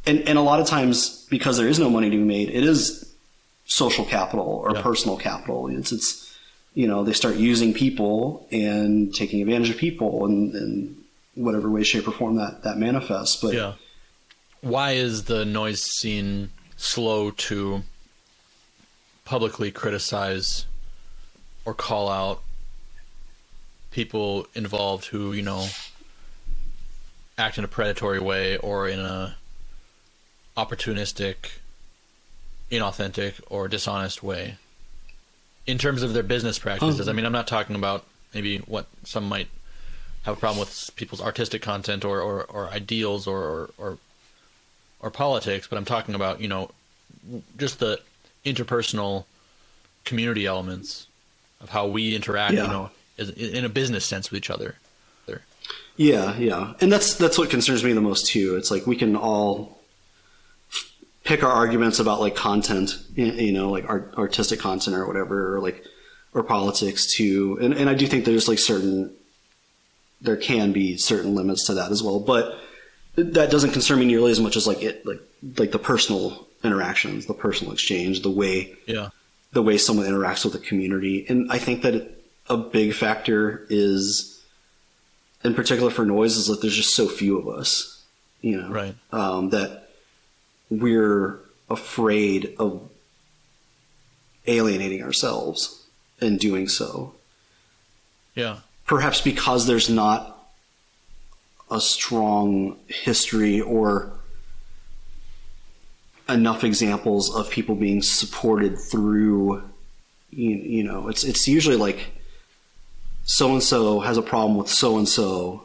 and 0.07 0.21
and 0.29 0.39
a 0.39 0.41
lot 0.41 0.61
of 0.61 0.67
times 0.69 1.27
because 1.29 1.57
there 1.57 1.67
is 1.67 1.81
no 1.81 1.91
money 1.91 2.09
to 2.09 2.17
be 2.17 2.23
made 2.23 2.49
it 2.49 2.63
is 2.63 3.13
social 3.65 4.05
capital 4.05 4.47
or 4.65 4.73
personal 4.75 5.17
capital 5.17 5.67
it's 5.67 5.91
it's 5.91 6.32
you 6.75 6.87
know 6.87 7.05
they 7.05 7.13
start 7.13 7.37
using 7.37 7.75
people 7.75 8.47
and 8.51 9.15
taking 9.15 9.41
advantage 9.43 9.71
of 9.71 9.77
people 9.77 10.27
in, 10.27 10.97
whatever 11.35 11.71
way 11.71 11.83
shape 11.83 12.07
or 12.07 12.13
form 12.13 12.37
that 12.37 12.63
that 12.63 12.77
manifests 12.77 13.37
but 13.37 13.55
Yeah. 13.55 13.75
Why 14.61 14.93
is 14.93 15.25
the 15.25 15.45
noise 15.45 15.83
scene 15.83 16.51
slow 16.77 17.33
to 17.33 17.83
publicly 19.25 19.73
criticize 19.73 20.67
or 21.65 21.75
call 21.75 22.09
out 22.09 22.43
people 23.91 24.47
involved 24.55 25.07
who, 25.07 25.33
you 25.33 25.43
know, 25.43 25.67
act 27.37 27.59
in 27.59 27.65
a 27.65 27.69
predatory 27.69 28.21
way 28.21 28.57
or 28.57 28.89
in 28.89 29.01
a 29.01 29.37
opportunistic, 30.57 31.59
inauthentic, 32.71 33.41
or 33.49 33.67
dishonest 33.67 34.23
way? 34.23 34.59
In 35.67 35.79
terms 35.79 36.03
of 36.03 36.13
their 36.13 36.23
business 36.25 36.59
practices, 36.59 37.09
I 37.09 37.13
hmm. 37.13 37.17
mean, 37.17 37.27
I'm 37.27 37.33
not 37.33 37.47
talking 37.47 37.77
about 37.77 38.05
maybe 38.35 38.59
what 38.59 38.87
some 39.05 39.29
might 39.29 39.49
have 40.23 40.37
a 40.37 40.41
problem 40.41 40.61
with 40.61 40.91
people's 40.97 41.21
artistic 41.21 41.63
content 41.63 42.05
or, 42.05 42.21
or, 42.21 42.45
or 42.45 42.69
ideals 42.69 43.27
or, 43.27 43.39
or, 43.39 43.71
or 43.79 43.99
or 45.03 45.11
politics, 45.11 45.67
but 45.67 45.77
I'm 45.77 45.85
talking 45.85 46.15
about 46.15 46.41
you 46.41 46.49
know 46.49 46.71
just 47.59 47.81
the 47.81 48.01
interpersonal 48.47 49.25
community 50.05 50.47
elements 50.47 51.09
of 51.61 51.69
how 51.69 51.87
we 51.87 52.15
interact, 52.15 52.55
Yeah. 52.55 52.65
you 52.65 52.69
know, 52.69 52.91
in 53.37 53.65
a 53.65 53.69
business 53.69 54.05
sense 54.05 54.31
with 54.31 54.39
each 54.39 54.51
other. 54.51 54.77
Yeah, 55.95 56.37
yeah, 56.39 56.73
and 56.81 56.91
that's 56.91 57.15
that's 57.17 57.37
what 57.37 57.51
concerns 57.51 57.85
me 57.85 57.93
the 57.93 58.01
most 58.01 58.27
too. 58.27 58.57
It's 58.57 58.71
like 58.71 58.87
we 58.87 58.97
can 58.97 59.15
all 59.15 59.82
pick 61.25 61.43
our 61.43 61.53
arguments 61.53 61.99
about 61.99 62.21
like 62.21 62.35
content, 62.35 62.97
you 63.15 63.53
know, 63.53 63.71
like 63.71 63.89
art, 63.89 64.15
artistic 64.17 64.59
content 64.61 64.97
or 64.97 65.07
whatever, 65.07 65.55
or 65.57 65.61
like 65.61 65.85
or 66.35 66.43
politics 66.43 67.07
too. 67.07 67.59
And 67.61 67.75
and 67.75 67.89
I 67.89 67.95
do 67.95 68.07
think 68.07 68.25
there's 68.25 68.49
like 68.49 68.59
certain 68.59 69.15
there 70.21 70.37
can 70.37 70.73
be 70.73 70.97
certain 70.97 71.35
limits 71.35 71.67
to 71.67 71.75
that 71.75 71.91
as 71.91 72.03
well, 72.03 72.21
but 72.21 72.59
that 73.17 73.51
doesn't 73.51 73.73
concern 73.73 73.99
me 73.99 74.07
nearly 74.07 74.31
as 74.31 74.41
much 74.41 74.57
as 74.57 74.67
like 74.67 74.83
it 74.83 75.05
like 75.05 75.21
like 75.59 75.73
the 75.73 75.79
personal 75.79 76.47
interactions, 76.65 77.27
the 77.27 77.35
personal 77.35 77.73
exchange, 77.73 78.23
the 78.23 78.31
way 78.31 78.75
Yeah, 78.87 79.09
the 79.53 79.63
way 79.63 79.79
someone 79.79 80.07
interacts 80.07 80.45
with 80.45 80.55
the 80.55 80.61
community. 80.61 81.27
And 81.29 81.51
I 81.51 81.59
think 81.59 81.83
that 81.83 82.19
a 82.49 82.57
big 82.57 82.95
factor 82.95 83.67
is, 83.69 84.43
in 85.45 85.55
particular 85.55 85.91
for 85.91 86.05
noise, 86.05 86.37
is 86.37 86.47
that 86.47 86.61
there's 86.63 86.77
just 86.77 86.95
so 86.95 87.07
few 87.09 87.39
of 87.39 87.49
us, 87.49 88.03
you 88.41 88.61
know, 88.61 88.69
Right. 88.71 88.95
um, 89.13 89.51
that 89.51 89.82
we're 90.81 91.39
afraid 91.69 92.55
of 92.59 92.89
alienating 94.47 95.03
ourselves 95.03 95.85
in 96.21 96.37
doing 96.37 96.69
so. 96.69 97.15
yeah, 98.35 98.59
Perhaps 98.87 99.21
because 99.21 99.67
there's 99.67 99.89
not 99.89 100.33
a 101.71 101.81
strong 101.81 102.77
history 102.89 103.61
or 103.61 104.13
enough 106.29 106.65
examples 106.65 107.35
of 107.35 107.51
people 107.51 107.75
being 107.75 108.03
supported 108.03 108.79
through 108.79 109.63
you, 110.31 110.51
you 110.51 110.85
know 110.85 111.09
it's 111.09 111.25
it's 111.25 111.49
usually 111.49 111.77
like 111.77 112.11
so 113.25 113.53
and 113.53 113.63
so 113.63 114.01
has 114.01 114.17
a 114.17 114.23
problem 114.23 114.57
with 114.57 114.69
so 114.69 114.99
and 114.99 115.09
so 115.09 115.65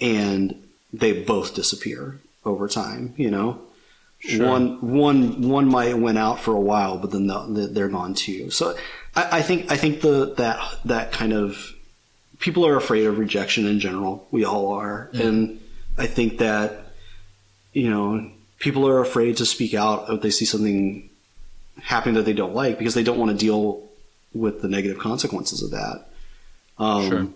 and 0.00 0.60
they 0.92 1.12
both 1.12 1.54
disappear 1.54 2.18
over 2.44 2.68
time 2.68 3.14
you 3.16 3.30
know 3.30 3.60
Sure. 4.24 4.46
one 4.48 4.80
one 4.80 5.48
one 5.48 5.66
might 5.68 5.98
went 5.98 6.16
out 6.16 6.38
for 6.38 6.54
a 6.54 6.60
while 6.60 6.96
but 6.96 7.10
then 7.10 7.26
the, 7.26 7.68
they're 7.72 7.88
gone 7.88 8.14
too. 8.14 8.50
So 8.50 8.76
I, 9.16 9.38
I 9.38 9.42
think 9.42 9.70
i 9.72 9.76
think 9.76 10.00
the 10.00 10.34
that 10.36 10.60
that 10.84 11.12
kind 11.12 11.32
of 11.32 11.72
people 12.38 12.64
are 12.66 12.76
afraid 12.76 13.06
of 13.06 13.18
rejection 13.18 13.66
in 13.66 13.80
general. 13.80 14.26
We 14.30 14.44
all 14.44 14.72
are. 14.74 15.10
And 15.12 15.60
i 15.98 16.06
think 16.06 16.38
that 16.38 16.86
you 17.72 17.90
know 17.90 18.30
people 18.60 18.86
are 18.86 19.00
afraid 19.00 19.38
to 19.38 19.46
speak 19.46 19.74
out 19.74 20.08
if 20.08 20.22
they 20.22 20.30
see 20.30 20.44
something 20.44 21.10
happening 21.82 22.14
that 22.14 22.24
they 22.24 22.32
don't 22.32 22.54
like 22.54 22.78
because 22.78 22.94
they 22.94 23.02
don't 23.02 23.18
want 23.18 23.32
to 23.32 23.36
deal 23.36 23.88
with 24.34 24.62
the 24.62 24.68
negative 24.68 24.98
consequences 24.98 25.62
of 25.62 25.72
that. 25.72 26.08
Um, 26.78 27.08
Sure. 27.08 27.28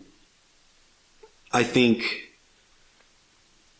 I 1.52 1.62
think 1.64 2.25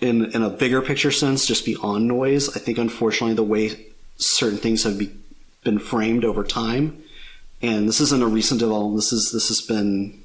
in 0.01 0.27
in 0.27 0.43
a 0.43 0.51
bigger 0.51 0.83
picture 0.83 1.11
sense, 1.11 1.47
just 1.47 1.65
beyond 1.65 2.07
noise, 2.07 2.55
I 2.55 2.61
think 2.61 2.79
unfortunately 2.79 3.35
the 3.35 3.43
way 3.43 3.87
certain 4.17 4.59
things 4.59 4.85
have 4.85 4.99
be, 4.99 5.15
been 5.65 5.79
framed 5.79 6.25
over 6.25 6.45
time, 6.45 7.03
and 7.63 7.89
this 7.89 8.01
isn't 8.01 8.23
a 8.23 8.27
recent 8.27 8.61
development. 8.61 8.97
This 8.97 9.13
is 9.13 9.33
this 9.33 9.49
has 9.49 9.61
been 9.61 10.23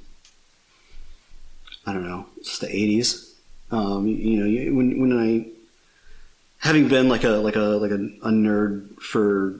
I 1.85 1.93
don't 1.93 2.07
know, 2.07 2.25
it's 2.37 2.59
the 2.59 2.67
'80s. 2.67 3.29
Um, 3.71 4.05
you, 4.07 4.39
know, 4.39 4.75
when 4.75 4.99
when 4.99 5.17
I 5.17 5.47
having 6.59 6.87
been 6.87 7.09
like 7.09 7.23
a 7.23 7.29
like 7.29 7.55
a 7.55 7.59
like 7.59 7.91
a, 7.91 7.95
a 7.95 8.29
nerd 8.29 8.99
for 8.99 9.59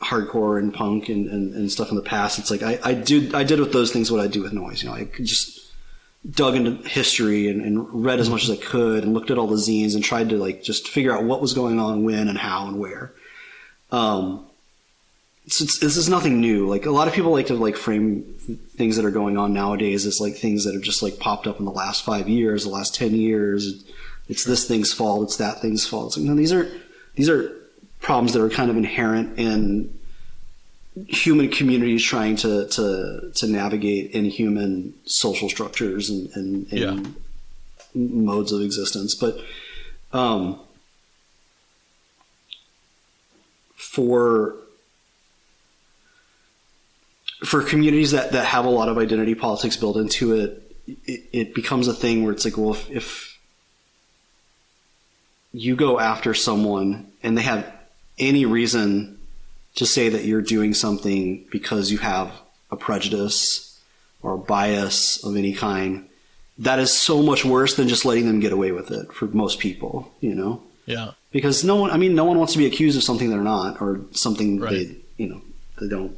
hardcore 0.00 0.58
and 0.58 0.74
punk 0.74 1.08
and, 1.08 1.26
and, 1.28 1.54
and 1.54 1.70
stuff 1.70 1.90
in 1.90 1.96
the 1.96 2.02
past, 2.02 2.38
it's 2.38 2.50
like 2.50 2.62
I, 2.62 2.78
I 2.82 2.94
did 2.94 3.34
I 3.34 3.44
did 3.44 3.60
with 3.60 3.72
those 3.72 3.92
things 3.92 4.10
what 4.10 4.20
I 4.20 4.26
do 4.26 4.42
with 4.42 4.52
noise. 4.52 4.82
You 4.82 4.88
know, 4.88 4.94
I 4.94 5.04
just 5.22 5.55
dug 6.30 6.56
into 6.56 6.88
history 6.88 7.48
and, 7.48 7.62
and 7.62 8.04
read 8.04 8.18
as 8.18 8.28
much 8.28 8.44
as 8.44 8.50
I 8.50 8.56
could 8.56 9.04
and 9.04 9.14
looked 9.14 9.30
at 9.30 9.38
all 9.38 9.46
the 9.46 9.56
zines 9.56 9.94
and 9.94 10.02
tried 10.02 10.30
to 10.30 10.38
like 10.38 10.62
just 10.62 10.88
figure 10.88 11.12
out 11.12 11.24
what 11.24 11.40
was 11.40 11.54
going 11.54 11.78
on 11.78 12.04
when 12.04 12.28
and 12.28 12.38
how 12.38 12.66
and 12.66 12.78
where. 12.78 13.12
Um, 13.92 14.46
so 15.48 15.64
this 15.64 15.96
is 15.96 16.08
nothing 16.08 16.40
new. 16.40 16.68
Like 16.68 16.86
a 16.86 16.90
lot 16.90 17.06
of 17.06 17.14
people 17.14 17.30
like 17.30 17.46
to 17.46 17.54
like 17.54 17.76
frame 17.76 18.22
things 18.76 18.96
that 18.96 19.04
are 19.04 19.12
going 19.12 19.36
on 19.38 19.52
nowadays 19.52 20.04
as 20.04 20.20
like 20.20 20.34
things 20.34 20.64
that 20.64 20.74
have 20.74 20.82
just 20.82 21.02
like 21.02 21.20
popped 21.20 21.46
up 21.46 21.60
in 21.60 21.64
the 21.64 21.70
last 21.70 22.04
five 22.04 22.28
years, 22.28 22.64
the 22.64 22.70
last 22.70 22.94
ten 22.94 23.14
years. 23.14 23.84
It's 24.28 24.42
this 24.42 24.66
thing's 24.66 24.92
fault. 24.92 25.22
It's 25.22 25.36
that 25.36 25.60
thing's 25.60 25.86
fault. 25.86 26.08
It's 26.08 26.16
like, 26.16 26.26
no, 26.26 26.34
these 26.34 26.52
are 26.52 26.68
these 27.14 27.28
are 27.28 27.54
problems 28.00 28.32
that 28.32 28.42
are 28.42 28.50
kind 28.50 28.70
of 28.70 28.76
inherent 28.76 29.38
in 29.38 29.96
human 31.08 31.50
communities 31.50 32.02
trying 32.02 32.36
to 32.36 32.66
to 32.68 33.30
to 33.34 33.46
navigate 33.46 34.12
in 34.12 34.24
human 34.24 34.94
social 35.04 35.48
structures 35.48 36.08
and 36.08 36.30
and, 36.34 36.72
and 36.72 37.16
modes 37.94 38.52
of 38.52 38.62
existence. 38.62 39.14
But 39.14 39.38
um, 40.12 40.58
for 43.74 44.56
for 47.44 47.62
communities 47.62 48.12
that, 48.12 48.32
that 48.32 48.46
have 48.46 48.64
a 48.64 48.70
lot 48.70 48.88
of 48.88 48.96
identity 48.98 49.34
politics 49.34 49.76
built 49.76 49.96
into 49.96 50.32
it, 50.34 50.76
it, 51.04 51.24
it 51.32 51.54
becomes 51.54 51.86
a 51.86 51.94
thing 51.94 52.24
where 52.24 52.32
it's 52.32 52.44
like, 52.44 52.56
well, 52.56 52.72
if, 52.72 52.90
if 52.90 53.38
you 55.52 55.76
go 55.76 56.00
after 56.00 56.32
someone 56.32 57.12
and 57.22 57.36
they 57.36 57.42
have 57.42 57.70
any 58.18 58.46
reason 58.46 59.15
to 59.76 59.86
say 59.86 60.08
that 60.08 60.24
you're 60.24 60.42
doing 60.42 60.74
something 60.74 61.44
because 61.50 61.90
you 61.90 61.98
have 61.98 62.32
a 62.70 62.76
prejudice 62.76 63.80
or 64.22 64.34
a 64.34 64.38
bias 64.38 65.22
of 65.24 65.36
any 65.36 65.52
kind, 65.52 66.08
that 66.58 66.78
is 66.78 66.92
so 66.98 67.22
much 67.22 67.44
worse 67.44 67.76
than 67.76 67.86
just 67.86 68.04
letting 68.04 68.26
them 68.26 68.40
get 68.40 68.52
away 68.52 68.72
with 68.72 68.90
it 68.90 69.12
for 69.12 69.26
most 69.26 69.58
people, 69.58 70.10
you 70.20 70.34
know? 70.34 70.62
Yeah. 70.86 71.12
Because 71.30 71.62
no 71.64 71.76
one, 71.76 71.90
I 71.90 71.96
mean, 71.98 72.14
no 72.14 72.24
one 72.24 72.38
wants 72.38 72.52
to 72.54 72.58
be 72.58 72.66
accused 72.66 72.96
of 72.96 73.04
something 73.04 73.28
they're 73.30 73.40
not 73.42 73.80
or 73.82 74.00
something 74.12 74.58
Right. 74.60 74.70
they, 74.72 74.96
you 75.18 75.28
know, 75.28 75.40
they 75.80 75.88
don't 75.88 76.16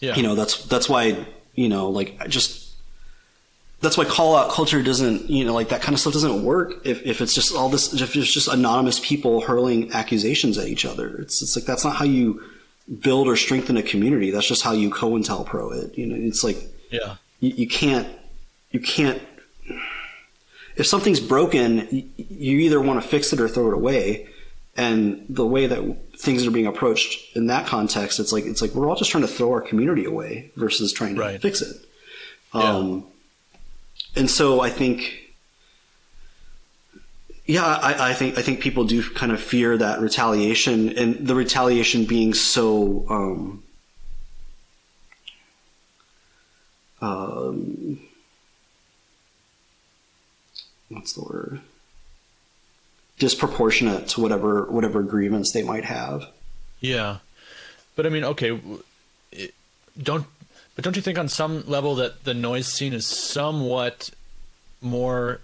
Yeah. 0.00 0.16
you 0.16 0.22
know 0.22 0.34
that's 0.34 0.64
that's 0.64 0.88
why 0.88 1.26
you 1.54 1.68
know 1.68 1.90
like 1.90 2.26
just 2.28 2.59
that's 3.80 3.96
why 3.96 4.04
call 4.04 4.36
out 4.36 4.50
culture 4.50 4.82
doesn't 4.82 5.30
you 5.30 5.44
know 5.44 5.54
like 5.54 5.70
that 5.70 5.82
kind 5.82 5.94
of 5.94 6.00
stuff 6.00 6.12
doesn't 6.12 6.44
work 6.44 6.74
if, 6.84 7.02
if 7.04 7.20
it's 7.20 7.34
just 7.34 7.54
all 7.54 7.68
this 7.68 7.92
if 7.94 8.14
it's 8.16 8.32
just 8.32 8.48
anonymous 8.48 9.00
people 9.00 9.40
hurling 9.40 9.92
accusations 9.92 10.58
at 10.58 10.68
each 10.68 10.84
other 10.84 11.16
it's 11.18 11.42
it's 11.42 11.56
like 11.56 11.64
that's 11.64 11.84
not 11.84 11.96
how 11.96 12.04
you 12.04 12.42
build 13.02 13.28
or 13.28 13.36
strengthen 13.36 13.76
a 13.76 13.82
community 13.82 14.30
that's 14.30 14.46
just 14.46 14.62
how 14.62 14.72
you 14.72 14.90
co 14.90 15.18
pro 15.44 15.72
it 15.72 15.96
you 15.96 16.06
know 16.06 16.16
it's 16.16 16.44
like 16.44 16.58
yeah. 16.90 17.16
you, 17.40 17.50
you 17.50 17.68
can't 17.68 18.08
you 18.70 18.80
can't 18.80 19.22
if 20.76 20.86
something's 20.86 21.20
broken 21.20 21.86
you, 21.90 22.08
you 22.16 22.58
either 22.58 22.80
want 22.80 23.02
to 23.02 23.08
fix 23.08 23.32
it 23.32 23.40
or 23.40 23.48
throw 23.48 23.68
it 23.68 23.74
away 23.74 24.26
and 24.76 25.24
the 25.28 25.46
way 25.46 25.66
that 25.66 25.96
things 26.18 26.46
are 26.46 26.50
being 26.50 26.66
approached 26.66 27.36
in 27.36 27.46
that 27.46 27.66
context 27.66 28.18
it's 28.20 28.32
like 28.32 28.44
it's 28.44 28.60
like 28.60 28.72
we're 28.72 28.88
all 28.88 28.96
just 28.96 29.10
trying 29.10 29.22
to 29.22 29.28
throw 29.28 29.52
our 29.52 29.60
community 29.60 30.04
away 30.04 30.50
versus 30.56 30.92
trying 30.92 31.14
to 31.14 31.20
Right. 31.20 31.40
fix 31.40 31.62
it 31.62 31.76
Yeah. 32.54 32.62
Um, 32.62 33.06
and 34.16 34.30
so 34.30 34.60
i 34.60 34.70
think 34.70 35.32
yeah 37.46 37.64
I, 37.64 38.10
I 38.10 38.14
think 38.14 38.38
i 38.38 38.42
think 38.42 38.60
people 38.60 38.84
do 38.84 39.02
kind 39.10 39.32
of 39.32 39.40
fear 39.40 39.76
that 39.76 40.00
retaliation 40.00 40.96
and 40.98 41.26
the 41.26 41.34
retaliation 41.34 42.04
being 42.04 42.34
so 42.34 43.06
um, 43.08 43.62
um, 47.00 47.98
what's 50.90 51.12
the 51.14 51.22
word? 51.22 51.60
Disproportionate 53.18 54.08
to 54.08 54.20
whatever 54.20 54.64
whatever 54.64 55.02
grievance 55.02 55.52
they 55.52 55.62
might 55.62 55.84
have. 55.84 56.26
Yeah, 56.80 57.18
but 57.96 58.06
I 58.06 58.08
mean, 58.08 58.24
okay, 58.24 58.60
don't 60.00 60.26
but 60.74 60.84
don't 60.84 60.96
you 60.96 61.02
think 61.02 61.18
on 61.18 61.28
some 61.28 61.64
level 61.66 61.96
that 61.96 62.24
the 62.24 62.34
noise 62.34 62.66
scene 62.66 62.92
is 62.92 63.06
somewhat 63.06 64.10
more 64.80 65.40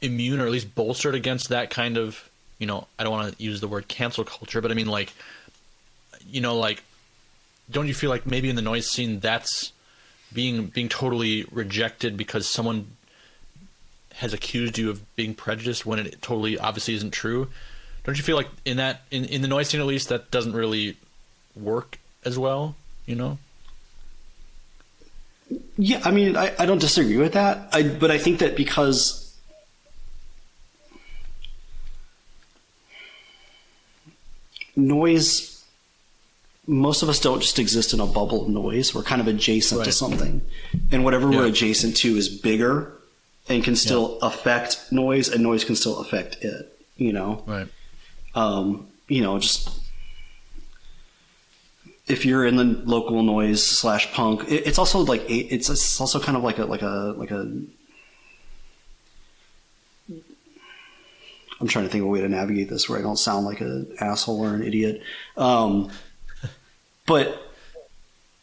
immune 0.00 0.40
or 0.40 0.46
at 0.46 0.52
least 0.52 0.74
bolstered 0.74 1.14
against 1.14 1.50
that 1.50 1.70
kind 1.70 1.96
of 1.96 2.28
you 2.58 2.66
know 2.66 2.86
I 2.98 3.04
don't 3.04 3.12
want 3.12 3.36
to 3.36 3.42
use 3.42 3.60
the 3.60 3.68
word 3.68 3.88
cancel 3.88 4.24
culture, 4.24 4.60
but 4.60 4.70
I 4.70 4.74
mean 4.74 4.86
like 4.86 5.12
you 6.30 6.40
know 6.40 6.56
like 6.56 6.82
don't 7.70 7.88
you 7.88 7.94
feel 7.94 8.10
like 8.10 8.26
maybe 8.26 8.50
in 8.50 8.56
the 8.56 8.62
noise 8.62 8.88
scene 8.88 9.20
that's 9.20 9.72
being 10.32 10.66
being 10.66 10.88
totally 10.88 11.44
rejected 11.50 12.16
because 12.16 12.48
someone 12.48 12.86
has 14.14 14.32
accused 14.32 14.78
you 14.78 14.90
of 14.90 15.16
being 15.16 15.34
prejudiced 15.34 15.86
when 15.86 15.98
it 15.98 16.20
totally 16.22 16.58
obviously 16.58 16.94
isn't 16.94 17.12
true. 17.12 17.48
Don't 18.04 18.16
you 18.16 18.22
feel 18.22 18.36
like 18.36 18.48
in 18.64 18.76
that 18.76 19.02
in, 19.10 19.24
in 19.24 19.42
the 19.42 19.48
noise 19.48 19.68
scene 19.68 19.80
at 19.80 19.86
least 19.86 20.08
that 20.08 20.30
doesn't 20.30 20.52
really 20.52 20.96
work 21.54 21.98
as 22.24 22.38
well, 22.38 22.74
you 23.06 23.14
know? 23.14 23.38
Yeah, 25.76 26.00
I 26.04 26.10
mean, 26.10 26.36
I, 26.36 26.52
I 26.58 26.66
don't 26.66 26.80
disagree 26.80 27.16
with 27.16 27.32
that. 27.32 27.68
I, 27.72 27.82
but 27.82 28.10
I 28.10 28.18
think 28.18 28.38
that 28.40 28.56
because 28.56 29.34
noise, 34.76 35.64
most 36.66 37.02
of 37.02 37.08
us 37.08 37.20
don't 37.20 37.40
just 37.40 37.58
exist 37.58 37.92
in 37.92 38.00
a 38.00 38.06
bubble 38.06 38.42
of 38.42 38.48
noise. 38.48 38.94
We're 38.94 39.02
kind 39.02 39.20
of 39.20 39.28
adjacent 39.28 39.84
to 39.84 39.92
something, 39.92 40.42
and 40.90 41.04
whatever 41.04 41.28
we're 41.30 41.46
adjacent 41.46 41.96
to 41.98 42.16
is 42.16 42.28
bigger 42.28 42.92
and 43.48 43.64
can 43.64 43.74
still 43.76 44.18
affect 44.20 44.92
noise, 44.92 45.28
and 45.28 45.42
noise 45.42 45.64
can 45.64 45.76
still 45.76 45.98
affect 46.00 46.36
it. 46.44 46.68
You 46.96 47.12
know, 47.12 47.42
Right. 47.46 47.66
um, 48.34 48.86
you 49.08 49.22
know, 49.22 49.38
just 49.38 49.68
if 52.12 52.26
you're 52.26 52.44
in 52.46 52.56
the 52.56 52.64
local 52.84 53.22
noise 53.22 53.64
slash 53.66 54.12
punk, 54.12 54.44
it, 54.48 54.66
it's 54.66 54.78
also 54.78 55.00
like 55.00 55.24
it's, 55.28 55.68
it's 55.70 56.00
also 56.00 56.20
kind 56.20 56.36
of 56.36 56.44
like 56.44 56.58
a 56.58 56.64
like 56.66 56.82
a 56.82 57.14
like 57.16 57.30
a. 57.30 57.50
I'm 61.60 61.68
trying 61.68 61.84
to 61.84 61.90
think 61.90 62.02
of 62.02 62.08
a 62.08 62.10
way 62.10 62.20
to 62.20 62.28
navigate 62.28 62.68
this 62.68 62.88
where 62.88 62.98
I 62.98 63.02
don't 63.02 63.16
sound 63.18 63.46
like 63.46 63.60
an 63.60 63.94
asshole 64.00 64.40
or 64.44 64.54
an 64.54 64.62
idiot. 64.64 65.00
Um, 65.36 65.90
but 67.06 67.40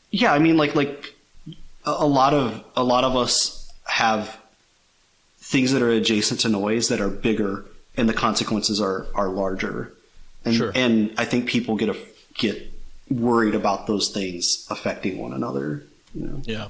yeah, 0.10 0.34
I 0.34 0.40
mean, 0.40 0.58
like 0.58 0.74
like 0.76 1.14
a, 1.86 1.92
a 1.92 2.08
lot 2.08 2.34
of 2.34 2.64
a 2.76 2.84
lot 2.84 3.04
of 3.04 3.16
us 3.16 3.72
have 3.86 4.38
things 5.38 5.74
that 5.74 5.82
are 5.82 5.90
adjacent 5.90 6.40
to 6.42 6.50
noise 6.50 6.88
that 6.88 7.02
are 7.02 7.10
bigger, 7.10 7.66
and 7.98 8.08
the 8.10 8.14
consequences 8.14 8.82
are 8.82 9.06
are 9.14 9.30
larger. 9.30 9.94
And 10.46 10.56
Sure. 10.56 10.72
and 10.74 11.14
I 11.18 11.26
think 11.26 11.48
people 11.48 11.76
get 11.76 11.90
a, 11.90 11.98
get 12.36 12.72
worried 13.10 13.56
about 13.56 13.88
those 13.88 14.10
things 14.10 14.68
affecting 14.70 15.18
one 15.18 15.34
another. 15.34 15.84
You 16.14 16.26
know, 16.28 16.42
Yeah. 16.46 16.68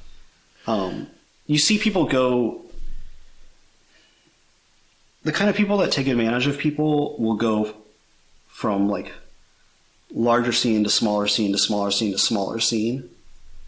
um, 0.68 1.08
you 1.48 1.58
see 1.58 1.78
people 1.78 2.06
go. 2.06 2.62
The 5.24 5.32
kind 5.34 5.50
of 5.50 5.56
people 5.56 5.78
that 5.80 5.92
take 5.92 6.08
advantage 6.08 6.48
of 6.48 6.58
people 6.58 7.18
will 7.18 7.36
go 7.36 7.74
from 8.48 8.88
like 8.90 9.12
larger 10.14 10.52
scene 10.54 10.84
to 10.86 10.90
smaller 10.90 11.28
scene 11.28 11.52
to 11.52 11.58
smaller 11.58 11.92
scene 11.92 12.12
to 12.14 12.18
smaller 12.18 12.60
scene. 12.60 13.10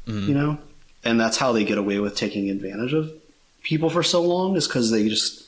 You 0.07 0.33
know, 0.33 0.57
and 1.05 1.19
that's 1.19 1.37
how 1.37 1.51
they 1.53 1.63
get 1.63 1.77
away 1.77 1.99
with 1.99 2.15
taking 2.15 2.49
advantage 2.49 2.91
of 2.91 3.13
people 3.63 3.89
for 3.89 4.03
so 4.03 4.21
long 4.21 4.57
is 4.57 4.67
because 4.67 4.91
they 4.91 5.07
just 5.07 5.43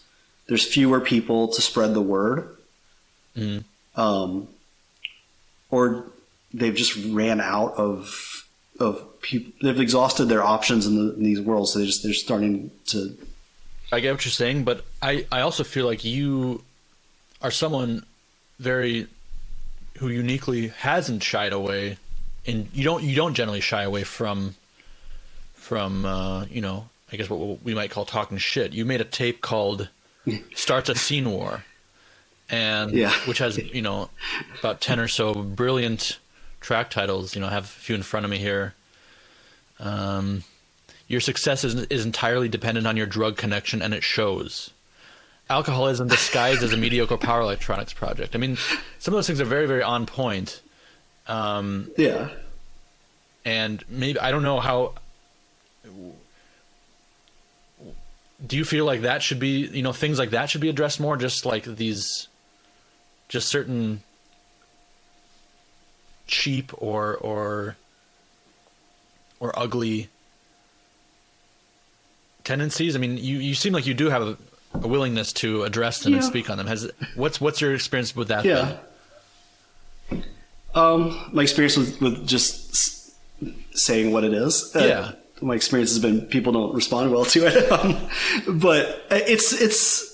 there's 0.48 0.66
fewer 0.66 1.02
people 1.02 1.48
to 1.50 1.62
spread 1.62 1.94
the 1.94 2.02
word, 2.02 2.56
um, 3.96 4.48
or 5.70 6.06
they've 6.54 6.76
just 6.76 6.96
ran 7.14 7.42
out 7.42 7.74
of 7.76 8.46
of 8.80 9.22
people. 9.22 9.52
They've 9.62 9.80
exhausted 9.80 10.26
their 10.26 10.44
options 10.44 10.86
in, 10.86 10.96
the, 10.96 11.14
in 11.14 11.24
these 11.24 11.40
worlds, 11.42 11.74
so 11.74 11.80
they 11.80 11.86
just 11.86 12.04
they're 12.04 12.14
starting 12.14 12.72
to. 12.88 13.18
I 13.92 14.00
get 14.00 14.12
what 14.14 14.26
you're 14.26 14.32
saying, 14.32 14.64
but 14.64 14.84
I, 15.02 15.26
I 15.32 15.42
also 15.42 15.64
feel 15.64 15.86
like 15.86 16.04
you 16.04 16.64
are 17.42 17.52
someone 17.52 18.04
very 18.60 19.08
who 20.00 20.08
uniquely 20.10 20.70
hasn't 20.70 21.22
shied 21.24 21.54
away, 21.54 21.98
and 22.48 22.70
you 22.74 22.84
don't 22.84 23.04
you 23.04 23.16
don't 23.16 23.36
generally 23.36 23.62
shy 23.62 23.84
away 23.84 24.04
from 24.04 24.56
from 25.54 26.06
uh, 26.06 26.46
you 26.46 26.62
know 26.62 26.90
I 27.12 27.16
guess 27.18 27.30
what 27.30 27.64
we 27.64 27.76
might 27.76 27.92
call 27.92 28.06
talking 28.06 28.38
shit. 28.40 28.74
You 28.74 28.86
made 28.86 29.02
a 29.02 29.06
tape 29.06 29.42
called 29.42 29.90
"Starts 30.56 30.90
a 30.90 30.96
Scene 30.96 31.30
War," 31.30 31.64
and 32.50 32.92
Yeah. 32.92 33.12
which 33.26 33.38
has 33.38 33.58
you 33.58 33.84
know 33.84 34.10
about 34.60 34.82
ten 34.82 35.00
or 35.00 35.08
so 35.08 35.34
brilliant 35.36 36.18
track 36.64 36.90
titles. 36.90 37.36
You 37.36 37.42
know, 37.42 37.48
I 37.48 37.52
have 37.52 37.66
a 37.66 37.68
few 37.68 37.94
in 37.94 38.02
front 38.02 38.26
of 38.26 38.32
me 38.32 38.40
here. 38.40 38.74
Um, 39.80 40.44
your 41.08 41.20
success 41.20 41.64
is, 41.64 41.76
is 41.88 42.06
entirely 42.06 42.50
dependent 42.50 42.88
on 42.88 42.98
your 42.98 43.06
drug 43.06 43.38
connection, 43.38 43.82
and 43.82 43.94
it 43.94 44.04
shows. 44.04 44.72
Alcoholism 45.50 46.08
disguised 46.08 46.64
as 46.64 46.74
a 46.74 46.78
mediocre 46.78 47.18
power 47.18 47.42
electronics 47.42 47.94
project. 47.94 48.34
I 48.34 48.40
mean, 48.40 48.58
some 48.98 49.14
of 49.14 49.18
those 49.18 49.28
things 49.28 49.42
are 49.42 49.46
very, 49.46 49.68
very 49.68 49.84
on 49.84 50.06
point. 50.06 50.62
Um, 51.28 51.92
Yeah, 51.98 52.30
and 53.46 53.84
maybe 53.90 54.20
I 54.20 54.32
don't 54.32 54.44
know 54.44 54.60
how. 54.60 54.94
Do 58.46 58.58
you 58.58 58.66
feel 58.66 58.86
like 58.86 59.02
that 59.02 59.22
should 59.22 59.40
be, 59.40 59.68
you 59.68 59.84
know, 59.84 59.94
things 59.94 60.20
like 60.20 60.32
that 60.32 60.50
should 60.50 60.60
be 60.62 60.70
addressed 60.70 61.00
more? 61.00 61.16
Just 61.16 61.46
like 61.46 61.64
these, 61.64 62.28
just 63.30 63.48
certain 63.48 64.02
cheap 66.34 66.72
or 66.78 67.16
or 67.18 67.78
or 69.40 69.58
ugly 69.58 70.10
tendencies. 72.44 72.96
I 72.96 73.00
mean, 73.00 73.18
you 73.18 73.38
you 73.38 73.54
seem 73.56 73.74
like 73.74 73.86
you 73.86 73.94
do 73.94 74.10
have 74.10 74.22
a, 74.24 74.38
a 74.74 74.88
willingness 74.88 75.32
to 75.34 75.64
address 75.64 76.00
them 76.04 76.14
and 76.16 76.24
speak 76.24 76.50
on 76.50 76.58
them. 76.58 76.68
Has 76.68 76.90
what's 77.16 77.40
what's 77.40 77.62
your 77.62 77.74
experience 77.76 78.16
with 78.16 78.28
that? 78.30 78.46
yeah. 78.46 78.78
Um, 80.76 81.30
my 81.32 81.44
experience 81.44 81.78
with 81.78 82.02
with 82.02 82.28
just 82.28 83.14
saying 83.78 84.12
what 84.12 84.24
it 84.24 84.34
is. 84.34 84.72
uh, 84.76 84.80
Yeah. 84.80 85.12
my 85.42 85.54
experience 85.56 85.92
has 85.92 86.00
been 86.00 86.22
people 86.28 86.52
don't 86.54 86.74
respond 86.74 87.12
well 87.12 87.26
to 87.26 87.46
it. 87.46 87.72
Um, 87.72 88.60
but 88.60 89.04
it's 89.12 89.54
it's. 89.54 90.13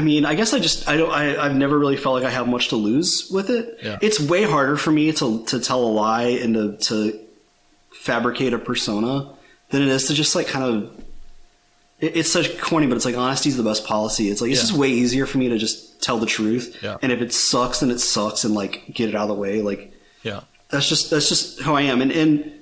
I 0.00 0.02
mean, 0.02 0.24
I 0.24 0.34
guess 0.34 0.54
I 0.54 0.58
just 0.60 0.88
I 0.88 0.96
don't 0.96 1.10
I, 1.10 1.36
I've 1.44 1.54
never 1.54 1.78
really 1.78 1.96
felt 1.96 2.14
like 2.14 2.24
I 2.24 2.30
have 2.30 2.48
much 2.48 2.68
to 2.68 2.76
lose 2.76 3.28
with 3.30 3.50
it. 3.50 3.78
Yeah. 3.82 3.98
It's 4.00 4.18
way 4.18 4.44
harder 4.44 4.76
for 4.76 4.90
me 4.90 5.12
to 5.12 5.44
to 5.44 5.60
tell 5.60 5.82
a 5.84 5.92
lie 6.04 6.28
and 6.42 6.54
to 6.54 6.76
to 6.88 7.20
fabricate 7.92 8.52
a 8.54 8.58
persona 8.58 9.28
than 9.70 9.82
it 9.82 9.88
is 9.88 10.06
to 10.08 10.14
just 10.14 10.34
like 10.34 10.46
kind 10.46 10.64
of. 10.64 11.04
It, 12.00 12.16
it's 12.16 12.32
such 12.32 12.58
corny, 12.58 12.86
but 12.86 12.96
it's 12.96 13.04
like 13.04 13.16
honesty 13.16 13.50
is 13.50 13.56
the 13.58 13.62
best 13.62 13.84
policy. 13.84 14.30
It's 14.30 14.40
like 14.40 14.50
it's 14.50 14.60
Yeah. 14.60 14.66
just 14.68 14.78
way 14.78 14.88
easier 14.88 15.26
for 15.26 15.36
me 15.38 15.48
to 15.50 15.58
just 15.58 16.02
tell 16.02 16.18
the 16.18 16.26
truth. 16.26 16.78
Yeah. 16.82 16.96
And 17.02 17.12
if 17.12 17.20
it 17.20 17.32
sucks, 17.32 17.80
then 17.80 17.90
it 17.90 17.98
sucks, 18.00 18.44
and 18.44 18.54
like 18.54 18.84
get 18.94 19.08
it 19.10 19.14
out 19.14 19.22
of 19.24 19.28
the 19.28 19.34
way. 19.34 19.60
Like 19.60 19.92
Yeah. 20.22 20.40
that's 20.70 20.88
just 20.88 21.10
that's 21.10 21.28
just 21.28 21.60
who 21.60 21.74
I 21.74 21.82
am. 21.82 22.00
And 22.00 22.10
and 22.12 22.52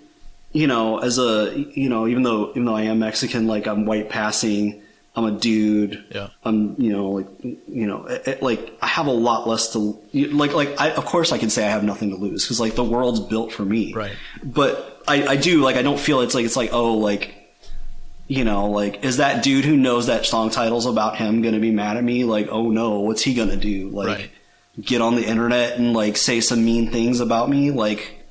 you 0.53 0.67
know, 0.67 0.99
as 0.99 1.19
a 1.19 1.53
you 1.75 1.89
know, 1.89 2.09
even 2.09 2.23
though 2.25 2.51
even 2.51 2.65
though 2.65 2.75
I 2.77 2.83
am 2.83 2.99
Mexican, 2.99 3.47
like 3.47 3.67
I'm 3.69 3.87
white 3.87 4.09
passing, 4.11 4.83
I'm 5.19 5.25
a 5.27 5.33
dude. 5.39 6.05
Yeah. 6.15 6.29
I'm 6.45 6.75
you 6.81 6.91
know 6.93 7.09
like 7.11 7.27
you 7.43 7.87
know 7.87 8.07
it, 8.07 8.27
it- 8.29 8.43
like 8.43 8.73
I 8.81 8.87
have 8.87 9.07
a 9.07 9.13
lot 9.13 9.47
less 9.49 9.73
to 9.75 9.99
like 10.15 10.53
like 10.55 10.81
I 10.81 10.91
of 10.91 11.05
course 11.05 11.33
I 11.33 11.39
can 11.39 11.51
say 11.51 11.67
I 11.67 11.71
have 11.71 11.85
nothing 11.85 12.11
to 12.11 12.17
lose 12.17 12.45
because 12.45 12.61
like 12.61 12.75
the 12.77 12.85
world's 12.85 13.21
built 13.21 13.53
for 13.53 13.65
me. 13.65 13.93
Right. 13.95 14.15
But 14.45 15.03
I 15.09 15.27
I 15.27 15.37
do 15.37 15.61
like 15.63 15.77
I 15.77 15.83
don't 15.83 15.99
feel 16.01 16.21
it's 16.23 16.35
like 16.35 16.45
it's 16.45 16.57
like 16.57 16.73
oh 16.73 16.95
like. 16.95 17.35
You 18.31 18.45
know, 18.45 18.69
like, 18.69 19.05
is 19.07 19.17
that 19.17 19.43
dude 19.43 19.65
who 19.65 19.75
knows 19.75 20.09
that 20.09 20.27
song 20.27 20.51
title's 20.51 20.85
about 20.85 21.17
him 21.17 21.41
gonna 21.41 21.61
be 21.61 21.71
mad 21.71 21.97
at 21.97 22.05
me? 22.05 22.25
Like, 22.25 22.49
oh 22.51 22.71
no, 22.71 23.01
what's 23.01 23.23
he 23.23 23.33
gonna 23.33 23.57
do? 23.57 23.89
Like, 23.89 24.07
Right. 24.07 24.31
get 24.79 25.01
on 25.01 25.15
the 25.15 25.25
internet 25.25 25.79
and 25.79 25.95
like 25.95 26.19
say 26.19 26.43
some 26.43 26.63
mean 26.63 26.91
things 26.91 27.21
about 27.21 27.49
me, 27.49 27.71
like 27.71 28.23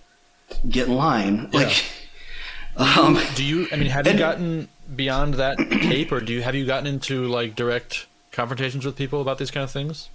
get 0.70 0.88
in 0.88 0.94
line. 0.94 1.50
Like 1.52 1.84
um 2.78 3.20
Do 3.34 3.44
you? 3.44 3.68
I 3.72 3.76
mean, 3.78 3.88
have 3.90 4.06
you 4.06 4.12
And- 4.12 4.20
gotten 4.20 4.68
beyond 4.96 5.36
that 5.36 5.58
tape, 5.58 6.12
or 6.12 6.20
do 6.20 6.34
you 6.34 6.42
have 6.42 6.56
you 6.56 6.66
gotten 6.66 6.88
into 6.88 7.26
like 7.28 7.56
direct 7.56 8.06
confrontations 8.32 8.86
with 8.86 8.96
people 8.96 9.22
about 9.22 9.38
these 9.38 9.52
kind 9.52 9.64
of 9.64 9.72
things? 9.72 10.10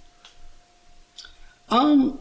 um 1.69 2.19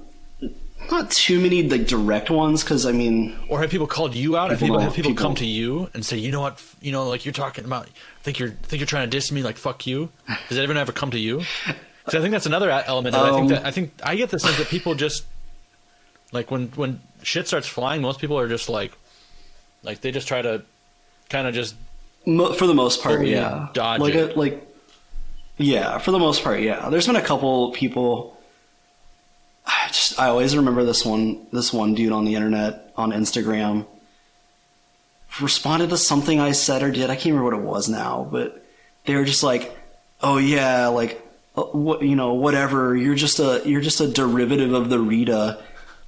not 0.91 1.11
too 1.11 1.41
many 1.41 1.63
like 1.69 1.87
direct 1.87 2.31
ones 2.31 2.63
because 2.65 2.87
I 2.87 2.93
mean 2.93 3.37
Or 3.49 3.61
have 3.61 3.71
people 3.71 3.87
called 3.87 4.15
you 4.15 4.37
out? 4.37 4.51
Have 4.51 4.59
People 4.61 4.79
have 4.81 4.95
people, 4.95 5.11
people- 5.13 5.23
come 5.23 5.35
to 5.37 5.47
you 5.47 5.89
and 5.95 6.05
say, 6.05 6.17
you 6.17 6.31
know 6.33 6.41
what, 6.41 6.63
you 6.81 6.91
know, 6.93 7.09
like 7.09 7.25
you're 7.25 7.33
talking 7.33 7.65
about, 7.65 7.89
think 8.23 8.39
you're 8.39 8.51
think 8.51 8.81
you're 8.81 8.87
trying 8.87 9.09
to 9.09 9.11
diss 9.11 9.31
me, 9.31 9.43
like 9.43 9.57
fuck 9.57 9.87
you. 9.87 10.11
Does 10.49 10.59
anyone 10.59 10.77
ever 10.77 10.93
come 10.93 11.11
to 11.13 11.19
you? 11.19 11.43
Because 12.05 12.19
I 12.19 12.21
think 12.21 12.33
that's 12.33 12.47
another 12.47 12.71
element. 12.71 13.15
It. 13.15 13.19
I 13.19 13.31
think 13.31 13.43
Um, 13.43 13.49
that 13.49 13.65
I 13.67 13.71
think 13.71 13.93
I 14.03 14.17
get 14.17 14.31
the 14.31 14.39
sense 14.39 14.57
that 14.59 14.69
people 14.69 14.95
just 14.95 15.25
like 16.33 16.51
when 16.51 16.69
when 16.75 17.01
shit 17.23 17.47
starts 17.47 17.67
flying, 17.69 18.03
most 18.03 18.19
people 18.21 18.39
are 18.39 18.49
just 18.49 18.69
like, 18.69 18.93
like 19.85 20.01
they 20.01 20.11
just 20.11 20.27
try 20.27 20.43
to 20.43 20.63
kind 21.29 21.47
of 21.47 21.55
just 21.55 21.77
mo- 22.27 22.53
for 22.55 22.67
the 22.67 22.75
most 22.75 23.03
part, 23.03 23.17
Fully 23.21 23.33
yeah, 23.33 23.69
dodge 23.73 24.01
like 24.01 24.15
it. 24.15 24.37
a, 24.37 24.39
like 24.39 24.69
yeah, 25.59 25.99
for 25.99 26.11
the 26.11 26.19
most 26.19 26.43
part, 26.43 26.61
yeah. 26.61 26.89
There's 26.89 27.07
been 27.07 27.17
a 27.17 27.23
couple 27.23 27.73
people. 27.73 28.39
I 29.67 29.87
just 29.89 30.19
I 30.19 30.29
always 30.29 30.57
remember 30.57 30.85
this 30.85 31.05
one 31.05 31.47
this 31.53 31.73
one 31.73 31.95
dude 31.95 32.13
on 32.13 32.25
the 32.25 32.35
internet 32.35 32.93
on 32.97 33.13
Instagram 33.13 33.87
responded 35.41 35.91
to 35.91 35.97
something 35.97 36.41
I 36.41 36.53
said 36.53 36.83
or 36.83 36.91
did. 36.91 37.11
I 37.11 37.15
can't 37.15 37.35
remember 37.35 37.45
what 37.45 37.55
it 37.55 37.67
was 37.67 37.89
now, 37.89 38.29
but 38.31 38.65
they 39.07 39.15
were 39.15 39.25
just 39.25 39.43
like, 39.43 39.77
"Oh 40.21 40.39
yeah, 40.39 40.89
like 40.89 41.21
uh, 41.57 41.63
what 41.63 42.03
you 42.03 42.17
know, 42.17 42.35
whatever. 42.35 42.97
You're 42.97 43.15
just 43.15 43.39
a 43.39 43.63
you're 43.65 43.81
just 43.81 44.01
a 44.01 44.09
derivative 44.09 44.73
of 44.73 44.89
the 44.91 44.99
Rita." 44.99 45.63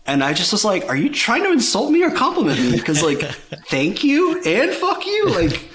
And 0.07 0.23
I 0.23 0.35
just 0.35 0.53
was 0.53 0.65
like, 0.65 0.89
"Are 0.89 0.97
you 0.97 1.09
trying 1.11 1.45
to 1.45 1.53
insult 1.53 1.91
me 1.91 2.03
or 2.03 2.11
compliment 2.11 2.61
me?" 2.61 2.73
Because 2.73 3.03
like, 3.03 3.21
thank 3.69 4.05
you 4.05 4.43
and 4.45 4.71
fuck 4.73 5.07
you, 5.07 5.31
like. 5.31 5.71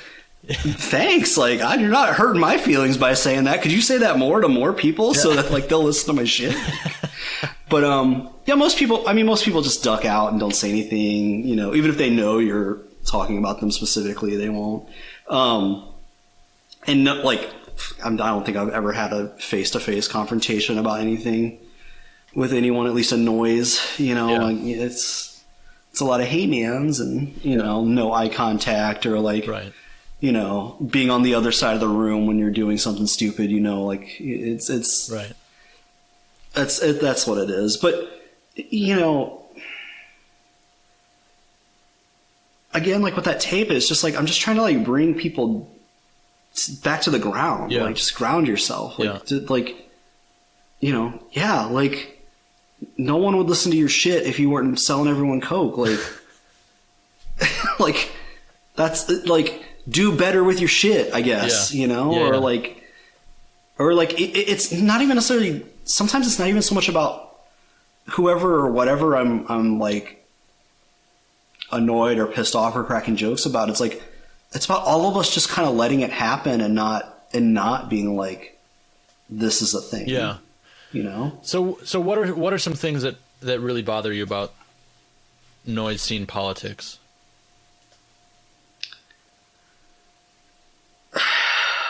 Thanks. 0.49 1.37
Like, 1.37 1.61
I, 1.61 1.75
you're 1.75 1.89
not 1.91 2.15
hurting 2.15 2.41
my 2.41 2.57
feelings 2.57 2.97
by 2.97 3.13
saying 3.13 3.43
that. 3.43 3.61
Could 3.61 3.71
you 3.71 3.81
say 3.81 3.99
that 3.99 4.17
more 4.17 4.41
to 4.41 4.47
more 4.47 4.73
people 4.73 5.13
so 5.13 5.35
that 5.35 5.51
like 5.51 5.67
they'll 5.69 5.83
listen 5.83 6.07
to 6.07 6.13
my 6.21 6.25
shit? 6.25 6.55
but 7.69 7.83
um, 7.83 8.29
yeah, 8.45 8.55
most 8.55 8.77
people. 8.77 9.07
I 9.07 9.13
mean, 9.13 9.25
most 9.25 9.45
people 9.45 9.61
just 9.61 9.83
duck 9.83 10.05
out 10.05 10.31
and 10.31 10.39
don't 10.39 10.55
say 10.55 10.69
anything. 10.69 11.43
You 11.45 11.55
know, 11.55 11.75
even 11.75 11.91
if 11.91 11.97
they 11.97 12.09
know 12.09 12.39
you're 12.39 12.79
talking 13.05 13.37
about 13.37 13.59
them 13.59 13.71
specifically, 13.71 14.35
they 14.37 14.49
won't. 14.49 14.89
Um, 15.27 15.87
and 16.87 17.03
no, 17.03 17.15
like, 17.21 17.47
I'm, 18.03 18.19
I 18.19 18.27
don't 18.29 18.43
think 18.45 18.57
I've 18.57 18.69
ever 18.69 18.91
had 18.91 19.13
a 19.13 19.27
face 19.37 19.71
to 19.71 19.79
face 19.79 20.07
confrontation 20.07 20.79
about 20.79 20.99
anything 20.99 21.59
with 22.33 22.53
anyone. 22.53 22.87
At 22.87 22.93
least 22.95 23.11
a 23.11 23.17
noise. 23.17 23.79
You 23.99 24.15
know, 24.15 24.29
Yeah. 24.29 24.43
like, 24.45 24.57
it's 24.61 25.43
it's 25.91 25.99
a 26.01 26.05
lot 26.05 26.21
of 26.21 26.27
hey 26.27 26.47
mans 26.47 26.99
and 26.99 27.39
you 27.43 27.57
know 27.57 27.83
no 27.83 28.11
eye 28.13 28.29
contact 28.29 29.05
or 29.05 29.19
like 29.19 29.47
right. 29.47 29.73
You 30.19 30.31
know, 30.31 30.75
being 30.89 31.09
on 31.09 31.21
the 31.23 31.33
other 31.35 31.51
side 31.51 31.73
of 31.75 31.79
the 31.79 31.87
room 31.87 32.25
when 32.27 32.37
you're 32.37 32.51
doing 32.51 32.77
something 32.77 33.07
stupid, 33.07 33.49
you 33.51 33.59
know, 33.59 33.83
like 33.83 34.19
it's 34.19 34.69
it's 34.69 35.09
Right. 35.13 35.31
that's 36.53 36.81
it, 36.81 36.99
that's 37.01 37.25
what 37.25 37.37
it 37.37 37.49
is. 37.49 37.77
But 37.77 37.93
you 38.55 38.95
know, 38.95 39.43
again, 42.73 43.01
like 43.01 43.15
with 43.15 43.25
that 43.25 43.39
tape, 43.39 43.69
it's 43.71 43.87
just 43.87 44.03
like 44.03 44.15
I'm 44.15 44.25
just 44.25 44.41
trying 44.41 44.57
to 44.57 44.61
like 44.61 44.83
bring 44.83 45.15
people 45.15 45.69
back 46.83 47.01
to 47.03 47.09
the 47.11 47.19
ground. 47.19 47.71
Yeah. 47.71 47.83
Like 47.83 47.95
just 47.95 48.15
ground 48.15 48.47
yourself. 48.47 48.99
Like 48.99 49.07
Yeah. 49.07 49.17
to, 49.39 49.39
like 49.47 49.89
you 50.79 50.93
know, 50.93 51.21
yeah, 51.31 51.65
like 51.65 52.15
no 52.97 53.17
one 53.17 53.37
would 53.37 53.47
listen 53.47 53.71
to 53.71 53.77
your 53.77 53.89
shit 53.89 54.25
if 54.25 54.39
you 54.39 54.49
weren't 54.49 54.79
selling 54.79 55.09
everyone 55.09 55.41
coke. 55.41 55.77
Like 55.77 55.99
like 57.79 58.11
that's 58.75 59.09
like 59.25 59.63
do 59.89 60.15
better 60.15 60.43
with 60.43 60.59
your 60.59 60.69
shit, 60.69 61.13
I 61.13 61.21
guess. 61.21 61.73
Yeah. 61.73 61.81
You 61.81 61.87
know, 61.87 62.13
Yeah, 62.13 62.19
or 62.27 62.33
yeah. 62.33 62.39
like 62.39 62.83
or 63.77 63.93
like 63.93 64.13
it, 64.19 64.35
it- 64.37 64.49
it's 64.49 64.71
not 64.71 65.01
even 65.01 65.15
necessarily. 65.15 65.65
Sometimes 65.85 66.27
it's 66.27 66.37
not 66.39 66.47
even 66.47 66.61
so 66.61 66.75
much 66.75 66.89
about 66.89 67.37
whoever 68.11 68.55
or 68.55 68.71
whatever 68.71 69.15
I'm 69.17 69.45
I'm 69.49 69.79
like 69.79 70.25
annoyed 71.71 72.17
or 72.17 72.25
pissed 72.27 72.55
off 72.55 72.75
or 72.75 72.83
cracking 72.83 73.15
jokes 73.15 73.45
about. 73.45 73.69
It's 73.69 73.79
like 73.79 74.01
it's 74.53 74.65
about 74.65 74.83
all 74.83 75.07
of 75.09 75.17
us 75.17 75.33
just 75.33 75.49
kind 75.49 75.67
of 75.67 75.75
letting 75.75 76.01
it 76.01 76.11
happen 76.11 76.61
and 76.61 76.73
not 76.75 77.15
and 77.33 77.53
not 77.53 77.89
being 77.89 78.15
like 78.15 78.59
this 79.29 79.61
is 79.61 79.73
a 79.75 79.81
thing. 79.81 80.07
Yeah. 80.09 80.37
You 80.91 81.03
know. 81.03 81.37
So 81.43 81.79
so 81.83 81.99
what 81.99 82.17
are 82.17 82.33
what 82.33 82.53
are 82.53 82.57
some 82.57 82.73
things 82.73 83.03
that 83.03 83.15
that 83.41 83.59
really 83.59 83.81
bother 83.83 84.11
you 84.11 84.23
about 84.23 84.53
noise 85.65 86.01
scene 86.01 86.25
politics? 86.25 86.97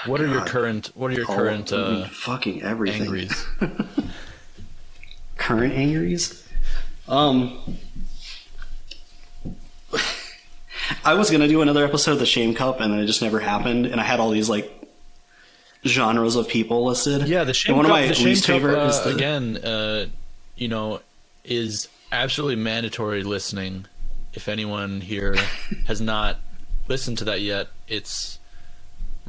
What 0.09 0.21
are 0.21 0.27
your 0.27 0.41
current 0.45 0.87
what 0.95 1.11
are 1.11 1.13
your 1.13 1.25
Oh, 1.29 1.35
current 1.35 1.71
uh, 1.71 2.05
fucking 2.07 2.63
everything. 2.63 3.03
angries? 3.03 3.47
current 5.37 5.73
angries. 5.73 6.47
Um, 7.07 7.59
I 11.05 11.13
was 11.13 11.29
gonna 11.29 11.47
do 11.47 11.61
another 11.61 11.85
episode 11.85 12.13
of 12.13 12.19
the 12.19 12.25
Shame 12.25 12.53
Cup, 12.55 12.79
and 12.79 12.91
then 12.91 12.99
it 12.99 13.05
just 13.05 13.21
never 13.21 13.39
happened. 13.39 13.85
And 13.85 13.99
I 14.01 14.03
had 14.03 14.19
all 14.19 14.29
these 14.31 14.49
like 14.49 14.71
genres 15.85 16.35
of 16.35 16.47
people 16.47 16.85
listed. 16.85 17.27
Yeah, 17.27 17.43
the 17.43 17.53
shame 17.53 17.71
And 17.71 17.77
one 17.77 17.85
cup, 17.85 17.95
of 17.97 18.01
my 18.01 18.07
the 18.07 18.13
shame 18.15 18.25
least 18.25 18.45
cup 18.45 18.55
favorite 18.55 18.79
uh, 18.83 18.87
is 18.87 19.01
the, 19.01 19.15
again, 19.15 19.57
uh, 19.57 20.05
you 20.55 20.67
know, 20.67 21.01
is 21.43 21.87
absolutely 22.11 22.55
mandatory 22.57 23.23
listening. 23.23 23.85
If 24.33 24.47
anyone 24.47 25.01
here 25.01 25.35
has 25.87 26.01
not 26.01 26.37
listened 26.87 27.19
to 27.19 27.25
that 27.25 27.41
yet, 27.41 27.67
it's 27.87 28.38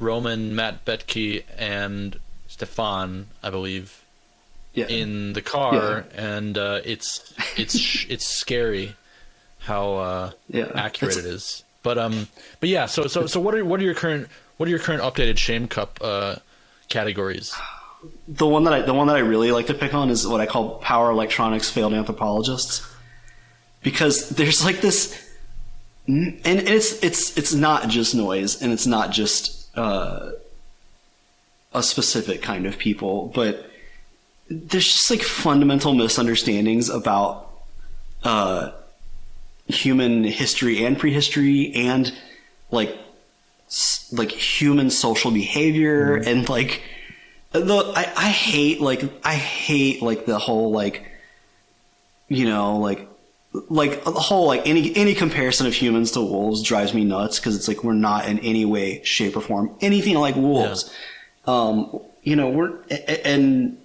Roman, 0.01 0.57
Matt 0.57 0.85
Betke, 0.85 1.45
and 1.57 2.19
Stefan, 2.49 3.29
I 3.43 3.51
believe, 3.51 4.03
yeah. 4.75 4.87
in 4.89 5.35
the 5.35 5.43
car, 5.43 6.05
and 6.15 6.59
uh, 6.59 6.81
it's 6.85 7.33
it's 7.57 8.05
it's 8.09 8.27
scary 8.27 8.97
how 9.61 9.95
uh, 9.95 10.31
Yeah, 10.49 10.73
accurate 10.75 11.17
it's- 11.17 11.25
it 11.27 11.29
is. 11.35 11.65
But 11.83 11.97
um, 11.97 12.29
but 12.61 12.69
yeah. 12.69 12.87
So 12.87 13.07
so 13.07 13.27
so 13.27 13.41
what 13.41 13.55
are 13.55 13.65
what 13.65 13.81
are 13.81 13.85
your 13.85 13.95
current 13.95 14.29
what 14.59 14.67
are 14.67 14.71
your 14.71 14.79
current 14.81 15.03
updated 15.03 15.39
shame 15.39 15.67
cup 15.69 15.99
uh, 16.03 16.37
categories? 16.89 17.55
the 18.29 18.47
one 18.47 18.65
that 18.65 18.73
I 18.73 18.83
the 18.83 18.95
one 18.95 19.07
that 19.09 19.17
I 19.17 19.21
really 19.21 19.51
like 19.53 19.67
to 19.69 19.75
pick 19.75 19.95
on 19.95 20.11
is 20.11 20.27
what 20.27 20.41
I 20.41 20.47
call 20.47 20.79
power 20.79 21.11
electronics 21.11 21.71
failed 21.71 21.95
anthropologists, 21.95 22.87
because 23.83 24.29
there's 24.31 24.63
like 24.65 24.81
this, 24.83 25.15
and 26.07 26.39
it's 26.45 27.03
it's 27.03 27.37
it's 27.39 27.55
not 27.55 27.89
just 27.89 28.15
noise, 28.15 28.61
and 28.61 28.73
it's 28.73 28.87
not 28.87 29.11
just 29.11 29.60
uh, 29.75 30.31
a 31.73 31.83
specific 31.83 32.43
kind 32.43 32.67
of 32.67 32.79
people, 32.79 33.31
but 33.35 33.71
there's 34.49 34.87
just 34.87 35.11
like 35.11 35.23
fundamental 35.23 35.95
misunderstandings 35.95 36.89
about 36.89 37.49
uh, 38.25 38.73
human 39.69 40.25
history 40.25 40.85
and 40.85 40.99
prehistory, 40.99 41.73
and 41.75 42.13
like 42.71 42.97
s- 43.69 44.13
like 44.13 44.33
human 44.33 44.91
social 44.91 45.31
behavior, 45.31 46.17
and 46.17 46.49
like 46.49 46.83
the 47.53 47.93
I, 47.95 48.13
I 48.17 48.29
hate 48.31 48.81
like 48.81 49.05
I 49.25 49.35
hate 49.35 50.03
like 50.03 50.27
the 50.27 50.39
whole 50.39 50.73
like 50.73 51.05
you 52.29 52.45
know 52.47 52.79
like 52.79 53.07
like 53.53 54.05
the 54.05 54.13
whole 54.13 54.47
like 54.47 54.67
any 54.67 54.95
any 54.97 55.15
comparison 55.15 55.67
of 55.67 55.75
humans 55.75 56.13
to 56.13 56.21
wolves 56.21 56.63
drives 56.63 56.95
me 56.95 57.05
nuts 57.05 57.39
because 57.41 57.57
it's 57.57 57.67
like 57.67 57.83
we're 57.83 57.95
not 57.95 58.29
in 58.29 58.39
any 58.41 58.65
way 58.65 59.03
shape 59.03 59.37
or 59.37 59.41
form 59.41 59.75
anything 59.81 60.17
like 60.17 60.37
wolves. 60.37 60.95
Um 61.47 62.01
you 62.23 62.37
know 62.37 62.51
we're 62.51 62.79
and 63.25 63.77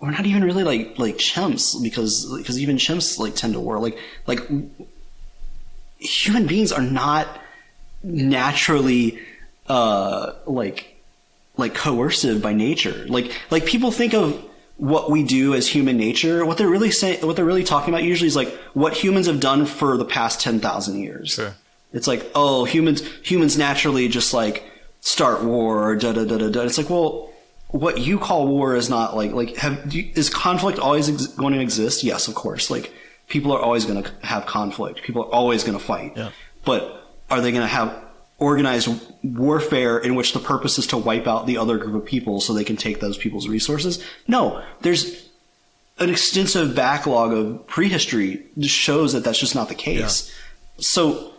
we're 0.00 0.10
not 0.10 0.26
even 0.26 0.44
really 0.44 0.64
like 0.64 0.98
like 0.98 1.16
chimps 1.16 1.82
because 1.82 2.30
because 2.36 2.60
even 2.60 2.76
chimps 2.76 3.18
like 3.18 3.34
tend 3.34 3.54
to 3.54 3.60
war. 3.60 3.78
Like 3.78 3.98
like 4.26 4.40
human 5.98 6.46
beings 6.46 6.70
are 6.72 6.82
not 6.82 7.40
naturally 8.02 9.18
uh 9.68 10.32
like 10.44 10.94
like 11.56 11.74
coercive 11.74 12.42
by 12.42 12.52
nature. 12.52 13.06
Like 13.08 13.32
like 13.50 13.64
people 13.64 13.90
think 13.90 14.12
of 14.12 14.44
what 14.76 15.10
we 15.10 15.22
do 15.22 15.54
as 15.54 15.66
human 15.66 15.96
nature. 15.96 16.44
What 16.44 16.58
they're 16.58 16.68
really 16.68 16.90
saying, 16.90 17.26
what 17.26 17.36
they're 17.36 17.44
really 17.44 17.64
talking 17.64 17.92
about 17.92 18.04
usually 18.04 18.28
is 18.28 18.36
like 18.36 18.52
what 18.74 18.94
humans 18.94 19.26
have 19.26 19.40
done 19.40 19.66
for 19.66 19.96
the 19.96 20.04
past 20.04 20.40
ten 20.40 20.60
thousand 20.60 21.00
years. 21.00 21.30
Sure. 21.30 21.54
It's 21.92 22.06
like 22.06 22.30
oh 22.34 22.64
humans 22.64 23.02
humans 23.22 23.56
naturally 23.56 24.08
just 24.08 24.34
like 24.34 24.64
start 25.00 25.42
war. 25.44 25.96
Da 25.96 26.12
da 26.12 26.24
da 26.24 26.38
da 26.38 26.50
da. 26.50 26.60
It's 26.62 26.78
like 26.78 26.90
well. 26.90 27.32
What 27.70 27.98
you 27.98 28.20
call 28.20 28.46
war 28.46 28.76
is 28.76 28.88
not 28.88 29.16
like 29.16 29.32
like 29.32 29.56
have 29.56 29.92
is 29.92 30.30
conflict 30.30 30.78
always 30.78 31.08
ex- 31.10 31.26
going 31.26 31.52
to 31.52 31.60
exist? 31.60 32.04
Yes, 32.04 32.28
of 32.28 32.34
course. 32.36 32.70
Like 32.70 32.92
people 33.28 33.50
are 33.52 33.60
always 33.60 33.84
going 33.84 34.04
to 34.04 34.10
have 34.24 34.46
conflict. 34.46 35.02
People 35.02 35.24
are 35.24 35.32
always 35.32 35.64
going 35.64 35.76
to 35.76 35.84
fight. 35.84 36.12
Yeah. 36.16 36.30
But 36.64 37.10
are 37.28 37.40
they 37.40 37.50
going 37.50 37.62
to 37.62 37.68
have 37.68 38.05
organized 38.38 38.88
warfare 39.22 39.98
in 39.98 40.14
which 40.14 40.32
the 40.32 40.38
purpose 40.38 40.78
is 40.78 40.86
to 40.88 40.96
wipe 40.96 41.26
out 41.26 41.46
the 41.46 41.56
other 41.56 41.78
group 41.78 41.94
of 41.94 42.04
people 42.04 42.40
so 42.40 42.52
they 42.52 42.64
can 42.64 42.76
take 42.76 43.00
those 43.00 43.16
people's 43.16 43.48
resources? 43.48 44.02
No. 44.28 44.62
There's 44.82 45.28
an 45.98 46.10
extensive 46.10 46.74
backlog 46.74 47.32
of 47.32 47.66
prehistory 47.66 48.44
that 48.56 48.68
shows 48.68 49.12
that 49.14 49.24
that's 49.24 49.38
just 49.38 49.54
not 49.54 49.68
the 49.68 49.74
case. 49.74 50.32
So 50.78 51.32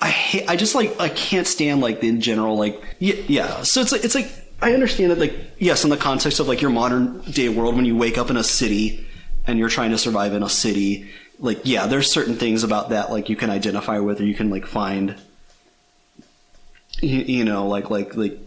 I 0.00 0.08
hate, 0.08 0.48
I 0.48 0.56
just 0.56 0.74
like 0.74 1.00
I 1.00 1.08
can't 1.08 1.46
stand 1.46 1.80
like 1.80 2.00
the 2.00 2.08
in 2.08 2.20
general 2.20 2.56
like 2.56 2.80
yeah, 2.98 3.14
yeah. 3.26 3.62
So 3.62 3.80
it's 3.80 3.92
like 3.92 4.04
it's 4.04 4.14
like 4.14 4.30
I 4.60 4.74
understand 4.74 5.10
that 5.10 5.18
like 5.18 5.34
yes 5.58 5.82
in 5.82 5.90
the 5.90 5.96
context 5.96 6.38
of 6.38 6.46
like 6.46 6.60
your 6.60 6.70
modern 6.70 7.20
day 7.22 7.48
world 7.48 7.74
when 7.74 7.84
you 7.84 7.96
wake 7.96 8.18
up 8.18 8.30
in 8.30 8.36
a 8.36 8.44
city 8.44 9.06
and 9.46 9.58
you're 9.58 9.68
trying 9.68 9.90
to 9.90 9.98
survive 9.98 10.34
in 10.34 10.42
a 10.44 10.48
city 10.48 11.10
like 11.40 11.60
yeah 11.64 11.86
there's 11.86 12.12
certain 12.12 12.36
things 12.36 12.62
about 12.62 12.90
that 12.90 13.10
like 13.10 13.28
you 13.28 13.34
can 13.34 13.50
identify 13.50 13.98
with 13.98 14.20
or 14.20 14.24
you 14.24 14.34
can 14.34 14.50
like 14.50 14.66
find 14.66 15.16
you, 17.02 17.20
you 17.20 17.44
know 17.44 17.68
like 17.68 17.90
like 17.90 18.16
like 18.16 18.38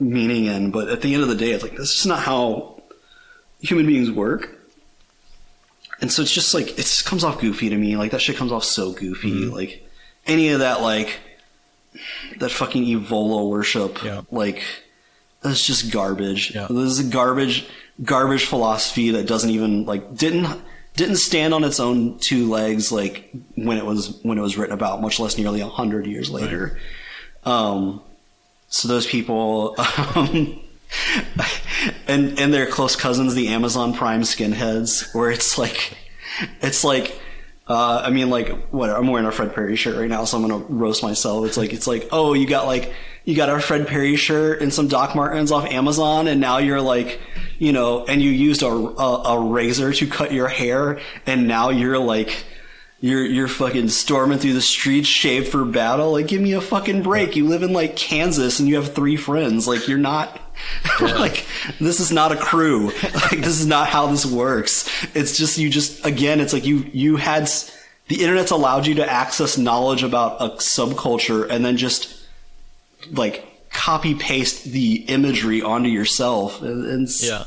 meaning 0.00 0.46
in 0.46 0.70
but 0.70 0.88
at 0.88 1.00
the 1.02 1.14
end 1.14 1.22
of 1.22 1.28
the 1.28 1.36
day 1.36 1.52
it's 1.52 1.62
like 1.62 1.76
this 1.76 2.00
is 2.00 2.06
not 2.06 2.18
how 2.18 2.82
human 3.60 3.86
beings 3.86 4.10
work 4.10 4.54
and 6.00 6.12
so 6.12 6.22
it's 6.22 6.32
just 6.32 6.54
like 6.54 6.70
it 6.72 6.76
just 6.76 7.06
comes 7.06 7.24
off 7.24 7.40
goofy 7.40 7.70
to 7.70 7.76
me. 7.76 7.96
Like 7.96 8.10
that 8.10 8.20
shit 8.20 8.36
comes 8.36 8.52
off 8.52 8.64
so 8.64 8.92
goofy. 8.92 9.30
Mm-hmm. 9.30 9.54
Like 9.54 9.88
any 10.26 10.50
of 10.50 10.60
that 10.60 10.82
like 10.82 11.18
that 12.38 12.50
fucking 12.50 12.84
Evola 12.84 13.48
worship. 13.48 14.02
Yeah. 14.02 14.22
Like 14.30 14.62
that's 15.40 15.66
just 15.66 15.90
garbage. 15.92 16.54
Yeah. 16.54 16.66
This 16.68 16.92
is 16.92 16.98
a 16.98 17.10
garbage 17.10 17.66
garbage 18.02 18.44
philosophy 18.46 19.12
that 19.12 19.26
doesn't 19.26 19.50
even 19.50 19.86
like 19.86 20.14
didn't 20.14 20.46
didn't 20.96 21.16
stand 21.16 21.52
on 21.52 21.64
its 21.64 21.80
own 21.80 22.18
two 22.18 22.48
legs 22.48 22.92
like 22.92 23.30
when 23.56 23.78
it 23.78 23.84
was 23.84 24.18
when 24.22 24.38
it 24.38 24.42
was 24.42 24.56
written 24.56 24.74
about, 24.74 25.00
much 25.00 25.18
less 25.18 25.36
nearly 25.36 25.60
a 25.60 25.68
hundred 25.68 26.06
years 26.06 26.30
later. 26.30 26.78
Um 27.44 28.02
so 28.68 28.88
those 28.88 29.06
people 29.06 29.76
um, 29.78 30.60
and 32.08 32.38
and 32.38 32.52
their 32.54 32.66
close 32.66 32.96
cousins, 32.96 33.34
the 33.34 33.48
Amazon 33.48 33.94
Prime 33.94 34.22
skinheads, 34.22 35.14
where 35.14 35.30
it's 35.30 35.58
like, 35.58 35.96
it's 36.60 36.84
like, 36.84 37.18
uh, 37.66 38.02
I 38.04 38.10
mean, 38.10 38.28
like, 38.28 38.68
what? 38.68 38.90
I'm 38.90 39.06
wearing 39.08 39.26
a 39.26 39.32
Fred 39.32 39.54
Perry 39.54 39.76
shirt 39.76 39.96
right 39.96 40.08
now, 40.08 40.24
so 40.24 40.36
I'm 40.36 40.46
gonna 40.46 40.64
roast 40.68 41.02
myself. 41.02 41.46
It's 41.46 41.56
like, 41.56 41.72
it's 41.72 41.86
like, 41.86 42.08
oh, 42.12 42.34
you 42.34 42.46
got 42.46 42.66
like, 42.66 42.92
you 43.24 43.34
got 43.34 43.48
a 43.48 43.58
Fred 43.58 43.86
Perry 43.86 44.16
shirt 44.16 44.60
and 44.60 44.72
some 44.72 44.86
Doc 44.86 45.16
Martens 45.16 45.50
off 45.50 45.64
Amazon, 45.64 46.28
and 46.28 46.40
now 46.40 46.58
you're 46.58 46.82
like, 46.82 47.20
you 47.58 47.72
know, 47.72 48.04
and 48.04 48.20
you 48.20 48.30
used 48.30 48.62
a 48.62 48.66
a, 48.66 49.22
a 49.36 49.40
razor 49.40 49.94
to 49.94 50.06
cut 50.06 50.32
your 50.32 50.48
hair, 50.48 51.00
and 51.26 51.48
now 51.48 51.70
you're 51.70 51.98
like. 51.98 52.44
You're 53.00 53.26
you're 53.26 53.48
fucking 53.48 53.90
storming 53.90 54.38
through 54.38 54.54
the 54.54 54.62
streets 54.62 55.08
shaved 55.08 55.48
for 55.48 55.62
battle. 55.66 56.12
Like, 56.12 56.26
give 56.26 56.40
me 56.40 56.54
a 56.54 56.60
fucking 56.62 57.02
break. 57.02 57.36
You 57.36 57.46
live 57.46 57.62
in 57.62 57.74
like 57.74 57.96
Kansas 57.96 58.60
and 58.60 58.68
you 58.68 58.76
have 58.76 58.94
three 58.94 59.16
friends. 59.16 59.68
Like, 59.68 59.88
you're 59.88 59.98
not 59.98 60.40
like 61.00 61.46
this 61.80 62.00
is 62.00 62.12
not 62.12 62.32
a 62.32 62.36
crew. 62.36 62.90
Like, 63.14 63.40
this 63.40 63.58
is 63.60 63.66
not 63.66 63.88
how 63.88 64.06
this 64.06 64.26
works. 64.26 64.88
It's 65.14 65.36
just 65.36 65.58
you 65.58 65.70
just 65.70 66.04
again. 66.04 66.40
It's 66.40 66.52
like 66.52 66.64
you 66.66 66.88
you 66.92 67.16
had 67.16 67.48
the 68.08 68.22
internet's 68.22 68.50
allowed 68.50 68.86
you 68.86 68.94
to 68.96 69.10
access 69.10 69.56
knowledge 69.56 70.02
about 70.02 70.40
a 70.40 70.56
subculture 70.56 71.48
and 71.48 71.64
then 71.64 71.76
just 71.76 72.22
like 73.12 73.44
copy 73.70 74.14
paste 74.14 74.64
the 74.64 74.96
imagery 75.08 75.62
onto 75.62 75.88
yourself. 75.88 76.62
And, 76.62 76.84
and 76.86 77.08
Yeah. 77.20 77.44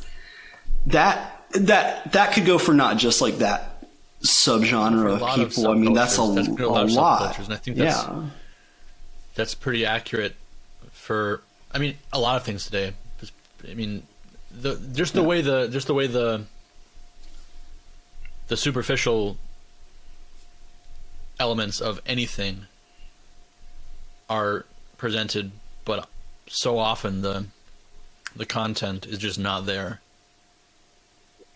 that 0.87 1.45
that 1.51 2.11
that 2.13 2.33
could 2.33 2.45
go 2.45 2.57
for 2.57 2.73
not 2.73 2.97
just 2.97 3.21
like 3.21 3.37
that 3.37 3.83
subgenre 4.23 5.13
of 5.13 5.21
lot 5.21 5.39
of 5.39 5.49
people. 5.49 5.69
I 5.69 5.75
mean, 5.75 5.93
that's 5.93 6.17
a. 6.17 6.21
That's 6.33 6.47
a 6.47 6.51
a 6.65 6.67
lot 6.67 6.83
of 6.83 6.91
lot. 6.91 7.39
and 7.39 7.53
I 7.53 7.57
think 7.57 7.77
that's- 7.77 8.03
yeah. 8.07 8.23
that's 9.35 9.53
pretty 9.53 9.85
accurate 9.85 10.35
for 10.91 11.41
I 11.71 11.79
mean 11.79 11.97
a 12.11 12.19
lot 12.19 12.37
of 12.37 12.43
things 12.43 12.65
today. 12.65 12.93
I 13.69 13.73
mean 13.73 14.03
the 14.51 14.75
just 14.93 15.13
the 15.13 15.23
way 15.23 15.41
the 15.41 15.67
just 15.67 15.87
the 15.87 15.93
way 15.93 16.07
the 16.07 16.43
the 18.47 18.57
superficial 18.57 19.37
elements 21.39 21.81
of 21.81 22.01
anything 22.05 22.65
are 24.29 24.65
presented 24.97 25.51
but 25.85 26.07
so 26.47 26.77
often 26.77 27.21
the 27.21 27.45
the 28.35 28.45
content 28.45 29.05
is 29.05 29.17
just 29.17 29.39
not 29.39 29.65
there. 29.65 30.01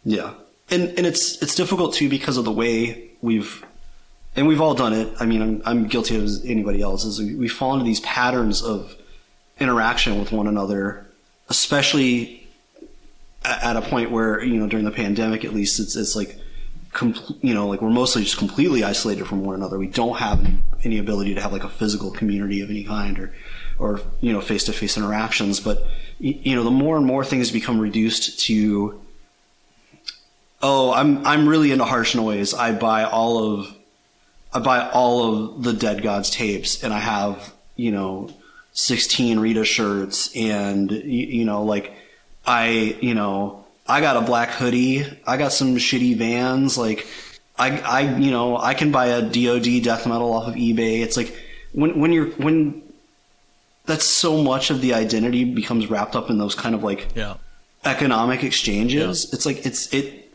Yeah, 0.04 0.34
and 0.70 0.90
and 0.98 1.06
it's 1.06 1.42
it's 1.42 1.56
difficult 1.56 1.94
too 1.94 2.10
because 2.10 2.38
of 2.38 2.46
the 2.46 2.52
way 2.52 3.10
we've 3.22 3.64
and 4.36 4.48
we've 4.48 4.62
all 4.62 4.74
done 4.74 4.94
it. 4.94 5.14
I 5.20 5.26
mean, 5.26 5.42
I'm 5.42 5.62
I'm 5.66 5.88
guilty 5.88 6.16
as 6.16 6.44
anybody 6.46 6.82
else. 6.82 7.06
Is 7.06 7.20
we, 7.20 7.36
we 7.36 7.48
fall 7.48 7.74
into 7.74 7.86
these 7.86 8.00
patterns 8.02 8.64
of 8.64 8.96
interaction 9.62 10.20
with 10.20 10.32
one 10.32 10.48
another, 10.48 11.06
especially 11.50 12.48
at 13.44 13.76
a 13.76 13.82
point 13.82 14.12
where 14.12 14.44
you 14.44 14.60
know 14.60 14.68
during 14.68 14.86
the 14.86 14.92
pandemic 14.92 15.44
at 15.44 15.54
least 15.54 15.80
it's 15.80 15.96
it's 15.96 16.16
like 16.16 16.38
com- 16.92 17.16
you 17.42 17.54
know 17.54 17.68
like 17.68 17.82
we're 17.82 17.90
mostly 17.90 18.24
just 18.24 18.38
completely 18.38 18.84
isolated 18.84 19.26
from 19.26 19.44
one 19.44 19.56
another. 19.56 19.78
We 19.78 19.88
don't 19.88 20.18
have 20.18 20.40
any, 20.40 20.58
any 20.84 20.98
ability 20.98 21.36
to 21.36 21.42
have 21.42 21.52
like 21.52 21.64
a 21.64 21.70
physical 21.70 22.12
community 22.12 22.62
of 22.62 22.70
any 22.70 22.84
kind 22.84 23.18
or 23.20 23.34
or 23.80 24.02
you 24.20 24.34
know 24.34 24.42
face 24.42 24.66
to 24.66 24.74
face 24.74 24.98
interactions. 24.98 25.60
But 25.60 25.86
you 26.20 26.56
know 26.56 26.64
the 26.64 26.72
more 26.72 26.98
and 26.98 27.06
more 27.06 27.26
things 27.26 27.52
become 27.52 27.80
reduced 27.80 28.40
to 28.42 29.00
oh 30.62 30.94
I'm 30.94 31.26
I'm 31.26 31.48
really 31.48 31.72
into 31.72 31.86
harsh 31.86 32.16
noise. 32.16 32.54
I 32.54 32.74
buy 32.74 33.04
all 33.04 33.60
of 33.60 33.76
I 34.54 34.60
buy 34.60 34.90
all 34.90 35.34
of 35.34 35.64
the 35.64 35.74
Dead 35.74 36.04
Gods 36.04 36.30
tapes 36.30 36.84
and 36.84 36.94
I 36.94 37.00
have 37.00 37.54
you 37.76 37.92
know 37.92 38.30
16 38.74 39.40
Rita 39.40 39.66
shirts 39.66 40.36
and 40.36 40.90
you, 40.92 41.00
you 41.28 41.46
know 41.46 41.64
like 41.64 41.94
I, 42.46 42.98
you 43.02 43.14
know, 43.14 43.66
I 43.88 44.02
got 44.02 44.18
a 44.18 44.22
black 44.22 44.50
hoodie. 44.50 45.06
I 45.28 45.38
got 45.38 45.52
some 45.54 45.76
shitty 45.76 46.16
vans. 46.18 46.76
Like, 46.76 47.06
I, 47.56 47.78
I, 47.82 48.00
you 48.18 48.32
know, 48.32 48.58
I 48.58 48.74
can 48.74 48.92
buy 48.92 49.08
a 49.08 49.22
DoD 49.22 49.84
death 49.84 50.08
metal 50.08 50.34
off 50.34 50.48
of 50.48 50.56
eBay. 50.56 51.02
It's 51.02 51.16
like 51.18 51.38
when 51.74 52.00
when 52.00 52.12
you're 52.12 52.28
when 52.32 52.82
that's 53.86 54.06
so 54.06 54.42
much 54.42 54.72
of 54.72 54.82
the 54.82 54.96
identity 54.96 55.44
becomes 55.44 55.88
wrapped 55.88 56.16
up 56.16 56.30
in 56.32 56.40
those 56.40 56.56
kind 56.56 56.74
of 56.74 56.82
like 56.84 57.10
Yeah. 57.16 57.36
economic 57.86 58.44
exchanges. 58.44 59.32
It's 59.34 59.46
like 59.46 59.64
it's 59.66 59.94
it 59.94 60.32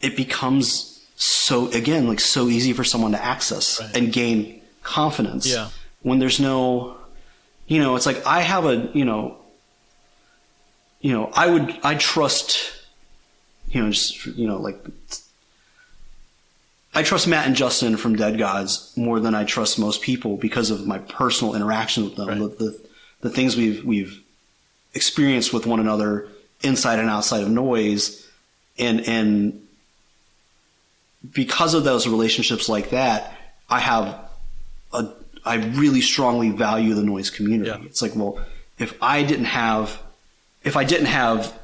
it 0.00 0.16
becomes 0.16 1.04
so 1.16 1.68
again 1.72 2.06
like 2.08 2.20
so 2.20 2.48
easy 2.48 2.72
for 2.72 2.84
someone 2.84 3.12
to 3.12 3.22
access 3.24 3.80
Right. 3.80 3.96
and 3.96 4.12
gain 4.12 4.60
confidence. 4.82 5.46
Yeah. 5.48 5.68
When 6.02 6.18
there's 6.18 6.40
no 6.40 6.96
you 7.66 7.78
know, 7.78 7.96
it's 7.96 8.06
like 8.06 8.26
I 8.26 8.40
have 8.42 8.66
a, 8.66 8.90
you 8.92 9.04
know, 9.04 9.38
you 11.00 11.12
know, 11.12 11.30
I 11.34 11.48
would 11.48 11.78
I 11.82 11.94
trust 11.94 12.82
you 13.70 13.82
know, 13.82 13.90
just 13.90 14.26
you 14.26 14.46
know, 14.46 14.58
like 14.58 14.78
I 16.94 17.02
trust 17.02 17.26
Matt 17.26 17.46
and 17.46 17.56
Justin 17.56 17.96
from 17.96 18.16
Dead 18.16 18.38
Gods 18.38 18.92
more 18.96 19.18
than 19.18 19.34
I 19.34 19.44
trust 19.44 19.78
most 19.78 20.02
people 20.02 20.36
because 20.36 20.70
of 20.70 20.86
my 20.86 20.98
personal 20.98 21.54
interaction 21.54 22.04
with 22.04 22.16
them. 22.16 22.28
Right. 22.28 22.38
The, 22.38 22.48
the 22.48 22.80
the 23.22 23.30
things 23.30 23.56
we've 23.56 23.84
we've 23.84 24.22
experienced 24.94 25.52
with 25.52 25.66
one 25.66 25.80
another 25.80 26.28
inside 26.62 26.98
and 26.98 27.08
outside 27.08 27.42
of 27.42 27.48
noise 27.48 28.28
and 28.78 29.00
and 29.08 29.66
because 31.32 31.74
of 31.74 31.84
those 31.84 32.06
relationships 32.06 32.68
like 32.68 32.90
that, 32.90 33.36
I 33.70 33.78
have 33.78 34.18
a 34.92 35.08
I 35.44 35.56
really 35.56 36.00
strongly 36.00 36.50
value 36.50 36.94
the 36.94 37.02
noise 37.02 37.30
community. 37.30 37.70
Yeah. 37.70 37.86
It's 37.86 38.02
like, 38.02 38.14
well, 38.14 38.40
if 38.78 38.94
I 39.02 39.22
didn't 39.22 39.46
have 39.46 40.00
if 40.64 40.76
I 40.76 40.84
didn't 40.84 41.06
have 41.06 41.58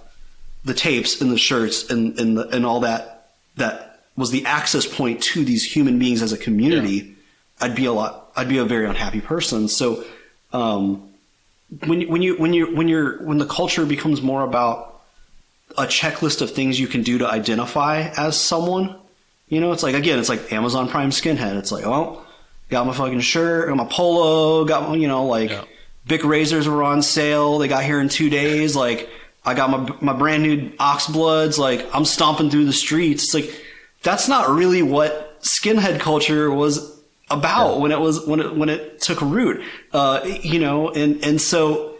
the 0.65 0.75
tapes 0.75 1.21
and 1.21 1.31
the 1.31 1.39
shirts 1.39 1.91
and 1.91 2.19
and, 2.19 2.37
the, 2.37 2.49
and 2.49 2.67
all 2.67 2.81
that 2.81 3.31
that 3.57 4.01
was 4.17 4.31
the 4.31 4.45
access 4.47 4.87
point 4.87 5.23
to 5.23 5.45
these 5.45 5.65
human 5.65 5.99
beings 5.99 6.23
as 6.23 6.33
a 6.33 6.39
community, 6.39 7.17
I'd 7.61 7.75
be 7.75 7.87
a 7.87 7.93
lot 7.93 8.33
I'd 8.37 8.49
be 8.49 8.59
a 8.59 8.65
very 8.65 8.87
unhappy 8.87 9.21
person. 9.21 9.69
So 9.69 10.05
um, 10.53 11.09
when 11.87 12.01
you, 12.01 12.09
when 12.09 12.23
you 12.23 12.37
when 12.37 12.53
you 12.53 12.75
when 12.75 12.89
you're 12.89 13.23
when 13.23 13.39
the 13.39 13.47
culture 13.47 13.85
becomes 13.85 14.23
more 14.23 14.43
about 14.43 15.01
a 15.77 15.83
checklist 15.83 16.41
of 16.41 16.51
things 16.51 16.81
you 16.81 16.87
can 16.87 17.03
do 17.03 17.19
to 17.19 17.29
identify 17.29 18.11
as 18.17 18.41
someone, 18.41 18.97
you 19.49 19.61
know, 19.61 19.73
it's 19.73 19.83
like 19.83 19.95
again, 19.95 20.19
it's 20.19 20.29
like 20.29 20.53
Amazon 20.53 20.89
Prime 20.89 21.11
skinhead. 21.11 21.57
It's 21.57 21.71
like, 21.71 21.85
oh, 21.85 22.25
got 22.69 22.87
my 22.87 22.93
fucking 22.93 23.21
shirt, 23.21 23.69
got 23.69 23.77
my 23.77 23.87
polo, 23.87 24.65
got 24.65 24.89
my, 24.89 24.97
you 24.97 25.09
know, 25.09 25.27
like 25.27 25.51
Yeah. 25.51 25.65
Bic 26.07 26.25
razors 26.25 26.67
were 26.67 26.83
on 26.83 27.03
sale. 27.03 27.59
They 27.59 27.69
got 27.69 27.85
here 27.85 28.01
in 28.01 28.09
two 28.09 28.31
days. 28.31 28.75
Like 28.75 29.11
I 29.45 29.55
got 29.55 29.71
my 29.71 29.95
my 30.01 30.19
brand 30.19 30.43
new 30.43 30.73
ox 30.79 31.07
bloods. 31.07 31.59
Like 31.59 31.87
I'm 31.95 32.05
stomping 32.05 32.51
through 32.51 32.65
the 32.65 32.73
streets. 32.73 33.25
It's 33.25 33.35
like 33.35 33.65
that's 34.03 34.29
not 34.29 34.49
really 34.49 34.83
what 34.83 35.41
skinhead 35.43 36.01
culture 36.01 36.51
was 36.51 36.99
about 37.31 37.81
when 37.81 37.93
it 37.93 38.01
was 38.01 38.27
when 38.27 38.41
it 38.41 38.57
when 38.57 38.69
it 38.71 39.01
took 39.03 39.21
root. 39.21 39.63
Uh, 39.93 40.21
you 40.25 40.59
know, 40.59 40.89
and 40.91 41.23
and 41.23 41.41
so 41.41 41.97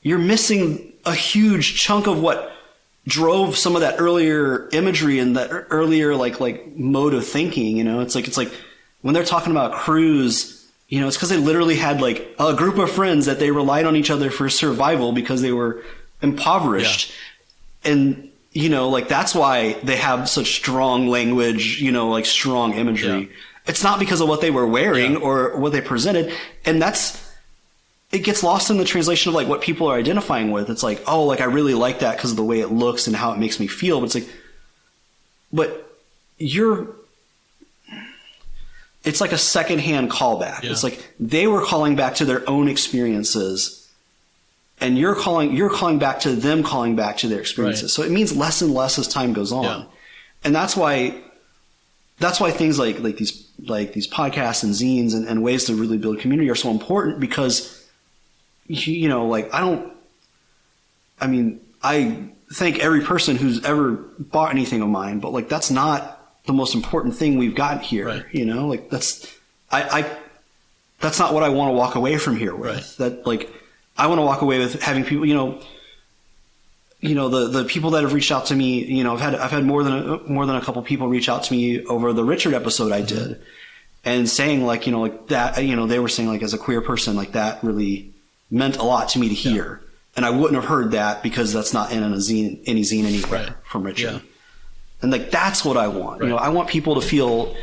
you're 0.00 0.18
missing 0.18 0.92
a 1.04 1.14
huge 1.14 1.78
chunk 1.78 2.06
of 2.06 2.20
what 2.22 2.52
drove 3.06 3.56
some 3.56 3.74
of 3.74 3.80
that 3.82 3.96
earlier 4.00 4.68
imagery 4.72 5.18
and 5.18 5.36
that 5.36 5.50
earlier 5.70 6.14
like 6.14 6.38
like 6.40 6.76
mode 6.76 7.14
of 7.14 7.26
thinking 7.26 7.76
you 7.76 7.82
know 7.82 7.98
it's 7.98 8.14
like 8.14 8.28
it's 8.28 8.36
like 8.36 8.52
when 9.02 9.14
they're 9.14 9.24
talking 9.24 9.50
about 9.50 9.72
crews 9.72 10.58
you 10.88 11.00
know 11.00 11.06
it's 11.08 11.16
because 11.16 11.28
they 11.30 11.36
literally 11.36 11.76
had 11.76 12.00
like 12.00 12.34
a 12.38 12.54
group 12.54 12.78
of 12.78 12.90
friends 12.90 13.26
that 13.26 13.38
they 13.38 13.50
relied 13.50 13.84
on 13.86 13.96
each 13.96 14.10
other 14.10 14.30
for 14.30 14.48
survival 14.48 15.12
because 15.12 15.42
they 15.42 15.52
were 15.52 15.82
impoverished 16.22 17.12
and 17.84 18.30
you 18.52 18.68
know 18.68 18.88
like 18.88 19.08
that's 19.08 19.34
why 19.34 19.74
they 19.82 19.96
have 19.96 20.28
such 20.28 20.54
strong 20.56 21.08
language 21.08 21.80
you 21.80 21.90
know 21.92 22.08
like 22.08 22.24
strong 22.26 22.74
imagery 22.74 23.22
Yeah. 23.22 23.26
it's 23.66 23.82
not 23.82 23.98
because 23.98 24.20
of 24.20 24.28
what 24.28 24.40
they 24.40 24.50
were 24.50 24.66
wearing 24.66 25.12
Yeah. 25.12 25.18
or 25.18 25.56
what 25.56 25.72
they 25.72 25.80
presented 25.80 26.32
and 26.64 26.80
that's 26.80 27.20
it 28.12 28.18
gets 28.24 28.42
lost 28.42 28.70
in 28.70 28.76
the 28.76 28.84
translation 28.84 29.30
of 29.30 29.34
like 29.34 29.48
what 29.48 29.62
people 29.62 29.86
are 29.88 29.96
identifying 29.96 30.50
with. 30.50 30.68
It's 30.68 30.82
like, 30.82 31.02
oh, 31.06 31.24
like 31.24 31.40
I 31.40 31.44
really 31.44 31.72
like 31.72 32.00
that 32.00 32.18
because 32.18 32.30
of 32.30 32.36
the 32.36 32.44
way 32.44 32.60
it 32.60 32.68
looks 32.70 33.06
and 33.06 33.16
how 33.16 33.32
it 33.32 33.38
makes 33.38 33.58
me 33.58 33.66
feel. 33.66 34.00
But 34.00 34.04
it's 34.04 34.14
like, 34.16 34.28
but 35.50 35.98
you're, 36.36 36.88
it's 39.04 39.20
like 39.20 39.32
a 39.32 39.38
secondhand 39.38 40.10
callback. 40.10 40.62
Yeah. 40.62 40.70
It's 40.70 40.82
like 40.84 41.04
they 41.18 41.46
were 41.46 41.64
calling 41.64 41.96
back 41.96 42.16
to 42.16 42.24
their 42.24 42.48
own 42.48 42.68
experiences, 42.68 43.90
and 44.80 44.96
you're 44.98 45.14
calling 45.14 45.54
you're 45.56 45.70
calling 45.70 45.98
back 45.98 46.20
to 46.20 46.32
them 46.34 46.62
calling 46.62 46.96
back 46.96 47.18
to 47.18 47.28
their 47.28 47.40
experiences. 47.40 47.84
Right. 47.84 47.90
So 47.90 48.02
it 48.02 48.10
means 48.12 48.36
less 48.36 48.62
and 48.62 48.72
less 48.72 48.98
as 48.98 49.08
time 49.08 49.32
goes 49.32 49.52
on, 49.52 49.64
Yeah. 49.64 49.84
and 50.44 50.54
that's 50.54 50.76
why 50.76 51.20
that's 52.18 52.38
why 52.38 52.50
things 52.52 52.78
like 52.78 53.00
like 53.00 53.16
these 53.16 53.48
like 53.66 53.92
these 53.92 54.06
podcasts 54.08 54.62
and 54.62 54.72
zines 54.72 55.14
and, 55.14 55.26
and 55.26 55.42
ways 55.42 55.64
to 55.64 55.74
really 55.74 55.98
build 55.98 56.20
community 56.20 56.48
are 56.50 56.54
so 56.54 56.70
important 56.70 57.18
because 57.20 57.84
you, 58.66 58.92
you 58.94 59.08
know 59.08 59.26
like 59.26 59.52
I 59.52 59.60
don't 59.60 59.92
I 61.20 61.26
mean 61.26 61.60
I 61.82 62.28
thank 62.52 62.78
every 62.78 63.00
person 63.00 63.36
who's 63.36 63.64
ever 63.64 63.92
bought 64.18 64.50
anything 64.50 64.82
of 64.82 64.88
mine 64.88 65.18
but 65.20 65.32
like 65.32 65.48
that's 65.48 65.70
not 65.70 66.21
the 66.46 66.52
most 66.52 66.74
important 66.74 67.14
thing 67.14 67.38
we've 67.38 67.54
got 67.54 67.82
here 67.82 68.06
Right. 68.06 68.24
you 68.32 68.44
know 68.44 68.66
like 68.68 68.90
that's 68.90 69.32
I, 69.70 70.00
I 70.00 70.16
that's 71.00 71.18
not 71.18 71.34
what 71.34 71.42
I 71.42 71.48
want 71.48 71.70
to 71.70 71.76
walk 71.76 71.94
away 71.94 72.16
from 72.18 72.36
here 72.36 72.54
with 72.54 72.70
Right. 72.70 72.94
that 72.98 73.26
like 73.26 73.50
I 73.96 74.06
want 74.06 74.18
to 74.18 74.24
walk 74.24 74.42
away 74.42 74.58
with 74.58 74.80
having 74.82 75.04
people 75.04 75.26
you 75.26 75.34
know 75.34 75.60
you 77.00 77.14
know 77.14 77.28
the 77.28 77.48
the 77.48 77.64
people 77.64 77.90
that 77.90 78.02
have 78.02 78.12
reached 78.12 78.30
out 78.32 78.46
to 78.46 78.54
me 78.54 78.84
you 78.84 79.04
know 79.04 79.14
I've 79.14 79.20
had 79.20 79.34
I've 79.34 79.50
had 79.50 79.64
more 79.64 79.82
than 79.84 79.92
a, 79.92 80.18
more 80.24 80.46
than 80.46 80.56
a 80.56 80.60
couple 80.60 80.82
people 80.82 81.08
reach 81.08 81.28
out 81.28 81.44
to 81.44 81.52
me 81.52 81.84
over 81.86 82.12
the 82.12 82.24
Richard 82.24 82.54
episode 82.54 82.92
I 82.92 83.02
mm-hmm. 83.02 83.30
did 83.30 83.42
and 84.04 84.28
saying 84.28 84.64
like 84.64 84.86
you 84.86 84.92
know 84.92 85.00
like 85.00 85.28
that 85.28 85.64
you 85.64 85.76
know 85.76 85.86
they 85.86 85.98
were 85.98 86.08
saying 86.08 86.28
like 86.28 86.42
as 86.42 86.54
a 86.54 86.58
queer 86.58 86.80
person 86.80 87.16
like 87.16 87.32
that 87.32 87.62
really 87.62 88.10
meant 88.50 88.76
a 88.76 88.82
lot 88.82 89.08
to 89.10 89.18
me 89.18 89.28
to 89.28 89.34
hear 89.34 89.80
and 90.16 90.24
I 90.26 90.30
wouldn't 90.30 90.54
have 90.54 90.64
heard 90.68 90.90
that 90.92 91.22
because 91.22 91.52
that's 91.52 91.72
not 91.72 91.90
in 91.92 92.02
a 92.02 92.08
zine 92.16 92.60
any 92.66 92.82
zine 92.82 93.04
anywhere 93.04 93.46
Right. 93.46 93.52
from 93.64 93.82
Richard 93.84 94.12
Yeah. 94.12 94.18
And 95.02 95.10
like 95.12 95.30
that's 95.30 95.64
what 95.64 95.76
I 95.76 95.88
want. 95.88 96.22
You 96.22 96.28
know 96.28 96.36
I 96.36 96.48
want 96.48 96.68
people 96.68 96.94
to 97.00 97.06
feel 97.06 97.56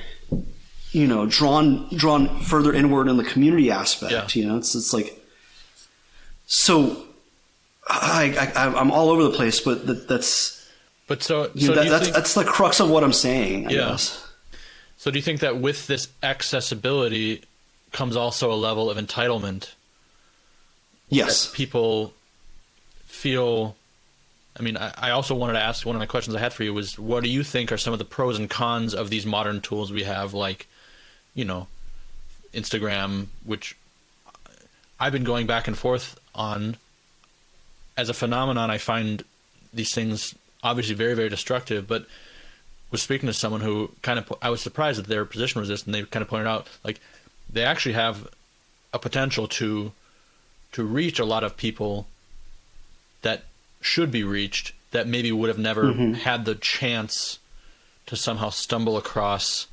you 0.91 1.07
know 1.07 1.25
drawn 1.25 1.87
drawn 1.95 2.39
further 2.41 2.73
inward 2.73 3.07
in 3.07 3.17
the 3.17 3.23
community 3.23 3.71
aspect 3.71 4.11
Yeah. 4.11 4.27
you 4.41 4.47
know? 4.47 4.57
It's 4.57 4.75
it's 4.75 4.93
like 4.93 5.15
so 6.47 7.05
I, 7.87 8.51
I 8.55 8.65
I'm 8.79 8.91
all 8.91 9.09
over 9.09 9.23
the 9.23 9.31
place 9.31 9.59
but 9.61 9.85
that, 9.87 10.07
that's 10.07 10.67
But 11.07 11.23
so, 11.23 11.49
you 11.53 11.67
so 11.67 11.73
know, 11.73 11.83
that, 11.83 11.89
that's 11.89 12.03
think, 12.05 12.15
that's 12.15 12.33
the 12.33 12.43
crux 12.43 12.79
of 12.79 12.89
what 12.89 13.03
I'm 13.03 13.13
saying 13.13 13.67
I 13.67 13.71
Yeah. 13.71 13.77
guess. 13.89 14.25
So 14.97 15.11
do 15.11 15.17
you 15.17 15.23
think 15.23 15.39
that 15.39 15.57
with 15.59 15.87
this 15.87 16.07
accessibility 16.23 17.41
comes 17.93 18.15
also 18.15 18.51
a 18.51 18.55
level 18.55 18.89
of 18.89 18.97
entitlement? 18.97 19.71
Yes. 21.07 21.49
People 21.53 22.13
feel 23.05 23.75
I 24.59 24.61
mean, 24.61 24.77
I, 24.77 24.93
I 24.97 25.09
also 25.11 25.33
wanted 25.33 25.53
to 25.53 25.61
ask 25.61 25.85
one 25.85 25.95
of 25.95 25.99
my 25.99 26.05
questions 26.05 26.35
I 26.35 26.39
had 26.39 26.53
for 26.53 26.63
you 26.63 26.73
was 26.73 26.99
what 26.99 27.23
do 27.23 27.29
you 27.29 27.43
think 27.43 27.71
are 27.71 27.77
some 27.77 27.93
of 27.93 27.99
the 27.99 28.05
pros 28.05 28.37
and 28.37 28.49
cons 28.49 28.93
of 28.93 29.09
these 29.09 29.25
modern 29.25 29.61
tools 29.61 29.91
we 29.91 30.03
have, 30.03 30.33
like, 30.33 30.67
you 31.33 31.45
know, 31.45 31.67
Instagram, 32.53 33.27
which 33.45 33.77
I've 34.99 35.13
been 35.13 35.23
going 35.23 35.47
back 35.47 35.67
and 35.67 35.77
forth 35.77 36.19
on 36.35 36.75
as 37.97 38.09
a 38.09 38.13
phenomenon. 38.13 38.69
I 38.69 38.77
find 38.77 39.23
these 39.73 39.93
things 39.93 40.35
obviously 40.61 40.95
very, 40.95 41.13
very 41.13 41.29
destructive, 41.29 41.87
but 41.87 42.05
was 42.91 43.01
speaking 43.01 43.27
to 43.27 43.33
someone 43.33 43.61
who 43.61 43.91
kind 44.01 44.19
of 44.19 44.33
I 44.41 44.49
was 44.49 44.61
surprised 44.61 44.99
that 44.99 45.07
their 45.07 45.23
position 45.25 45.59
was 45.59 45.69
this, 45.69 45.85
and 45.85 45.93
they 45.93 46.03
kind 46.03 46.21
of 46.21 46.27
pointed 46.27 46.47
out 46.47 46.67
like 46.83 46.99
they 47.49 47.63
actually 47.63 47.93
have 47.93 48.27
a 48.93 48.99
potential 48.99 49.47
to 49.47 49.91
to 50.71 50.83
reach 50.83 51.19
a 51.19 51.25
lot 51.25 51.43
of 51.43 51.55
people 51.55 52.07
should 53.81 54.11
be 54.11 54.23
reached 54.23 54.73
that 54.91 55.07
maybe 55.07 55.31
would 55.31 55.49
have 55.49 55.57
never 55.59 55.83
Mm-hmm. 55.85 56.13
had 56.13 56.45
the 56.45 56.55
chance 56.55 57.39
to 58.07 58.15
somehow 58.15 58.49
stumble 58.49 58.97
across 58.97 59.67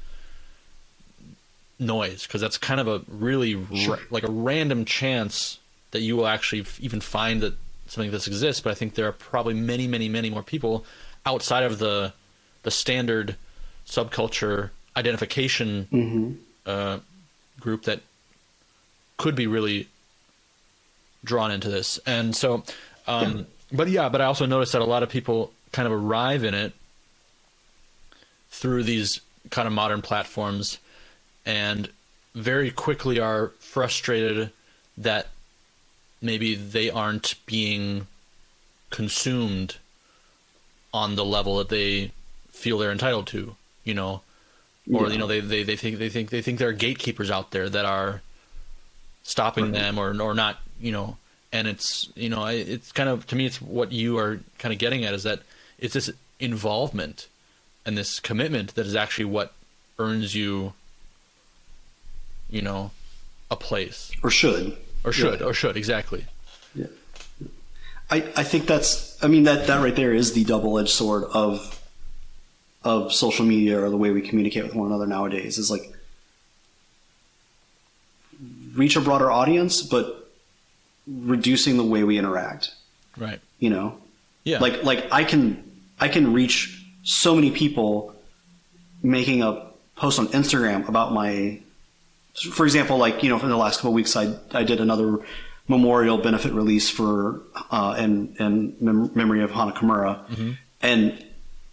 noise 1.78 2.26
because 2.26 2.40
that's 2.40 2.58
kind 2.58 2.80
of 2.80 2.88
a 2.88 3.02
really 3.08 3.54
ra- 3.54 3.98
like 4.10 4.22
a 4.24 4.30
random 4.30 4.84
chance 4.84 5.58
that 5.90 6.00
you 6.00 6.16
will 6.16 6.26
actually 6.26 6.60
f- 6.62 6.80
even 6.80 7.00
find 7.00 7.42
that 7.42 7.54
something 7.86 8.10
like 8.10 8.12
this 8.12 8.26
exists, 8.26 8.60
but 8.62 8.70
I 8.70 8.74
think 8.74 8.94
there 8.94 9.06
are 9.06 9.12
probably 9.12 9.54
many, 9.54 9.86
many, 9.86 10.08
many 10.08 10.28
more 10.30 10.42
people 10.42 10.84
outside 11.24 11.62
of 11.64 11.78
the 11.78 12.12
the 12.62 12.70
standard 12.70 13.36
subculture 13.86 14.70
identification 14.96 15.86
Mm-hmm. 15.92 16.32
uh, 16.66 16.98
group 17.60 17.84
that 17.84 18.00
could 19.16 19.34
be 19.34 19.46
really 19.46 19.88
drawn 21.24 21.50
into 21.50 21.68
this. 21.70 21.98
And 22.06 22.34
so, 22.36 22.64
um, 23.06 23.46
but 23.72 23.88
yeah, 23.88 24.08
but 24.08 24.20
I 24.20 24.24
also 24.24 24.46
noticed 24.46 24.72
that 24.72 24.82
a 24.82 24.86
lot 24.86 25.02
of 25.02 25.08
people 25.08 25.52
kind 25.72 25.86
of 25.86 25.92
arrive 25.92 26.44
in 26.44 26.54
it 26.54 26.72
through 28.50 28.84
these 28.84 29.20
kind 29.50 29.66
of 29.66 29.74
modern 29.74 30.02
platforms 30.02 30.78
and 31.44 31.88
very 32.34 32.70
quickly 32.70 33.18
are 33.20 33.48
frustrated 33.58 34.50
that 34.98 35.28
maybe 36.22 36.54
they 36.54 36.90
aren't 36.90 37.34
being 37.46 38.06
consumed 38.90 39.76
on 40.94 41.14
the 41.16 41.24
level 41.24 41.58
that 41.58 41.68
they 41.68 42.10
feel 42.50 42.78
they're 42.78 42.92
entitled 42.92 43.26
to, 43.28 43.54
you 43.84 43.94
know, 43.94 44.22
or 44.92 45.06
Yeah. 45.06 45.12
you 45.12 45.18
know 45.18 45.26
they, 45.26 45.40
they, 45.40 45.62
they 45.62 45.76
think 45.76 45.98
they 45.98 46.08
think 46.08 46.30
they 46.30 46.40
think 46.40 46.58
there 46.58 46.68
are 46.68 46.72
gatekeepers 46.72 47.30
out 47.30 47.50
there 47.50 47.68
that 47.68 47.84
are 47.84 48.22
stopping 49.22 49.72
them 49.72 49.98
or 49.98 50.18
or 50.22 50.32
not, 50.34 50.58
you 50.80 50.92
know, 50.92 51.16
and 51.56 51.66
it's 51.68 52.08
you 52.14 52.28
know 52.28 52.42
I- 52.42 52.52
it's 52.74 52.92
kind 52.92 53.08
of 53.08 53.26
to 53.28 53.36
me 53.36 53.46
it's 53.46 53.60
what 53.60 53.90
you 53.92 54.18
are 54.18 54.40
kind 54.58 54.72
of 54.72 54.78
getting 54.78 55.04
at 55.04 55.14
is 55.14 55.22
that 55.22 55.40
it's 55.78 55.94
this 55.94 56.10
involvement 56.38 57.28
and 57.84 57.96
this 57.96 58.20
commitment 58.20 58.74
that 58.74 58.86
is 58.86 58.94
actually 58.96 59.24
what 59.26 59.52
earns 59.98 60.34
you, 60.34 60.72
you 62.50 62.60
know, 62.62 62.90
a 63.50 63.56
place 63.56 64.10
or 64.22 64.30
should. 64.30 64.76
or 65.04 65.12
should 65.12 65.40
Yeah. 65.40 65.46
or 65.46 65.54
should 65.54 65.76
exactly. 65.76 66.24
Yeah. 66.74 66.86
I, 68.10 68.16
I 68.36 68.42
think 68.44 68.66
that's 68.66 69.22
I 69.22 69.28
mean 69.28 69.44
that, 69.44 69.66
that 69.68 69.82
right 69.82 69.94
there 69.96 70.12
is 70.12 70.32
the 70.34 70.44
double 70.44 70.78
edged 70.78 70.90
sword 70.90 71.24
of 71.32 71.80
of 72.84 73.12
social 73.12 73.44
media 73.46 73.80
or 73.82 73.88
the 73.90 73.96
way 73.96 74.10
we 74.10 74.20
communicate 74.20 74.64
with 74.64 74.74
one 74.74 74.88
another 74.88 75.06
nowadays 75.06 75.58
is 75.58 75.70
like 75.70 75.92
reach 78.74 78.96
a 78.96 79.00
broader 79.00 79.30
audience 79.30 79.82
but 79.82 80.25
reducing 81.06 81.76
the 81.76 81.84
way 81.84 82.04
we 82.04 82.18
interact. 82.18 82.72
Right. 83.16 83.40
You 83.58 83.70
know? 83.70 83.98
Yeah. 84.44 84.58
Like 84.58 84.82
like 84.84 85.06
I 85.12 85.24
can 85.24 85.62
I 85.98 86.08
can 86.08 86.32
reach 86.32 86.84
so 87.02 87.34
many 87.34 87.50
people 87.50 88.14
making 89.02 89.42
a 89.42 89.66
post 89.96 90.18
on 90.18 90.28
Instagram 90.28 90.88
about 90.88 91.12
my 91.12 91.60
for 92.52 92.64
example, 92.66 92.98
like 92.98 93.22
you 93.22 93.30
know, 93.30 93.40
in 93.40 93.48
the 93.48 93.56
last 93.56 93.76
couple 93.78 93.90
of 93.90 93.94
weeks, 93.94 94.14
I 94.16 94.34
I 94.52 94.62
did 94.62 94.80
another 94.80 95.18
memorial 95.68 96.18
benefit 96.18 96.52
release 96.52 96.90
for 96.90 97.40
uh, 97.70 97.96
in 97.98 98.36
in 98.38 98.76
mem- 98.80 99.10
memory 99.14 99.42
of 99.42 99.50
Hana 99.50 99.72
Kimura, 99.72 100.56
and 100.82 101.24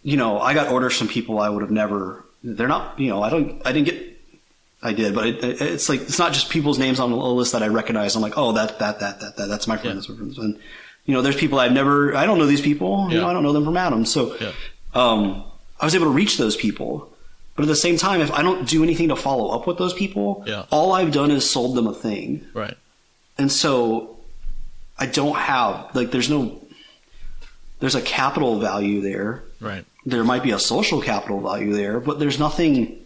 you 0.02 0.16
know, 0.16 0.40
I 0.40 0.54
got 0.54 0.72
orders 0.72 0.96
from 0.96 1.08
people 1.08 1.38
I 1.38 1.48
would 1.48 1.62
have 1.62 1.70
never. 1.70 2.24
They're 2.42 2.68
not, 2.68 2.98
you 3.00 3.08
know, 3.08 3.22
I 3.22 3.30
don't, 3.30 3.62
I 3.64 3.72
didn't 3.72 3.86
get. 3.86 4.03
I 4.84 4.92
did, 4.92 5.14
but 5.14 5.26
it, 5.26 5.42
it- 5.42 5.60
it's 5.62 5.88
like 5.88 6.02
it's 6.02 6.18
not 6.18 6.32
just 6.32 6.50
people's 6.50 6.78
names 6.78 7.00
on 7.00 7.10
a 7.10 7.16
list 7.32 7.52
that 7.52 7.62
I 7.62 7.68
recognize. 7.68 8.14
I'm 8.14 8.22
like, 8.22 8.34
oh, 8.36 8.52
that 8.52 8.78
that 8.78 9.00
that 9.00 9.20
that, 9.20 9.36
that 9.36 9.46
that's 9.48 9.66
my 9.66 9.76
friend. 9.76 9.94
Yeah. 9.94 9.94
That's 9.94 10.08
my 10.10 10.16
friend. 10.16 10.36
And 10.36 10.58
you 11.06 11.14
know, 11.14 11.22
there's 11.22 11.36
people 11.36 11.58
I've 11.58 11.72
never. 11.72 12.14
I 12.16 12.26
don't 12.26 12.38
know 12.38 12.46
these 12.46 12.60
people. 12.60 13.08
You 13.08 13.16
Yeah. 13.16 13.22
know, 13.22 13.28
I 13.28 13.32
don't 13.32 13.42
know 13.42 13.52
them 13.52 13.64
from 13.64 13.76
Adam. 13.76 14.04
So, 14.04 14.36
Yeah. 14.40 14.52
um, 14.94 15.42
I 15.80 15.84
was 15.86 15.94
able 15.94 16.06
to 16.06 16.12
reach 16.12 16.36
those 16.38 16.54
people. 16.56 17.10
But 17.56 17.62
at 17.62 17.68
the 17.68 17.76
same 17.76 17.96
time, 17.98 18.20
if 18.20 18.32
I 18.32 18.42
don't 18.42 18.66
do 18.68 18.82
anything 18.82 19.08
to 19.10 19.16
follow 19.16 19.50
up 19.50 19.66
with 19.66 19.78
those 19.78 19.92
people, 19.94 20.44
all 20.72 20.92
I've 20.92 21.12
done 21.12 21.30
is 21.30 21.48
sold 21.48 21.76
them 21.76 21.86
a 21.86 21.94
thing. 21.94 22.44
Right. 22.52 22.76
And 23.38 23.50
so 23.50 24.16
I 24.98 25.06
don't 25.06 25.36
have 25.36 25.94
like 25.94 26.10
there's 26.10 26.28
no 26.30 26.60
there's 27.80 27.94
a 27.94 28.02
capital 28.02 28.58
value 28.58 29.00
there. 29.00 29.44
Right. 29.60 29.84
There 30.06 30.24
might 30.24 30.42
be 30.42 30.50
a 30.50 30.58
social 30.58 31.00
capital 31.00 31.40
value 31.40 31.72
there, 31.74 32.00
but 32.00 32.18
there's 32.18 32.38
nothing 32.38 33.03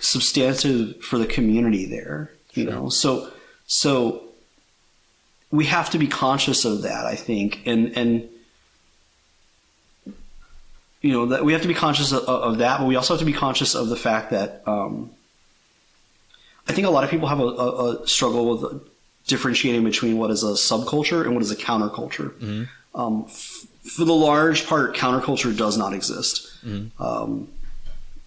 substantive 0.00 1.02
for 1.02 1.18
the 1.18 1.26
community 1.26 1.84
there, 1.86 2.30
you 2.54 2.64
Sure. 2.64 2.72
know. 2.72 2.88
So 2.88 3.30
so 3.66 4.22
we 5.50 5.64
have 5.66 5.90
to 5.90 5.98
be 5.98 6.06
conscious 6.06 6.64
of 6.64 6.82
that, 6.82 7.06
I 7.06 7.14
think. 7.16 7.62
And 7.66 7.96
and 7.96 8.28
you 11.02 11.12
know 11.12 11.26
that 11.26 11.44
we 11.44 11.52
have 11.52 11.62
to 11.62 11.68
be 11.68 11.74
conscious 11.74 12.12
of, 12.12 12.24
of 12.24 12.58
that, 12.58 12.78
but 12.78 12.86
we 12.86 12.96
also 12.96 13.14
have 13.14 13.18
to 13.20 13.24
be 13.26 13.32
conscious 13.32 13.74
of 13.74 13.88
the 13.88 13.96
fact 13.96 14.30
that 14.30 14.62
um, 14.66 15.10
I 16.68 16.72
think 16.72 16.86
a 16.86 16.90
lot 16.90 17.04
of 17.04 17.10
people 17.10 17.28
have 17.28 17.40
a, 17.40 17.44
a, 17.44 18.02
a 18.02 18.06
struggle 18.08 18.56
with 18.56 18.82
differentiating 19.26 19.84
between 19.84 20.18
what 20.18 20.30
is 20.30 20.42
a 20.42 20.52
subculture 20.52 21.24
and 21.24 21.34
what 21.34 21.42
is 21.42 21.50
a 21.50 21.56
counterculture. 21.56 22.68
Um, 22.94 23.24
f- 23.28 23.66
for 23.84 24.04
the 24.04 24.12
large 24.14 24.66
part, 24.66 24.94
counterculture 24.94 25.56
does 25.56 25.78
not 25.78 25.94
exist. 25.94 26.50
Um, 26.98 27.48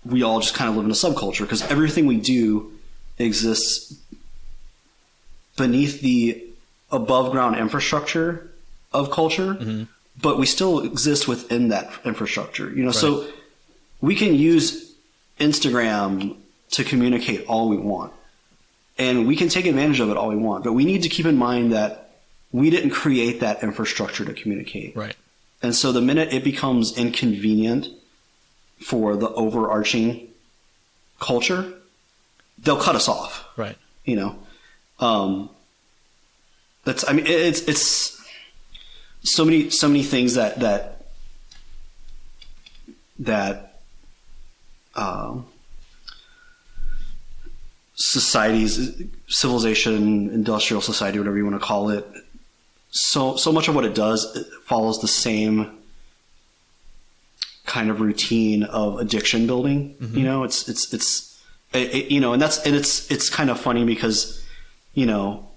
we 0.06 0.24
all 0.24 0.40
just 0.40 0.54
kind 0.54 0.70
of 0.70 0.76
live 0.76 0.86
in 0.86 0.92
a 0.92 0.96
subculture 0.96 1.42
because 1.42 1.62
everything 1.64 2.06
we 2.06 2.18
do 2.18 2.72
exists 3.18 3.96
beneath 5.56 6.02
the 6.02 6.44
above 6.92 7.32
ground 7.32 7.56
infrastructure 7.58 8.52
of 8.92 9.12
culture, 9.12 9.56
mm-hmm. 9.56 9.84
but 10.22 10.38
we 10.38 10.46
still 10.46 10.80
exist 10.82 11.28
within 11.28 11.70
that 11.70 11.92
infrastructure. 12.06 12.70
You 12.70 12.84
know, 12.84 12.92
so 12.92 13.28
we 14.02 14.16
can 14.16 14.36
use 14.36 14.94
Instagram 15.40 16.38
to 16.72 16.84
communicate 16.84 17.46
all 17.48 17.70
we 17.70 17.78
want, 17.78 18.14
and 18.98 19.28
we 19.28 19.36
can 19.36 19.50
take 19.50 19.66
advantage 19.66 20.00
of 20.00 20.10
it 20.10 20.18
all 20.18 20.30
we 20.30 20.36
want. 20.36 20.64
But 20.64 20.74
we 20.74 20.86
need 20.86 21.04
to 21.04 21.10
keep 21.10 21.26
in 21.26 21.38
mind 21.38 21.74
that 21.74 22.12
we 22.52 22.70
didn't 22.70 22.92
create 22.92 23.40
that 23.40 23.64
infrastructure 23.64 24.26
to 24.26 24.34
communicate. 24.34 24.96
Right. 24.96 25.16
And 25.62 25.74
so 25.74 25.92
the 25.92 26.02
minute 26.02 26.34
it 26.34 26.44
becomes 26.44 26.98
inconvenient 26.98 27.88
for 28.84 29.16
the 29.16 29.30
overarching 29.30 30.28
culture, 31.20 31.74
they'll 32.60 32.80
cut 32.80 32.96
us 32.96 33.08
off. 33.08 33.48
Right. 33.58 33.78
You 34.06 34.16
know, 34.16 34.36
um, 35.00 35.50
that's. 36.84 37.08
I 37.08 37.14
mean, 37.14 37.26
it's 37.28 37.62
it's 37.62 38.22
so 39.24 39.46
many 39.46 39.70
so 39.70 39.88
many 39.88 40.04
things 40.04 40.36
that 40.36 40.60
that 40.60 41.06
that 43.20 43.80
um, 44.96 45.46
societies, 47.96 49.02
civilization, 49.28 50.30
industrial 50.30 50.82
society, 50.82 51.20
whatever 51.20 51.38
you 51.38 51.46
want 51.46 51.60
to 51.60 51.66
call 51.66 51.90
it. 51.90 52.06
So 52.92 53.38
so 53.38 53.52
much 53.52 53.68
of 53.68 53.76
what 53.76 53.86
it 53.86 53.96
does 53.96 54.36
it 54.36 54.46
follows 54.66 55.00
the 55.00 55.08
same 55.08 55.83
kind 57.65 57.90
of 57.90 58.02
routine 58.02 58.64
of 58.64 58.99
addiction 58.99 59.48
building. 59.48 59.95
You 60.14 60.23
know, 60.23 60.44
it's 60.44 60.68
it's 60.69 60.94
it's 60.94 61.41
it, 61.73 61.94
it- 61.95 62.11
you 62.11 62.19
know, 62.19 62.34
and 62.34 62.41
that's 62.41 62.60
and 62.65 62.76
it's 62.76 63.10
it's 63.11 63.30
kind 63.30 63.49
of 63.49 63.60
funny 63.60 63.85
because 63.85 64.44
you 64.94 65.06
know 65.06 65.48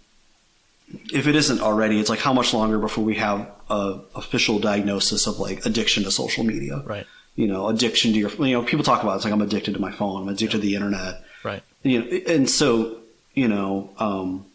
if 1.12 1.26
it 1.26 1.34
isn't 1.34 1.60
already, 1.60 1.98
it's 1.98 2.08
like 2.08 2.20
how 2.20 2.32
much 2.32 2.54
longer 2.54 2.78
before 2.78 3.02
we 3.04 3.16
have 3.16 3.50
a 3.68 3.98
official 4.14 4.60
diagnosis 4.60 5.26
of 5.26 5.38
like 5.40 5.66
addiction 5.66 6.04
to 6.04 6.10
social 6.12 6.44
media, 6.44 6.80
Right. 6.86 7.06
You 7.34 7.48
know, 7.48 7.66
addiction 7.68 8.12
to 8.12 8.18
your 8.18 8.30
you 8.30 8.52
know 8.52 8.62
people 8.62 8.84
talk 8.84 9.02
about 9.02 9.12
it, 9.14 9.16
it's 9.16 9.24
like 9.24 9.34
I'm 9.34 9.42
addicted 9.42 9.74
to 9.74 9.80
my 9.80 9.90
phone, 9.90 10.22
I'm 10.22 10.28
addicted 10.28 10.58
to 10.58 10.58
the 10.58 10.74
internet, 10.76 11.22
Right. 11.42 11.62
you 11.82 11.98
know, 12.00 12.06
and 12.28 12.48
so 12.48 12.98
you 13.34 13.48
know 13.48 13.90
um, 13.98 14.46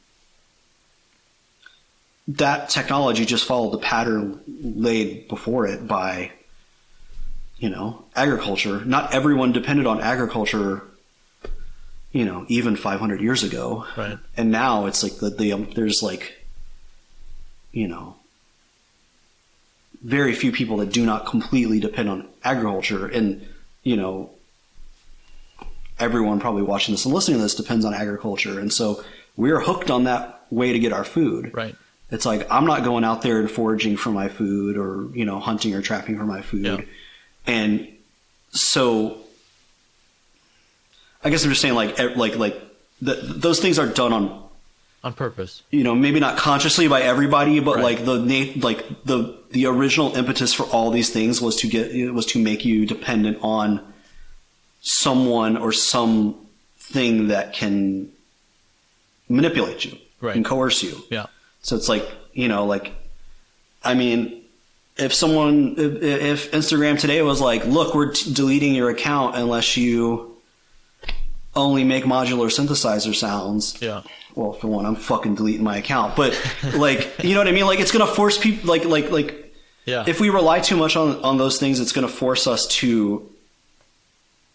that 2.27 2.69
technology 2.69 3.25
just 3.25 3.45
followed 3.45 3.71
the 3.73 3.77
pattern 3.79 4.39
laid 4.47 5.27
before 5.27 5.67
it 5.67 5.87
by 5.87 6.31
you 7.61 7.69
know 7.69 8.03
agriculture. 8.15 8.83
Not 8.83 9.13
everyone 9.13 9.51
depended 9.53 9.85
on 9.87 10.01
agriculture, 10.01 10.81
you 12.11 12.25
know, 12.25 12.45
even 12.49 12.75
500 12.75 13.21
years 13.21 13.43
ago, 13.43 13.85
Right. 13.95 14.17
and 14.35 14.51
now 14.51 14.87
it's 14.87 15.01
like 15.03 15.15
the, 15.23 15.29
the 15.29 15.53
um, 15.53 15.69
there's 15.75 16.01
like 16.03 16.23
you 17.71 17.87
know 17.87 18.15
very 20.03 20.33
few 20.33 20.51
people 20.51 20.77
that 20.77 20.91
do 20.91 21.05
not 21.05 21.25
completely 21.27 21.79
depend 21.79 22.09
on 22.09 22.27
agriculture 22.43 23.05
and 23.07 23.47
you 23.83 23.95
know 23.95 24.31
everyone 25.99 26.39
probably 26.39 26.63
watching 26.63 26.93
this 26.93 27.05
and 27.05 27.13
listening 27.13 27.37
to 27.37 27.43
this 27.43 27.53
depends 27.55 27.85
on 27.85 27.93
agriculture 27.93 28.59
and 28.59 28.73
so 28.73 29.03
we're 29.37 29.59
hooked 29.59 29.91
on 29.91 30.05
that 30.05 30.41
way 30.49 30.73
to 30.73 30.79
get 30.79 30.91
our 30.91 31.03
food 31.03 31.51
Right. 31.53 31.75
it's 32.09 32.25
like 32.25 32.47
i'm 32.51 32.65
not 32.65 32.83
going 32.83 33.03
out 33.03 33.21
there 33.21 33.39
and 33.39 33.49
foraging 33.49 33.95
for 33.95 34.09
my 34.09 34.27
food 34.27 34.75
or 34.75 35.07
you 35.15 35.23
know 35.23 35.39
hunting 35.39 35.75
or 35.75 35.81
trapping 35.83 36.17
for 36.17 36.25
my 36.25 36.41
food 36.41 36.65
Yeah. 36.65 36.81
And 37.47 37.87
so 38.51 39.17
i 41.23 41.29
guess 41.29 41.43
i'm 41.43 41.49
just 41.49 41.61
saying 41.61 41.73
like 41.75 41.97
like 42.15 42.35
like 42.37 42.61
the, 43.01 43.15
those 43.15 43.59
things 43.59 43.79
are 43.79 43.87
done 43.87 44.13
on 44.13 44.43
On 45.03 45.13
purpose. 45.13 45.63
you 45.71 45.83
know 45.83 45.95
maybe 45.95 46.19
not 46.19 46.37
consciously 46.37 46.87
by 46.87 47.01
everybody 47.01 47.59
but 47.59 47.75
Right. 47.77 47.83
like 47.83 48.05
the 48.05 48.53
like 48.59 49.03
the 49.05 49.37
the 49.51 49.65
original 49.65 50.15
impetus 50.15 50.53
for 50.53 50.63
all 50.63 50.91
these 50.91 51.09
things 51.09 51.41
was 51.41 51.55
to 51.57 51.67
get 51.67 52.13
was 52.13 52.25
to 52.27 52.39
make 52.39 52.63
you 52.65 52.85
dependent 52.85 53.39
on 53.41 53.81
someone 54.81 55.57
or 55.57 55.71
something 55.71 57.27
that 57.27 57.53
can 57.53 58.09
manipulate 59.29 59.85
you 59.85 59.97
Right. 60.19 60.35
and 60.35 60.45
coerce 60.45 60.83
you 60.83 61.03
Yeah. 61.09 61.27
so 61.63 61.75
it's 61.75 61.89
like 61.89 62.07
you 62.33 62.47
know 62.47 62.65
like 62.65 62.93
I 63.83 63.95
mean, 63.95 64.40
if 64.97 65.13
someone, 65.13 65.75
if, 65.77 66.01
if 66.03 66.51
Instagram 66.51 66.99
today 66.99 67.21
was 67.21 67.41
like, 67.41 67.65
look, 67.65 67.95
we're 67.95 68.11
t- 68.11 68.33
deleting 68.33 68.75
your 68.75 68.89
account 68.89 69.35
unless 69.35 69.77
you 69.77 70.37
only 71.55 71.83
make 71.83 72.03
modular 72.05 72.47
synthesizer 72.47 73.13
sounds. 73.15 73.81
Yeah. 73.81 74.01
Well, 74.35 74.53
for 74.53 74.67
one, 74.67 74.85
I'm 74.85 74.95
fucking 74.95 75.35
deleting 75.35 75.63
my 75.63 75.77
account. 75.77 76.15
But 76.15 76.39
like, 76.75 77.11
you 77.23 77.33
know 77.33 77.39
what 77.41 77.47
I 77.47 77.51
mean? 77.51 77.65
Like, 77.65 77.79
it's 77.79 77.91
gonna 77.91 78.07
force 78.07 78.37
people. 78.37 78.69
Like, 78.69 78.85
like, 78.85 79.11
like, 79.11 79.53
Yeah. 79.85 80.03
if 80.07 80.19
we 80.21 80.29
rely 80.29 80.59
too 80.59 80.77
much 80.77 80.95
on 80.95 81.21
on 81.23 81.37
those 81.37 81.57
things, 81.59 81.79
it's 81.79 81.91
gonna 81.91 82.07
force 82.07 82.47
us 82.47 82.67
to 82.67 83.30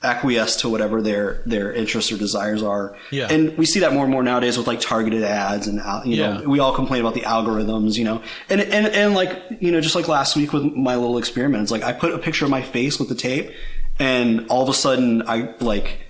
acquiesce 0.07 0.57
to 0.63 0.69
whatever 0.69 1.03
their 1.03 1.43
their 1.47 1.73
interests 1.73 2.11
or 2.13 2.17
desires 2.17 2.63
are. 2.63 2.97
Yeah. 3.11 3.29
And 3.31 3.57
we 3.59 3.67
see 3.67 3.81
that 3.81 3.93
more 3.93 4.05
and 4.05 4.13
more 4.13 4.23
nowadays 4.23 4.57
with 4.59 4.67
like 4.67 4.81
targeted 4.81 5.23
ads 5.23 5.67
and 5.67 5.77
you 6.11 6.17
know 6.23 6.41
Yeah. 6.41 6.47
we 6.47 6.59
all 6.61 6.75
complain 6.75 7.01
about 7.01 7.15
the 7.15 7.23
algorithms, 7.23 7.97
you 7.97 8.05
know. 8.05 8.23
And 8.49 8.61
and 8.61 8.87
and 8.87 9.15
like 9.15 9.33
you 9.61 9.71
know 9.73 9.81
just 9.81 9.95
like 9.95 10.09
last 10.09 10.37
week 10.37 10.53
with 10.53 10.65
my 10.65 10.97
little 10.97 11.19
experiment, 11.19 11.63
it's 11.65 11.73
like 11.73 11.83
I 11.85 11.93
put 11.93 12.13
a 12.13 12.19
picture 12.19 12.45
of 12.45 12.51
my 12.51 12.63
face 12.63 12.99
with 12.99 13.09
the 13.09 13.15
tape, 13.15 13.51
and 13.99 14.47
all 14.49 14.63
of 14.63 14.69
a 14.69 14.75
sudden 14.75 15.23
I 15.29 15.55
like. 15.61 16.03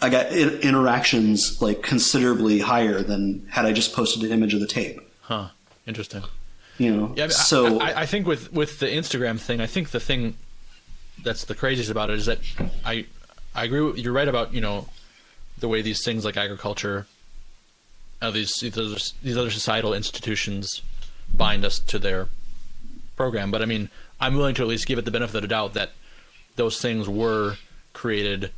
I 0.00 0.10
got 0.10 0.30
in- 0.30 0.60
interactions 0.60 1.60
like 1.60 1.82
considerably 1.82 2.60
higher 2.60 3.02
than 3.02 3.44
had 3.50 3.66
I 3.66 3.72
just 3.72 3.92
posted 3.94 4.22
an 4.22 4.30
image 4.30 4.54
of 4.54 4.60
the 4.60 4.66
tape. 4.68 5.00
huh. 5.22 5.48
Interesting. 5.88 6.22
You 6.78 6.94
know, 6.96 7.12
Yeah, 7.16 7.24
I 7.24 7.26
mean, 7.26 7.30
so 7.32 7.80
I, 7.80 8.02
I 8.02 8.06
think 8.06 8.24
with 8.28 8.52
with 8.52 8.78
the 8.78 8.86
Instagram 8.86 9.40
thing, 9.40 9.60
I 9.60 9.66
think 9.66 9.90
the 9.90 9.98
thing 9.98 10.36
that's 11.22 11.44
the 11.44 11.54
craziest 11.54 11.90
about 11.90 12.10
it 12.10 12.18
is 12.18 12.26
that 12.26 12.38
I 12.84 13.06
I 13.54 13.64
agree. 13.64 13.80
With, 13.80 13.98
you're 13.98 14.12
right 14.12 14.28
about 14.28 14.54
you 14.54 14.60
know 14.60 14.88
the 15.58 15.68
way 15.68 15.82
these 15.82 16.04
things 16.04 16.24
like 16.24 16.36
agriculture, 16.36 17.06
uh, 18.22 18.30
these 18.30 18.54
these 18.60 18.76
other, 18.76 18.96
these 19.22 19.36
other 19.36 19.50
societal 19.50 19.94
institutions 19.94 20.82
bind 21.34 21.64
us 21.64 21.78
to 21.78 21.98
their 21.98 22.28
program. 23.16 23.50
But 23.50 23.62
I 23.62 23.66
mean, 23.66 23.90
I'm 24.20 24.34
willing 24.34 24.54
to 24.56 24.62
at 24.62 24.68
least 24.68 24.86
give 24.86 24.98
it 24.98 25.04
the 25.04 25.10
benefit 25.10 25.36
of 25.36 25.42
the 25.42 25.48
doubt 25.48 25.74
that 25.74 25.92
those 26.56 26.80
things 26.80 27.08
were 27.08 27.56
created 27.92 28.52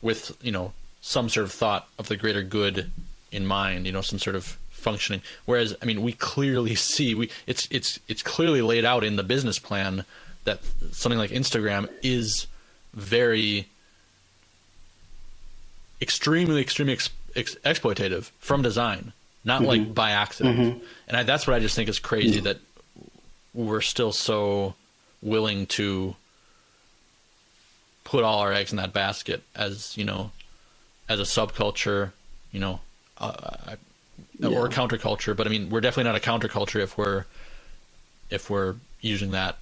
with 0.00 0.36
you 0.40 0.52
know 0.52 0.72
some 1.00 1.28
sort 1.28 1.44
of 1.44 1.52
thought 1.52 1.88
of 1.98 2.08
the 2.08 2.16
greater 2.16 2.42
good 2.42 2.90
in 3.30 3.46
mind. 3.46 3.86
You 3.86 3.92
know, 3.92 4.00
some 4.00 4.18
sort 4.18 4.36
of 4.36 4.56
functioning. 4.70 5.22
Whereas, 5.44 5.76
I 5.82 5.84
mean, 5.84 6.02
we 6.02 6.12
clearly 6.12 6.74
see 6.92 7.14
we 7.14 7.30
it's 7.46 7.68
it's 7.70 8.00
it's 8.08 8.22
clearly 8.22 8.62
laid 8.62 8.84
out 8.84 9.04
in 9.04 9.16
the 9.16 9.22
business 9.22 9.58
plan 9.58 10.04
that 10.44 10.60
something 10.92 11.18
like 11.18 11.30
Instagram 11.30 11.88
is 12.02 12.46
very 12.94 13.68
extremely 16.00 16.60
extremely 16.60 16.94
ex- 16.94 17.10
ex- 17.36 17.56
exploitative 17.56 18.30
from 18.38 18.62
design, 18.62 19.12
not 19.44 19.62
like 19.62 19.80
mm-hmm. 19.80 19.92
by 19.92 20.10
accident. 20.10 20.58
Mm-hmm. 20.58 20.78
And 21.08 21.16
I, 21.16 21.22
that's 21.22 21.46
what 21.46 21.54
I 21.54 21.60
just 21.60 21.76
think 21.76 21.88
is 21.88 21.98
crazy 21.98 22.36
mm-hmm. 22.36 22.44
that 22.44 22.58
we're 23.54 23.80
still 23.80 24.12
so 24.12 24.74
willing 25.22 25.66
to 25.66 26.14
put 28.04 28.24
all 28.24 28.40
our 28.40 28.52
eggs 28.52 28.70
in 28.70 28.76
that 28.76 28.92
basket 28.92 29.42
as 29.54 29.96
you 29.96 30.04
know 30.04 30.30
as 31.08 31.20
a 31.20 31.24
subculture 31.24 32.12
you 32.52 32.60
know 32.60 32.80
uh, 33.18 33.32
I- 33.66 34.46
or 34.46 34.66
a 34.66 34.70
counterculture. 34.70 35.36
But 35.36 35.46
i 35.46 35.50
mean 35.50 35.68
we're 35.68 35.80
definitely 35.80 36.10
not 36.10 36.16
a 36.16 36.24
counterculture 36.24 36.80
if 36.80 36.96
we're 36.96 37.24
if 38.30 38.48
we're 38.48 38.76
using 39.00 39.32
that 39.32 39.58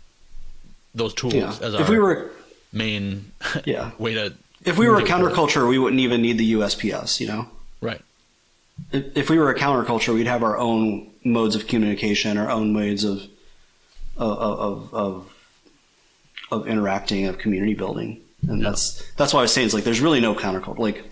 those 0.96 1.14
tools 1.14 1.34
yeah. 1.34 1.54
as 1.60 1.74
our 1.74 1.82
if 1.82 1.88
we 1.88 1.98
were 1.98 2.30
main 2.72 3.32
Yeah. 3.64 3.92
way 3.98 4.14
to 4.14 4.34
if 4.64 4.76
we 4.78 4.88
were 4.88 4.98
a 4.98 5.04
counterculture, 5.04 5.68
we 5.68 5.78
wouldn't 5.78 6.00
even 6.00 6.22
need 6.22 6.38
the 6.38 6.54
USPS. 6.54 7.20
You 7.20 7.28
know, 7.28 7.48
right 7.80 8.00
if, 8.92 9.16
if 9.16 9.30
we 9.30 9.38
were 9.38 9.50
a 9.50 9.54
counterculture, 9.54 10.14
we'd 10.14 10.26
have 10.26 10.42
our 10.42 10.58
own 10.58 11.10
modes 11.24 11.54
of 11.54 11.66
communication, 11.66 12.38
our 12.38 12.50
own 12.50 12.72
modes 12.72 13.04
of 13.04 13.22
of 14.16 14.38
of 14.38 14.94
of, 14.94 15.34
of 16.50 16.68
interacting, 16.68 17.26
of 17.26 17.38
community 17.38 17.74
building, 17.74 18.20
and 18.48 18.64
that's 18.64 19.02
that's 19.12 19.32
why 19.32 19.40
I 19.40 19.42
was 19.42 19.52
saying 19.52 19.66
it's 19.66 19.74
like 19.74 19.84
there's 19.84 20.00
really 20.00 20.20
no 20.20 20.34
counterculture. 20.34 20.78
Like 20.78 21.04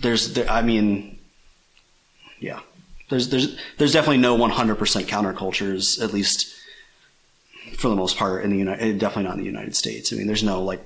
there's, 0.00 0.34
there, 0.34 0.48
I 0.50 0.62
mean, 0.62 1.18
yeah, 2.38 2.60
there's 3.10 3.28
there's 3.28 3.58
there's 3.78 3.92
definitely 3.92 4.18
no 4.18 4.36
100% 4.36 4.76
countercultures, 5.04 6.02
at 6.02 6.12
least 6.12 6.54
for 7.76 7.88
the 7.88 7.96
most 7.96 8.16
part 8.16 8.44
in 8.44 8.50
the 8.50 8.56
United, 8.58 8.82
eh, 8.82 8.92
definitely 8.98 9.24
not 9.24 9.34
in 9.34 9.40
the 9.40 9.46
United 9.46 9.76
States. 9.76 10.12
I 10.12 10.16
mean, 10.16 10.26
there's 10.26 10.42
no 10.42 10.62
like 10.62 10.80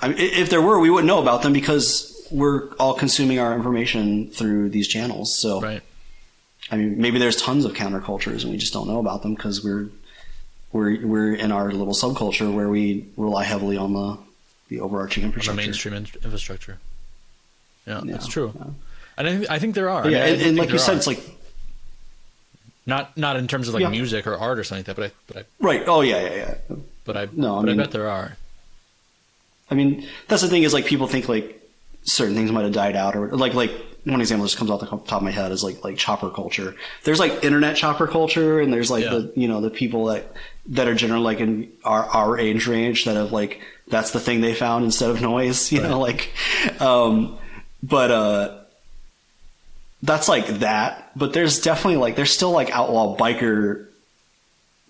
I 0.00 0.08
mean, 0.08 0.18
if 0.18 0.50
there 0.50 0.60
were, 0.62 0.78
we 0.80 0.90
wouldn't 0.90 1.06
know 1.06 1.20
about 1.20 1.42
them 1.42 1.52
because 1.52 2.26
we're 2.30 2.70
all 2.74 2.94
consuming 2.94 3.38
our 3.38 3.54
information 3.54 4.30
through 4.30 4.70
these 4.70 4.88
channels. 4.88 5.38
So, 5.38 5.60
right 5.60 5.82
I 6.70 6.76
mean, 6.76 7.00
maybe 7.00 7.18
there's 7.18 7.36
tons 7.36 7.64
of 7.64 7.72
countercultures 7.74 8.42
and 8.42 8.50
we 8.50 8.56
just 8.56 8.72
don't 8.72 8.88
know 8.88 8.98
about 8.98 9.22
them 9.22 9.34
because 9.34 9.62
we're 9.62 9.88
we're 10.72 11.06
we're 11.06 11.34
in 11.34 11.52
our 11.52 11.70
little 11.72 11.92
subculture 11.94 12.52
where 12.52 12.68
we 12.68 13.06
rely 13.16 13.44
heavily 13.44 13.76
on 13.76 13.92
the 13.92 14.18
the 14.68 14.80
overarching 14.80 15.22
on 15.24 15.30
the 15.30 15.34
infrastructure. 15.34 15.62
mainstream 15.66 15.94
in- 15.94 16.06
infrastructure 16.24 16.78
yeah, 17.86 18.00
Yeah, 18.04 18.12
that's 18.12 18.26
true 18.26 18.52
yeah. 18.56 18.66
and 19.18 19.28
I 19.28 19.30
think, 19.36 19.50
I 19.50 19.58
think 19.58 19.74
there 19.74 19.90
are 19.90 20.04
I 20.04 20.08
yeah, 20.08 20.18
mean, 20.18 20.22
I 20.22 20.26
and, 20.28 20.42
and 20.42 20.56
like 20.58 20.70
you 20.70 20.78
said, 20.78 20.94
are. 20.94 20.96
it's 20.96 21.06
like 21.06 21.20
not 22.86 23.16
not 23.16 23.36
in 23.36 23.46
terms 23.48 23.68
of 23.68 23.74
like 23.74 23.82
Yeah. 23.82 23.88
music 23.90 24.26
or 24.26 24.36
art 24.36 24.58
or 24.58 24.64
something 24.64 24.80
like 24.80 24.96
that 24.96 24.96
but 24.96 25.10
i 25.10 25.12
but 25.26 25.36
i 25.38 25.64
right. 25.66 25.82
Oh 25.86 26.00
yeah, 26.00 26.20
yeah, 26.22 26.34
yeah. 26.68 26.76
but 27.04 27.16
i 27.16 27.28
No, 27.32 27.58
I 27.58 27.62
mean- 27.62 27.78
i 27.80 27.82
bet 27.84 27.92
there 27.92 28.08
are 28.08 28.36
I 29.70 29.74
mean, 29.74 30.06
that's 30.28 30.42
the 30.42 30.48
thing 30.48 30.64
is 30.64 30.74
like 30.74 30.84
people 30.84 31.06
think 31.06 31.30
like 31.30 31.58
certain 32.02 32.34
things 32.34 32.52
might 32.52 32.64
have 32.64 32.72
died 32.74 32.94
out 32.96 33.16
or 33.16 33.28
like 33.28 33.54
like 33.54 33.70
one 34.04 34.20
example 34.20 34.44
just 34.44 34.58
comes 34.58 34.68
off 34.70 34.80
the 34.80 34.86
top 34.86 35.12
of 35.12 35.22
my 35.22 35.30
head 35.30 35.50
is 35.52 35.62
like 35.64 35.82
like 35.82 35.96
chopper 35.96 36.28
culture. 36.28 36.74
There's 37.04 37.18
like 37.20 37.42
internet 37.42 37.76
chopper 37.76 38.06
culture 38.06 38.60
and 38.60 38.70
there's 38.72 38.90
like 38.90 39.04
Yeah. 39.04 39.10
the 39.10 39.32
you 39.34 39.48
know 39.48 39.60
the 39.62 39.70
people 39.70 40.06
that 40.06 40.26
that 40.66 40.88
are 40.88 40.94
generally 40.94 41.24
like 41.24 41.40
in 41.40 41.72
our 41.84 42.04
our 42.04 42.38
age 42.38 42.66
range 42.66 43.06
that 43.06 43.16
have 43.16 43.32
like 43.32 43.62
that's 43.88 44.10
the 44.10 44.20
thing 44.20 44.40
they 44.42 44.54
found 44.54 44.84
instead 44.84 45.08
of 45.08 45.22
noise, 45.22 45.72
you 45.74 45.80
know, 45.80 45.98
like 46.00 46.32
um 46.80 47.38
but 47.82 48.10
uh 48.10 48.58
that's 50.02 50.28
like 50.28 50.46
that, 50.60 51.10
but 51.16 51.32
there's 51.32 51.60
definitely 51.60 51.96
like 51.96 52.16
there's 52.16 52.32
still 52.32 52.50
like 52.50 52.70
outlaw 52.70 53.16
biker 53.16 53.86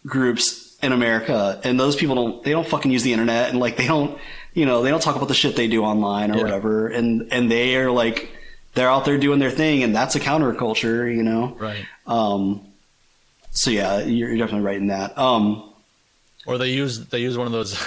groups 0.07 0.77
in 0.83 0.93
America, 0.93 1.61
and 1.65 1.79
those 1.79 1.97
people 1.97 2.15
don't 2.17 2.43
they 2.45 2.51
don't 2.51 2.67
fucking 2.67 2.91
use 2.91 3.03
the 3.03 3.13
internet, 3.13 3.51
and 3.51 3.59
like 3.61 3.77
they 3.77 3.87
don't 3.87 4.19
you 4.55 4.67
know 4.67 4.83
they 4.83 4.91
don't 4.91 5.03
talk 5.03 5.17
about 5.17 5.29
the 5.29 5.35
shit 5.35 5.55
they 5.57 5.69
do 5.69 5.85
online 5.85 6.31
or 6.33 6.37
Yeah. 6.39 6.43
whatever, 6.43 6.89
and 6.89 7.29
and 7.33 7.51
they 7.51 7.77
are 7.77 7.91
like 7.91 8.31
they're 8.75 8.91
out 8.91 9.05
there 9.05 9.19
doing 9.19 9.39
their 9.39 9.51
thing, 9.51 9.83
and 9.83 9.95
that's 9.95 10.15
a 10.17 10.21
counterculture, 10.21 11.15
you 11.15 11.23
know. 11.23 11.57
right 11.61 11.85
Um, 12.07 12.67
so 13.51 13.71
yeah, 13.71 13.99
you're, 14.01 14.31
you're 14.31 14.39
definitely 14.39 14.65
right 14.67 14.79
in 14.79 14.87
that. 14.87 15.17
Um, 15.19 15.71
Or 16.47 16.57
they 16.59 16.69
use 16.71 17.07
they 17.09 17.19
use 17.21 17.37
one 17.37 17.47
of 17.47 17.53
those 17.53 17.79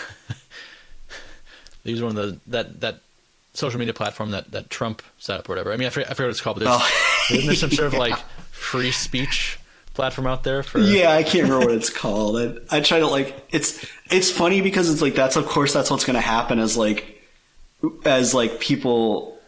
they 1.84 1.92
use 1.92 2.02
one 2.02 2.16
of 2.16 2.16
the 2.16 2.40
that 2.48 2.80
that 2.82 3.00
social 3.54 3.80
media 3.80 3.94
platform 3.94 4.32
that, 4.32 4.52
that 4.52 4.70
Trump 4.70 5.02
set 5.18 5.40
up 5.40 5.48
or 5.50 5.54
whatever. 5.54 5.72
I 5.74 5.78
mean 5.78 5.88
I 5.88 5.90
forget, 5.90 6.12
I 6.12 6.14
forget 6.14 6.28
what 6.28 6.32
it's 6.32 6.42
called, 6.42 6.60
but 6.60 6.66
there's, 6.66 6.82
Oh. 6.82 7.12
isn't 7.32 7.46
there 7.46 7.56
some 7.56 7.72
sort 7.72 7.88
of 7.88 7.94
like 8.00 8.18
free 8.52 8.92
speech 8.92 9.60
platform 9.96 10.28
out 10.28 10.44
there 10.44 10.62
for 10.62 10.80
yeah, 10.80 11.12
I 11.12 11.24
can't 11.24 11.46
remember 11.46 11.68
what 11.68 11.76
it's 11.76 11.90
called. 11.90 12.38
I, 12.38 12.78
I 12.78 12.82
try 12.82 13.00
to 13.00 13.08
like 13.08 13.48
it's 13.52 13.86
it's 14.12 14.30
funny 14.30 14.62
because 14.62 14.90
it's 14.90 15.02
like 15.02 15.16
that's 15.16 15.38
of 15.38 15.48
course 15.48 15.74
that's 15.74 15.90
what's 15.90 16.06
going 16.06 16.16
to 16.16 16.22
happen 16.22 16.60
as 16.60 16.78
like 16.78 17.22
as 18.04 18.34
like 18.34 18.60
people 18.60 19.40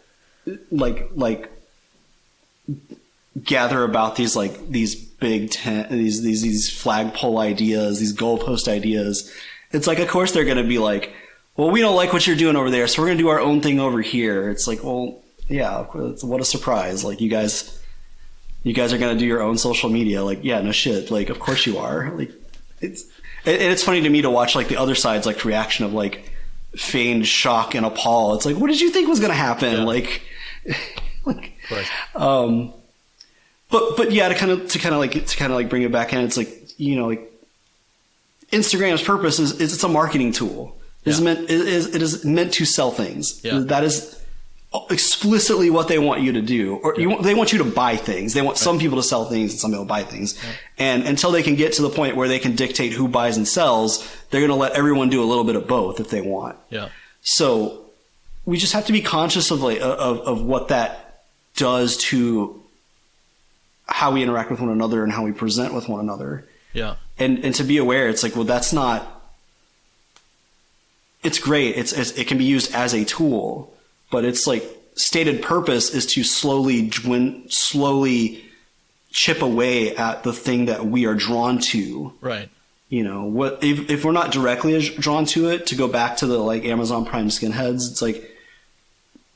like 0.70 1.10
like 1.14 1.52
gather 3.44 3.84
about 3.84 4.16
these 4.16 4.34
like 4.34 4.68
these 4.68 4.94
big 4.94 5.50
tent 5.50 5.90
these 5.90 6.22
these 6.22 6.42
these 6.42 6.70
flagpole 6.70 7.38
ideas 7.38 8.00
these 8.00 8.16
goalpost 8.16 8.66
ideas. 8.68 9.32
It's 9.70 9.86
like 9.86 9.98
of 9.98 10.08
course 10.08 10.32
they're 10.32 10.44
going 10.44 10.56
to 10.56 10.64
be 10.64 10.78
like 10.78 11.12
well 11.56 11.70
we 11.70 11.80
don't 11.80 11.96
like 11.96 12.12
what 12.12 12.26
you're 12.26 12.36
doing 12.36 12.56
over 12.56 12.70
there 12.70 12.86
so 12.88 13.02
we're 13.02 13.08
going 13.08 13.18
to 13.18 13.24
do 13.24 13.28
our 13.28 13.40
own 13.40 13.60
thing 13.60 13.78
over 13.78 14.00
here. 14.00 14.48
It's 14.48 14.66
like 14.66 14.82
well 14.82 15.22
yeah 15.48 15.84
what 15.84 16.40
a 16.40 16.44
surprise. 16.44 17.04
Like 17.04 17.20
you 17.20 17.28
guys 17.28 17.80
you 18.64 18.72
guys 18.74 18.92
are 18.92 18.98
going 18.98 19.14
to 19.14 19.18
do 19.18 19.26
your 19.26 19.42
own 19.42 19.56
social 19.58 19.88
media. 19.90 20.22
Like 20.22 20.40
yeah 20.42 20.60
no 20.60 20.72
shit. 20.72 21.10
Like 21.10 21.28
of 21.30 21.38
course 21.40 21.66
you 21.66 21.78
are. 21.78 22.10
Like 22.12 22.32
it's 22.80 23.02
and 23.46 23.60
it's 23.62 23.82
funny 23.82 24.02
to 24.02 24.08
me 24.10 24.22
to 24.22 24.30
watch 24.30 24.54
like 24.54 24.68
the 24.68 24.76
other 24.76 24.94
side's 24.94 25.26
like 25.26 25.44
reaction 25.44 25.84
of 25.84 25.92
like 25.92 26.30
feigned 26.76 27.26
shock 27.26 27.74
and 27.74 27.86
appall 27.86 28.34
it's 28.34 28.44
like 28.44 28.56
what 28.56 28.66
did 28.68 28.80
you 28.80 28.90
think 28.90 29.08
was 29.08 29.20
going 29.20 29.30
to 29.30 29.36
happen? 29.36 29.72
Yeah. 29.72 29.84
like 29.84 30.22
like 31.24 31.52
um 32.14 32.72
but 33.70 33.96
but 33.96 34.12
yeah 34.12 34.28
to 34.28 34.34
kind 34.34 34.50
of 34.52 34.68
to 34.68 34.78
kind 34.78 34.94
of 34.94 35.00
like 35.00 35.12
to 35.26 35.36
kind 35.36 35.50
of 35.52 35.56
like 35.56 35.68
bring 35.70 35.82
it 35.82 35.92
back 35.92 36.12
in 36.12 36.20
it's 36.20 36.36
like 36.36 36.78
you 36.78 36.96
know 36.96 37.06
like 37.06 37.30
instagram's 38.52 39.02
purpose 39.02 39.38
is, 39.38 39.52
is 39.60 39.72
it's 39.74 39.82
a 39.84 39.88
marketing 39.88 40.32
tool. 40.32 40.76
It 41.04 41.10
is 41.10 41.18
Yeah. 41.20 41.24
meant 41.24 41.40
it 41.44 41.50
is, 41.50 41.94
it 41.94 42.02
is 42.02 42.24
meant 42.24 42.52
to 42.54 42.64
sell 42.64 42.90
things. 42.90 43.40
Yeah. 43.44 43.60
that 43.66 43.84
is 43.84 44.17
explicitly 44.90 45.70
what 45.70 45.88
they 45.88 45.98
want 45.98 46.20
you 46.20 46.32
to 46.32 46.42
do 46.42 46.76
or 46.76 46.94
you 46.98 47.20
they 47.22 47.34
want 47.34 47.52
you 47.52 47.58
to 47.58 47.64
buy 47.64 47.96
things. 47.96 48.34
They 48.34 48.42
want 48.42 48.58
some 48.58 48.78
people 48.78 48.98
to 48.98 49.02
sell 49.02 49.24
things 49.24 49.52
and 49.52 49.60
some 49.60 49.70
people 49.70 49.84
to 49.84 49.88
buy 49.88 50.02
things. 50.02 50.38
And 50.78 51.04
until 51.04 51.30
they 51.30 51.42
can 51.42 51.54
get 51.54 51.72
to 51.74 51.82
the 51.82 51.88
point 51.88 52.16
where 52.16 52.28
they 52.28 52.38
can 52.38 52.54
dictate 52.54 52.92
who 52.92 53.08
buys 53.08 53.36
and 53.38 53.48
sells 53.48 54.06
they're 54.30 54.42
going 54.42 54.50
to 54.50 54.56
let 54.56 54.72
everyone 54.72 55.08
do 55.08 55.22
a 55.22 55.24
little 55.24 55.44
bit 55.44 55.56
of 55.56 55.66
both 55.66 56.00
if 56.00 56.10
they 56.10 56.20
want. 56.20 56.58
Yeah. 56.68 56.90
So 57.22 57.86
we 58.44 58.58
just 58.58 58.74
have 58.74 58.84
to 58.86 58.92
be 58.92 59.00
conscious 59.00 59.50
of 59.50 59.62
like 59.62 59.80
of, 59.80 60.20
of 60.20 60.42
what 60.42 60.68
that 60.68 61.24
does 61.56 61.96
to 61.96 62.62
how 63.86 64.12
we 64.12 64.22
interact 64.22 64.50
with 64.50 64.60
one 64.60 64.68
another 64.68 65.02
and 65.02 65.10
how 65.10 65.24
we 65.24 65.32
present 65.32 65.72
with 65.72 65.88
one 65.88 66.00
another. 66.00 66.46
Yeah. 66.74 66.96
and 67.18 67.42
and 67.42 67.54
to 67.54 67.64
be 67.64 67.78
aware 67.78 68.10
it's 68.10 68.22
like 68.22 68.36
well 68.36 68.44
that's 68.44 68.74
not 68.74 69.14
it's 71.22 71.38
great. 71.38 71.76
It's, 71.76 71.92
it's 71.92 72.12
it 72.12 72.28
can 72.28 72.38
be 72.38 72.44
used 72.44 72.74
as 72.74 72.94
a 72.94 73.04
tool 73.04 73.74
but 74.10 74.24
it's 74.24 74.46
like 74.46 74.64
stated 74.94 75.42
purpose 75.42 75.94
is 75.94 76.06
to 76.06 76.24
slowly 76.24 76.88
dwin, 76.88 77.50
slowly 77.52 78.44
chip 79.10 79.42
away 79.42 79.94
at 79.96 80.22
the 80.22 80.32
thing 80.32 80.66
that 80.66 80.84
we 80.86 81.06
are 81.06 81.14
drawn 81.14 81.58
to 81.58 82.12
Right. 82.20 82.48
you 82.88 83.02
know 83.04 83.24
what 83.24 83.62
if, 83.64 83.90
if 83.90 84.04
we're 84.04 84.12
not 84.12 84.32
directly 84.32 84.80
drawn 84.88 85.24
to 85.26 85.48
it 85.50 85.66
to 85.68 85.74
go 85.76 85.88
back 85.88 86.18
to 86.18 86.26
the 86.26 86.38
like 86.38 86.64
amazon 86.64 87.04
prime 87.06 87.28
skinheads 87.28 87.90
it's 87.90 88.02
like 88.02 88.30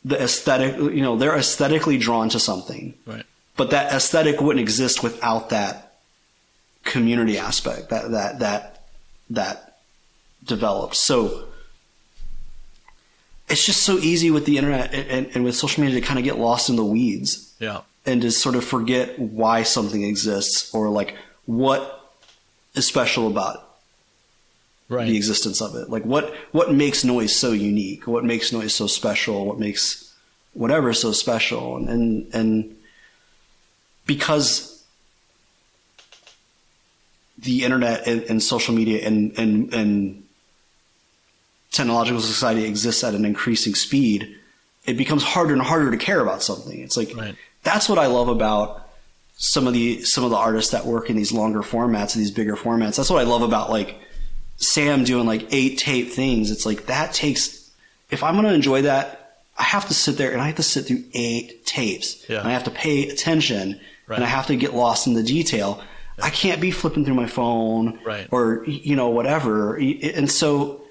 the 0.05 0.21
aesthetic 0.23 0.77
you 0.77 1.01
know 1.01 1.17
they're 1.17 1.37
aesthetically 1.37 1.97
drawn 1.97 2.29
to 2.31 2.39
something 2.39 2.95
Right. 3.07 3.25
but 3.57 3.71
that 3.71 3.93
aesthetic 3.93 4.41
wouldn't 4.41 4.61
exist 4.61 5.03
without 5.03 5.51
that 5.51 5.95
community 6.85 7.39
aspect 7.39 7.89
that 7.91 8.11
that 8.11 8.39
that 8.41 8.85
that 9.31 9.79
develops 10.45 10.99
so 10.99 11.45
it's 13.53 13.65
just 13.67 13.83
so 13.83 13.99
easy 13.99 14.31
with 14.31 14.47
the 14.47 14.57
internet 14.59 14.93
and, 14.95 15.27
and, 15.35 15.45
with 15.45 15.55
social 15.55 15.85
media 15.85 16.01
to 16.01 16.07
kind 16.07 16.19
of 16.19 16.25
get 16.25 16.39
lost 16.39 16.69
in 16.71 16.77
the 16.77 16.85
weeds 16.85 17.55
Yeah. 17.61 17.83
and 18.07 18.23
to 18.23 18.31
sort 18.31 18.57
of 18.57 18.65
forget 18.65 19.19
why 19.19 19.63
something 19.63 20.03
exists 20.03 20.75
or 20.75 20.89
like 20.89 21.17
what 21.47 21.81
is 22.75 22.87
special 22.87 23.27
about 23.29 23.69
Right. 24.89 25.07
the 25.07 25.17
existence 25.17 25.61
of 25.63 25.75
it 25.75 25.89
like 25.89 26.05
what 26.05 26.35
what 26.53 26.75
makes 26.75 27.03
noise 27.05 27.35
so 27.35 27.53
unique 27.53 28.07
what 28.07 28.25
makes 28.25 28.53
noise 28.53 28.75
so 28.75 28.87
special 28.87 29.47
what 29.47 29.59
makes 29.59 30.13
whatever 30.53 30.93
so 30.93 31.13
special 31.13 31.77
and 31.79 31.89
and, 31.89 32.35
and 32.35 32.77
because 34.07 34.85
the 37.39 37.65
internet 37.65 38.07
and, 38.07 38.23
and 38.25 38.43
social 38.43 38.75
media 38.75 39.07
and, 39.07 39.33
and 39.39 39.73
and 39.73 40.22
technological 41.73 42.21
society 42.21 42.65
exists 42.65 43.03
at 43.05 43.15
an 43.15 43.25
increasing 43.25 43.75
speed 43.75 44.37
it 44.85 44.97
becomes 44.97 45.23
harder 45.23 45.53
and 45.53 45.63
harder 45.63 45.91
to 45.91 45.97
care 45.97 46.21
about 46.21 46.43
something 46.43 46.81
it's 46.81 46.97
like 46.97 47.15
Right. 47.17 47.35
that's 47.63 47.89
what 47.89 47.99
i 47.99 48.07
love 48.07 48.29
about 48.29 48.89
some 49.39 49.67
of 49.67 49.73
the 49.73 50.03
some 50.03 50.23
of 50.25 50.31
the 50.31 50.37
artists 50.37 50.71
that 50.73 50.85
work 50.87 51.09
in 51.11 51.17
these 51.17 51.33
longer 51.33 51.61
formats 51.63 52.15
and 52.15 52.21
these 52.23 52.31
bigger 52.31 52.57
formats 52.57 52.97
that's 52.97 53.11
what 53.11 53.21
i 53.21 53.25
love 53.25 53.43
about 53.43 53.71
like 53.71 53.99
Sam 54.59 55.03
doing 55.03 55.27
like 55.27 55.49
eight 55.53 55.79
tape 55.79 56.11
things, 56.11 56.53
it's 56.53 56.65
like 56.65 56.87
that 56.87 57.13
takes. 57.13 57.69
If 58.13 58.23
I'm 58.23 58.35
going 58.35 58.47
to 58.47 58.53
enjoy 58.55 58.83
that, 58.83 59.39
I 59.59 59.65
have 59.65 59.89
to 59.89 59.95
sit 59.95 60.19
there 60.19 60.31
and 60.31 60.41
I 60.41 60.47
have 60.47 60.57
to 60.57 60.63
sit 60.63 60.87
through 60.87 61.03
eight 61.15 61.67
tapes. 61.67 62.25
Yeah. 62.29 62.39
And 62.41 62.47
I 62.49 62.53
have 62.53 62.63
to 62.65 62.71
pay 62.71 63.09
attention 63.09 63.81
Right. 64.07 64.17
and 64.17 64.25
I 64.25 64.29
have 64.29 64.47
to 64.49 64.57
get 64.57 64.73
lost 64.73 65.09
in 65.09 65.15
the 65.15 65.23
detail. 65.25 65.83
I 66.23 66.31
can't 66.31 66.61
be 66.61 66.71
flipping 66.71 67.05
through 67.05 67.15
my 67.15 67.27
phone 67.27 67.99
Right. 68.05 68.29
or 68.31 68.63
you 68.69 68.95
know 68.95 69.09
whatever. 69.09 69.75
And 69.77 70.31
so 70.31 70.82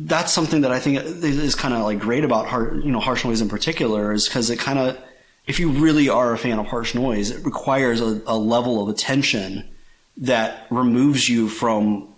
that's 0.00 0.32
something 0.32 0.62
that 0.62 0.72
I 0.72 0.80
think 0.80 0.98
is 0.98 1.54
kind 1.54 1.74
of 1.74 1.82
like 1.82 2.00
great 2.00 2.24
about 2.24 2.46
har 2.46 2.74
you 2.74 2.90
know 2.90 3.00
harsh 3.00 3.24
noise 3.24 3.40
in 3.40 3.48
particular 3.48 4.12
is 4.12 4.26
because 4.26 4.50
it 4.50 4.58
kind 4.58 4.78
of 4.78 4.98
if 5.46 5.60
you 5.60 5.70
really 5.70 6.08
are 6.08 6.32
a 6.32 6.38
fan 6.38 6.58
of 6.58 6.66
harsh 6.66 6.94
noise, 6.94 7.30
it 7.30 7.44
requires 7.44 8.00
a, 8.00 8.20
a 8.26 8.36
level 8.36 8.82
of 8.82 8.88
attention 8.88 9.68
that 10.16 10.66
removes 10.70 11.28
you 11.28 11.48
from 11.48 12.08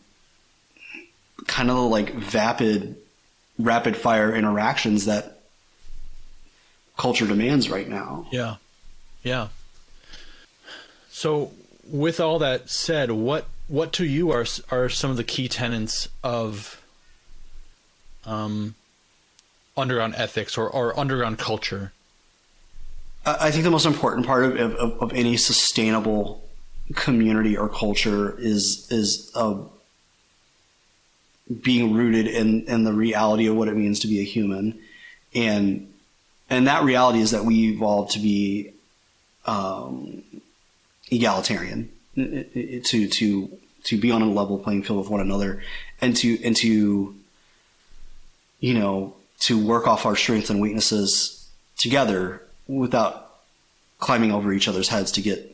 kind 1.46 1.70
of 1.70 1.90
like 1.90 2.14
vapid, 2.14 2.96
rapid 3.58 3.96
fire 3.96 4.34
interactions 4.34 5.06
that 5.06 5.40
culture 6.96 7.26
demands 7.26 7.68
right 7.68 7.88
now. 7.88 8.26
Yeah. 8.30 8.56
Yeah. 9.22 9.48
So, 11.10 11.52
with 11.88 12.20
all 12.20 12.38
that 12.40 12.68
said, 12.68 13.10
what 13.10 13.46
what 13.68 13.92
to 13.94 14.04
you 14.04 14.30
are 14.30 14.46
are 14.70 14.88
some 14.88 15.10
of 15.10 15.16
the 15.16 15.24
key 15.24 15.48
tenets 15.48 16.08
of 16.22 16.80
um, 18.26 18.74
underground 19.76 20.14
ethics 20.16 20.58
or, 20.58 20.68
or 20.68 20.98
underground 20.98 21.38
culture? 21.38 21.92
I 23.24 23.50
think 23.50 23.64
the 23.64 23.70
most 23.70 23.86
important 23.86 24.24
part 24.24 24.44
of, 24.44 24.56
of, 24.56 25.02
of 25.02 25.12
any 25.12 25.36
sustainable 25.36 26.44
community 26.94 27.56
or 27.56 27.68
culture 27.68 28.38
is 28.38 28.86
is 28.90 29.32
uh, 29.34 29.56
being 31.62 31.94
rooted 31.94 32.28
in, 32.28 32.62
in 32.66 32.84
the 32.84 32.92
reality 32.92 33.46
of 33.46 33.56
what 33.56 33.68
it 33.68 33.74
means 33.74 34.00
to 34.00 34.08
be 34.08 34.20
a 34.20 34.24
human, 34.24 34.78
and 35.34 35.92
and 36.48 36.68
that 36.68 36.84
reality 36.84 37.18
is 37.18 37.32
that 37.32 37.44
we 37.44 37.70
evolved 37.70 38.12
to 38.12 38.20
be 38.20 38.72
um, 39.46 40.22
egalitarian, 41.10 41.90
to 42.14 43.08
to 43.08 43.58
to 43.82 44.00
be 44.00 44.12
on 44.12 44.22
a 44.22 44.26
level 44.26 44.58
playing 44.58 44.84
field 44.84 45.00
with 45.00 45.08
one 45.08 45.20
another, 45.20 45.62
and 46.00 46.16
to 46.16 46.40
and 46.44 46.54
to 46.56 47.16
you 48.60 48.74
know 48.74 49.14
to 49.40 49.64
work 49.64 49.86
off 49.86 50.06
our 50.06 50.16
strengths 50.16 50.50
and 50.50 50.60
weaknesses 50.60 51.48
together 51.78 52.42
without 52.66 53.34
climbing 53.98 54.32
over 54.32 54.52
each 54.52 54.68
other's 54.68 54.88
heads 54.88 55.12
to 55.12 55.22
get 55.22 55.52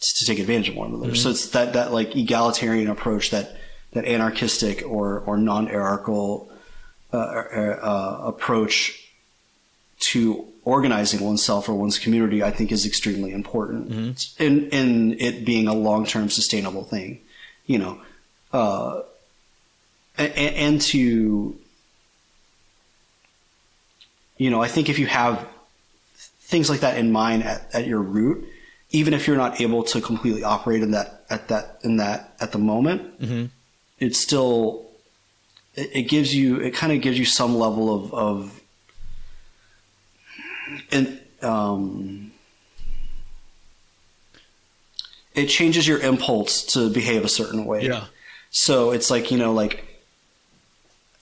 to 0.00 0.24
take 0.24 0.38
advantage 0.38 0.68
of 0.68 0.76
one 0.76 0.88
another. 0.88 1.14
So 1.14 1.30
it's 1.30 1.50
that 1.50 1.72
that 1.72 1.92
like 1.92 2.14
egalitarian 2.16 2.88
approach 2.88 3.30
that 3.30 3.56
that 3.92 4.04
anarchistic 4.04 4.82
or 4.86 5.20
or 5.20 5.36
non-hierarchical 5.38 6.50
uh, 7.12 7.16
uh, 7.16 7.78
uh, 7.82 8.20
approach 8.26 9.04
to 10.00 10.46
organizing 10.64 11.20
oneself 11.20 11.68
or 11.68 11.74
one's 11.74 11.98
community, 11.98 12.42
I 12.42 12.50
think, 12.50 12.70
is 12.70 12.86
extremely 12.86 13.32
important 13.32 13.90
in 14.38 14.68
in 14.70 15.16
it 15.18 15.44
being 15.44 15.66
a 15.66 15.74
long-term 15.74 16.30
sustainable 16.30 16.84
thing. 16.84 17.20
You 17.66 17.78
know, 17.78 18.00
uh, 18.52 19.02
and, 20.16 20.32
and 20.32 20.80
to 20.82 21.58
you 24.38 24.50
know, 24.50 24.62
I 24.62 24.68
think 24.68 24.88
if 24.88 24.98
you 24.98 25.06
have 25.06 25.46
things 26.40 26.70
like 26.70 26.80
that 26.80 26.96
in 26.96 27.12
mind 27.12 27.44
at, 27.44 27.68
at 27.74 27.86
your 27.86 28.00
root, 28.00 28.48
even 28.90 29.12
if 29.12 29.26
you're 29.26 29.36
not 29.36 29.60
able 29.60 29.82
to 29.84 30.00
completely 30.00 30.42
operate 30.44 30.82
in 30.82 30.92
that 30.92 31.24
at 31.28 31.48
that 31.48 31.78
in 31.82 31.98
that 31.98 32.34
at 32.40 32.52
the 32.52 32.58
moment, 32.58 33.20
Mm-hmm. 33.20 33.44
it's 33.98 34.18
still 34.18 34.86
it, 35.74 35.90
it 35.94 36.02
gives 36.04 36.34
you 36.34 36.56
it 36.60 36.72
kind 36.72 36.92
of 36.92 37.02
gives 37.02 37.18
you 37.18 37.26
some 37.26 37.54
level 37.56 37.94
of 37.94 38.14
of 38.14 38.60
and 40.90 41.20
um 41.42 42.30
it 45.34 45.46
changes 45.46 45.86
your 45.86 45.98
impulse 46.00 46.64
to 46.64 46.90
behave 46.90 47.24
a 47.24 47.28
certain 47.28 47.64
way. 47.64 47.84
Yeah. 47.86 48.04
So 48.50 48.90
it's 48.92 49.10
like 49.10 49.30
you 49.30 49.38
know, 49.38 49.52
like, 49.52 49.84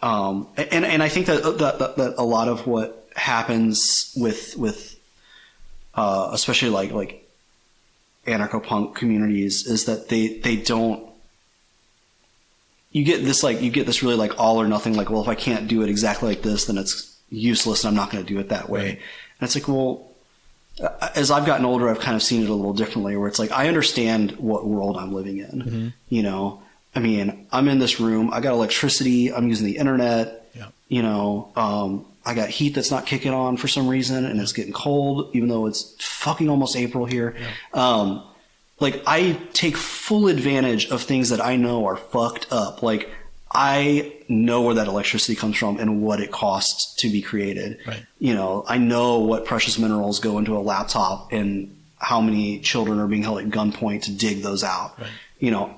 um, 0.00 0.48
and 0.56 0.84
and 0.84 1.02
I 1.02 1.08
think 1.08 1.26
that 1.26 1.42
that, 1.58 1.78
that, 1.78 1.96
that 1.96 2.14
a 2.16 2.22
lot 2.24 2.48
of 2.48 2.66
what 2.66 3.05
happens 3.16 4.12
with 4.16 4.56
with, 4.56 4.98
uh, 5.94 6.30
especially 6.32 6.68
like 6.70 6.92
like 6.92 7.22
anarcho 8.26 8.62
punk 8.62 8.94
communities 8.96 9.66
is 9.66 9.84
that 9.86 10.08
they 10.08 10.38
they 10.38 10.56
don't. 10.56 11.04
You 12.92 13.04
get 13.04 13.24
this 13.24 13.42
like 13.42 13.60
you 13.60 13.70
get 13.70 13.86
this 13.86 14.02
really 14.02 14.14
like 14.16 14.38
all 14.38 14.60
or 14.60 14.66
nothing 14.68 14.94
like 14.94 15.10
well 15.10 15.20
if 15.22 15.28
I 15.28 15.34
can't 15.34 15.68
do 15.68 15.82
it 15.82 15.88
exactly 15.90 16.28
like 16.30 16.42
this 16.42 16.64
then 16.66 16.78
it's 16.78 17.14
useless 17.30 17.84
and 17.84 17.88
I'm 17.90 17.94
not 17.96 18.10
going 18.10 18.24
to 18.24 18.32
do 18.34 18.38
it 18.40 18.48
that 18.50 18.68
way 18.70 18.80
Right. 18.80 18.88
and 18.90 19.42
it's 19.42 19.54
like 19.54 19.68
well 19.68 20.10
uh, 20.80 21.08
as 21.14 21.30
I've 21.30 21.46
gotten 21.46 21.64
older, 21.64 21.88
I've 21.88 22.00
kind 22.00 22.14
of 22.16 22.22
seen 22.22 22.42
it 22.42 22.50
a 22.50 22.54
little 22.54 22.74
differently. 22.74 23.16
Where 23.16 23.28
it's 23.28 23.38
like 23.38 23.50
I 23.50 23.66
understand 23.68 24.32
what 24.32 24.66
world 24.66 24.98
I'm 24.98 25.14
living 25.14 25.38
in. 25.38 25.94
You 26.10 26.22
know, 26.22 26.62
I 26.94 27.00
mean, 27.00 27.46
I'm 27.50 27.68
in 27.68 27.78
this 27.78 27.98
room. 27.98 28.28
I 28.30 28.40
got 28.40 28.52
electricity. 28.52 29.32
I'm 29.32 29.48
using 29.48 29.64
the 29.66 29.78
internet. 29.78 30.50
Yeah. 30.54 30.66
You 30.88 31.00
know, 31.00 31.50
um, 31.56 32.04
I 32.26 32.34
got 32.34 32.48
heat 32.48 32.74
that's 32.74 32.90
not 32.90 33.06
kicking 33.06 33.32
on 33.32 33.56
for 33.56 33.68
some 33.68 33.86
reason, 33.86 34.24
and 34.24 34.40
it's 34.40 34.52
getting 34.52 34.72
cold, 34.72 35.30
even 35.32 35.48
though 35.48 35.66
it's 35.66 35.94
fucking 36.04 36.50
almost 36.50 36.76
April 36.76 37.06
here. 37.06 37.36
Um, 37.72 38.24
like 38.80 39.02
I 39.06 39.38
take 39.52 39.76
full 39.76 40.26
advantage 40.26 40.90
of 40.90 41.02
things 41.02 41.30
that 41.30 41.40
I 41.40 41.54
know 41.54 41.86
are 41.86 41.96
fucked 41.96 42.48
up. 42.50 42.82
Like 42.82 43.08
I 43.52 44.12
know 44.28 44.62
where 44.62 44.74
that 44.74 44.88
electricity 44.88 45.36
comes 45.36 45.56
from 45.56 45.78
and 45.78 46.02
what 46.02 46.20
it 46.20 46.32
costs 46.32 46.94
to 46.96 47.08
be 47.08 47.22
created. 47.22 47.78
Right. 47.86 48.04
You 48.18 48.34
know, 48.34 48.64
I 48.68 48.78
know 48.78 49.20
what 49.20 49.44
precious 49.44 49.78
minerals 49.78 50.18
go 50.18 50.38
into 50.38 50.56
a 50.56 50.60
laptop 50.60 51.32
and 51.32 51.74
how 51.98 52.20
many 52.20 52.58
children 52.60 52.98
are 52.98 53.06
being 53.06 53.22
held 53.22 53.38
at 53.38 53.46
gunpoint 53.46 54.02
to 54.02 54.12
dig 54.12 54.42
those 54.42 54.64
out. 54.64 54.98
Right. 54.98 55.10
You 55.38 55.52
know, 55.52 55.74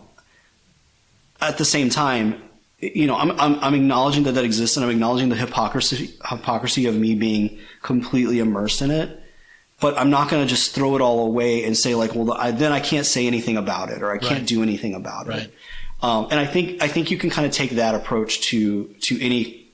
at 1.41 1.59
the 1.59 1.65
same 1.65 1.91
time, 1.91 2.43
you 2.81 3.07
know, 3.07 3.17
I'm, 3.17 3.33
I'm, 3.33 3.55
I'm 3.61 3.75
acknowledging 3.75 4.23
that 4.25 4.33
that 4.33 4.45
exists 4.45 4.77
and 4.77 4.85
I'm 4.85 4.91
acknowledging 4.93 5.29
the 5.31 5.37
hypocrisy, 5.37 6.15
hypocrisy 6.29 6.87
of 6.87 6.95
me 6.95 7.15
being 7.15 7.59
completely 7.83 8.39
immersed 8.39 8.83
in 8.83 8.91
it. 8.91 9.21
But 9.81 9.97
I'm 9.99 10.11
not 10.11 10.29
going 10.29 10.43
to 10.43 10.49
just 10.49 10.75
throw 10.75 10.97
it 10.97 11.01
all 11.01 11.27
away 11.27 11.65
and 11.65 11.77
say 11.77 11.95
like, 11.95 12.15
well, 12.15 12.33
I, 12.33 12.51
then 12.51 12.73
I 12.73 12.81
can't 12.81 13.07
say 13.07 13.27
anything 13.27 13.57
about 13.57 13.91
it 13.91 14.03
or 14.03 14.11
I 14.11 14.19
can't 14.19 14.41
Right. 14.41 14.47
do 14.47 14.63
anything 14.63 14.95
about 14.95 15.29
Right. 15.29 15.43
it. 15.43 15.55
Um, 16.03 16.29
and 16.31 16.39
I 16.41 16.47
think, 16.47 16.83
I 16.83 16.89
think 16.89 17.11
you 17.11 17.19
can 17.19 17.31
kind 17.31 17.47
of 17.47 17.53
take 17.53 17.71
that 17.73 17.95
approach 17.95 18.41
to, 18.51 18.85
to 19.03 19.21
any, 19.25 19.67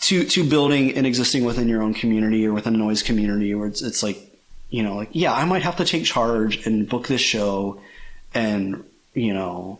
to, 0.00 0.24
to 0.24 0.44
building 0.48 0.94
and 0.96 1.06
existing 1.06 1.44
within 1.44 1.68
your 1.68 1.82
own 1.82 1.94
community 1.94 2.46
or 2.46 2.52
within 2.52 2.74
a 2.74 2.78
noise 2.78 3.02
community 3.02 3.54
where 3.54 3.66
it's, 3.68 3.82
it's 3.82 4.02
like, 4.02 4.18
you 4.70 4.82
know, 4.82 4.96
like, 4.96 5.10
yeah, 5.12 5.32
I 5.32 5.44
might 5.44 5.62
have 5.62 5.76
to 5.76 5.84
take 5.84 6.04
charge 6.04 6.66
and 6.66 6.88
book 6.88 7.06
this 7.06 7.20
show 7.20 7.80
and 8.34 8.84
you 9.14 9.32
know 9.32 9.78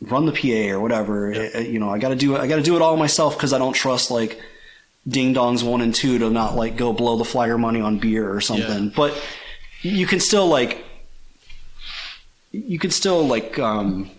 run 0.00 0.26
the 0.26 0.32
PA 0.32 0.74
or 0.74 0.80
whatever. 0.80 1.32
Uh, 1.32 1.58
you 1.60 1.78
know, 1.78 1.90
I 1.90 1.98
got 1.98 2.10
to 2.10 2.16
do 2.16 2.36
it. 2.36 2.40
I 2.40 2.46
got 2.46 2.56
to 2.56 2.62
do 2.62 2.76
it 2.76 2.82
all 2.82 2.96
myself 2.96 3.36
because 3.36 3.52
I 3.52 3.58
don't 3.58 3.74
trust 3.74 4.10
like 4.10 4.40
ding 5.08 5.34
dongs 5.34 5.62
one 5.62 5.80
and 5.80 5.94
two 5.94 6.18
to 6.18 6.30
not 6.30 6.56
like 6.56 6.76
go 6.76 6.92
blow 6.92 7.16
the 7.16 7.24
flyer 7.24 7.58
money 7.58 7.80
on 7.80 7.98
beer 7.98 8.32
or 8.32 8.40
something. 8.40 8.84
Yeah. 8.84 8.92
But 8.94 9.20
you 9.82 10.06
can 10.06 10.20
still 10.20 10.46
like 10.46 10.84
you 12.52 12.78
can 12.78 12.90
still 12.90 13.26
like 13.26 13.58
um 13.58 14.10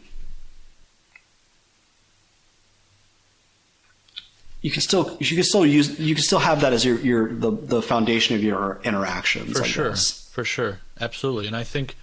you 4.62 4.70
can 4.72 4.82
still 4.82 5.18
you 5.20 5.36
can 5.36 5.44
still 5.44 5.66
use 5.66 5.99
you 5.99 6.16
can 6.16 6.24
still 6.24 6.40
have 6.40 6.62
that 6.62 6.74
as 6.74 6.86
your 6.86 6.98
your 6.99 7.34
the 7.34 7.52
the 7.52 7.82
foundation 7.82 8.36
of 8.36 8.44
your 8.44 8.80
interactions. 8.84 9.58
for 9.58 9.64
I 9.64 9.68
sure 9.68 9.90
guess. 9.90 10.30
for 10.32 10.44
sure 10.44 10.80
absolutely 10.99 11.48
and 11.48 11.56
i 11.56 11.64
think 11.64 11.95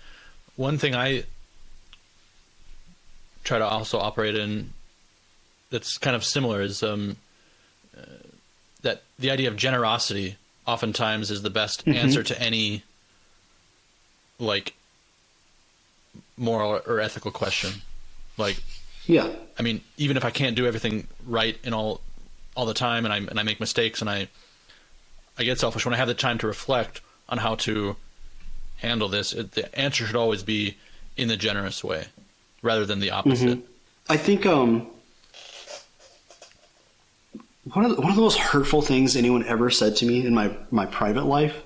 one 0.56 0.76
thing 0.78 0.94
i 0.94 1.24
try 3.48 3.58
to 3.58 3.66
also 3.66 3.98
operate 3.98 4.36
in 4.36 4.72
that's 5.70 5.98
kind 5.98 6.14
of 6.14 6.24
similar 6.24 6.60
is 6.62 6.82
um, 6.82 7.16
uh, 7.96 8.00
that 8.82 9.02
the 9.18 9.30
idea 9.30 9.48
of 9.48 9.56
generosity 9.56 10.36
oftentimes 10.66 11.30
is 11.30 11.42
the 11.42 11.50
best 11.50 11.86
answer 11.88 12.22
to 12.22 12.40
any 12.40 12.82
like 14.38 14.74
moral 16.36 16.80
or 16.86 17.00
ethical 17.00 17.30
question 17.30 17.82
like 18.36 18.62
Yeah. 19.06 19.28
I 19.58 19.62
mean, 19.62 19.80
even 19.96 20.16
if 20.16 20.24
I 20.24 20.30
can't 20.30 20.54
do 20.54 20.66
everything 20.66 21.08
right 21.26 21.58
and 21.64 21.74
all 21.74 22.00
all 22.54 22.66
the 22.66 22.74
time, 22.74 23.04
and 23.04 23.12
I 23.12 23.16
and 23.16 23.40
I 23.40 23.42
make 23.42 23.58
mistakes, 23.60 24.00
and 24.00 24.10
I 24.10 24.28
I 25.38 25.44
get 25.44 25.58
selfish 25.58 25.84
when 25.84 25.94
I 25.94 25.96
have 25.96 26.08
the 26.08 26.14
time 26.14 26.38
to 26.38 26.46
reflect 26.46 27.00
on 27.28 27.38
how 27.38 27.54
to 27.56 27.96
handle 28.76 29.08
this. 29.08 29.32
It, 29.32 29.52
the 29.52 29.76
answer 29.78 30.06
should 30.06 30.16
always 30.16 30.42
be 30.42 30.76
in 31.16 31.28
the 31.28 31.36
generous 31.36 31.82
way, 31.82 32.06
rather 32.62 32.84
than 32.84 33.00
the 33.00 33.10
opposite. 33.10 33.60
I 34.08 34.16
think 34.16 34.46
um, 34.46 34.86
one 37.72 37.84
of 37.84 37.96
the, 37.96 38.00
one 38.00 38.10
of 38.10 38.16
the 38.16 38.22
most 38.22 38.38
hurtful 38.38 38.82
things 38.82 39.16
anyone 39.16 39.44
ever 39.44 39.70
said 39.70 39.96
to 39.96 40.06
me 40.06 40.24
in 40.26 40.34
my 40.34 40.50
my 40.70 40.86
private 40.86 41.24
life 41.24 41.56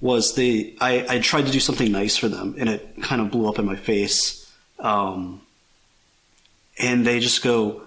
was 0.00 0.34
they 0.34 0.74
I, 0.80 1.06
I 1.08 1.18
tried 1.20 1.46
to 1.46 1.52
do 1.52 1.60
something 1.60 1.90
nice 1.92 2.16
for 2.16 2.28
them 2.28 2.54
and 2.58 2.68
it 2.68 3.02
kind 3.02 3.20
of 3.20 3.30
blew 3.30 3.48
up 3.48 3.58
in 3.58 3.64
my 3.66 3.76
face. 3.76 4.40
Um, 4.78 5.40
and 6.78 7.06
they 7.06 7.20
just 7.20 7.42
go, 7.42 7.82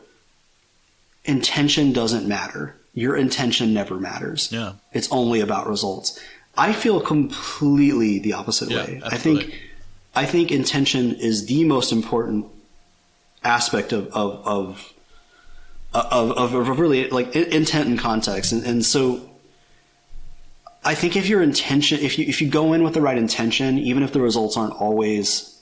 intention 1.25 1.91
doesn't 1.91 2.27
matter. 2.27 2.75
Your 2.93 3.15
intention 3.15 3.73
never 3.73 3.99
matters. 3.99 4.51
Yeah. 4.51 4.73
It's 4.93 5.11
only 5.11 5.41
about 5.41 5.67
results. 5.67 6.19
I 6.57 6.73
feel 6.73 6.99
completely 7.01 8.19
the 8.19 8.33
opposite 8.33 8.71
Yeah, 8.71 8.85
way. 8.85 9.01
I 9.05 9.17
think 9.17 9.53
I 10.17 10.25
think 10.25 10.51
intention 10.51 11.13
is 11.13 11.45
the 11.45 11.63
most 11.63 11.91
important 11.91 12.47
aspect 13.43 13.93
of 13.93 14.07
of 14.07 14.41
of 14.47 14.93
of, 15.93 16.31
of, 16.31 16.53
of 16.55 16.79
really 16.79 17.07
like 17.09 17.35
intent 17.35 17.87
and 17.87 17.99
context, 17.99 18.51
and, 18.51 18.65
and 18.65 18.83
so 18.83 19.29
I 20.83 20.95
think 20.95 21.15
if 21.15 21.27
your 21.27 21.43
intention, 21.43 21.99
if 21.99 22.17
you 22.17 22.25
if 22.25 22.41
you 22.41 22.49
go 22.49 22.73
in 22.73 22.83
with 22.83 22.95
the 22.95 23.01
right 23.01 23.17
intention, 23.17 23.77
even 23.77 24.01
if 24.01 24.11
the 24.11 24.19
results 24.19 24.57
aren't 24.57 24.73
always 24.73 25.61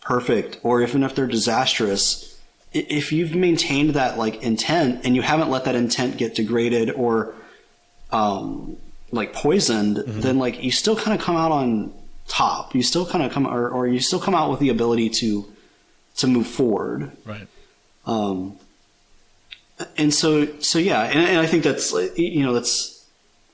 perfect, 0.00 0.58
or 0.62 0.80
even 0.80 1.02
if 1.02 1.14
they're 1.14 1.26
disastrous, 1.26 2.40
if 2.72 3.12
you've 3.12 3.34
maintained 3.34 3.90
that 3.90 4.16
like 4.16 4.42
intent 4.42 5.04
and 5.04 5.14
you 5.14 5.20
haven't 5.20 5.50
let 5.50 5.66
that 5.66 5.74
intent 5.74 6.16
get 6.16 6.34
degraded 6.34 6.92
or 6.92 7.34
um, 8.10 8.78
like 9.10 9.34
poisoned, 9.34 9.98
then 10.06 10.38
like 10.38 10.64
you 10.64 10.70
still 10.70 10.96
kind 10.96 11.14
of 11.14 11.22
come 11.22 11.36
out 11.36 11.52
on 11.52 11.92
top. 12.28 12.74
You 12.74 12.82
still 12.82 13.06
kind 13.06 13.24
of 13.24 13.32
come, 13.32 13.46
or, 13.46 13.68
or 13.68 13.86
you 13.86 14.00
still 14.00 14.20
come 14.20 14.34
out 14.34 14.50
with 14.50 14.60
the 14.60 14.68
ability 14.68 15.10
to 15.10 15.52
to 16.16 16.26
move 16.26 16.46
forward. 16.46 17.10
Right. 17.24 17.48
Um, 18.06 18.58
and 19.96 20.12
so, 20.12 20.58
so 20.58 20.78
yeah, 20.78 21.02
and, 21.02 21.18
and 21.18 21.38
I 21.38 21.46
think 21.46 21.64
that's 21.64 21.92
you 22.16 22.44
know 22.44 22.52
that's 22.52 23.06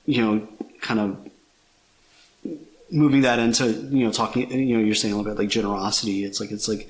you 0.05 0.21
know 0.21 0.47
kind 0.81 0.99
of 0.99 1.17
moving 2.91 3.21
that 3.21 3.39
into 3.39 3.71
you 3.71 4.05
know 4.05 4.11
talking 4.11 4.51
you 4.51 4.77
know 4.77 4.83
you're 4.83 4.95
saying 4.95 5.13
a 5.13 5.17
little 5.17 5.31
bit 5.31 5.39
like 5.39 5.49
generosity. 5.49 6.23
It's 6.23 6.39
like 6.39 6.51
it's 6.51 6.67
like 6.67 6.89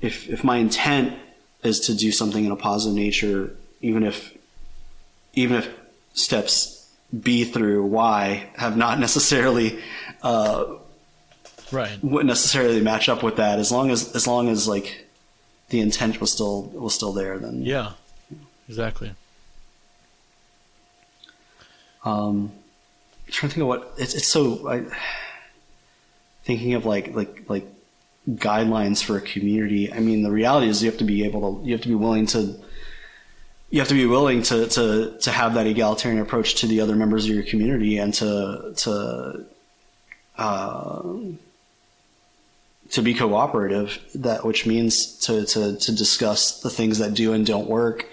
if 0.00 0.28
if 0.28 0.44
my 0.44 0.56
intent 0.56 1.18
is 1.62 1.80
to 1.80 1.94
do 1.94 2.10
something 2.12 2.44
in 2.44 2.52
a 2.52 2.56
positive 2.56 2.96
nature, 2.96 3.54
even 3.80 4.04
if 4.04 4.36
even 5.34 5.56
if 5.56 5.68
steps 6.14 6.90
B 7.18 7.44
through 7.44 7.84
Y 7.86 8.48
have 8.56 8.76
not 8.76 8.98
necessarily 8.98 9.78
uh, 10.22 10.64
Right. 11.72 12.02
wouldn't 12.02 12.28
necessarily 12.28 12.80
match 12.80 13.08
up 13.08 13.22
with 13.22 13.36
that, 13.36 13.58
as 13.58 13.70
long 13.70 13.90
as 13.90 14.14
as 14.14 14.26
long 14.26 14.48
as 14.48 14.66
like 14.66 15.06
the 15.70 15.80
intent 15.80 16.20
was 16.20 16.32
still 16.32 16.62
was 16.64 16.94
still 16.94 17.12
there, 17.12 17.38
then 17.38 17.62
Yeah. 17.62 17.92
Exactly. 18.68 19.12
Um, 22.04 22.52
I'm 23.26 23.32
trying 23.32 23.50
to 23.50 23.54
think 23.54 23.62
of 23.62 23.68
what 23.68 23.94
it's. 23.98 24.14
It's 24.14 24.28
so 24.28 24.68
I, 24.68 24.84
thinking 26.44 26.74
of 26.74 26.86
like 26.86 27.14
like 27.14 27.48
like 27.48 27.66
guidelines 28.28 29.02
for 29.02 29.16
a 29.16 29.20
community. 29.20 29.92
I 29.92 29.98
mean, 30.00 30.22
the 30.22 30.30
reality 30.30 30.68
is 30.68 30.82
you 30.82 30.90
have 30.90 30.98
to 30.98 31.04
be 31.04 31.24
able 31.24 31.60
to. 31.60 31.66
You 31.66 31.72
have 31.72 31.82
to 31.82 31.88
be 31.88 31.94
willing 31.94 32.26
to. 32.28 32.56
You 33.70 33.78
have 33.80 33.88
to 33.88 33.94
be 33.94 34.06
willing 34.06 34.42
to 34.44 34.66
to 34.68 35.18
to 35.20 35.30
have 35.30 35.54
that 35.54 35.66
egalitarian 35.66 36.20
approach 36.20 36.56
to 36.56 36.66
the 36.66 36.80
other 36.80 36.96
members 36.96 37.24
of 37.26 37.34
your 37.34 37.44
community 37.44 37.98
and 37.98 38.14
to 38.14 38.72
to. 38.76 39.46
Uh, 40.38 41.02
to 42.90 43.02
be 43.02 43.14
cooperative, 43.14 43.98
that 44.14 44.44
which 44.44 44.66
means 44.66 45.16
to, 45.18 45.46
to, 45.46 45.76
to 45.76 45.92
discuss 45.92 46.60
the 46.60 46.70
things 46.70 46.98
that 46.98 47.14
do 47.14 47.32
and 47.32 47.46
don't 47.46 47.68
work 47.68 48.06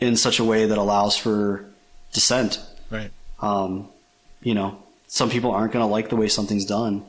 in 0.00 0.16
such 0.16 0.38
a 0.38 0.44
way 0.44 0.66
that 0.66 0.78
allows 0.78 1.16
for 1.16 1.66
dissent 2.12 2.60
Right. 2.90 3.10
um, 3.40 3.88
you 4.42 4.54
know, 4.54 4.78
some 5.08 5.30
people 5.30 5.50
aren't 5.50 5.72
going 5.72 5.84
to 5.84 5.90
like 5.90 6.08
the 6.08 6.16
way 6.16 6.28
something's 6.28 6.64
done. 6.64 7.04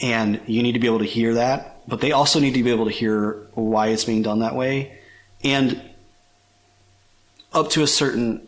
And 0.00 0.40
you 0.46 0.62
need 0.62 0.72
to 0.72 0.78
be 0.78 0.86
able 0.86 1.00
to 1.00 1.04
hear 1.04 1.34
that, 1.34 1.82
but 1.86 2.00
they 2.00 2.12
also 2.12 2.40
need 2.40 2.54
to 2.54 2.62
be 2.62 2.70
able 2.70 2.86
to 2.86 2.90
hear 2.90 3.32
why 3.54 3.88
it's 3.88 4.04
being 4.04 4.22
done 4.22 4.40
that 4.40 4.54
way. 4.54 4.98
And 5.44 5.80
up 7.52 7.70
to 7.70 7.82
a 7.82 7.86
certain 7.86 8.46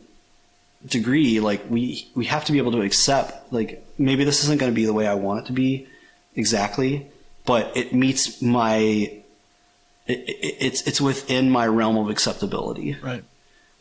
degree, 0.86 1.40
like 1.40 1.62
we, 1.68 2.08
we 2.14 2.24
have 2.26 2.44
to 2.46 2.52
be 2.52 2.58
able 2.58 2.72
to 2.72 2.80
accept, 2.80 3.52
like, 3.52 3.84
maybe 3.98 4.24
this 4.24 4.42
isn't 4.44 4.58
going 4.58 4.72
to 4.72 4.74
be 4.74 4.86
the 4.86 4.94
way 4.94 5.06
I 5.06 5.14
want 5.14 5.44
it 5.44 5.46
to 5.48 5.52
be 5.52 5.86
exactly, 6.34 7.10
but 7.44 7.76
it 7.76 7.92
meets 7.92 8.40
my, 8.40 8.76
it, 8.78 9.22
it, 10.06 10.56
it's, 10.60 10.86
it's 10.86 11.00
within 11.00 11.50
my 11.50 11.66
realm 11.66 11.96
of 11.96 12.08
acceptability. 12.10 12.96
Right. 13.02 13.24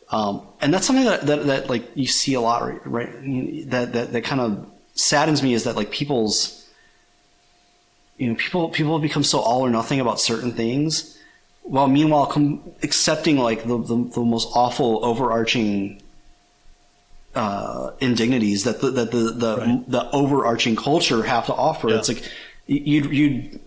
Um, 0.09 0.41
and 0.59 0.73
that's 0.73 0.85
something 0.85 1.05
that, 1.05 1.25
that, 1.27 1.45
that 1.45 1.69
like 1.69 1.89
you 1.95 2.07
see 2.07 2.33
a 2.33 2.41
lot, 2.41 2.63
right? 2.63 2.81
right? 2.85 3.69
That, 3.69 3.93
that, 3.93 4.11
that 4.11 4.23
kind 4.23 4.41
of 4.41 4.67
saddens 4.93 5.41
me 5.41 5.53
is 5.53 5.63
that 5.63 5.75
like 5.75 5.91
people's, 5.91 6.67
you 8.17 8.29
know, 8.29 8.35
people, 8.35 8.69
people 8.69 8.93
have 8.93 9.01
become 9.01 9.23
so 9.23 9.39
all 9.39 9.61
or 9.61 9.69
nothing 9.69 9.99
about 9.99 10.19
certain 10.19 10.51
things 10.51 11.17
while 11.63 11.87
meanwhile 11.87 12.25
com- 12.25 12.61
accepting 12.83 13.37
like 13.37 13.63
the, 13.63 13.77
the, 13.77 14.09
the 14.15 14.21
most 14.21 14.49
awful 14.53 15.05
overarching, 15.05 16.01
uh, 17.33 17.91
indignities 18.01 18.65
that 18.65 18.81
the, 18.81 18.91
that 18.91 19.11
the, 19.11 19.31
the, 19.31 19.57
Right. 19.57 19.89
the 19.89 20.11
overarching 20.11 20.75
culture 20.75 21.23
have 21.23 21.45
to 21.45 21.53
offer. 21.53 21.89
Yeah. 21.89 21.97
It's 21.97 22.09
like 22.09 22.23
you, 22.75 23.01
you, 23.09 23.59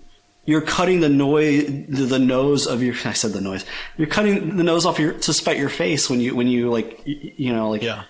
you're 0.47 0.61
cutting 0.61 1.01
the 1.01 1.09
noise, 1.09 1.67
the, 1.89 2.19
nose 2.19 2.67
of 2.67 2.83
your. 2.83 2.95
I 3.05 3.13
said 3.13 3.33
the 3.33 3.41
noise. 3.41 3.65
You're 3.97 4.09
cutting 4.09 4.57
the 4.57 4.63
nose 4.63 4.87
off 4.87 4.99
your 4.99 5.13
to 5.15 5.33
spite 5.33 5.59
your 5.59 5.69
face 5.69 6.09
when 6.11 6.21
you 6.21 6.35
when 6.35 6.49
you 6.49 6.71
like 6.71 7.01
you 7.05 7.53
know 7.53 7.71
like 7.71 7.83
Yeah. 7.83 8.05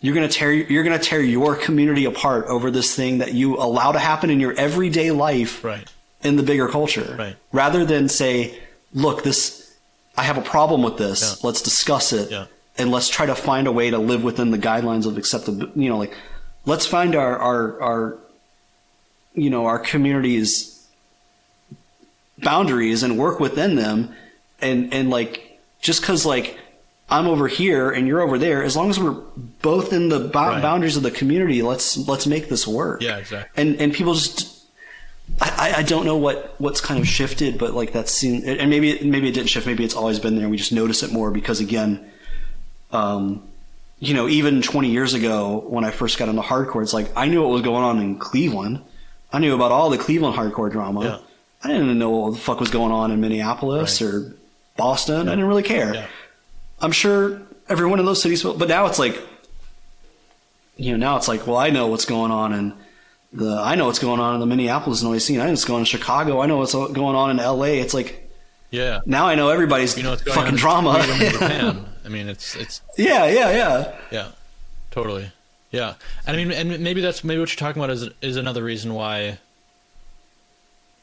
you're 0.00 0.14
gonna 0.14 0.28
tear 0.28 0.52
you're 0.52 0.84
gonna 0.84 0.98
tear 0.98 1.20
your 1.20 1.56
community 1.56 2.04
apart 2.04 2.46
over 2.46 2.70
this 2.70 2.94
thing 2.94 3.18
that 3.18 3.32
you 3.34 3.56
allow 3.56 3.92
to 3.92 3.98
happen 3.98 4.30
in 4.30 4.40
your 4.40 4.52
everyday 4.54 5.10
life 5.10 5.64
Right. 5.64 5.90
in 6.22 6.36
the 6.36 6.42
bigger 6.42 6.68
culture. 6.68 7.16
Right. 7.18 7.36
Rather 7.52 7.84
than 7.84 8.08
say, 8.08 8.58
look, 8.92 9.22
this 9.24 9.74
I 10.16 10.22
have 10.22 10.38
a 10.38 10.42
problem 10.42 10.82
with 10.82 10.96
this. 10.96 11.20
Yeah. 11.42 11.46
Let's 11.46 11.60
discuss 11.62 12.12
it. 12.12 12.30
Yeah. 12.30 12.46
And 12.78 12.90
let's 12.90 13.08
try 13.08 13.26
to 13.26 13.34
find 13.34 13.66
a 13.68 13.72
way 13.72 13.90
to 13.90 13.98
live 13.98 14.22
within 14.24 14.50
the 14.50 14.58
guidelines 14.58 15.06
of 15.06 15.16
acceptable. 15.18 15.68
You 15.76 15.88
know, 15.90 15.98
like 15.98 16.16
let's 16.66 16.86
find 16.86 17.14
our 17.16 17.36
our 17.38 17.82
our 17.82 18.18
you 19.34 19.50
know 19.50 19.66
our 19.66 19.78
community's 19.78 20.86
boundaries 22.38 23.02
and 23.02 23.18
work 23.18 23.40
within 23.40 23.76
them 23.76 24.14
and 24.60 24.92
and 24.92 25.10
like 25.10 25.60
just 25.80 26.00
because 26.00 26.26
like 26.26 26.58
i'm 27.08 27.26
over 27.26 27.46
here 27.46 27.90
and 27.90 28.06
you're 28.08 28.20
over 28.20 28.38
there 28.38 28.62
as 28.64 28.76
long 28.76 28.90
as 28.90 28.98
we're 28.98 29.12
both 29.62 29.92
in 29.92 30.08
the 30.08 30.18
bo- 30.18 30.48
Right. 30.48 30.62
boundaries 30.62 30.96
of 30.96 31.02
the 31.02 31.10
community 31.10 31.62
let's 31.62 31.96
let's 32.08 32.26
make 32.26 32.48
this 32.48 32.66
work 32.66 33.02
Yeah, 33.02 33.18
exactly. 33.18 33.50
and 33.62 33.80
and 33.80 33.92
people 33.92 34.14
just 34.14 34.52
I, 35.40 35.74
I- 35.78 35.82
don't 35.84 36.04
know 36.04 36.16
what 36.18 36.54
what's 36.60 36.82
kind 36.82 37.00
of 37.00 37.08
shifted, 37.08 37.56
but 37.56 37.72
like 37.72 37.92
that's 37.92 38.12
seen, 38.12 38.44
and 38.44 38.68
maybe 38.68 38.90
it- 38.90 39.06
maybe 39.06 39.26
it 39.26 39.32
didn't 39.32 39.48
shift. 39.48 39.66
Maybe 39.66 39.82
it's 39.82 39.94
always 39.94 40.18
been 40.18 40.36
there. 40.36 40.50
We 40.50 40.58
just 40.58 40.70
notice 40.70 41.02
it 41.02 41.12
more 41.12 41.30
because 41.30 41.60
again, 41.60 42.10
um, 42.92 43.42
you 44.00 44.12
know, 44.12 44.28
even 44.28 44.60
20 44.60 44.90
years 44.90 45.14
ago 45.14 45.64
when 45.66 45.82
I 45.82 45.92
first 45.92 46.18
got 46.18 46.28
into 46.28 46.42
hardcore, 46.42 46.82
it's 46.82 46.92
like 46.92 47.10
I 47.16 47.26
knew 47.28 47.40
what 47.40 47.50
was 47.52 47.62
going 47.62 47.82
on 47.82 48.00
in 48.00 48.18
Cleveland. 48.18 48.82
I 49.34 49.38
knew 49.40 49.54
about 49.54 49.72
all 49.72 49.90
the 49.90 49.98
Cleveland 49.98 50.36
hardcore 50.36 50.70
drama. 50.70 51.04
Yeah. 51.04 51.18
I 51.62 51.68
didn't 51.68 51.98
know 51.98 52.10
what 52.10 52.34
the 52.34 52.38
fuck 52.38 52.60
was 52.60 52.70
going 52.70 52.92
on 52.92 53.10
in 53.10 53.20
Minneapolis 53.20 54.00
Right. 54.00 54.08
or 54.14 54.34
Boston. 54.76 55.28
I 55.28 55.32
didn't 55.32 55.46
really 55.48 55.62
care. 55.62 55.94
Yeah. 55.94 56.06
I'm 56.80 56.92
sure 56.92 57.40
everyone 57.68 57.98
in 57.98 58.06
those 58.06 58.20
cities 58.22 58.42
but 58.42 58.68
now 58.68 58.86
it's 58.86 58.98
like, 58.98 59.20
you 60.76 60.92
know, 60.92 60.96
now 60.98 61.16
it's 61.16 61.28
like, 61.28 61.46
well, 61.46 61.56
I 61.56 61.70
know 61.70 61.86
what's 61.86 62.04
going 62.04 62.30
on 62.30 62.52
in 62.52 62.74
the, 63.32 63.60
I 63.60 63.74
know 63.76 63.86
what's 63.86 63.98
going 63.98 64.20
on 64.20 64.34
in 64.34 64.40
the 64.40 64.46
Minneapolis 64.46 65.02
noise 65.02 65.24
scene. 65.24 65.40
I 65.40 65.44
know 65.44 65.50
what's 65.50 65.64
going 65.64 65.76
on 65.76 65.82
in 65.82 65.86
Chicago. 65.86 66.40
I 66.40 66.46
know 66.46 66.58
what's 66.58 66.72
going 66.74 66.98
on 67.16 67.30
in 67.30 67.36
LA. 67.38 67.80
It's 67.82 67.94
like, 67.94 68.30
Yeah. 68.70 69.00
now 69.06 69.26
I 69.26 69.34
know 69.34 69.48
everybody's 69.48 69.96
You 69.96 70.02
know 70.04 70.16
fucking 70.16 70.56
drama. 70.56 70.98
I 72.04 72.08
mean, 72.08 72.28
it's 72.28 72.54
it's 72.56 72.82
yeah, 72.98 73.26
yeah, 73.26 73.50
yeah. 73.50 73.94
yeah, 74.10 74.28
totally. 74.90 75.32
Yeah, 75.74 75.94
and 76.24 76.36
I 76.36 76.44
mean, 76.44 76.52
and 76.52 76.80
maybe 76.84 77.00
that's 77.00 77.24
maybe 77.24 77.40
what 77.40 77.50
you're 77.50 77.56
talking 77.58 77.82
about 77.82 77.90
is 77.90 78.08
is 78.22 78.36
another 78.36 78.62
reason 78.62 78.94
why. 78.94 79.38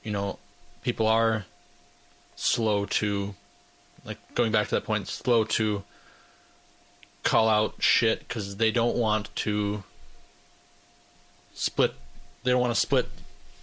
You 0.04 0.12
know, 0.12 0.40
people 0.82 1.08
are 1.08 1.46
slow 2.36 2.86
to, 2.86 3.36
like 4.06 4.18
going 4.34 4.52
back 4.52 4.70
to 4.70 4.76
that 4.76 4.84
point, 4.86 5.08
slow 5.08 5.44
to 5.44 5.84
call 7.24 7.50
out 7.50 7.76
shit 7.80 8.20
because 8.20 8.58
they 8.58 8.72
don't 8.72 8.96
want 8.96 9.30
to 9.36 9.84
split. 11.54 11.94
They 12.44 12.52
don't 12.52 12.62
want 12.62 12.74
to 12.74 12.80
split 12.80 13.10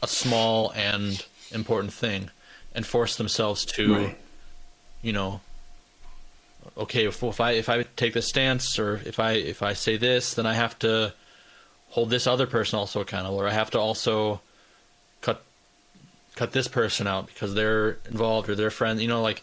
a 0.02 0.06
small 0.06 0.70
and 0.76 1.24
important 1.50 1.92
thing, 1.92 2.30
and 2.74 2.86
force 2.86 3.16
themselves 3.16 3.64
to, 3.64 3.94
Right. 3.94 4.18
you 5.02 5.12
know, 5.12 5.40
okay, 6.78 7.06
if, 7.06 7.22
if 7.22 7.40
I 7.40 7.52
if 7.52 7.68
I 7.68 7.82
take 7.96 8.14
this 8.14 8.28
stance 8.28 8.78
or 8.78 9.00
if 9.04 9.18
I 9.18 9.32
if 9.32 9.62
I 9.62 9.72
say 9.72 9.96
this, 9.96 10.34
then 10.34 10.46
I 10.46 10.54
have 10.54 10.78
to 10.80 11.12
hold 11.90 12.10
this 12.10 12.26
other 12.26 12.46
person 12.46 12.78
also 12.78 13.00
accountable, 13.00 13.40
or 13.40 13.48
I 13.48 13.52
have 13.52 13.70
to 13.72 13.78
also 13.78 14.40
cut 15.20 15.42
cut 16.36 16.52
this 16.52 16.68
person 16.68 17.06
out 17.06 17.26
because 17.26 17.54
they're 17.54 17.98
involved 18.10 18.48
or 18.48 18.54
they're 18.54 18.70
friends. 18.70 19.02
You 19.02 19.08
know, 19.08 19.22
like 19.22 19.42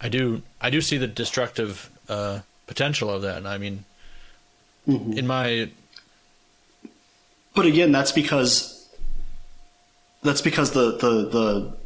I 0.00 0.08
do 0.08 0.42
I 0.60 0.70
do 0.70 0.80
see 0.80 0.98
the 0.98 1.08
destructive 1.08 1.90
uh, 2.08 2.40
potential 2.66 3.10
of 3.10 3.22
that, 3.22 3.38
and 3.38 3.48
I 3.48 3.58
mean, 3.58 3.84
in 4.86 5.26
my 5.26 5.70
But 7.54 7.66
again, 7.66 7.92
that's 7.92 8.12
because 8.12 8.88
that's 10.22 10.42
because 10.42 10.70
the 10.70 10.92
the 10.92 11.28
the 11.28 11.76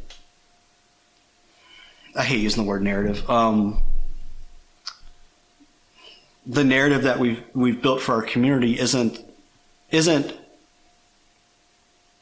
I 2.15 2.23
hate 2.23 2.41
using 2.41 2.63
the 2.63 2.67
word 2.67 2.81
narrative. 2.81 3.27
Um, 3.29 3.81
the 6.49 6.63
narrative 6.63 7.03
that 7.03 7.19
we've 7.19 7.41
we've 7.53 7.79
built 7.81 8.01
for 8.01 8.15
our 8.15 8.23
community 8.23 8.77
isn't 8.79 9.19
isn't. 9.91 10.33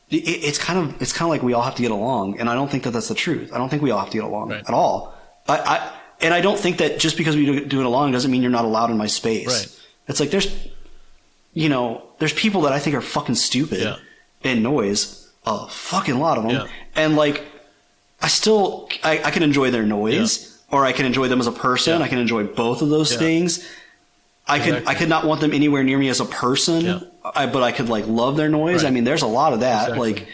It, 0.09 0.15
it's 0.17 0.57
kind 0.57 0.79
of 0.79 1.01
it's 1.01 1.11
kind 1.13 1.27
of 1.27 1.29
like 1.31 1.41
we 1.43 1.53
all 1.53 1.63
have 1.63 1.75
to 1.75 1.81
get 1.81 1.91
along, 1.91 2.39
and 2.39 2.49
I 2.49 2.53
don't 2.55 2.69
think 2.69 2.83
that 2.83 2.91
that's 2.91 3.07
the 3.09 3.15
truth. 3.15 3.51
I 3.53 3.57
don't 3.57 3.69
think 3.69 3.81
we 3.81 3.91
all 3.91 3.99
have 3.99 4.09
to 4.11 4.17
get 4.17 4.23
along 4.23 4.49
Right. 4.49 4.63
at 4.67 4.73
all. 4.73 5.13
I, 5.47 5.57
I 5.57 5.93
and 6.21 6.33
I 6.33 6.41
don't 6.41 6.59
think 6.59 6.77
that 6.77 6.99
just 6.99 7.17
because 7.17 7.35
we 7.35 7.45
do, 7.45 7.65
do 7.65 7.79
it 7.79 7.85
along 7.85 8.11
doesn't 8.11 8.31
mean 8.31 8.41
you're 8.41 8.51
not 8.51 8.65
allowed 8.65 8.89
in 8.89 8.97
my 8.97 9.07
space. 9.07 9.47
Right. 9.47 9.79
It's 10.07 10.19
like 10.19 10.29
there's 10.31 10.47
you 11.53 11.69
know, 11.69 12.03
there's 12.19 12.33
people 12.33 12.61
that 12.61 12.73
I 12.73 12.79
think 12.79 12.95
are 12.95 13.01
fucking 13.01 13.35
stupid 13.35 13.79
Yeah. 13.79 13.95
and 14.43 14.61
noise, 14.61 15.27
a 15.45 15.67
fucking 15.67 16.19
lot 16.19 16.37
of 16.37 16.43
them, 16.43 16.51
Yeah. 16.51 16.67
and 16.95 17.15
like, 17.15 17.43
I 18.21 18.27
still 18.27 18.89
I, 19.03 19.21
I 19.23 19.31
can 19.31 19.41
enjoy 19.43 19.71
their 19.71 19.83
noise, 19.85 20.61
or 20.71 20.85
I 20.85 20.91
can 20.91 21.05
enjoy 21.05 21.27
them 21.29 21.39
as 21.39 21.47
a 21.47 21.51
person. 21.51 21.99
Yeah. 21.99 22.05
I 22.05 22.09
can 22.09 22.19
enjoy 22.19 22.43
both 22.43 22.81
of 22.81 22.89
those 22.89 23.11
Yeah. 23.13 23.17
things. 23.19 23.67
I 24.47 24.59
could 24.59 24.87
I 24.87 24.93
could 24.95 25.09
not 25.09 25.25
want 25.25 25.41
them 25.41 25.53
anywhere 25.53 25.83
near 25.83 25.97
me 25.97 26.07
as 26.09 26.19
a 26.19 26.25
person, 26.25 26.85
Yeah. 26.85 26.99
I, 27.23 27.45
but 27.47 27.63
I 27.63 27.71
could 27.71 27.89
like 27.89 28.07
love 28.07 28.37
their 28.37 28.49
noise. 28.49 28.83
Right. 28.83 28.89
I 28.89 28.91
mean, 28.91 29.03
there's 29.03 29.21
a 29.23 29.27
lot 29.27 29.53
of 29.53 29.59
that, 29.61 29.89
Exactly. 29.89 30.13
like, 30.13 30.27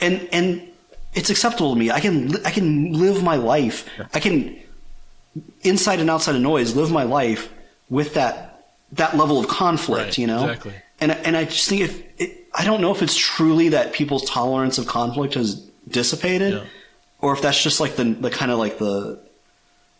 and 0.00 0.28
and 0.32 0.62
it's 1.14 1.30
acceptable 1.30 1.72
to 1.74 1.78
me. 1.78 1.90
I 1.90 2.00
can 2.00 2.44
I 2.46 2.50
can 2.50 2.92
live 2.92 3.22
my 3.22 3.36
life. 3.36 3.88
I 4.14 4.20
can 4.20 4.56
inside 5.62 6.00
and 6.00 6.08
outside 6.10 6.34
of 6.34 6.40
noise 6.42 6.74
live 6.76 6.90
my 6.92 7.02
life 7.02 7.52
with 7.90 8.14
that 8.14 8.64
that 8.92 9.16
level 9.16 9.38
of 9.40 9.48
conflict. 9.48 10.04
Right, 10.06 10.18
You 10.18 10.26
know, 10.28 10.44
exactly. 10.48 10.74
and 11.00 11.12
and 11.12 11.36
I 11.36 11.44
just 11.44 11.68
think 11.68 11.82
if 11.82 12.20
it, 12.20 12.46
I 12.54 12.64
don't 12.64 12.80
know 12.80 12.92
if 12.92 13.02
it's 13.02 13.16
truly 13.16 13.70
that 13.70 13.92
people's 13.92 14.24
tolerance 14.28 14.78
of 14.78 14.86
conflict 14.86 15.34
has 15.34 15.56
dissipated, 15.88 16.54
Yeah. 16.54 16.64
or 17.20 17.32
if 17.34 17.42
that's 17.42 17.60
just 17.62 17.80
like 17.80 17.96
the 17.96 18.04
the 18.04 18.30
kind 18.30 18.50
of 18.52 18.58
like 18.58 18.78
the 18.78 19.18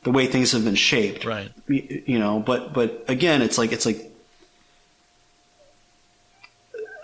the 0.07 0.13
way 0.13 0.29
things 0.29 0.53
have 0.53 0.65
been 0.65 0.77
shaped, 0.77 1.25
Right. 1.25 1.51
Y- 1.69 2.03
You 2.07 2.21
know, 2.21 2.39
but 2.39 2.73
but 2.73 3.05
again, 3.09 3.43
it's 3.43 3.59
like 3.59 3.73
it's 3.73 3.85
like 3.85 4.01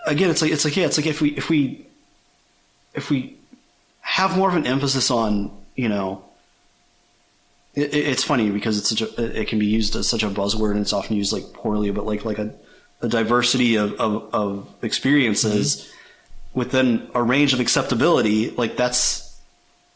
again, 0.07 0.29
it's 0.29 0.41
like 0.41 0.51
it's 0.51 0.63
like 0.63 0.77
yeah, 0.77 0.85
it's 0.85 0.97
like 0.97 1.05
if 1.07 1.19
we 1.19 1.29
if 1.31 1.49
we 1.49 1.85
if 2.93 3.09
we 3.09 3.35
have 3.99 4.37
more 4.37 4.47
of 4.47 4.55
an 4.55 4.65
emphasis 4.65 5.11
on 5.11 5.51
you 5.75 5.89
know. 5.89 6.23
It, 7.75 7.93
it- 7.93 8.07
it's 8.07 8.23
funny 8.23 8.51
because 8.51 8.77
it's 8.77 8.87
such 8.89 9.01
a, 9.01 9.41
it 9.41 9.47
can 9.49 9.59
be 9.59 9.65
used 9.65 9.95
as 9.97 10.07
such 10.07 10.23
a 10.23 10.29
buzzword 10.29 10.71
and 10.71 10.79
it's 10.79 10.93
often 10.93 11.17
used 11.17 11.33
like 11.33 11.51
poorly, 11.53 11.91
but 11.91 12.05
like 12.05 12.23
like 12.23 12.37
a, 12.39 12.53
a 13.01 13.09
diversity 13.09 13.75
of, 13.75 13.99
of, 13.99 14.29
of 14.33 14.69
experiences 14.81 15.75
mm-hmm. 15.75 16.59
within 16.59 17.09
a 17.15 17.21
range 17.23 17.51
of 17.53 17.59
acceptability, 17.59 18.51
like 18.51 18.77
that's 18.77 19.37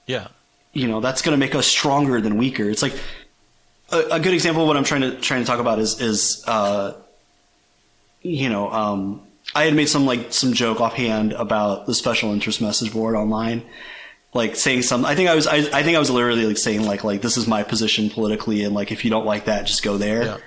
yeah 0.08 0.28
you 0.74 0.88
know 0.88 1.00
that's 1.00 1.22
going 1.22 1.34
to 1.34 1.40
make 1.40 1.56
us 1.56 1.68
stronger 1.68 2.22
than 2.22 2.38
weaker. 2.38 2.70
It's 2.70 2.82
like 2.82 2.94
a, 3.92 4.00
a 4.12 4.20
good 4.20 4.34
example 4.34 4.64
of 4.64 4.68
what 4.68 4.78
I'm 4.78 4.84
trying 4.84 5.02
to 5.02 5.16
trying 5.20 5.42
to 5.42 5.48
talk 5.48 5.60
about 5.60 5.80
is 5.80 6.00
is 6.02 6.44
uh, 6.48 6.94
you 8.22 8.50
know 8.50 8.72
um, 8.72 9.22
I 9.56 9.66
had 9.66 9.74
made 9.74 9.90
some 9.90 10.06
like 10.06 10.34
some 10.34 10.54
joke 10.54 10.82
offhand 10.82 11.34
about 11.34 11.86
the 11.86 11.94
special 11.94 12.32
interest 12.34 12.62
message 12.62 12.94
board 12.94 13.16
online, 13.16 13.64
like 14.34 14.56
saying 14.56 14.84
some. 14.84 15.06
I 15.06 15.16
think 15.16 15.30
I 15.30 15.36
was 15.36 15.48
I, 15.48 15.58
I 15.58 15.84
think 15.84 15.96
I 15.96 16.00
was 16.00 16.10
literally 16.10 16.46
like 16.46 16.58
saying 16.58 16.86
like 16.86 17.04
like 17.04 17.22
this 17.22 17.38
is 17.38 17.48
my 17.48 17.64
position 17.64 18.10
politically, 18.10 18.64
and 18.64 18.76
like 18.76 18.92
if 18.92 19.04
you 19.04 19.12
don't 19.12 19.26
like 19.26 19.46
that, 19.46 19.66
just 19.66 19.84
go 19.84 19.98
there. 19.98 20.24
yeah 20.24 20.38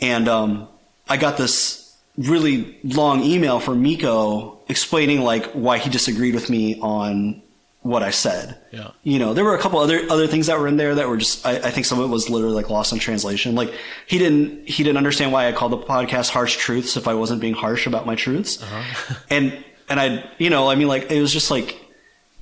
And 0.00 0.28
um, 0.28 0.68
I 1.08 1.16
got 1.16 1.36
this 1.36 1.96
really 2.16 2.78
long 2.82 3.22
email 3.22 3.60
from 3.60 3.80
Miko 3.80 4.58
explaining 4.68 5.20
like 5.22 5.52
why 5.52 5.78
he 5.78 5.88
disagreed 5.88 6.34
with 6.34 6.50
me 6.50 6.78
on 6.80 7.42
what 7.88 8.02
I 8.02 8.10
said. 8.10 8.58
Yeah. 8.70 8.90
You 9.02 9.18
know, 9.18 9.32
there 9.34 9.44
were 9.44 9.54
a 9.54 9.58
couple 9.58 9.78
other 9.78 10.00
other 10.10 10.26
things 10.26 10.46
that 10.46 10.58
were 10.60 10.68
in 10.68 10.76
there 10.76 10.94
that 10.94 11.08
were 11.08 11.16
just 11.16 11.46
I, 11.46 11.56
I 11.56 11.70
think 11.70 11.86
some 11.86 11.98
of 11.98 12.04
it 12.08 12.12
was 12.12 12.28
literally 12.28 12.54
like 12.54 12.68
lost 12.70 12.92
in 12.92 12.98
translation. 12.98 13.54
Like 13.54 13.72
he 14.06 14.18
didn't 14.18 14.68
he 14.68 14.82
didn't 14.84 14.98
understand 14.98 15.32
why 15.32 15.48
I 15.48 15.52
called 15.52 15.72
the 15.72 15.78
podcast 15.78 16.30
harsh 16.30 16.56
truths 16.56 16.96
if 16.96 17.08
I 17.08 17.14
wasn't 17.14 17.40
being 17.40 17.54
harsh 17.54 17.86
about 17.86 18.04
my 18.06 18.14
truths. 18.14 18.62
Uh-huh. 18.62 19.14
and 19.30 19.64
and 19.88 19.98
I 19.98 20.30
you 20.38 20.50
know, 20.50 20.68
I 20.68 20.74
mean 20.74 20.88
like 20.88 21.10
it 21.10 21.20
was 21.20 21.32
just 21.32 21.50
like 21.50 21.80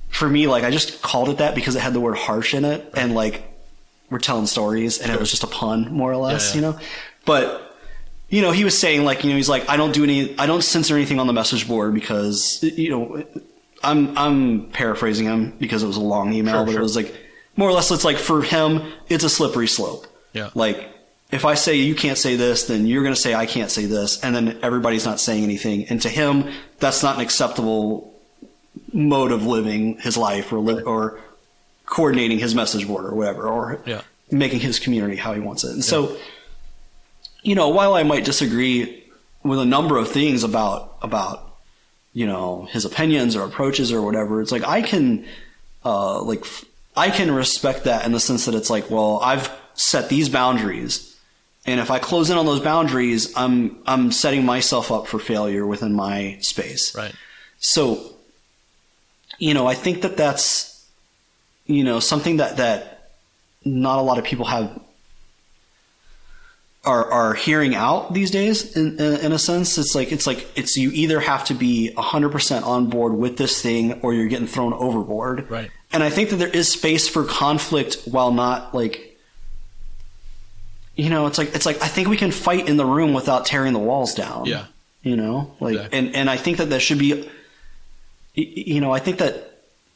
for 0.09 0.27
me, 0.27 0.47
like 0.47 0.63
I 0.63 0.71
just 0.71 1.01
called 1.01 1.29
it 1.29 1.37
that 1.37 1.55
because 1.55 1.75
it 1.75 1.79
had 1.81 1.93
the 1.93 1.99
word 2.01 2.17
harsh 2.17 2.53
in 2.53 2.65
it 2.65 2.89
and 2.95 3.15
like 3.15 3.43
we're 4.09 4.19
telling 4.19 4.47
stories 4.47 4.99
and 4.99 5.11
it 5.11 5.19
was 5.19 5.29
just 5.29 5.43
a 5.43 5.47
pun 5.47 5.91
more 5.91 6.11
or 6.11 6.17
less, 6.17 6.55
Yeah, 6.55 6.61
yeah. 6.61 6.67
you 6.67 6.73
know? 6.73 6.79
But 7.25 7.63
you 8.29 8.41
know, 8.41 8.51
he 8.51 8.63
was 8.65 8.77
saying 8.77 9.05
like, 9.05 9.23
you 9.23 9.29
know, 9.29 9.35
he's 9.37 9.47
like, 9.49 9.69
I 9.69 9.77
don't 9.77 9.93
do 9.93 10.03
any, 10.03 10.37
I 10.37 10.45
don't 10.47 10.61
censor 10.61 10.95
anything 10.95 11.19
on 11.19 11.27
the 11.27 11.33
message 11.33 11.65
board 11.67 11.93
because, 11.93 12.61
you 12.61 12.89
know, 12.89 13.23
I'm, 13.87 14.17
I'm 14.17 14.69
paraphrasing 14.69 15.25
him 15.25 15.53
because 15.59 15.81
it 15.83 15.87
was 15.87 15.97
a 15.97 16.01
long 16.01 16.33
email, 16.33 16.55
Sure, 16.55 16.65
but 16.65 16.71
sure. 16.73 16.79
it 16.79 16.83
was 16.83 16.95
like, 16.95 17.15
more 17.55 17.69
or 17.69 17.73
less, 17.73 17.89
it's 17.91 18.03
like 18.05 18.17
for 18.17 18.41
him, 18.41 18.81
it's 19.09 19.23
a 19.23 19.29
slippery 19.29 19.67
slope. 19.67 20.05
Yeah. 20.33 20.49
Like, 20.53 20.89
if 21.31 21.43
I 21.45 21.55
say 21.55 21.75
you 21.75 21.95
can't 21.95 22.17
say 22.17 22.35
this, 22.35 22.65
then 22.67 22.85
you're 22.85 23.03
going 23.03 23.15
to 23.15 23.19
say 23.19 23.33
I 23.33 23.45
can't 23.45 23.71
say 23.71 23.85
this, 23.85 24.21
and 24.23 24.35
then 24.35 24.59
everybody's 24.61 25.05
not 25.05 25.19
saying 25.19 25.43
anything. 25.43 25.85
And 25.89 26.01
to 26.03 26.09
him, 26.09 26.51
that's 26.79 27.01
not 27.03 27.15
an 27.15 27.21
acceptable 27.21 28.13
mode 28.93 29.31
of 29.31 29.45
living 29.45 29.97
his 29.99 30.15
life 30.17 30.53
or 30.53 30.59
li- 30.59 30.83
or 30.83 31.19
coordinating 31.85 32.39
his 32.39 32.53
message 32.55 32.87
board 32.87 33.05
or 33.05 33.15
whatever, 33.15 33.47
or 33.47 33.81
Yeah. 33.85 34.01
making 34.31 34.59
his 34.59 34.79
community 34.79 35.15
how 35.15 35.33
he 35.33 35.39
wants 35.39 35.63
it. 35.63 35.71
And 35.71 35.83
so, 35.83 36.15
you 37.41 37.55
know, 37.55 37.69
while 37.69 37.93
I 37.93 38.03
might 38.03 38.23
disagree 38.25 39.03
with 39.43 39.59
a 39.59 39.65
number 39.65 39.97
of 39.97 40.09
things 40.09 40.43
about 40.43 40.97
about 41.01 41.46
you 42.17 42.25
know 42.25 42.67
his 42.75 42.83
opinions 42.83 43.35
or 43.35 43.43
approaches 43.45 43.91
or 43.91 44.01
whatever, 44.01 44.41
it's 44.41 44.51
like 44.51 44.67
I 44.77 44.81
can 44.81 45.25
uh, 45.85 46.19
like 46.23 46.41
f- 46.41 46.65
I 46.95 47.11
can 47.11 47.29
respect 47.29 47.83
that 47.83 48.05
in 48.07 48.11
the 48.11 48.19
sense 48.19 48.45
that 48.45 48.55
it's 48.55 48.71
like, 48.71 48.89
well, 48.89 49.19
I've 49.21 49.51
set 49.75 50.09
these 50.09 50.27
boundaries, 50.27 51.15
and 51.67 51.79
if 51.79 51.91
I 51.91 51.99
close 51.99 52.31
in 52.31 52.37
on 52.37 52.47
those 52.47 52.63
boundaries, 52.71 53.21
I'm 53.37 53.77
I'm 53.85 54.11
setting 54.11 54.43
myself 54.45 54.91
up 54.91 55.05
for 55.05 55.19
failure 55.19 55.65
within 55.67 55.93
my 55.93 56.37
space. 56.41 56.95
right 56.95 57.13
So, 57.59 58.15
you 59.37 59.53
know, 59.53 59.67
I 59.67 59.75
think 59.75 60.01
that 60.01 60.17
that's, 60.17 60.87
you 61.67 61.83
know, 61.83 61.99
something 61.99 62.37
that, 62.37 62.57
that 62.57 63.11
not 63.63 63.99
a 63.99 64.01
lot 64.01 64.17
of 64.17 64.23
people 64.23 64.45
have 64.45 64.79
are, 66.87 67.11
are 67.11 67.33
hearing 67.35 67.75
out 67.75 68.13
these 68.13 68.31
days 68.31 68.75
in, 68.75 68.97
in, 68.99 69.19
in 69.25 69.31
a 69.31 69.37
sense. 69.37 69.77
It's 69.77 69.93
like, 69.93 70.11
it's 70.11 70.25
like, 70.25 70.47
it's 70.55 70.75
you 70.75 70.89
either 70.91 71.19
have 71.19 71.43
to 71.45 71.53
be 71.53 71.93
hundred 71.93 72.31
percent 72.31 72.65
on 72.65 72.89
board 72.89 73.13
with 73.13 73.37
this 73.37 73.61
thing 73.61 74.01
or 74.01 74.13
you're 74.13 74.27
getting 74.27 74.47
thrown 74.47 74.73
overboard. 74.73 75.49
Right. 75.51 75.69
And 75.91 76.01
I 76.01 76.09
think 76.09 76.29
that 76.31 76.37
there 76.37 76.47
is 76.47 76.71
space 76.71 77.07
for 77.07 77.23
conflict 77.23 78.03
while 78.09 78.31
not 78.31 78.73
like, 78.73 79.19
you 80.95 81.09
know, 81.09 81.27
it's 81.27 81.37
like, 81.37 81.53
it's 81.53 81.65
like, 81.65 81.81
I 81.83 81.87
think 81.87 82.07
we 82.07 82.17
can 82.17 82.31
fight 82.31 82.67
in 82.67 82.77
the 82.77 82.85
room 82.85 83.13
without 83.13 83.45
tearing 83.45 83.73
the 83.73 83.79
walls 83.79 84.15
down 84.15 84.45
yeah 84.45 84.65
you 85.03 85.15
know 85.15 85.55
like 85.59 85.75
Exactly. 85.75 85.99
and 85.99 86.15
and 86.15 86.29
i 86.29 86.37
think 86.37 86.57
that 86.57 86.71
that 86.71 86.81
should 86.81 86.97
be 86.97 87.29
you 88.33 88.81
know 88.81 88.91
i 88.91 88.97
think 88.99 89.19
that 89.19 89.47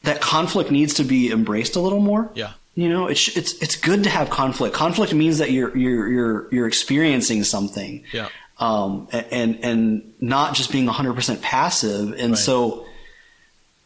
that 0.02 0.20
conflict 0.20 0.70
needs 0.70 0.94
to 0.94 1.04
be 1.04 1.30
embraced 1.30 1.76
a 1.76 1.80
little 1.80 2.00
more. 2.00 2.30
Yeah. 2.34 2.52
You 2.74 2.88
know, 2.88 3.06
it's 3.06 3.36
it's 3.36 3.52
it's 3.62 3.76
good 3.76 4.04
to 4.04 4.10
have 4.10 4.30
conflict. 4.30 4.74
Conflict 4.74 5.12
means 5.12 5.38
that 5.38 5.50
you're 5.50 5.76
you're 5.76 6.08
you're 6.08 6.48
you're 6.54 6.66
experiencing 6.66 7.44
something. 7.44 8.04
Yeah. 8.12 8.28
Um, 8.58 9.08
and 9.12 9.58
and 9.62 10.14
not 10.20 10.54
just 10.54 10.70
being 10.72 10.86
100% 10.86 11.42
passive. 11.42 12.12
And 12.12 12.32
Right. 12.32 12.38
so, 12.38 12.86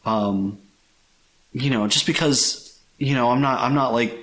um, 0.05 0.59
you 1.53 1.71
know, 1.71 1.89
just 1.89 2.07
because 2.07 2.79
you 2.99 3.15
know 3.15 3.31
I'm 3.31 3.41
not 3.41 3.61
I'm 3.61 3.75
not 3.75 3.93
like 3.93 4.17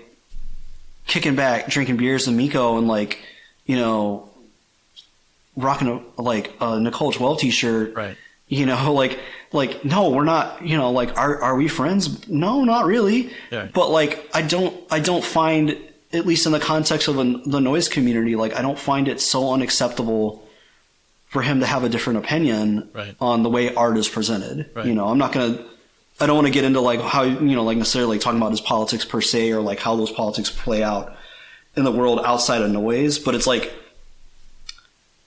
kicking 1.08 1.36
back, 1.36 1.68
drinking 1.68 1.98
beers 1.98 2.28
with 2.28 2.36
Miko, 2.38 2.78
and 2.78 2.88
like 2.88 3.20
you 3.66 3.76
know, 3.76 4.30
rocking 5.58 5.88
a 6.18 6.22
like 6.22 6.54
a 6.62 6.80
Nicole 6.80 7.12
Twelve 7.12 7.40
t-shirt. 7.40 7.96
Right. 7.96 8.16
You 8.54 8.66
know, 8.66 8.94
like 9.04 9.20
like 9.52 9.84
no, 9.86 10.10
we're 10.10 10.24
not. 10.24 10.66
You 10.66 10.78
know, 10.78 10.92
like 10.92 11.18
are 11.18 11.42
are 11.42 11.56
we 11.56 11.68
friends? 11.68 12.28
No, 12.28 12.64
not 12.64 12.86
really. 12.86 13.32
Yeah. 13.52 13.68
But 13.74 13.90
like, 13.90 14.30
I 14.34 14.42
don't 14.42 14.76
I 14.92 15.00
don't 15.00 15.24
find 15.24 15.78
at 16.12 16.26
least 16.28 16.46
in 16.46 16.52
the 16.52 16.60
context 16.60 17.08
of 17.08 17.16
the 17.16 17.60
noise 17.60 17.90
community, 17.90 18.36
like 18.36 18.54
I 18.54 18.62
don't 18.62 18.78
find 18.78 19.08
it 19.08 19.20
so 19.20 19.52
unacceptable 19.52 20.48
for 21.28 21.42
him 21.42 21.62
to 21.62 21.66
have 21.66 21.84
a 21.84 21.90
different 21.90 22.20
opinion 22.20 22.88
Right. 22.94 23.16
on 23.20 23.42
the 23.42 23.50
way 23.50 23.74
art 23.74 23.98
is 23.98 24.08
presented. 24.08 24.70
Right. 24.76 24.86
You 24.86 24.94
know, 24.94 25.08
I'm 25.08 25.18
not 25.18 25.32
gonna. 25.34 25.66
I 26.20 26.28
don't 26.28 26.36
want 26.36 26.46
to 26.46 26.54
get 26.54 26.64
into 26.64 26.80
like 26.80 27.02
how 27.02 27.24
you 27.24 27.56
know 27.56 27.64
like 27.64 27.78
necessarily 27.78 28.20
talking 28.20 28.38
about 28.40 28.52
his 28.52 28.62
politics 28.62 29.04
per 29.06 29.20
se 29.22 29.52
or 29.52 29.62
like 29.62 29.80
how 29.80 29.96
those 29.96 30.12
politics 30.12 30.52
play 30.52 30.84
out 30.84 31.16
in 31.76 31.84
the 31.84 31.92
world 31.92 32.22
outside 32.24 32.62
of 32.62 32.70
noise, 32.70 33.18
but 33.18 33.34
it's 33.34 33.48
like 33.48 33.74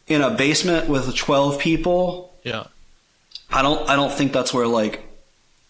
in 0.06 0.22
a 0.22 0.30
basement 0.30 0.88
with 0.88 1.12
12 1.16 1.58
people, 1.58 2.32
Yeah. 2.44 2.66
I 3.50 3.62
don't 3.62 3.88
I 3.88 3.96
don't 3.96 4.12
think 4.12 4.32
that's 4.32 4.52
where 4.52 4.66
like 4.66 5.02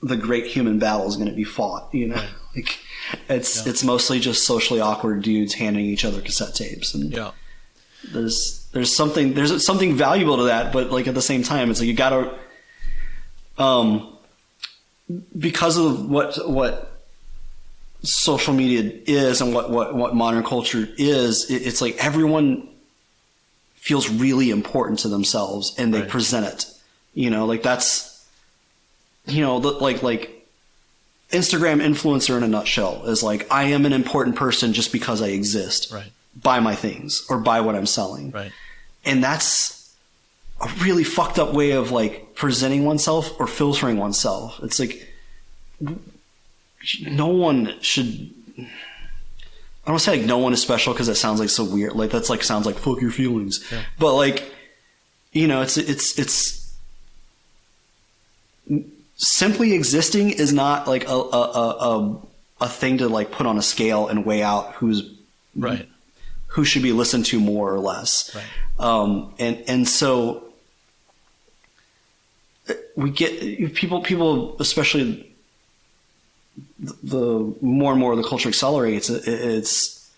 the 0.02 0.16
great 0.16 0.46
human 0.46 0.78
battle 0.78 1.06
is 1.08 1.16
going 1.16 1.28
to 1.28 1.34
be 1.34 1.44
fought. 1.44 1.92
You 1.94 2.08
know, 2.08 2.22
like 2.56 2.78
it's 3.28 3.64
Yeah. 3.64 3.70
it's 3.70 3.84
mostly 3.84 4.20
just 4.20 4.44
socially 4.46 4.80
awkward 4.80 5.22
dudes 5.22 5.54
handing 5.54 5.84
each 5.86 6.04
other 6.04 6.20
cassette 6.20 6.54
tapes, 6.54 6.94
and 6.94 7.12
Yeah. 7.12 7.30
there's 8.12 8.66
there's 8.72 8.94
something 8.94 9.34
there's 9.34 9.64
something 9.64 9.94
valuable 9.96 10.36
to 10.38 10.44
that, 10.44 10.72
but 10.72 10.90
like 10.90 11.06
at 11.06 11.14
the 11.14 11.22
same 11.22 11.42
time, 11.42 11.70
it's 11.70 11.80
like 11.80 11.86
you 11.88 11.94
gotta 11.94 12.34
um 13.58 14.12
because 15.38 15.76
of 15.78 16.08
what 16.10 16.48
what 16.48 16.92
social 18.02 18.54
media 18.54 18.90
is 19.06 19.40
and 19.40 19.54
what 19.54 19.70
what 19.70 19.94
what 19.94 20.14
modern 20.14 20.42
culture 20.44 20.88
is, 20.98 21.50
it, 21.50 21.66
it's 21.66 21.80
like 21.80 21.96
everyone 22.04 22.68
feels 23.74 24.08
really 24.10 24.50
important 24.50 24.98
to 25.00 25.08
themselves 25.08 25.74
and 25.78 25.94
they 25.94 26.00
Right. 26.00 26.08
present 26.08 26.46
it. 26.46 26.66
You 27.16 27.30
know, 27.30 27.46
like 27.46 27.62
that's 27.62 28.24
you 29.26 29.40
know, 29.40 29.58
the, 29.58 29.70
like 29.70 30.02
like 30.04 30.46
Instagram 31.32 31.80
influencer 31.82 32.36
in 32.36 32.42
a 32.44 32.46
nutshell 32.48 33.06
is 33.06 33.22
like 33.22 33.50
I 33.50 33.64
am 33.64 33.84
an 33.86 33.92
important 33.92 34.36
person 34.36 34.72
just 34.72 34.92
because 34.92 35.20
I 35.22 35.28
exist 35.28 35.90
Right. 35.92 36.12
buy 36.40 36.60
my 36.60 36.74
things 36.76 37.26
or 37.30 37.38
buy 37.38 37.60
what 37.62 37.74
I'm 37.74 37.86
selling. 37.86 38.30
Right. 38.30 38.52
And 39.04 39.24
that's 39.24 39.92
a 40.60 40.68
really 40.84 41.04
fucked 41.04 41.38
up 41.38 41.52
way 41.54 41.72
of 41.72 41.90
like 41.90 42.34
presenting 42.34 42.84
oneself 42.84 43.32
or 43.40 43.46
filtering 43.46 43.96
oneself. 43.96 44.60
It's 44.62 44.78
like 44.78 45.08
no 47.02 47.28
one 47.28 47.74
should. 47.80 48.30
I 48.58 49.90
don't 49.90 49.98
say 50.00 50.18
like 50.18 50.26
no 50.26 50.38
one 50.38 50.52
is 50.52 50.60
special 50.60 50.92
because 50.92 51.06
that 51.06 51.14
sounds 51.16 51.40
like 51.40 51.48
so 51.48 51.64
weird. 51.64 51.94
Like 51.94 52.10
that's 52.10 52.28
like 52.30 52.42
sounds 52.42 52.66
like 52.66 52.76
fuck 52.76 53.00
your 53.00 53.10
feelings. 53.10 53.64
Yeah. 53.72 53.82
But 53.98 54.14
like, 54.14 54.52
you 55.32 55.46
know, 55.46 55.62
it's 55.62 55.76
it's 55.76 56.18
it's 56.18 56.65
simply 59.16 59.72
existing 59.72 60.30
is 60.30 60.52
not 60.52 60.86
like 60.86 61.08
a 61.08 61.12
a 61.12 61.14
a, 61.14 61.70
a, 61.80 62.18
a 62.62 62.68
thing 62.68 62.98
to 62.98 63.08
like 63.08 63.30
put 63.30 63.46
on 63.46 63.58
a 63.58 63.62
scale 63.62 64.08
and 64.08 64.24
weigh 64.24 64.42
out 64.42 64.74
who's 64.74 65.12
Right. 65.58 65.88
who 66.48 66.64
should 66.66 66.82
be 66.82 66.92
listened 66.92 67.24
to 67.26 67.40
more 67.40 67.72
or 67.72 67.78
less. 67.78 68.34
Right. 68.34 68.44
Um, 68.78 69.32
and 69.38 69.64
and 69.68 69.88
so 69.88 70.42
we 72.94 73.10
get 73.10 73.74
people 73.74 74.00
people 74.02 74.56
especially 74.60 75.32
the 76.78 77.54
more 77.60 77.92
and 77.92 78.00
more 78.00 78.16
the 78.16 78.22
culture 78.22 78.48
accelerates 78.48 79.08
it, 79.08 79.26
it's 79.26 80.10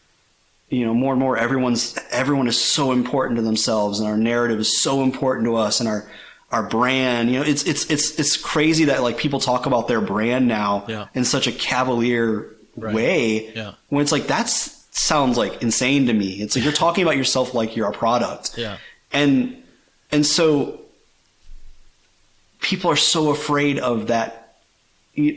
you 0.71 0.85
know 0.85 0.95
more 0.95 1.13
and 1.13 1.21
more 1.21 1.37
everyone's 1.37 1.99
everyone 2.11 2.49
is 2.49 2.61
so 2.61 2.93
important 2.93 3.37
to 3.37 3.43
themselves 3.43 4.01
and 4.01 4.09
our 4.09 4.17
narrative 4.17 4.59
is 4.59 4.81
so 4.81 5.03
important 5.03 5.45
to 5.47 5.57
us 5.57 5.81
and 5.81 5.89
our 5.89 6.09
our 6.51 6.63
brand 6.63 7.31
you 7.31 7.39
know 7.39 7.45
it's 7.45 7.63
it's 7.65 7.91
it's 7.91 8.19
it's 8.19 8.37
crazy 8.37 8.87
that 8.87 9.03
like 9.03 9.19
people 9.19 9.39
talk 9.39 9.67
about 9.67 9.87
their 9.89 10.01
brand 10.01 10.49
now 10.49 10.85
Yeah. 10.89 11.07
in 11.15 11.25
such 11.25 11.47
a 11.47 11.53
cavalier 11.53 12.55
Right. 12.77 12.95
way 12.95 13.53
Yeah. 13.55 13.73
when 13.89 14.03
it's 14.03 14.13
like 14.13 14.29
that 14.29 14.49
sounds 14.49 15.37
like 15.37 15.63
insane 15.63 16.07
to 16.07 16.13
me 16.13 16.41
it's 16.41 16.55
like 16.57 16.65
you're 16.65 16.73
talking 16.87 17.03
about 17.03 17.17
yourself 17.17 17.53
like 17.55 17.77
you're 17.77 17.89
a 17.89 17.93
product 17.93 18.57
Yeah. 18.57 18.79
and 19.13 19.63
and 20.13 20.25
so 20.25 20.81
people 22.61 22.91
are 22.91 22.97
so 22.97 23.31
afraid 23.31 23.79
of 23.79 24.09
that 24.09 24.57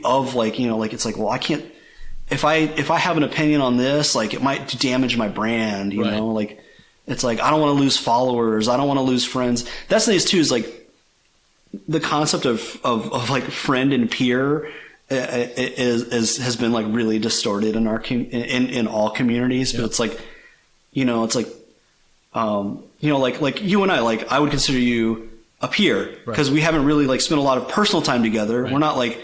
of 0.04 0.34
like 0.34 0.58
you 0.58 0.66
know 0.68 0.78
like 0.78 0.92
it's 0.92 1.04
like 1.04 1.16
well 1.16 1.28
i 1.28 1.38
can't 1.38 1.64
if 2.30 2.44
i 2.44 2.56
if 2.56 2.90
i 2.90 2.98
have 2.98 3.16
an 3.16 3.22
opinion 3.24 3.60
on 3.60 3.76
this 3.76 4.14
like 4.14 4.32
it 4.34 4.42
might 4.42 4.68
damage 4.78 5.16
my 5.16 5.28
brand 5.28 5.92
you 5.92 6.02
Right. 6.02 6.12
know 6.14 6.28
like 6.28 6.60
it's 7.06 7.24
like 7.24 7.40
i 7.40 7.50
don't 7.50 7.60
want 7.60 7.76
to 7.76 7.82
lose 7.82 7.96
followers 7.96 8.68
i 8.68 8.76
don't 8.76 8.86
want 8.86 8.98
to 8.98 9.02
lose 9.02 9.24
friends 9.24 9.64
that's 9.88 10.06
the 10.06 10.12
thing 10.12 10.16
is 10.16 10.24
too 10.24 10.38
is 10.38 10.50
like 10.52 10.81
the 11.88 12.00
concept 12.00 12.44
of 12.44 12.80
of, 12.84 13.12
of 13.12 13.30
like 13.30 13.44
friend 13.44 13.92
and 13.92 14.10
peer 14.10 14.66
uh, 15.10 15.46
is, 15.56 16.02
is 16.04 16.36
has 16.38 16.56
been 16.56 16.72
like 16.72 16.86
really 16.88 17.18
distorted 17.18 17.76
in 17.76 17.86
our 17.86 17.98
com- 17.98 18.26
in 18.30 18.68
in 18.68 18.86
all 18.86 19.10
communities 19.10 19.72
but 19.72 19.84
it's 19.84 19.98
like 19.98 20.18
you 20.92 21.04
know 21.04 21.24
it's 21.24 21.34
like 21.34 21.48
um, 22.34 22.84
you 23.00 23.10
know, 23.10 23.18
like 23.18 23.40
like 23.40 23.62
you 23.62 23.82
and 23.82 23.92
I, 23.92 24.00
like 24.00 24.30
I 24.30 24.38
would 24.38 24.50
consider 24.50 24.78
you 24.78 25.30
a 25.60 25.68
peer 25.68 26.16
because 26.24 26.50
we 26.50 26.60
haven't 26.60 26.84
really 26.84 27.06
like 27.06 27.20
spent 27.20 27.38
a 27.38 27.42
lot 27.42 27.58
of 27.58 27.68
personal 27.68 28.02
time 28.02 28.22
together. 28.22 28.62
Right. 28.62 28.72
We're 28.72 28.78
not 28.78 28.96
like 28.96 29.22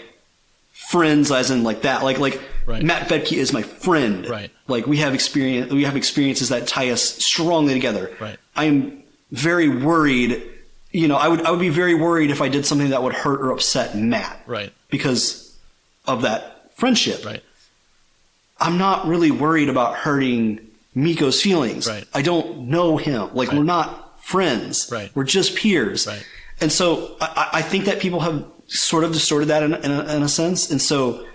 friends, 0.71 1.31
as 1.31 1.49
in 1.49 1.63
like 1.63 1.81
that. 1.83 2.03
Like 2.03 2.19
like 2.19 2.39
Right. 2.65 2.83
Matt 2.83 3.09
Bedke 3.09 3.35
is 3.35 3.51
my 3.51 3.63
friend. 3.63 4.29
Right. 4.29 4.51
Like 4.67 4.85
we 4.85 4.97
have 4.97 5.15
experience. 5.15 5.71
We 5.71 5.85
have 5.85 5.95
experiences 5.95 6.49
that 6.49 6.67
tie 6.67 6.91
us 6.91 7.01
strongly 7.01 7.73
together. 7.73 8.15
Right. 8.19 8.37
I 8.55 8.65
am 8.65 9.03
very 9.31 9.69
worried. 9.69 10.47
You 10.91 11.07
know, 11.07 11.15
I 11.17 11.27
would 11.27 11.41
I 11.43 11.51
would 11.51 11.59
be 11.59 11.69
very 11.69 11.93
worried 11.93 12.31
if 12.31 12.41
I 12.41 12.49
did 12.49 12.65
something 12.65 12.89
that 12.89 13.03
would 13.03 13.13
hurt 13.13 13.41
or 13.41 13.51
upset 13.51 13.95
Matt 13.95 14.41
Right. 14.47 14.73
because 14.89 15.55
of 16.07 16.23
that 16.23 16.73
friendship. 16.75 17.23
Right. 17.25 17.43
I'm 18.59 18.77
not 18.77 19.07
really 19.07 19.31
worried 19.31 19.69
about 19.69 19.95
hurting 19.95 20.59
Miko's 20.95 21.41
feelings. 21.41 21.87
Right. 21.87 22.05
I 22.13 22.21
don't 22.21 22.67
know 22.69 22.97
him. 22.97 23.29
Like 23.33 23.49
Right. 23.49 23.57
we're 23.57 23.63
not 23.63 24.23
friends. 24.25 24.89
Right. 24.91 25.11
We're 25.15 25.23
just 25.23 25.55
peers. 25.55 26.07
Right. 26.07 26.25
And 26.59 26.71
so 26.71 27.15
I, 27.21 27.49
I 27.53 27.61
think 27.61 27.85
that 27.85 27.99
people 27.99 28.19
have 28.19 28.43
sort 28.67 29.03
of 29.03 29.13
distorted 29.13 29.47
that 29.47 29.63
in, 29.63 29.73
in, 29.75 29.91
a, 29.91 30.15
in 30.15 30.23
a 30.23 30.27
sense. 30.27 30.69
And 30.71 30.81
so, 30.81 31.25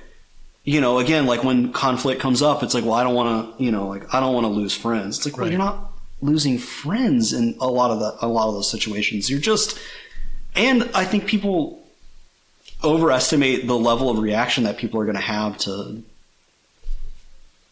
you 0.65 0.81
know, 0.81 0.99
again, 0.99 1.27
like 1.27 1.43
when 1.45 1.73
conflict 1.73 2.21
comes 2.21 2.43
up, 2.43 2.63
it's 2.63 2.75
like, 2.75 2.85
well, 2.85 2.93
I 2.95 3.03
don't 3.05 3.15
want 3.15 3.57
to, 3.57 3.63
you 3.65 3.71
know, 3.73 3.89
like 3.89 4.13
I 4.13 4.21
don't 4.21 4.35
want 4.35 4.45
to 4.45 4.53
lose 4.53 4.75
friends. 4.77 5.17
It's 5.19 5.27
like, 5.27 5.37
well, 5.37 5.45
Right. 5.47 5.53
you're 5.53 5.59
not 5.59 5.93
losing 6.25 6.59
friends 6.59 7.33
in 7.33 7.57
a 7.61 7.69
lot 7.69 7.91
of 7.91 7.99
the, 8.01 8.17
a 8.25 8.29
lot 8.29 8.49
of 8.49 8.55
those 8.55 8.71
situations. 8.71 9.29
You're 9.31 9.41
just, 9.41 9.79
and 10.55 10.89
I 10.95 11.05
think 11.05 11.27
people 11.27 11.83
overestimate 12.83 13.67
the 13.67 13.77
level 13.77 14.11
of 14.11 14.19
reaction 14.19 14.65
that 14.65 14.77
people 14.79 15.01
are 15.01 15.05
going 15.05 15.17
to 15.17 15.23
have 15.23 15.59
to 15.59 16.03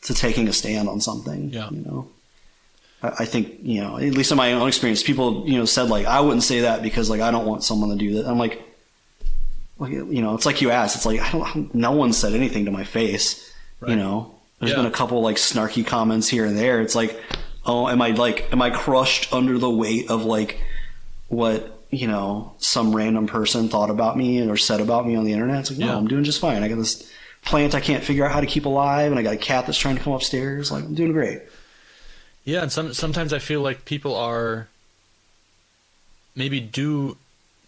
to 0.03 0.15
taking 0.15 0.49
a 0.49 0.53
stand 0.53 0.89
on 0.89 1.01
something. 1.01 1.51
Yeah. 1.51 1.69
You 1.71 1.81
know, 1.81 2.09
I, 3.03 3.09
I 3.21 3.25
think 3.25 3.59
you 3.63 3.81
know, 3.81 3.97
at 3.99 4.13
least 4.15 4.31
in 4.33 4.37
my 4.37 4.53
own 4.53 4.67
experience, 4.69 5.03
people 5.03 5.49
you 5.49 5.59
know 5.59 5.65
said 5.65 5.89
like 5.89 6.07
I 6.07 6.21
wouldn't 6.21 6.43
say 6.43 6.61
that 6.61 6.83
because 6.83 7.09
like 7.11 7.21
I 7.21 7.31
don't 7.31 7.47
want 7.47 7.65
someone 7.65 7.91
to 7.91 7.97
do 7.97 8.15
that. 8.15 8.27
I'm 8.27 8.39
like, 8.39 8.61
like 9.79 9.93
you 9.93 10.21
know, 10.23 10.35
it's 10.35 10.47
like 10.47 10.61
you 10.61 10.71
asked. 10.71 10.97
It's 10.97 11.07
like 11.07 11.21
I 11.21 11.31
don't. 11.33 11.75
No 11.75 11.93
one 11.93 12.13
said 12.13 12.33
anything 12.35 12.65
to 12.67 12.71
my 12.71 12.85
face. 12.85 13.49
You 13.87 13.97
know, 13.97 14.33
there's 14.61 14.71
Yeah. 14.71 14.77
been 14.77 14.87
a 14.87 14.93
couple 14.93 15.21
like 15.23 15.37
snarky 15.37 15.85
comments 15.85 16.29
here 16.29 16.45
and 16.45 16.57
there. 16.57 16.81
It's 16.81 16.95
like, 16.95 17.21
oh, 17.65 17.89
am 17.89 18.03
I 18.03 18.11
like, 18.11 18.53
am 18.53 18.61
I 18.63 18.71
crushed 18.71 19.33
under 19.33 19.59
the 19.59 19.71
weight 19.71 20.11
of 20.11 20.25
like 20.25 20.61
what 21.29 21.79
you 21.91 22.07
know 22.07 22.55
some 22.59 22.95
random 22.95 23.27
person 23.27 23.69
thought 23.69 23.91
about 23.91 24.17
me 24.17 24.49
or 24.49 24.57
said 24.57 24.81
about 24.81 25.07
me 25.07 25.15
on 25.15 25.25
the 25.25 25.33
internet? 25.33 25.61
It's 25.61 25.71
like, 25.71 25.79
no, 25.79 25.87
Yeah. 25.87 25.97
I'm 25.97 26.09
doing 26.09 26.25
just 26.25 26.41
fine. 26.41 26.63
I 26.63 26.69
got 26.69 26.79
this 26.79 27.11
plant 27.45 27.75
I 27.75 27.81
can't 27.81 28.05
figure 28.05 28.25
out 28.25 28.33
how 28.33 28.41
to 28.41 28.47
keep 28.47 28.67
alive, 28.67 29.11
and 29.11 29.19
I 29.19 29.23
got 29.23 29.35
a 29.35 29.39
cat 29.39 29.67
that's 29.67 29.79
trying 29.79 29.97
to 29.97 30.03
come 30.03 30.13
upstairs. 30.13 30.71
Like, 30.71 30.85
I'm 30.85 30.95
doing 30.95 31.13
great. 31.13 31.43
Yeah, 32.45 32.63
and 32.63 32.73
some 32.73 32.93
sometimes 32.93 33.33
I 33.33 33.39
feel 33.39 33.61
like 33.61 33.85
people 33.85 34.17
are 34.17 34.69
maybe 36.35 36.61
due 36.61 37.17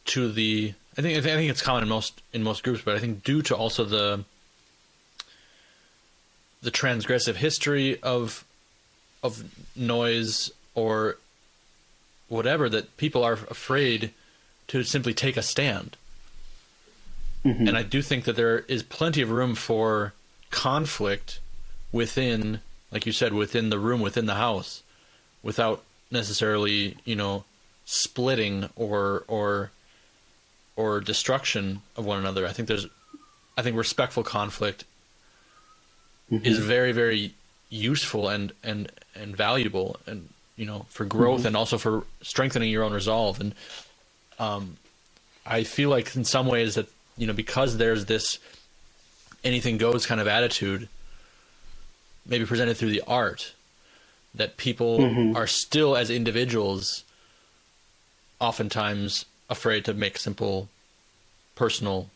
to 0.07 0.33
the 0.33 0.75
I 0.97 1.03
think 1.03 1.19
I 1.19 1.21
think 1.21 1.33
I 1.35 1.37
think 1.37 1.51
it's 1.51 1.63
common 1.63 1.83
in 1.83 1.89
most 1.89 2.23
in 2.33 2.43
most 2.43 2.63
groups, 2.65 2.83
but 2.85 2.97
I 2.97 2.99
think 2.99 3.23
due 3.25 3.43
to 3.43 3.57
also 3.57 3.85
the 3.85 4.25
the 6.63 6.71
transgressive 6.71 7.37
history 7.37 8.01
of 8.03 8.45
of 9.25 9.43
noise 9.75 10.53
or 10.75 11.17
whatever 12.29 12.69
that 12.69 12.97
people 12.97 13.25
are 13.25 13.33
afraid 13.33 14.13
to 14.69 14.85
simply 14.85 15.15
take 15.15 15.37
a 15.37 15.43
stand. 15.43 15.97
Mm-hmm. 17.45 17.69
and 17.69 17.77
I 17.77 17.83
do 17.83 18.01
think 18.01 18.25
that 18.25 18.37
there 18.37 18.61
is 18.69 18.83
plenty 18.83 19.21
of 19.21 19.31
room 19.31 19.55
for 19.55 20.15
conflict 20.51 21.41
within, 21.93 22.61
like 22.91 23.05
you 23.05 23.13
said, 23.13 23.35
within 23.35 23.69
the 23.69 23.79
room, 23.79 24.01
within 24.01 24.25
the 24.25 24.37
house, 24.37 24.83
without 25.43 25.83
necessarily, 26.11 26.97
you 27.05 27.15
know, 27.15 27.45
splitting 27.85 28.71
or 28.77 29.25
or 29.29 29.73
or 30.75 31.01
destruction 31.01 31.83
of 31.97 32.07
one 32.07 32.19
another. 32.19 32.47
I 32.47 32.53
think 32.53 32.67
there's, 32.67 32.87
I 33.59 33.63
think 33.63 33.77
respectful 33.77 34.23
conflict 34.23 34.85
mm-hmm. 36.33 36.47
is 36.47 36.59
very 36.59 36.93
very 36.93 37.35
useful 37.71 38.29
and 38.29 38.53
and 38.63 38.91
and 39.15 39.37
valuable 39.37 39.97
and 40.07 40.29
you 40.57 40.67
know 40.67 40.87
for 40.89 41.05
growth 41.05 41.45
and 41.45 41.57
also 41.57 41.79
for 41.79 42.05
strengthening 42.23 42.71
your 42.71 42.85
own 42.85 42.93
resolve. 42.93 43.41
And 43.41 43.55
um 44.39 44.77
i 45.47 45.63
feel 45.63 45.91
like 45.91 46.15
in 46.17 46.25
some 46.25 46.47
ways 46.47 46.75
that 46.75 46.89
you 47.17 47.27
know 47.27 47.33
because 47.33 47.77
there's 47.77 48.07
this 48.07 48.39
anything 49.43 49.79
goes 49.79 50.07
kind 50.07 50.21
of 50.21 50.27
attitude 50.27 50.89
maybe 52.27 52.45
presented 52.47 52.77
through 52.77 52.91
the 52.91 53.03
art 53.07 53.55
that 54.35 54.57
people 54.57 55.37
are 55.37 55.47
still 55.47 55.97
as 55.97 56.11
individuals 56.11 57.05
oftentimes 58.41 59.27
afraid 59.49 59.85
to 59.85 59.95
make 59.95 60.19
simple 60.19 60.69
personal 61.55 62.09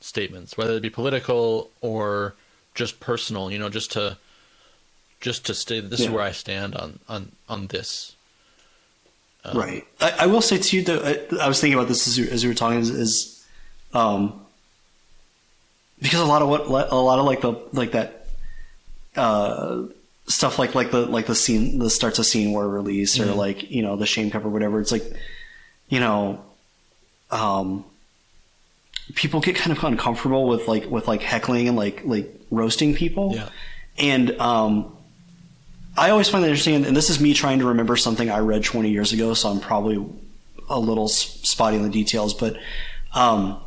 statements 0.00 0.56
whether 0.56 0.74
it 0.74 0.80
be 0.82 0.90
political 0.90 1.70
or 1.80 2.34
just 2.74 3.00
personal 3.00 3.50
you 3.50 3.58
know 3.58 3.68
just 3.68 3.90
to 3.92 4.16
just 5.22 5.46
to 5.46 5.54
say 5.54 5.80
this 5.80 6.00
is 6.00 6.10
where 6.10 6.22
i 6.22 6.32
stand 6.32 6.74
on 6.74 6.98
on 7.08 7.32
on 7.48 7.68
this 7.68 8.14
right. 9.54 9.84
I, 10.00 10.14
I 10.20 10.26
will 10.26 10.40
say 10.40 10.58
to 10.58 10.76
you 10.76 10.84
though, 10.84 11.00
I, 11.00 11.44
I 11.44 11.48
was 11.48 11.60
thinking 11.60 11.78
about 11.78 11.88
this 11.88 12.06
as 12.06 12.18
you, 12.18 12.26
as 12.26 12.42
you 12.42 12.50
were 12.50 12.54
talking 12.54 12.78
is, 12.78 12.90
is 12.90 13.46
um, 13.92 14.44
because 16.00 16.20
a 16.20 16.24
lot 16.24 16.42
of 16.42 16.48
what 16.48 16.90
a 16.90 16.96
lot 16.96 17.18
of 17.18 17.26
like 17.26 17.40
the 17.40 17.52
like 17.72 17.92
that 17.92 18.26
uh, 19.16 19.82
stuff 20.26 20.58
like 20.58 20.74
like 20.74 20.90
the 20.90 21.06
like 21.06 21.26
the 21.26 21.34
scene 21.34 21.78
the 21.78 21.90
starts 21.90 22.18
a 22.18 22.24
scene 22.24 22.52
war 22.52 22.68
release 22.68 23.18
or 23.20 23.26
like 23.26 23.70
you 23.70 23.82
know 23.82 23.96
the 23.96 24.06
shame 24.06 24.30
cup 24.30 24.44
or 24.44 24.48
whatever. 24.48 24.80
It's 24.80 24.92
like 24.92 25.04
you 25.88 26.00
know, 26.00 26.42
um, 27.30 27.84
people 29.14 29.40
get 29.40 29.56
kind 29.56 29.76
of 29.76 29.82
uncomfortable 29.84 30.48
with 30.48 30.66
like 30.68 30.86
with 30.86 31.06
like 31.06 31.22
heckling 31.22 31.68
and 31.68 31.76
like 31.76 32.02
like 32.04 32.34
roasting 32.50 32.94
people. 32.94 33.34
Yeah. 33.34 33.48
And 33.98 34.30
um, 34.40 34.96
I 35.96 36.10
always 36.10 36.28
find 36.28 36.42
that 36.42 36.48
interesting, 36.48 36.84
and 36.86 36.96
this 36.96 37.10
is 37.10 37.20
me 37.20 37.34
trying 37.34 37.58
to 37.58 37.66
remember 37.66 37.96
something 37.96 38.30
I 38.30 38.38
read 38.38 38.64
20 38.64 38.90
years 38.90 39.12
ago, 39.12 39.34
so 39.34 39.50
I'm 39.50 39.60
probably 39.60 40.04
a 40.68 40.78
little 40.78 41.08
spotty 41.08 41.76
on 41.76 41.82
the 41.82 41.90
details. 41.90 42.32
But 42.32 42.56
um, 43.12 43.60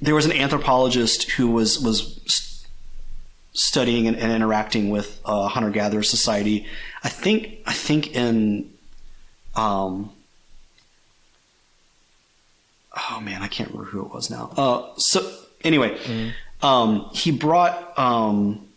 there 0.00 0.14
was 0.14 0.24
an 0.24 0.32
anthropologist 0.32 1.30
who 1.32 1.50
was 1.50 1.78
was 1.80 2.66
studying 3.52 4.06
and, 4.06 4.16
and 4.16 4.32
interacting 4.32 4.88
with 4.88 5.20
uh, 5.24 5.48
hunter 5.48 5.70
gatherer 5.70 6.02
society. 6.02 6.66
I 7.02 7.08
think 7.08 7.58
I 7.66 7.72
think 7.72 8.14
in 8.14 8.72
um, 9.54 10.10
oh 12.96 13.20
man, 13.20 13.42
I 13.42 13.48
can't 13.48 13.70
remember 13.70 13.90
who 13.90 14.06
it 14.06 14.12
was 14.12 14.30
now. 14.30 14.50
Uh, 14.56 14.94
so 14.96 15.30
anyway, 15.62 15.98
um, 16.62 17.10
he 17.12 17.30
brought 17.30 17.98
um, 17.98 18.67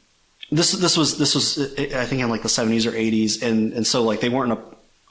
this. 0.51 0.71
This 0.73 0.97
was 0.97 1.17
this 1.17 1.33
was 1.35 1.57
I 1.77 2.05
think 2.05 2.21
in 2.21 2.29
like 2.29 2.43
the 2.43 2.49
seventies 2.49 2.85
or 2.85 2.95
eighties, 2.95 3.41
and 3.41 3.73
and 3.73 3.85
so 3.87 4.03
like 4.03 4.19
they 4.19 4.29
weren't 4.29 4.51
a 4.53 4.57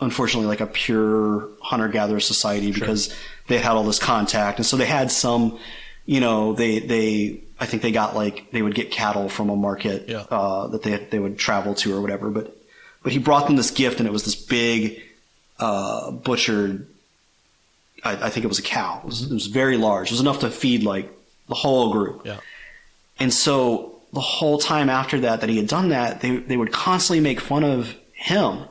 unfortunately 0.00 0.46
like 0.48 0.60
a 0.60 0.66
pure 0.66 1.48
hunter 1.62 1.88
gatherer 1.88 2.20
society 2.20 2.72
because 2.72 3.14
they 3.48 3.58
had 3.58 3.72
all 3.72 3.84
this 3.84 3.98
contact, 3.98 4.58
and 4.58 4.66
so 4.66 4.76
they 4.76 4.86
had 4.86 5.10
some. 5.10 5.58
You 6.06 6.18
know, 6.20 6.54
they 6.54 6.78
they 6.80 7.40
I 7.60 7.66
think 7.66 7.82
they 7.82 7.92
got 7.92 8.16
like 8.16 8.50
they 8.50 8.62
would 8.62 8.74
get 8.74 8.90
cattle 8.90 9.28
from 9.28 9.48
a 9.50 9.54
market 9.56 10.08
Yeah. 10.08 10.24
uh, 10.30 10.66
that 10.68 10.82
they 10.82 10.96
they 10.96 11.18
would 11.18 11.38
travel 11.38 11.74
to 11.76 11.94
or 11.94 12.00
whatever, 12.00 12.30
but 12.30 12.56
but 13.02 13.12
he 13.12 13.18
brought 13.18 13.46
them 13.46 13.56
this 13.56 13.70
gift, 13.70 14.00
and 14.00 14.08
it 14.08 14.12
was 14.12 14.24
this 14.24 14.34
big 14.34 15.02
uh, 15.60 16.10
butchered 16.10 16.86
I, 18.02 18.26
I 18.26 18.30
think 18.30 18.44
it 18.44 18.48
was 18.48 18.58
a 18.58 18.62
cow. 18.62 19.00
It 19.04 19.06
was, 19.06 19.22
it 19.30 19.32
was 19.32 19.46
very 19.46 19.76
large. 19.76 20.08
It 20.08 20.12
was 20.14 20.20
enough 20.20 20.40
to 20.40 20.50
feed 20.50 20.82
like 20.82 21.12
the 21.48 21.54
whole 21.54 21.92
group. 21.92 22.22
yeah 22.24 22.38
And 23.18 23.32
so 23.32 23.99
the 24.12 24.20
whole 24.20 24.58
time 24.58 24.88
after 24.88 25.20
that, 25.20 25.40
that 25.40 25.48
he 25.48 25.56
had 25.56 25.68
done 25.68 25.90
that, 25.90 26.20
they 26.20 26.36
they 26.36 26.56
would 26.56 26.72
constantly 26.72 27.20
make 27.20 27.40
fun 27.40 27.64
of 27.64 27.94
him, 28.12 28.64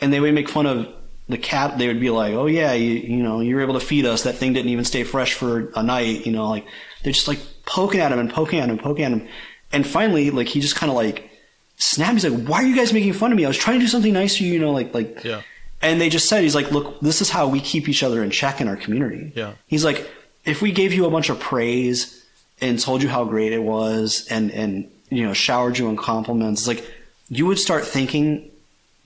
and 0.00 0.12
they 0.12 0.20
would 0.20 0.34
make 0.34 0.48
fun 0.48 0.66
of 0.66 0.88
the 1.28 1.38
cat. 1.38 1.78
They 1.78 1.88
would 1.88 2.00
be 2.00 2.10
like, 2.10 2.34
"Oh 2.34 2.46
yeah, 2.46 2.72
you 2.72 2.92
you 2.94 3.22
know 3.22 3.40
you 3.40 3.56
were 3.56 3.62
able 3.62 3.74
to 3.74 3.84
feed 3.84 4.06
us. 4.06 4.22
That 4.22 4.36
thing 4.36 4.52
didn't 4.52 4.70
even 4.70 4.84
stay 4.84 5.04
fresh 5.04 5.34
for 5.34 5.72
a 5.74 5.82
night." 5.82 6.26
You 6.26 6.32
know, 6.32 6.48
like 6.48 6.66
they're 7.02 7.12
just 7.12 7.28
like 7.28 7.40
poking 7.66 8.00
at 8.00 8.12
him 8.12 8.18
and 8.18 8.30
poking 8.30 8.60
at 8.60 8.64
him, 8.64 8.70
and 8.70 8.80
poking 8.80 9.04
at 9.04 9.12
him, 9.12 9.28
and 9.72 9.86
finally, 9.86 10.30
like 10.30 10.48
he 10.48 10.60
just 10.60 10.76
kind 10.76 10.90
of 10.90 10.96
like 10.96 11.30
snapped. 11.76 12.14
He's 12.14 12.26
like, 12.26 12.46
"Why 12.46 12.62
are 12.62 12.66
you 12.66 12.76
guys 12.76 12.92
making 12.92 13.14
fun 13.14 13.32
of 13.32 13.36
me? 13.36 13.44
I 13.44 13.48
was 13.48 13.58
trying 13.58 13.78
to 13.80 13.84
do 13.84 13.88
something 13.88 14.12
nice 14.12 14.36
for 14.36 14.44
you. 14.44 14.52
You 14.52 14.60
know, 14.60 14.72
like 14.72 14.94
like." 14.94 15.24
Yeah. 15.24 15.42
And 15.82 16.00
they 16.00 16.08
just 16.08 16.30
said, 16.30 16.42
he's 16.42 16.54
like, 16.54 16.70
look, 16.70 16.98
this 17.00 17.20
is 17.20 17.28
how 17.28 17.46
we 17.46 17.60
keep 17.60 17.90
each 17.90 18.02
other 18.02 18.24
in 18.24 18.30
check 18.30 18.62
in 18.62 18.68
our 18.68 18.76
community. 18.76 19.32
Yeah. 19.36 19.52
He's 19.66 19.84
like, 19.84 20.10
if 20.46 20.62
we 20.62 20.72
gave 20.72 20.94
you 20.94 21.04
a 21.04 21.10
bunch 21.10 21.28
of 21.28 21.38
praise 21.38 22.23
and 22.60 22.78
told 22.78 23.02
you 23.02 23.08
how 23.08 23.24
great 23.24 23.52
it 23.52 23.62
was 23.62 24.26
and, 24.30 24.50
and, 24.50 24.90
you 25.10 25.24
know, 25.26 25.32
showered 25.32 25.78
you 25.78 25.88
in 25.88 25.96
compliments, 25.96 26.62
it's 26.62 26.68
like, 26.68 26.90
you 27.28 27.46
would 27.46 27.58
start 27.58 27.84
thinking 27.86 28.50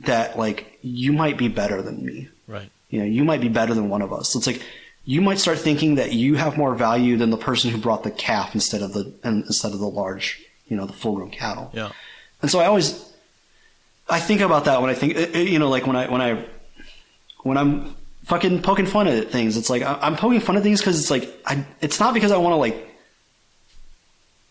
that, 0.00 0.38
like, 0.38 0.78
you 0.82 1.12
might 1.12 1.36
be 1.38 1.48
better 1.48 1.82
than 1.82 2.04
me. 2.04 2.28
right 2.46 2.70
You 2.90 3.00
know, 3.00 3.06
you 3.06 3.24
might 3.24 3.40
be 3.40 3.48
better 3.48 3.74
than 3.74 3.88
one 3.88 4.02
of 4.02 4.12
us. 4.12 4.32
So 4.32 4.38
it's 4.38 4.46
like, 4.46 4.62
you 5.04 5.20
might 5.20 5.38
start 5.38 5.58
thinking 5.58 5.94
that 5.96 6.12
you 6.12 6.36
have 6.36 6.56
more 6.56 6.74
value 6.74 7.16
than 7.16 7.30
the 7.30 7.38
person 7.38 7.70
who 7.70 7.78
brought 7.78 8.02
the 8.02 8.10
calf 8.10 8.54
instead 8.54 8.82
of 8.82 8.92
the, 8.92 9.12
and 9.24 9.44
instead 9.46 9.72
of 9.72 9.78
the 9.78 9.88
large, 9.88 10.42
you 10.66 10.76
know, 10.76 10.86
the 10.86 10.92
full 10.92 11.14
grown 11.16 11.30
cattle. 11.30 11.70
yeah 11.72 11.90
And 12.42 12.50
so 12.50 12.60
I 12.60 12.66
always, 12.66 13.10
I 14.08 14.20
think 14.20 14.40
about 14.40 14.66
that 14.66 14.80
when 14.80 14.90
I 14.90 14.94
think, 14.94 15.16
uh, 15.16 15.26
uh, 15.34 15.38
you 15.38 15.58
know, 15.58 15.68
like 15.68 15.86
when 15.86 15.96
I 15.96 16.10
when 16.10 16.20
I 16.20 16.44
when 17.42 17.56
I'm 17.56 17.94
fucking 18.24 18.62
poking 18.62 18.86
fun 18.86 19.06
at 19.08 19.30
things. 19.30 19.56
It's 19.56 19.70
like 19.70 19.82
I'm 19.82 20.16
poking 20.16 20.40
fun 20.40 20.56
at 20.56 20.62
things 20.62 20.80
because 20.80 21.00
it's 21.00 21.10
like 21.10 21.28
I. 21.46 21.64
It's 21.80 21.98
not 21.98 22.14
because 22.14 22.30
I 22.30 22.36
want 22.36 22.52
to 22.52 22.56
like, 22.56 22.87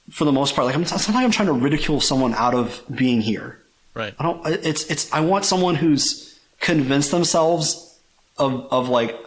for 0.10 0.26
the 0.26 0.32
most 0.32 0.56
part, 0.56 0.66
like 0.66 0.76
I'm. 0.76 0.82
It's 0.84 0.92
not 0.92 1.10
like 1.10 1.24
I'm 1.24 1.32
trying 1.32 1.48
to 1.48 1.54
ridicule 1.54 2.02
someone 2.02 2.34
out 2.34 2.54
of 2.54 2.82
being 2.94 3.22
here. 3.22 3.60
right 3.94 4.14
I 4.18 4.24
don't. 4.24 4.46
It's 4.46 4.90
it's. 4.90 5.12
I 5.12 5.22
want 5.22 5.46
someone 5.46 5.76
who's 5.76 6.40
convinced 6.60 7.12
themselves 7.12 8.00
of 8.38 8.68
of 8.72 8.90
like 8.90 9.18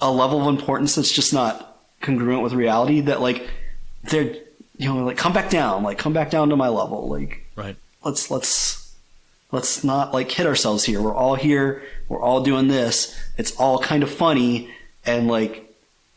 a 0.00 0.10
level 0.10 0.40
of 0.40 0.48
importance 0.48 0.94
that's 0.94 1.12
just 1.12 1.32
not 1.32 1.78
congruent 2.00 2.42
with 2.42 2.52
reality. 2.52 3.00
That 3.00 3.20
like 3.20 3.48
they're 4.04 4.34
you 4.76 4.92
know 4.92 5.04
like 5.04 5.16
come 5.16 5.32
back 5.32 5.50
down, 5.50 5.82
like 5.82 5.98
come 5.98 6.12
back 6.12 6.30
down 6.30 6.50
to 6.50 6.56
my 6.56 6.68
level, 6.68 7.08
like 7.08 7.44
right 7.56 7.76
let's 8.04 8.30
let's 8.30 8.94
let's 9.52 9.82
not 9.82 10.12
like 10.12 10.28
kid 10.28 10.46
ourselves 10.46 10.84
here. 10.84 11.00
We're 11.00 11.14
all 11.14 11.34
here. 11.34 11.82
We're 12.08 12.22
all 12.22 12.42
doing 12.42 12.68
this. 12.68 13.18
It's 13.38 13.56
all 13.56 13.78
kind 13.78 14.02
of 14.02 14.10
funny, 14.10 14.70
and 15.06 15.28
like 15.28 15.74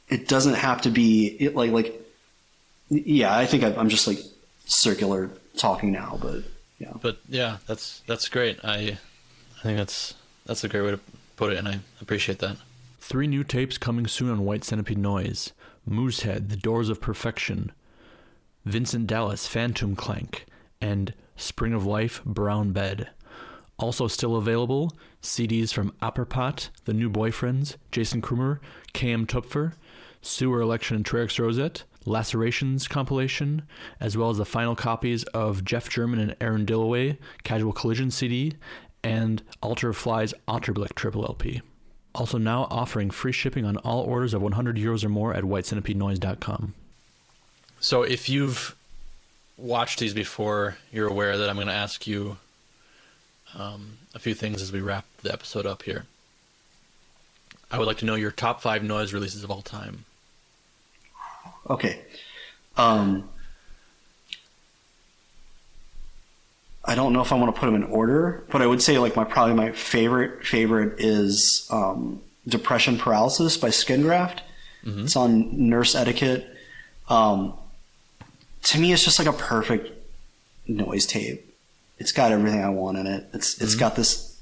it 0.09 0.27
doesn't 0.27 0.55
have 0.55 0.81
to 0.83 0.89
be 0.89 1.27
it, 1.39 1.55
like 1.55 1.71
like 1.71 2.02
yeah. 2.93 3.37
I 3.37 3.45
think 3.45 3.63
I, 3.63 3.73
I'm 3.75 3.89
just 3.89 4.07
like 4.07 4.19
circular 4.65 5.29
talking 5.57 5.91
now, 5.91 6.17
but 6.21 6.43
yeah. 6.83 6.93
but 7.01 7.17
yeah 7.29 7.57
that's 7.67 8.01
that's 8.07 8.27
great 8.27 8.59
i 8.63 8.97
i 9.59 9.61
think 9.63 9.77
that's 9.77 10.15
that's 10.45 10.63
a 10.63 10.69
great 10.69 10.81
way 10.81 10.91
to 10.91 10.99
put 11.35 11.53
it 11.53 11.57
and 11.57 11.67
i 11.67 11.79
appreciate 12.01 12.39
that 12.39 12.57
three 12.99 13.27
new 13.27 13.43
tapes 13.43 13.77
coming 13.77 14.07
soon 14.07 14.29
on 14.29 14.45
white 14.45 14.63
centipede 14.63 14.97
noise 14.97 15.53
moosehead 15.85 16.49
the 16.49 16.55
doors 16.55 16.89
of 16.89 17.01
perfection 17.01 17.71
vincent 18.65 19.07
dallas 19.07 19.47
phantom 19.47 19.95
clank 19.95 20.45
and 20.81 21.13
spring 21.35 21.73
of 21.73 21.85
life 21.85 22.23
brown 22.25 22.71
bed 22.71 23.09
also 23.77 24.07
still 24.07 24.35
available 24.35 24.91
cds 25.21 25.73
from 25.73 25.91
Apperpot, 26.01 26.69
the 26.85 26.93
new 26.93 27.09
boyfriends 27.09 27.75
jason 27.91 28.21
crumer 28.21 28.59
km 28.93 29.25
tupfer 29.25 29.73
sewer 30.21 30.61
election 30.61 30.95
and 30.95 31.05
Trix 31.05 31.37
rosette 31.37 31.83
lacerations 32.05 32.87
compilation 32.87 33.63
as 33.99 34.17
well 34.17 34.29
as 34.29 34.37
the 34.37 34.45
final 34.45 34.75
copies 34.75 35.23
of 35.25 35.63
jeff 35.63 35.89
german 35.89 36.19
and 36.19 36.35
aaron 36.41 36.65
dilloway 36.65 37.17
casual 37.43 37.73
collision 37.73 38.11
cd 38.11 38.53
and 39.03 39.43
alter 39.61 39.93
Flies 39.93 40.33
otterblick 40.47 40.93
triple 40.95 41.25
lp 41.25 41.61
also 42.15 42.37
now 42.37 42.67
offering 42.69 43.09
free 43.09 43.31
shipping 43.31 43.65
on 43.65 43.77
all 43.77 44.01
orders 44.01 44.33
of 44.33 44.41
100 44.41 44.77
euros 44.77 45.03
or 45.03 45.09
more 45.09 45.33
at 45.33 45.43
whitecentipedenoise.com 45.43 46.73
so 47.79 48.03
if 48.03 48.29
you've 48.29 48.75
watched 49.57 49.99
these 49.99 50.13
before, 50.13 50.77
you're 50.91 51.07
aware 51.07 51.37
that 51.37 51.49
I'm 51.49 51.55
going 51.55 51.67
to 51.67 51.73
ask 51.73 52.07
you 52.07 52.37
um, 53.57 53.97
a 54.15 54.19
few 54.19 54.33
things 54.33 54.61
as 54.61 54.71
we 54.71 54.81
wrap 54.81 55.05
the 55.21 55.33
episode 55.33 55.65
up 55.65 55.83
here. 55.83 56.05
I 57.71 57.77
would 57.77 57.87
like 57.87 57.97
to 57.97 58.05
know 58.05 58.15
your 58.15 58.31
top 58.31 58.61
five 58.61 58.83
noise 58.83 59.13
releases 59.13 59.43
of 59.43 59.51
all 59.51 59.61
time. 59.61 60.05
Okay. 61.69 61.99
Um, 62.77 63.29
I 66.85 66.95
don't 66.95 67.13
know 67.13 67.21
if 67.21 67.31
I 67.31 67.35
want 67.35 67.53
to 67.53 67.59
put 67.59 67.65
them 67.67 67.75
in 67.75 67.83
order, 67.85 68.43
but 68.51 68.61
I 68.61 68.67
would 68.67 68.81
say 68.81 68.97
like 68.99 69.15
my 69.15 69.23
probably 69.23 69.53
my 69.55 69.71
favorite 69.71 70.45
favorite 70.45 70.99
is 70.99 71.67
um, 71.71 72.21
Depression 72.47 72.97
Paralysis 72.97 73.55
by 73.57 73.69
Skingraft. 73.69 74.39
It's 75.05 75.15
on 75.15 75.69
Nurse 75.69 75.95
Etiquette. 75.95 76.45
Um, 77.07 77.53
to 78.63 78.79
me, 78.79 78.91
it's 78.91 79.03
just 79.05 79.17
like 79.17 79.29
a 79.29 79.33
perfect 79.33 79.91
noise 80.67 81.05
tape. 81.05 81.55
It's 81.99 82.11
got 82.11 82.33
everything 82.33 82.61
I 82.61 82.69
want 82.69 82.97
in 82.97 83.07
it. 83.07 83.25
It's 83.33 83.61
it's 83.61 83.75
got 83.75 83.95
this. 83.95 84.32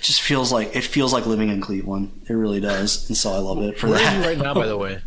It 0.00 0.04
just 0.04 0.22
feels 0.22 0.50
like 0.50 0.74
it 0.74 0.82
feels 0.84 1.12
like 1.12 1.26
living 1.26 1.50
in 1.50 1.60
Cleveland. 1.60 2.22
It 2.26 2.32
really 2.32 2.58
does, 2.58 3.06
and 3.10 3.16
so 3.16 3.32
I 3.34 3.36
love 3.38 3.60
it 3.62 3.78
for 3.78 3.88
Where 3.88 3.98
that. 3.98 4.14
are 4.14 4.20
you 4.22 4.26
right 4.28 4.38
now, 4.38 4.54
by 4.54 4.66
the 4.66 4.78
way? 4.78 5.02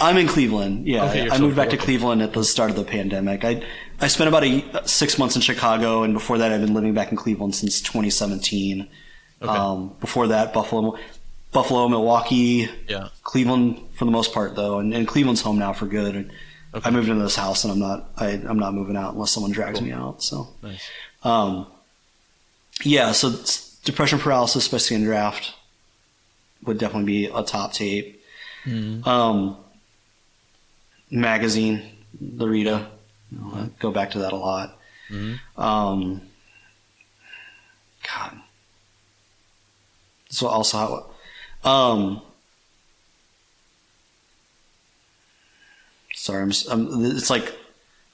I'm 0.00 0.16
in 0.16 0.26
Cleveland. 0.26 0.88
Yeah, 0.88 1.04
Okay, 1.08 1.30
I 1.30 1.38
moved 1.38 1.54
back 1.54 1.70
to. 1.70 1.76
Cleveland 1.76 2.20
at 2.20 2.32
the 2.32 2.42
start 2.44 2.70
of 2.70 2.76
the 2.76 2.82
pandemic. 2.82 3.44
I 3.44 3.62
I 4.00 4.08
spent 4.08 4.26
about 4.26 4.42
a, 4.42 4.88
six 4.88 5.18
months 5.18 5.36
in 5.36 5.42
Chicago, 5.42 6.02
and 6.02 6.14
before 6.14 6.38
that, 6.38 6.50
I've 6.50 6.60
been 6.60 6.74
living 6.74 6.94
back 6.94 7.12
in 7.12 7.16
Cleveland 7.16 7.54
since 7.54 7.80
2017. 7.80 8.88
Okay. 9.40 9.48
Um, 9.52 9.94
before 10.00 10.26
that, 10.26 10.52
Buffalo, 10.52 10.98
Buffalo, 11.52 11.86
Milwaukee, 11.86 12.68
Yeah. 12.88 13.10
Cleveland 13.22 13.78
for 13.94 14.04
the 14.04 14.10
most 14.10 14.34
part, 14.34 14.56
though, 14.56 14.80
and, 14.80 14.92
and 14.92 15.06
Cleveland's 15.06 15.42
home 15.42 15.60
now 15.60 15.72
for 15.72 15.86
good. 15.86 16.16
And 16.16 16.32
Okay. 16.74 16.88
I 16.88 16.90
moved 16.90 17.08
into 17.08 17.22
this 17.22 17.36
house, 17.36 17.62
and 17.62 17.72
I'm 17.72 17.78
not 17.78 18.10
I, 18.16 18.30
I'm 18.30 18.58
not 18.58 18.74
moving 18.74 18.96
out 18.96 19.14
unless 19.14 19.30
someone 19.30 19.52
drags 19.52 19.80
me 19.80 19.92
out. 19.92 20.24
So, 20.24 20.48
Nice. 20.60 20.82
um, 21.22 21.66
yeah. 22.82 23.12
So 23.12 23.30
depression 23.88 24.18
paralysis 24.18 24.68
by 24.68 24.76
skin 24.76 25.02
graft 25.02 25.54
would 26.62 26.76
definitely 26.76 27.06
be 27.06 27.24
a 27.24 27.42
top 27.42 27.72
tape. 27.72 28.22
Mm-hmm. 28.66 29.08
Um, 29.08 29.56
magazine, 31.10 31.82
the 32.20 32.46
Rita. 32.46 32.86
I 33.54 33.70
go 33.78 33.90
back 33.90 34.10
to 34.10 34.18
that 34.18 34.34
a 34.34 34.36
lot. 34.36 34.78
Mm-hmm. 35.08 35.58
Um, 35.58 36.20
God. 38.06 38.38
So 40.28 40.48
also, 40.48 41.10
how, 41.64 41.70
um, 41.70 42.20
sorry, 46.12 46.42
I'm, 46.42 46.52
I'm, 46.70 47.04
it's 47.16 47.30
like 47.30 47.54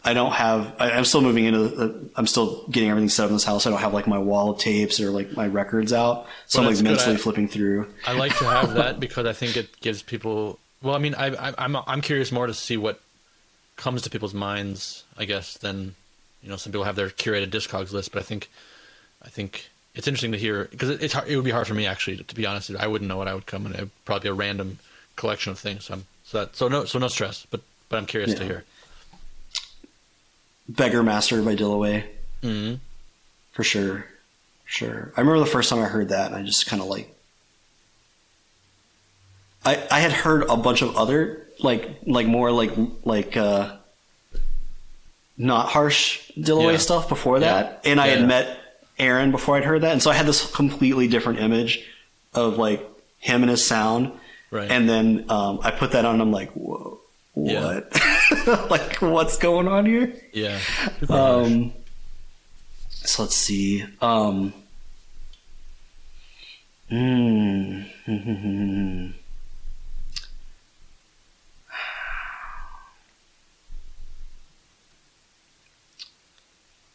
I 0.05 0.13
don't 0.13 0.33
have. 0.33 0.75
I, 0.79 0.91
I'm 0.91 1.05
still 1.05 1.21
moving 1.23 1.45
into. 1.47 1.69
The, 1.69 2.11
I'm 2.17 2.27
still 2.27 2.67
getting 2.69 2.91
everything 2.91 3.09
set 3.09 3.25
up 3.25 3.31
in 3.31 3.37
this 3.37 3.45
house. 3.45 3.67
I 3.67 3.71
don't 3.71 3.81
have 3.81 3.95
like 3.95 4.07
my 4.07 4.19
wall 4.19 4.51
of 4.51 4.59
tapes 4.59 5.01
or 5.01 5.11
like 5.11 5.33
my 5.33 5.47
records 5.47 5.93
out. 5.93 6.27
So 6.47 6.61
Well, 6.61 6.69
I'm 6.69 6.75
like 6.75 6.85
mentally 6.85 7.15
I- 7.15 7.19
flipping 7.19 7.49
through. 7.49 7.93
I 8.07 8.13
like 8.13 8.37
to 8.39 8.45
have 8.45 8.75
that 8.75 9.01
because 9.07 9.27
I 9.27 9.33
think 9.33 9.57
it 9.57 9.81
gives 9.81 10.03
people. 10.03 10.59
Well, 10.83 10.95
I 10.95 10.99
mean, 10.99 11.15
I, 11.15 11.29
I, 11.49 11.55
I'm 11.59 11.77
I'm 11.77 12.01
curious 12.03 12.31
more 12.31 12.47
to 12.47 12.53
see 12.55 12.77
what 12.77 13.01
comes 13.77 14.03
to 14.03 14.11
people's 14.11 14.35
minds. 14.35 15.05
I 15.17 15.25
guess 15.25 15.57
than 15.59 15.95
you 16.43 16.51
know, 16.51 16.57
some 16.57 16.73
people 16.73 16.85
have 16.85 16.97
their 16.97 17.09
curated 17.09 17.49
discogs 17.51 17.93
list, 17.93 18.13
but 18.13 18.19
I 18.21 18.23
think 18.23 18.51
I 19.25 19.31
think 19.31 19.71
it's 19.95 20.07
interesting 20.07 20.33
to 20.33 20.39
hear 20.39 20.65
because 20.71 20.91
it, 20.91 21.03
it's 21.03 21.15
hard, 21.15 21.29
it 21.29 21.37
would 21.37 21.45
be 21.47 21.51
hard 21.51 21.67
for 21.67 21.73
me 21.75 21.87
actually 21.87 22.19
to 22.19 22.35
be 22.35 22.45
honest. 22.45 22.71
I 22.79 22.87
wouldn't 22.87 23.09
know 23.09 23.17
what 23.17 23.29
I 23.29 23.35
would 23.35 23.47
come 23.47 23.65
and 23.65 23.91
probably 24.05 24.25
be 24.25 24.29
a 24.29 24.35
random 24.35 24.79
collection 25.17 25.53
of 25.53 25.59
things. 25.59 25.87
So, 25.87 25.95
I'm, 25.95 26.05
so 26.25 26.39
that 26.41 26.57
so 26.57 26.69
no 26.69 26.85
so 26.85 26.99
no 26.99 27.09
stress, 27.09 27.47
but 27.51 27.63
but 27.89 27.97
I'm 27.97 28.07
curious 28.07 28.35
to 28.35 28.45
hear. 28.45 28.65
Beggar 30.69 31.03
Master 31.03 31.43
by 31.43 31.55
Dilloway. 31.57 32.05
hmm 32.43 32.75
For 33.53 33.65
sure. 33.65 34.07
Sure. 34.65 35.13
I 35.17 35.21
remember 35.21 35.41
the 35.41 35.47
first 35.47 35.69
time 35.71 35.79
I 35.81 35.85
heard 35.87 36.09
that 36.09 36.27
and 36.27 36.35
I 36.35 36.43
just 36.43 36.67
kind 36.67 36.81
of 36.83 36.89
like 36.89 37.15
I 39.65 39.87
I 39.91 40.01
had 40.01 40.13
heard 40.13 40.45
a 40.49 40.57
bunch 40.57 40.83
of 40.83 40.97
other 40.97 41.47
like 41.61 41.89
like 42.07 42.27
more 42.27 42.51
like 42.51 42.73
like 43.05 43.37
uh 43.37 43.77
not 45.37 45.69
harsh 45.69 46.31
Dilloway 46.39 46.73
Yeah. 46.73 46.79
stuff 46.79 47.09
before 47.09 47.39
Yeah. 47.39 47.63
that 47.63 47.81
and 47.85 48.01
I 48.01 48.09
had 48.09 48.27
met 48.27 48.59
Aaron 48.99 49.31
before 49.31 49.57
I'd 49.57 49.65
heard 49.65 49.83
that 49.83 49.93
and 49.93 50.03
so 50.03 50.11
I 50.11 50.15
had 50.15 50.27
this 50.27 50.51
completely 50.53 51.09
different 51.09 51.41
image 51.41 51.85
of 52.33 52.57
like 52.59 52.85
him 53.19 53.43
and 53.43 53.51
his 53.51 53.67
sound 53.67 54.13
Right. 54.51 54.71
and 54.71 54.89
then 54.89 55.25
um, 55.31 55.59
I 55.63 55.71
put 55.73 55.93
that 55.93 56.05
on 56.05 56.15
and 56.15 56.23
I'm 56.23 56.33
like 56.33 56.51
whoa 56.53 57.01
Yeah. 57.37 57.81
what 58.47 58.71
like 58.71 58.97
what's 59.03 59.37
going 59.39 59.67
on 59.69 59.87
here 59.87 60.15
Yeah. 60.33 60.59
um, 61.09 61.73
so 62.91 63.23
let's 63.25 63.35
see. 63.35 63.85
Um, 64.01 64.53
mm, 66.91 67.85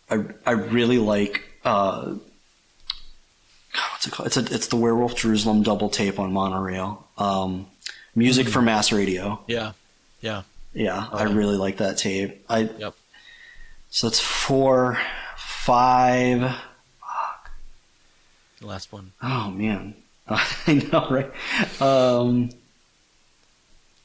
I 0.10 0.24
I 0.46 0.52
really 0.52 0.98
like 0.98 1.44
uh, 1.64 2.02
God, 2.06 2.20
what's 3.92 4.08
it 4.08 4.12
called? 4.12 4.28
It's 4.28 4.38
a, 4.38 4.46
it's 4.54 4.68
the 4.68 4.76
Werewolf 4.78 5.16
Jerusalem 5.16 5.64
double 5.64 5.90
tape 5.90 6.20
on 6.20 6.34
monorail. 6.34 7.08
Um, 7.18 7.68
music 8.16 8.48
for 8.48 8.62
mass 8.62 8.92
radio. 8.92 9.40
yeah. 9.48 9.74
Yeah. 10.22 10.44
Yeah, 10.74 11.08
I 11.12 11.24
really 11.24 11.58
like 11.58 11.78
that 11.78 11.98
tape. 11.98 12.46
I 12.50 12.70
Yep. 12.78 12.94
so 13.90 14.08
it's 14.08 14.20
four, 14.20 15.00
five. 15.38 16.56
The 18.60 18.68
last 18.68 18.92
one. 18.92 19.14
Oh 19.22 19.50
man, 19.52 19.96
I 20.28 20.74
know, 20.92 21.08
right? 21.10 21.82
Um, 21.82 22.50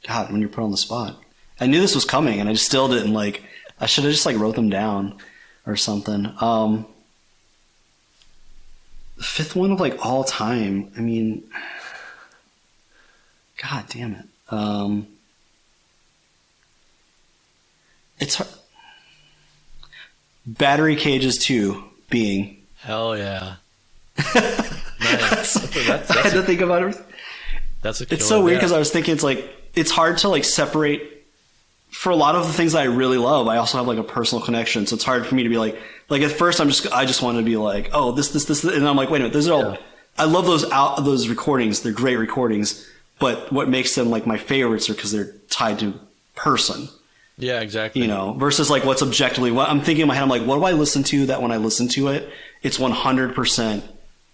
God, 0.07 0.31
when 0.31 0.41
you're 0.41 0.49
put 0.49 0.63
on 0.65 0.71
the 0.71 0.77
spot, 0.77 1.17
I 1.61 1.67
knew 1.67 1.81
this 1.81 1.95
was 1.95 2.05
coming, 2.05 2.41
and 2.41 2.49
I 2.49 2.53
just 2.53 2.65
still 2.67 2.89
didn't 2.89 3.13
like. 3.13 3.43
I 3.81 3.87
should 3.87 4.05
have 4.05 4.13
just 4.13 4.25
like 4.25 4.39
wrote 4.39 4.55
them 4.55 4.71
down 4.71 5.19
or 5.67 5.77
something. 5.77 6.33
Um, 6.41 6.87
the 9.17 9.25
fifth 9.25 9.55
one 9.57 9.73
of 9.73 9.81
like 9.81 10.05
all 10.05 10.25
time. 10.25 10.93
I 10.97 11.01
mean, 11.01 11.43
God 13.63 13.85
damn 13.89 14.15
it. 14.15 14.27
Um, 14.51 15.09
it's 18.25 18.37
hard. 18.37 18.51
Battery 20.47 20.97
cages 20.97 21.39
two 21.39 21.85
being. 22.11 22.63
Hell 22.77 23.17
yeah. 23.17 23.57
nice. 24.35 25.55
That's, 25.55 25.57
I 25.57 25.83
had 25.83 26.07
that's, 26.07 26.33
to 26.33 26.43
think 26.43 26.61
about 26.61 26.83
it. 26.83 26.97
that's 27.83 28.01
a 28.01 28.13
It's 28.13 28.27
so 28.27 28.43
weird 28.43 28.59
because 28.59 28.73
I 28.73 28.79
was 28.79 28.91
thinking 28.91 29.15
it's 29.15 29.23
like 29.23 29.49
it's 29.75 29.91
hard 29.91 30.19
to 30.19 30.29
like 30.29 30.45
separate. 30.45 31.11
For 31.91 32.11
a 32.11 32.17
lot 32.17 32.35
of 32.35 32.45
the 32.45 32.53
things 32.53 32.73
that 32.73 32.81
I 32.81 32.87
really 32.87 33.19
love, 33.19 33.47
I 33.47 33.59
also 33.59 33.79
have 33.79 33.87
like 33.87 33.99
a 33.99 34.03
personal 34.03 34.45
connection, 34.45 34.85
so 34.85 34.97
it's 34.97 35.05
hard 35.05 35.27
for 35.27 35.37
me 35.37 35.45
to 35.45 35.49
be 35.49 35.59
like 35.59 35.79
like 36.09 36.23
at 36.23 36.33
first 36.33 36.61
I'm 36.61 36.69
just 36.69 36.91
I 36.93 37.05
just 37.05 37.23
wanted 37.23 37.39
to 37.39 37.45
be 37.45 37.57
like 37.57 37.91
oh 37.93 38.13
this 38.13 38.33
this 38.33 38.47
this, 38.47 38.65
and 38.65 38.87
I'm 38.87 38.97
like 38.97 39.11
wait 39.11 39.19
a 39.19 39.21
minute 39.21 39.33
those 39.33 39.49
are 39.49 39.53
all 39.53 39.73
Yeah. 39.73 39.79
I 40.19 40.25
love 40.25 40.47
those 40.47 40.69
out 40.71 40.97
those 41.05 41.29
recordings 41.29 41.83
they're 41.83 41.93
great 41.93 42.17
recordings, 42.17 42.91
but 43.21 43.53
what 43.53 43.69
makes 43.69 43.95
them 43.95 44.11
like 44.11 44.27
my 44.27 44.39
favorites 44.39 44.91
are 44.91 44.95
because 44.95 45.13
they're 45.13 45.33
tied 45.51 45.79
to 45.81 45.95
person 46.35 46.89
Yeah, 47.37 47.61
exactly. 47.61 48.03
you 48.03 48.09
know, 48.09 48.35
versus 48.35 48.71
like 48.71 48.85
what's 48.85 49.03
objectively 49.03 49.51
what 49.51 49.69
I'm 49.69 49.81
thinking 49.81 50.03
in 50.03 50.09
my 50.09 50.15
head. 50.15 50.23
I'm 50.23 50.29
like, 50.29 50.45
what 50.47 50.57
do 50.57 50.65
I 50.65 50.73
listen 50.73 51.03
to 51.05 51.27
that 51.27 51.43
when 51.43 51.51
I 51.51 51.57
listen 51.57 51.89
to 51.89 52.09
it, 52.09 52.29
it's 52.63 52.79
100% 52.79 53.83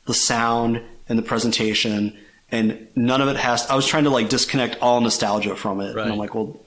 the 0.06 0.14
sound 0.14 0.82
and 1.08 1.18
the 1.18 1.22
presentation, 1.22 2.16
and 2.50 2.88
none 2.94 3.20
of 3.20 3.28
it 3.28 3.36
has. 3.36 3.66
I 3.68 3.74
was 3.74 3.86
trying 3.86 4.04
to 4.04 4.10
like 4.10 4.28
disconnect 4.28 4.78
all 4.80 5.00
nostalgia 5.00 5.56
from 5.56 5.80
it, 5.80 5.94
Right. 5.94 6.02
and 6.04 6.12
I'm 6.12 6.18
like, 6.18 6.34
well, 6.34 6.60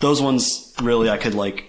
those 0.00 0.20
ones 0.20 0.74
really, 0.82 1.08
I 1.08 1.18
could 1.18 1.34
like, 1.34 1.64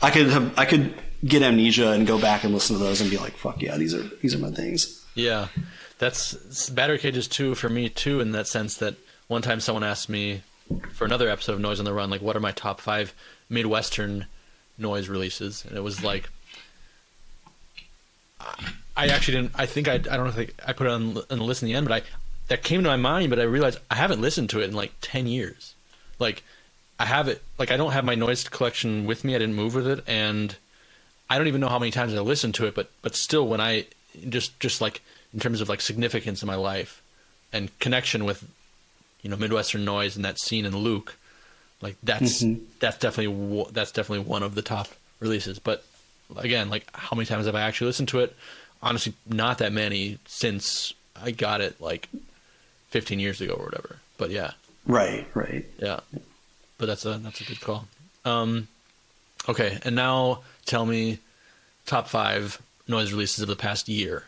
I 0.00 0.10
could 0.10 0.28
have, 0.30 0.58
I 0.58 0.64
could 0.64 0.94
get 1.24 1.42
amnesia 1.42 1.90
and 1.90 2.06
go 2.06 2.18
back 2.20 2.44
and 2.44 2.54
listen 2.54 2.76
to 2.78 2.82
those 2.82 3.00
and 3.00 3.10
be 3.10 3.16
like, 3.18 3.32
fuck 3.36 3.60
yeah, 3.60 3.76
these 3.76 3.92
are 3.92 4.02
these 4.22 4.34
are 4.34 4.38
my 4.38 4.50
things. 4.50 5.04
Yeah, 5.14 5.48
that's 5.98 6.70
battery 6.70 6.98
cages 6.98 7.26
too 7.26 7.54
for 7.56 7.68
me 7.68 7.88
too. 7.88 8.20
In 8.20 8.30
that 8.32 8.46
sense, 8.46 8.76
that 8.76 8.94
one 9.26 9.42
time 9.42 9.58
someone 9.60 9.82
asked 9.84 10.08
me 10.08 10.42
for 10.92 11.04
another 11.04 11.28
episode 11.28 11.54
of 11.54 11.60
Noise 11.60 11.78
on 11.80 11.84
the 11.86 11.92
Run, 11.92 12.08
like, 12.10 12.20
what 12.22 12.36
are 12.36 12.40
my 12.40 12.52
top 12.52 12.80
five 12.80 13.14
Midwestern 13.48 14.26
noise 14.76 15.08
releases? 15.08 15.64
And 15.64 15.76
it 15.76 15.82
was 15.82 16.02
like, 16.02 16.28
I- 18.96 19.08
actually 19.08 19.34
didn't. 19.38 19.52
I 19.54 19.66
think 19.66 19.88
I. 19.88 19.94
I 19.94 19.98
don't 20.16 20.32
think 20.32 20.54
I 20.66 20.72
put 20.72 20.86
it 20.86 20.90
on, 20.90 21.16
on 21.30 21.38
the 21.38 21.44
list 21.44 21.62
in 21.62 21.68
the 21.68 21.74
end, 21.74 21.88
but 21.88 22.02
I 22.02 22.06
that 22.48 22.62
came 22.62 22.82
to 22.82 22.88
my 22.88 22.96
mind. 22.96 23.30
But 23.30 23.38
I 23.38 23.44
realized 23.44 23.78
I 23.90 23.94
haven't 23.94 24.20
listened 24.20 24.50
to 24.50 24.60
it 24.60 24.64
in 24.64 24.74
like 24.74 24.92
ten 25.00 25.26
years. 25.26 25.74
Like, 26.18 26.42
I 26.98 27.04
have 27.04 27.28
it. 27.28 27.42
Like, 27.58 27.70
I 27.70 27.76
don't 27.76 27.92
have 27.92 28.04
my 28.04 28.14
noise 28.14 28.48
collection 28.48 29.06
with 29.06 29.24
me. 29.24 29.34
I 29.34 29.38
didn't 29.38 29.54
move 29.54 29.74
with 29.74 29.86
it, 29.86 30.02
and 30.06 30.56
I 31.30 31.38
don't 31.38 31.46
even 31.48 31.60
know 31.60 31.68
how 31.68 31.78
many 31.78 31.90
times 31.90 32.14
I 32.14 32.20
listened 32.20 32.54
to 32.56 32.66
it, 32.66 32.74
but 32.74 32.90
but 33.02 33.14
still, 33.14 33.46
when 33.46 33.60
I 33.60 33.86
just 34.28 34.58
just 34.60 34.80
like 34.80 35.02
in 35.32 35.40
terms 35.40 35.60
of 35.60 35.68
like 35.68 35.80
significance 35.80 36.42
in 36.42 36.46
my 36.46 36.54
life 36.56 37.02
and 37.52 37.76
connection 37.78 38.24
with 38.24 38.44
you 39.22 39.30
know 39.30 39.36
Midwestern 39.36 39.84
noise 39.84 40.16
and 40.16 40.24
that 40.24 40.38
scene 40.40 40.64
in 40.64 40.76
Luke, 40.76 41.16
like 41.80 41.96
that's 42.02 42.44
that's 42.80 42.98
definitely 42.98 43.66
that's 43.72 43.92
definitely 43.92 44.24
one 44.24 44.42
of 44.42 44.54
the 44.54 44.62
top 44.62 44.88
releases. 45.20 45.58
But 45.58 45.84
again, 46.36 46.70
like 46.70 46.86
how 46.92 47.16
many 47.16 47.26
times 47.26 47.46
have 47.46 47.54
I 47.54 47.62
actually 47.62 47.88
listened 47.88 48.08
to 48.08 48.20
it? 48.20 48.36
Honestly, 48.82 49.12
not 49.28 49.58
that 49.58 49.72
many 49.72 50.18
since 50.26 50.94
I 51.20 51.30
got 51.30 51.60
it 51.60 51.80
like 51.80 52.08
15 52.90 53.18
years 53.20 53.40
ago 53.40 53.54
or 53.54 53.64
whatever. 53.64 53.96
But 54.16 54.30
yeah, 54.30 54.52
Right, 54.86 55.26
right. 55.34 55.64
yeah. 55.78 56.00
But 56.78 56.86
that's 56.86 57.04
a 57.04 57.18
that's 57.18 57.40
a 57.40 57.44
good 57.44 57.60
call. 57.60 57.86
Um, 58.24 58.68
okay, 59.48 59.78
and 59.84 59.94
now 59.94 60.40
tell 60.64 60.86
me 60.86 61.18
top 61.86 62.08
five 62.08 62.60
noise 62.86 63.12
releases 63.12 63.40
of 63.40 63.48
the 63.48 63.56
past 63.56 63.88
year. 63.88 64.24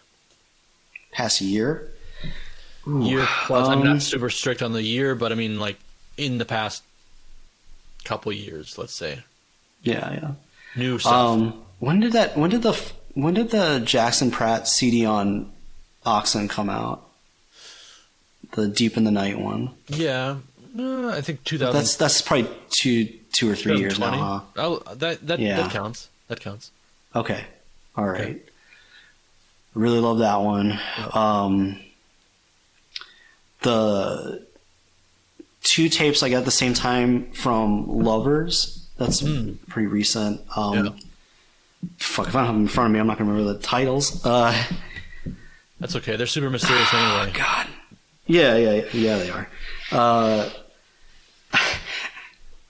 Past 1.13 1.41
year. 1.41 1.91
year 2.87 3.27
plus. 3.47 3.69
I'm 3.69 3.79
um, 3.79 3.85
not 3.85 4.03
super 4.03 4.31
strict 4.31 4.63
on 4.63 4.73
the 4.73 4.83
year, 4.83 5.15
but 5.15 5.33
I 5.33 5.35
mean 5.35 5.59
like 5.59 5.79
in 6.17 6.39
the 6.39 6.45
past 6.45 6.83
couple 8.05 8.33
years, 8.33 8.77
let's 8.79 8.95
say. 8.95 9.21
Yeah, 9.83 10.13
yeah. 10.13 10.31
New 10.77 10.99
stuff. 10.99 11.13
Um, 11.13 11.63
when 11.79 12.01
did 12.01 12.13
that? 12.13 12.37
When 12.37 12.51
did 12.51 12.63
the 12.63 12.73
when 13.15 13.35
did 13.35 13.51
the 13.51 13.81
Jackson 13.85 14.31
Pratt 14.31 14.69
CD 14.69 15.05
on 15.07 15.51
Oxen 16.05 16.49
come 16.49 16.69
out? 16.71 17.07
The 18.53 18.69
Deep 18.69 18.97
in 18.97 19.05
the 19.05 19.11
Night 19.11 19.39
one. 19.39 19.71
yeah, 19.89 20.37
uh, 20.79 21.09
I 21.09 21.21
think 21.21 21.45
2000. 21.45 21.73
That's 21.75 21.97
that's 21.97 22.21
probably 22.23 22.51
two 22.71 23.07
two 23.33 23.51
or 23.51 23.55
three 23.55 23.79
years 23.79 23.99
now. 23.99 24.45
Huh? 24.57 24.63
Oh, 24.87 24.95
that 24.95 25.27
that 25.27 25.39
Yeah. 25.39 25.57
that 25.63 25.71
counts. 25.71 26.09
That 26.29 26.41
counts. 26.41 26.71
Okay, 27.15 27.45
all 27.97 28.07
right. 28.07 28.21
Okay. 28.21 28.41
Really 29.75 30.01
love 30.01 30.19
that 30.19 30.41
one. 30.41 30.79
Um, 31.13 31.79
the 33.63 34.45
two 35.63 35.89
tapes 35.89 36.23
I 36.23 36.31
got 36.31 36.39
at 36.39 36.45
the 36.45 36.51
same 36.51 36.75
time 36.75 37.31
from 37.33 37.87
Lovers. 37.87 38.89
That's 38.99 39.23
pretty 39.69 39.87
recent. 39.87 40.41
Um. 40.57 40.85
Yeah. 40.85 40.91
Fuck, 41.97 42.29
if 42.29 42.35
I 42.37 42.41
don't 42.41 42.47
have 42.47 42.55
them 42.55 42.63
in 42.65 42.69
front 42.69 42.89
of 42.89 42.93
me, 42.93 43.01
I'm 43.01 43.07
not 43.07 43.17
gonna 43.19 43.31
remember 43.31 43.55
the 43.55 43.59
titles. 43.61 44.25
Uh, 44.25 44.55
That's 45.79 45.97
okay. 45.97 46.17
They're 46.17 46.27
super 46.27 46.51
mysterious 46.51 46.93
anyway. 46.93 47.33
God. 47.35 47.67
Yeah, 48.27 48.57
yeah, 48.57 48.85
yeah, 48.93 49.17
they 49.17 49.31
are. 49.31 49.49
Uh, 49.91 50.51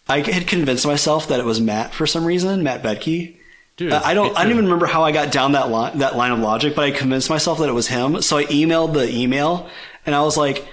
I 0.08 0.20
had 0.20 0.46
convinced 0.46 0.86
myself 0.86 1.28
that 1.28 1.40
it 1.40 1.44
was 1.44 1.60
Matt 1.60 1.92
for 1.92 2.06
some 2.06 2.24
reason, 2.24 2.62
Matt 2.62 2.82
Bedke. 2.82 3.36
Dude, 3.76 3.92
I 3.92 4.10
I 4.10 4.14
don't. 4.14 4.36
I 4.36 4.42
don't 4.42 4.52
even 4.52 4.64
remember 4.64 4.86
how 4.86 5.02
I 5.02 5.12
got 5.12 5.32
down 5.32 5.52
that 5.52 5.70
line, 5.70 5.98
that 5.98 6.16
line 6.16 6.32
of 6.32 6.38
logic, 6.38 6.74
but 6.76 6.84
I 6.84 6.90
convinced 6.90 7.30
myself 7.30 7.58
that 7.58 7.68
it 7.68 7.72
was 7.72 7.88
him. 7.88 8.22
So 8.22 8.36
I 8.36 8.44
emailed 8.44 8.92
the 8.92 9.08
email, 9.12 9.68
and 10.06 10.14
I 10.14 10.22
was 10.22 10.36
like, 10.36 10.66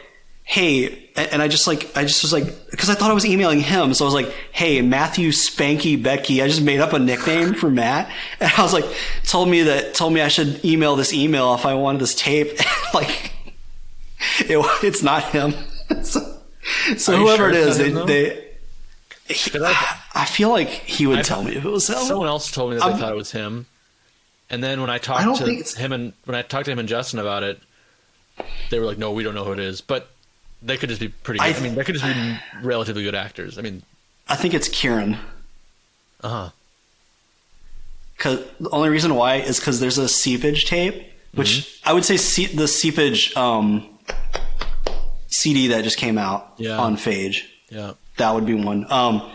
"Hey," 0.43 1.06
and 1.17 1.41
I 1.41 1.47
just 1.47 1.65
like, 1.67 1.97
I 1.97 2.03
just 2.03 2.21
was 2.23 2.31
like, 2.31 2.69
because 2.69 2.89
I 2.89 2.93
thought 2.93 3.09
I 3.09 3.13
was 3.13 3.25
emailing 3.25 3.59
him, 3.59 3.93
so 3.93 4.05
I 4.05 4.07
was 4.07 4.13
like, 4.13 4.31
"Hey, 4.51 4.81
Matthew 4.81 5.29
Spanky 5.29 6.01
Becky." 6.01 6.41
I 6.43 6.47
just 6.47 6.61
made 6.61 6.79
up 6.79 6.93
a 6.93 6.99
nickname 6.99 7.55
for 7.55 7.69
Matt, 7.69 8.11
and 8.39 8.51
I 8.55 8.61
was 8.61 8.73
like, 8.73 8.85
told 9.23 9.49
me 9.49 9.63
that, 9.63 9.93
told 9.95 10.13
me 10.13 10.21
I 10.21 10.27
should 10.27 10.63
email 10.63 10.95
this 10.95 11.13
email 11.13 11.55
if 11.55 11.65
I 11.65 11.73
wanted 11.73 12.01
this 12.01 12.13
tape. 12.15 12.57
like, 12.93 13.31
it, 14.39 14.83
it's 14.83 15.01
not 15.01 15.23
him. 15.25 15.53
so 16.03 16.37
so 16.97 17.17
whoever 17.17 17.51
sure 17.51 17.61
it's 17.69 17.77
is, 17.77 17.77
they, 17.77 17.89
they 17.91 18.47
I've- 19.65 19.75
I 20.13 20.25
feel 20.25 20.49
like 20.49 20.69
he 20.69 21.07
would 21.07 21.19
I've- 21.19 21.27
tell 21.27 21.43
me 21.43 21.55
if 21.55 21.65
it 21.65 21.69
was 21.69 21.89
him. 21.89 21.97
Someone 21.97 22.27
else 22.27 22.51
told 22.51 22.71
me 22.71 22.77
that 22.77 22.85
they 22.85 22.91
um, 22.93 22.99
thought 22.99 23.11
it 23.11 23.15
was 23.17 23.31
him, 23.31 23.65
and 24.49 24.63
then 24.63 24.81
when 24.81 24.89
I 24.89 24.95
I 24.95 24.97
talked 24.99 25.23
don't 25.39 25.65
to 25.65 25.79
him 25.79 25.91
and 25.91 26.13
when 26.25 26.35
I 26.35 26.41
talked 26.43 26.65
to 26.65 26.71
him 26.71 26.79
and 26.79 26.87
Justin 26.87 27.19
about 27.19 27.43
it, 27.43 27.59
they 28.69 28.79
were 28.79 28.85
like, 28.85 28.97
"No, 28.97 29.11
we 29.11 29.23
don't 29.23 29.33
know 29.35 29.43
who 29.45 29.53
it 29.53 29.59
is." 29.59 29.81
But 29.81 30.09
they 30.61 30.77
could 30.77 30.89
just 30.89 31.01
be 31.01 31.09
pretty. 31.09 31.39
I. 31.39 31.49
I, 31.49 31.59
mean, 31.59 31.75
they 31.75 31.83
could 31.83 31.95
just 31.95 32.05
be 32.05 32.37
relatively 32.61 33.03
good 33.03 33.15
actors. 33.15 33.57
I 33.57 33.61
mean, 33.61 33.83
I 34.27 34.35
think 34.35 34.53
it's 34.53 34.67
Kieran. 34.67 35.17
uh 36.21 36.29
huh. 36.29 36.49
Cause 38.17 38.43
the 38.59 38.69
only 38.71 38.89
reason 38.89 39.13
why 39.13 39.35
is 39.35 39.59
because 39.59 39.79
there's 39.79 39.99
a 39.99 40.09
seepage 40.09 40.65
tape, 40.65 41.05
which 41.35 41.79
I 41.85 41.93
would 41.93 42.03
say 42.03 42.17
se- 42.17 42.55
the 42.55 42.67
seepage 42.67 43.35
um, 43.37 43.87
CD 45.27 45.67
that 45.67 45.83
just 45.83 45.97
came 45.97 46.17
out 46.17 46.53
Yeah. 46.57 46.79
on 46.79 46.97
Phage. 46.97 47.43
Yeah. 47.69 47.93
That 48.17 48.33
would 48.33 48.47
be 48.47 48.55
one. 48.55 48.91
Um, 48.91 49.29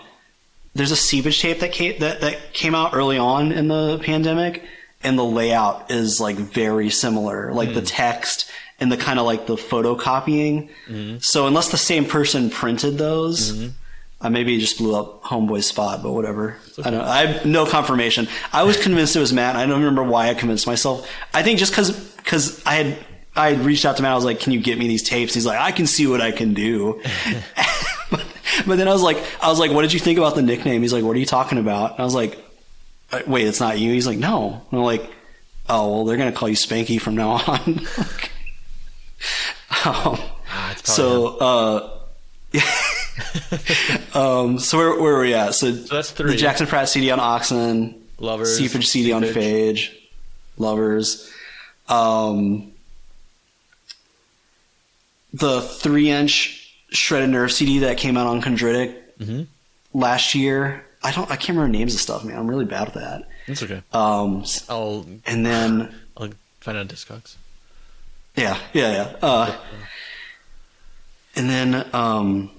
there's 0.74 0.90
a 0.90 0.97
seepage 0.97 1.40
tape 1.40 1.61
that 1.61 1.70
came 1.70 2.01
that, 2.01 2.23
that 2.23 2.53
came 2.55 2.74
out 2.74 2.93
early 2.94 3.19
on 3.19 3.53
in 3.53 3.69
the 3.69 4.01
pandemic, 4.01 4.65
and 5.05 5.16
the 5.16 5.24
layout 5.24 5.93
is 5.93 6.20
like 6.20 6.35
very 6.36 6.90
similar, 6.90 7.53
like 7.53 7.74
the 7.74 7.82
text 7.82 8.51
and 8.83 8.93
the 8.93 8.97
kind 8.97 9.19
of 9.19 9.25
like 9.25 9.47
the 9.47 9.57
photocopying. 9.57 10.69
Mm-hmm. 10.87 11.19
So 11.21 11.47
unless 11.47 11.71
the 11.71 11.79
same 11.79 12.05
person 12.05 12.51
printed 12.51 12.99
those. 12.99 13.71
I 14.25 14.29
maybe 14.29 14.57
just 14.59 14.79
blew 14.79 14.95
up 14.95 15.25
Homeboy's 15.25 15.67
spot, 15.67 16.01
but 16.01 16.13
whatever. 16.13 16.57
I 16.85 16.91
don't. 16.91 17.01
I 17.01 17.27
have 17.27 17.45
no 17.45 17.67
confirmation. 17.67 18.29
I 18.53 18.63
was 18.63 18.77
convinced 18.83 19.17
it 19.17 19.19
was 19.19 19.33
Matt. 19.33 19.57
I 19.57 19.67
don't 19.67 19.81
remember 19.81 20.05
why 20.05 20.29
I 20.29 20.35
convinced 20.35 20.65
myself. 20.65 21.11
I 21.35 21.43
think 21.43 21.59
just 21.59 21.73
because 21.73 21.91
because 22.17 22.65
I 22.65 22.75
had 22.75 22.99
I 23.35 23.55
had 23.55 23.65
reached 23.65 23.85
out 23.85 23.97
to 23.97 24.03
Matt. 24.03 24.13
I 24.13 24.15
was 24.15 24.25
like, 24.25 24.39
"Can 24.39 24.53
you 24.53 24.61
get 24.61 24.79
me 24.79 24.87
these 24.87 25.03
tapes?" 25.03 25.35
He's 25.35 25.45
like, 25.45 25.59
"I 25.59 25.73
can 25.73 25.89
see 25.89 26.07
what 26.07 26.21
I 26.21 26.31
can 26.31 26.55
do." 26.55 27.01
but, 28.11 28.25
but 28.67 28.77
then 28.77 28.87
I 28.87 28.93
was 28.93 29.03
like, 29.03 29.19
I 29.43 29.49
was 29.49 29.59
like, 29.59 29.73
"What 29.73 29.83
did 29.83 29.93
you 29.93 29.99
think 29.99 30.19
about 30.19 30.37
the 30.37 30.43
nickname?" 30.43 30.83
He's 30.83 30.93
like, 30.93 31.05
"What 31.05 31.17
are 31.17 31.21
you 31.21 31.27
talking 31.27 31.59
about?" 31.59 31.93
And 31.93 32.01
I 32.01 32.05
was 32.05 32.15
like, 32.15 32.39
"Uh, 33.11 33.23
"Wait, 33.27 33.47
it's 33.47 33.61
not 33.61 33.79
you." 33.79 33.93
He's 33.93 34.07
like, 34.07 34.19
"No." 34.19 34.63
And 34.71 34.79
I'm 34.79 34.85
like, 34.85 35.11
"Oh 35.69 35.91
well, 35.91 36.05
they're 36.05 36.17
gonna 36.17 36.33
call 36.33 36.49
you 36.49 36.57
Spanky 36.57 37.01
from 37.01 37.17
now 37.17 37.31
on." 37.47 37.81
Um, 39.87 40.19
Ah, 40.55 40.73
it's 40.73 40.83
probably 40.83 41.15
him. 41.33 41.39
so, 41.39 41.39
uh, 44.15 44.15
um, 44.45 44.59
so 44.59 44.77
where, 44.79 44.91
where 45.01 45.15
were 45.15 45.21
we 45.23 45.35
at? 45.35 45.55
So, 45.55 45.73
So 45.73 45.95
that's 45.97 46.13
the. 46.13 46.35
Jackson 46.37 46.67
Pratt 46.67 46.89
CD 46.89 47.11
on 47.11 47.21
Oxen, 47.21 48.03
Lovers, 48.19 48.59
Seepage 48.59 48.87
CD 48.87 49.13
on. 49.13 49.23
Phage, 49.23 49.91
Lovers, 50.59 51.31
um, 51.89 52.73
the 55.33 55.61
three 55.63 56.11
inch 56.11 56.75
shredded 56.91 57.31
nerve 57.31 57.51
CD 57.53 57.79
that 57.81 57.97
came 57.97 58.17
out 58.17 58.27
on 58.27 58.43
Chondritic 58.43 58.97
Mm-hmm. 59.19 59.43
last 59.99 60.35
year. 60.35 60.85
I 61.05 61.13
don't, 61.13 61.31
I 61.31 61.37
can't 61.37 61.51
remember 61.57 61.69
names 61.77 61.95
of 61.95 62.01
stuff, 62.01 62.25
man. 62.25 62.37
I'm 62.39 62.49
really 62.49 62.65
bad 62.65 62.89
at 62.89 62.95
that. 62.95 63.29
That's 63.47 63.63
okay. 63.63 63.83
Um, 63.93 64.45
I'll 64.69 65.07
and 65.27 65.47
then 65.47 65.95
I'll 66.17 66.31
find 66.61 66.77
out 66.79 66.89
Discogs. 66.89 67.37
Yeah, 68.37 68.59
yeah, 68.73 68.93
yeah. 68.93 69.17
Uh, 69.23 69.57
and 71.37 71.49
then, 71.51 71.75
um, 71.95 72.51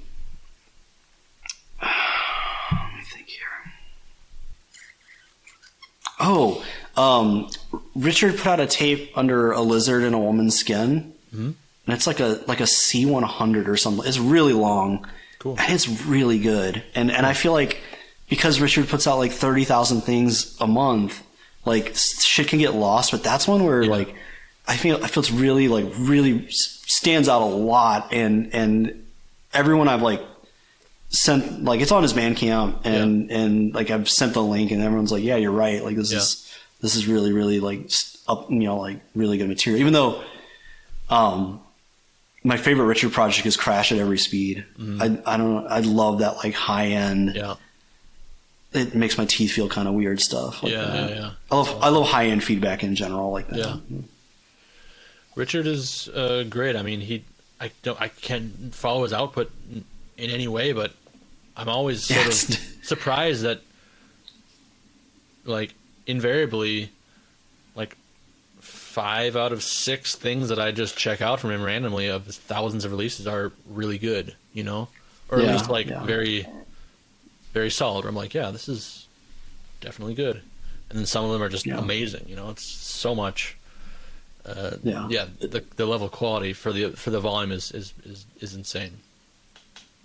let 1.81 2.93
me 2.95 3.01
think 3.03 3.27
here. 3.27 3.73
Oh, 6.19 6.63
um, 6.95 7.49
Richard 7.95 8.37
put 8.37 8.47
out 8.47 8.59
a 8.59 8.67
tape 8.67 9.11
under 9.15 9.51
a 9.51 9.61
lizard 9.61 10.03
in 10.03 10.13
a 10.13 10.19
woman's 10.19 10.55
skin, 10.57 11.13
and 11.31 11.55
it's 11.87 12.05
like 12.07 12.19
a 12.19 12.39
like 12.47 12.59
a 12.61 12.67
C 12.67 13.05
one 13.05 13.23
hundred 13.23 13.67
or 13.67 13.75
something. 13.77 14.07
It's 14.07 14.19
really 14.19 14.53
long, 14.53 15.07
Cool. 15.39 15.55
and 15.59 15.73
it's 15.73 15.87
really 16.05 16.39
good. 16.39 16.83
And 16.95 17.11
and 17.11 17.25
I 17.25 17.33
feel 17.33 17.51
like 17.51 17.81
because 18.29 18.61
Richard 18.61 18.87
puts 18.89 19.07
out 19.07 19.17
like 19.17 19.31
thirty 19.31 19.63
thousand 19.65 20.01
things 20.01 20.55
a 20.61 20.67
month, 20.67 21.21
like 21.65 21.93
shit 21.95 22.47
can 22.47 22.59
get 22.59 22.75
lost. 22.75 23.11
But 23.11 23.23
that's 23.23 23.47
one 23.47 23.63
where 23.63 23.85
like 23.85 24.13
I 24.67 24.77
feel 24.77 25.03
I 25.03 25.07
feel 25.07 25.21
it's 25.21 25.31
really 25.31 25.67
like 25.67 25.85
really 25.97 26.47
stands 26.49 27.27
out 27.29 27.41
a 27.41 27.45
lot, 27.45 28.13
and 28.13 28.53
and 28.53 29.05
everyone 29.53 29.87
I've 29.87 30.01
like 30.01 30.21
sent 31.09 31.63
like 31.63 31.81
it's 31.81 31.91
on 31.91 32.01
his 32.03 32.13
Bandcamp, 32.13 32.85
and 32.85 33.29
and 33.31 33.73
like 33.73 33.91
I've 33.91 34.09
sent 34.09 34.33
the 34.33 34.43
link, 34.43 34.71
and 34.71 34.81
everyone's 34.81 35.11
like, 35.11 35.23
yeah, 35.23 35.35
you're 35.35 35.51
right. 35.51 35.83
Like 35.83 35.95
this 35.95 36.11
Yeah. 36.11 36.19
is 36.19 36.49
this 36.81 36.95
is 36.95 37.07
really 37.07 37.33
really 37.33 37.59
like 37.59 37.91
up, 38.27 38.49
you 38.49 38.59
know, 38.59 38.77
like 38.77 38.99
really 39.15 39.37
good 39.37 39.49
material. 39.49 39.81
Even 39.81 39.91
though, 39.93 40.23
um, 41.09 41.59
my 42.43 42.55
favorite 42.57 42.85
Richard 42.85 43.11
project 43.11 43.45
is 43.45 43.57
Crash 43.57 43.91
at 43.91 43.97
Every 43.97 44.17
Speed. 44.17 44.65
I 44.79 45.17
I 45.25 45.37
don't. 45.37 45.67
I 45.67 45.79
love 45.79 46.19
that 46.19 46.37
like 46.37 46.53
high 46.53 46.87
end. 46.87 47.29
Mm-hmm. 47.29 47.37
Yeah. 47.37 47.55
It 48.75 48.95
makes 48.95 49.19
my 49.19 49.25
teeth 49.25 49.51
feel 49.51 49.69
kind 49.69 49.87
of 49.87 49.93
weird 49.93 50.19
stuff. 50.19 50.63
Like 50.63 50.71
Yeah, 50.71 50.93
yeah, 50.95 51.09
yeah. 51.09 51.31
I 51.51 51.55
love 51.55 51.77
I 51.81 51.89
love 51.89 52.07
high 52.07 52.27
end 52.27 52.43
feedback 52.43 52.83
in 52.83 52.95
general 52.95 53.31
like 53.31 53.47
that. 53.49 53.59
Yeah. 53.59 53.75
Richard 55.35 55.65
is 55.67 56.07
uh, 56.09 56.43
great. 56.49 56.75
I 56.75 56.81
mean, 56.83 57.01
he 57.01 57.23
I 57.59 57.71
don't 57.81 57.99
I 58.01 58.07
can't 58.09 58.73
follow 58.73 59.03
his 59.03 59.13
output 59.13 59.51
in, 59.71 59.83
in 60.17 60.29
any 60.29 60.47
way, 60.47 60.73
but 60.73 60.91
I'm 61.57 61.69
always 61.69 62.03
sort 62.03 62.25
Yes. 62.25 62.49
of 62.49 62.55
surprised 62.83 63.41
that 63.43 63.61
like 65.45 65.73
invariably 66.07 66.89
like 67.75 67.97
five 68.61 69.35
out 69.35 69.51
of 69.51 69.63
six 69.63 70.15
things 70.15 70.49
that 70.49 70.59
I 70.59 70.71
just 70.71 70.97
check 70.97 71.21
out 71.21 71.39
from 71.39 71.51
him 71.51 71.63
randomly 71.63 72.07
of 72.07 72.25
his 72.25 72.37
thousands 72.37 72.85
of 72.85 72.91
releases 72.91 73.27
are 73.27 73.51
really 73.69 73.97
good, 73.97 74.35
you 74.53 74.63
know, 74.63 74.87
or 75.29 75.39
at 75.39 75.47
least 75.47 75.69
like 75.69 75.87
yeah. 75.87 76.03
very 76.03 76.45
very 77.53 77.69
solid. 77.69 78.05
I'm 78.05 78.15
like, 78.15 78.33
yeah, 78.33 78.51
this 78.51 78.67
is 78.69 79.07
definitely 79.81 80.15
good, 80.15 80.41
and 80.89 80.97
then 80.99 81.05
some 81.05 81.25
of 81.25 81.31
them 81.31 81.41
are 81.41 81.49
just 81.49 81.65
Yeah. 81.65 81.77
amazing. 81.77 82.25
You 82.27 82.35
know, 82.35 82.49
it's 82.49 82.65
so 82.65 83.13
much. 83.15 83.55
Uh, 84.45 84.71
Yeah. 84.83 85.07
yeah. 85.09 85.25
The 85.39 85.63
the 85.77 85.85
level 85.85 86.07
of 86.07 86.11
quality 86.11 86.53
for 86.53 86.73
the 86.73 86.91
for 86.91 87.11
the 87.11 87.19
volume 87.19 87.51
is 87.51 87.71
is 87.71 87.93
is, 88.05 88.25
is 88.41 88.53
insane. 88.55 88.91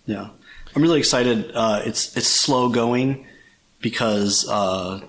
Yeah, 0.07 0.29
I'm 0.75 0.83
really 0.83 0.99
excited. 1.01 1.51
Uh, 1.55 1.83
it's 1.85 2.17
it's 2.17 2.29
slow 2.29 2.69
going 2.69 3.27
because 3.81 4.49
uh, 4.49 5.01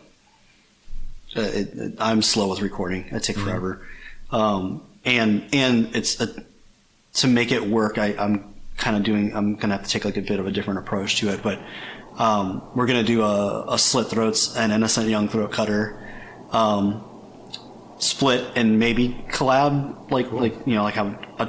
it, 1.35 1.73
it- 1.77 1.93
I'm 1.99 2.22
slow 2.22 2.49
with 2.49 2.61
recording. 2.61 3.06
I 3.14 3.19
take 3.19 3.38
forever, 3.38 3.85
um, 4.31 4.81
and 5.06 5.45
and 5.53 5.95
it's 5.95 6.19
a, 6.19 6.43
to 7.15 7.27
make 7.27 7.51
it 7.51 7.64
work. 7.65 7.97
I, 7.97 8.15
I'm 8.18 8.53
kind 8.77 8.97
of 8.97 9.03
doing. 9.03 9.35
I'm 9.35 9.56
gonna 9.56 9.76
have 9.77 9.84
to 9.85 9.89
take 9.89 10.06
like 10.06 10.18
a 10.18 10.22
bit 10.22 10.39
of 10.39 10.47
a 10.47 10.51
different 10.51 10.80
approach 10.80 11.18
to 11.18 11.30
it, 11.30 11.41
but 11.43 11.60
um, 12.18 12.61
we're 12.76 12.88
gonna 12.88 13.03
do 13.03 13.22
a, 13.22 13.73
a 13.73 13.77
slit 13.80 14.07
throats 14.07 14.56
and 14.57 14.72
innocent 14.72 15.07
young 15.07 15.30
throat 15.30 15.51
cutter. 15.51 16.01
Um, 16.51 17.03
split 17.99 18.45
and 18.55 18.80
maybe 18.80 19.09
collab 19.30 20.09
like 20.11 20.31
like 20.31 20.55
you 20.65 20.73
know 20.76 20.84
like 20.84 20.95
have 20.95 21.07
a 21.39 21.47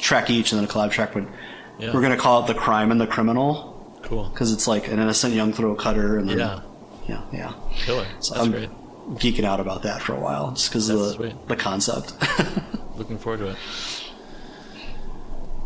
track 0.00 0.28
each 0.28 0.52
and 0.52 0.60
then 0.60 0.68
a 0.68 0.70
collab 0.72 0.90
track 0.90 1.12
but 1.14 1.24
Yeah. 1.78 1.92
we're 1.94 2.02
gonna 2.02 2.16
call 2.16 2.42
it 2.44 2.46
the 2.46 2.54
crime 2.54 2.90
and 2.90 3.00
the 3.00 3.06
criminal 3.06 3.72
Cool. 4.02 4.28
because 4.28 4.52
it's 4.52 4.66
like 4.66 4.86
an 4.88 4.98
innocent 4.98 5.32
young 5.34 5.52
throat 5.54 5.76
cutter, 5.78 6.18
and 6.18 6.28
then, 6.28 6.38
Yeah. 6.38 6.60
yeah, 7.08 7.20
yeah. 7.32 7.52
Killer. 7.86 8.06
So 8.20 8.34
That's 8.34 8.44
I'm 8.46 8.50
great. 8.52 8.70
geeking 9.14 9.44
out 9.44 9.60
about 9.60 9.82
that 9.84 10.02
for 10.02 10.12
a 10.14 10.20
while, 10.20 10.50
just 10.52 10.68
because 10.68 10.88
of 10.90 10.98
the 10.98 11.12
sweet. 11.14 11.48
the 11.48 11.56
concept. 11.56 12.12
Looking 12.98 13.16
forward 13.18 13.38
to 13.38 13.46
it. 13.48 13.56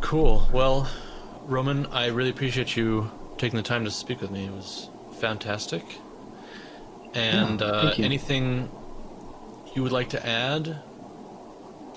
Cool. 0.00 0.48
Well, 0.52 0.88
Roman, 1.46 1.86
I 1.86 2.06
really 2.06 2.30
appreciate 2.30 2.76
you 2.76 3.10
taking 3.36 3.56
the 3.56 3.62
time 3.62 3.84
to 3.84 3.90
speak 3.90 4.20
with 4.20 4.30
me. 4.30 4.46
It 4.46 4.52
was 4.52 4.88
fantastic. 5.18 5.82
And 7.14 7.60
Yeah, 7.60 7.66
uh, 7.66 7.94
anything 7.98 8.70
you 9.74 9.82
would 9.82 9.92
like 9.92 10.10
to 10.10 10.26
add? 10.26 10.76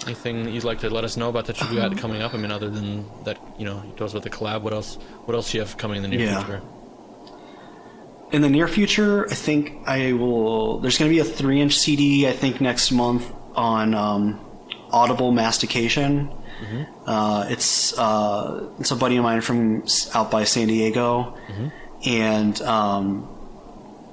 Anything 0.06 0.50
you'd 0.50 0.64
like 0.64 0.80
to 0.80 0.90
let 0.90 1.04
us 1.04 1.16
know 1.16 1.30
about 1.30 1.46
that 1.46 1.60
you've 1.62 1.70
Um, 1.72 1.76
got 1.76 1.98
coming 1.98 2.22
up? 2.24 2.34
I 2.34 2.38
mean, 2.38 2.52
other 2.52 2.70
than 2.70 3.06
that, 3.26 3.38
you 3.60 3.66
know, 3.66 3.84
you 3.86 3.92
told 3.96 4.10
us 4.10 4.12
about 4.14 4.24
the 4.24 4.32
collab. 4.32 4.62
What 4.62 4.74
else? 4.74 4.96
What 5.26 5.36
else 5.36 5.52
do 5.52 5.58
you 5.58 5.64
have 5.64 5.78
coming 5.78 5.98
in 5.98 6.04
the 6.04 6.10
near 6.10 6.20
Yeah. 6.28 6.40
future? 6.44 6.62
in 8.32 8.42
the 8.42 8.50
near 8.50 8.66
future, 8.66 9.28
I 9.30 9.34
think 9.36 9.74
I 9.86 10.14
will. 10.14 10.80
There's 10.80 10.98
going 10.98 11.12
to 11.12 11.14
be 11.14 11.20
a 11.20 11.26
three-inch 11.26 11.78
CD. 11.78 12.30
I 12.30 12.32
think 12.32 12.62
next 12.62 12.90
month 12.92 13.26
on 13.56 13.94
um, 13.94 14.40
audible 14.90 15.32
mastication. 15.34 16.30
Uh, 17.06 17.46
it's 17.50 17.98
uh, 18.00 18.70
it's 18.80 18.92
a 18.92 18.96
buddy 18.96 19.18
of 19.18 19.24
mine 19.24 19.42
from 19.42 19.84
out 20.14 20.32
by 20.32 20.46
San 20.46 20.68
Diego, 20.68 21.36
and 22.06 22.62
um, 22.62 23.28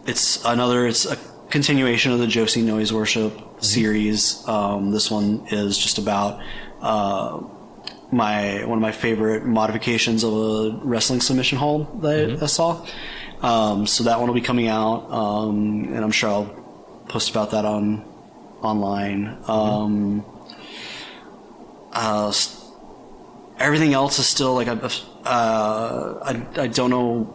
it's 0.06 0.42
another. 0.44 0.86
It's 0.88 1.04
a 1.06 1.16
continuation 1.50 2.10
of 2.10 2.18
the 2.18 2.26
Joshi 2.26 2.64
Noise 2.64 2.92
Worship 2.92 3.32
series. 3.60 4.46
Um, 4.48 4.90
this 4.90 5.10
one 5.10 5.46
is 5.50 5.78
just 5.78 5.98
about. 5.98 6.40
Uh, 6.80 7.42
my 8.10 8.64
one 8.64 8.78
of 8.78 8.82
my 8.82 8.92
favorite 8.92 9.44
modifications 9.44 10.24
of 10.24 10.32
a 10.32 10.80
wrestling 10.82 11.20
submission 11.20 11.58
hold 11.58 12.02
that 12.02 12.42
I 12.42 12.46
saw. 12.46 12.84
Um, 13.42 13.86
so 13.86 14.04
that 14.04 14.18
one 14.18 14.28
will 14.28 14.34
be 14.34 14.40
coming 14.40 14.68
out, 14.68 15.10
um, 15.10 15.92
and 15.94 16.02
I'm 16.02 16.10
sure 16.10 16.30
I'll 16.30 17.04
post 17.08 17.30
about 17.30 17.52
that 17.52 17.64
on 17.64 18.04
online. 18.62 19.38
Um, 19.46 20.24
uh, 21.92 22.32
everything 23.58 23.94
else 23.94 24.18
is 24.18 24.26
still 24.26 24.54
like 24.54 24.68
uh, 24.68 24.80
I 25.24 26.46
I 26.56 26.66
don't 26.66 26.90
know. 26.90 27.34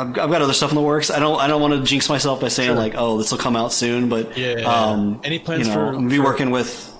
I've, 0.00 0.08
I've 0.18 0.30
got 0.30 0.42
other 0.42 0.52
stuff 0.52 0.70
in 0.70 0.76
the 0.76 0.82
works. 0.82 1.10
I 1.10 1.18
don't. 1.18 1.40
I 1.40 1.46
don't 1.46 1.60
want 1.60 1.74
to 1.74 1.82
jinx 1.82 2.08
myself 2.08 2.40
by 2.40 2.48
saying 2.48 2.68
Sure. 2.70 2.76
like, 2.76 2.94
"Oh, 2.96 3.18
this 3.18 3.30
will 3.30 3.38
come 3.38 3.56
out 3.56 3.72
soon." 3.72 4.08
But 4.08 4.36
Yeah. 4.36 4.60
um, 4.62 5.20
Any 5.24 5.38
plans 5.38 5.66
you 5.66 5.74
know, 5.74 5.80
for- 5.80 5.86
I'm 5.88 5.94
gonna 5.94 6.08
be 6.08 6.16
for- 6.16 6.24
working 6.24 6.50
with 6.50 6.92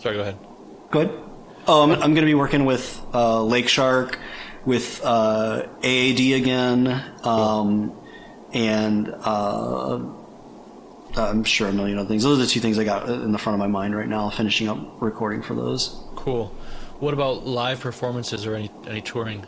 Sorry, 0.00 0.14
go 0.16 0.22
ahead. 0.22 0.36
Good. 0.90 1.10
Oh, 1.66 1.82
I'm, 1.82 1.90
I'm 1.90 1.98
going 2.14 2.16
to 2.16 2.26
be 2.26 2.34
working 2.34 2.64
with 2.64 3.00
uh, 3.12 3.42
Lake 3.42 3.68
Shark, 3.68 4.18
with 4.64 5.00
uh, 5.04 5.66
AAD 5.82 6.32
again, 6.36 6.86
um, 7.24 7.92
and 8.52 9.12
uh, 9.12 9.98
I'm 11.16 11.42
sure 11.42 11.68
a 11.68 11.72
million 11.72 11.98
other 11.98 12.08
things. 12.08 12.22
Those 12.22 12.38
are 12.38 12.42
the 12.42 12.46
two 12.48 12.60
things 12.60 12.78
I 12.78 12.84
got 12.84 13.08
in 13.08 13.32
the 13.32 13.38
front 13.38 13.54
of 13.54 13.58
my 13.58 13.66
mind 13.66 13.96
right 13.96 14.06
now. 14.06 14.30
Finishing 14.30 14.68
up 14.68 14.78
recording 15.00 15.42
for 15.42 15.54
those. 15.54 15.96
Cool. 16.14 16.48
What 17.00 17.14
about 17.14 17.46
live 17.46 17.80
performances 17.80 18.46
or 18.46 18.54
any 18.54 18.70
any 18.86 19.00
touring? 19.00 19.44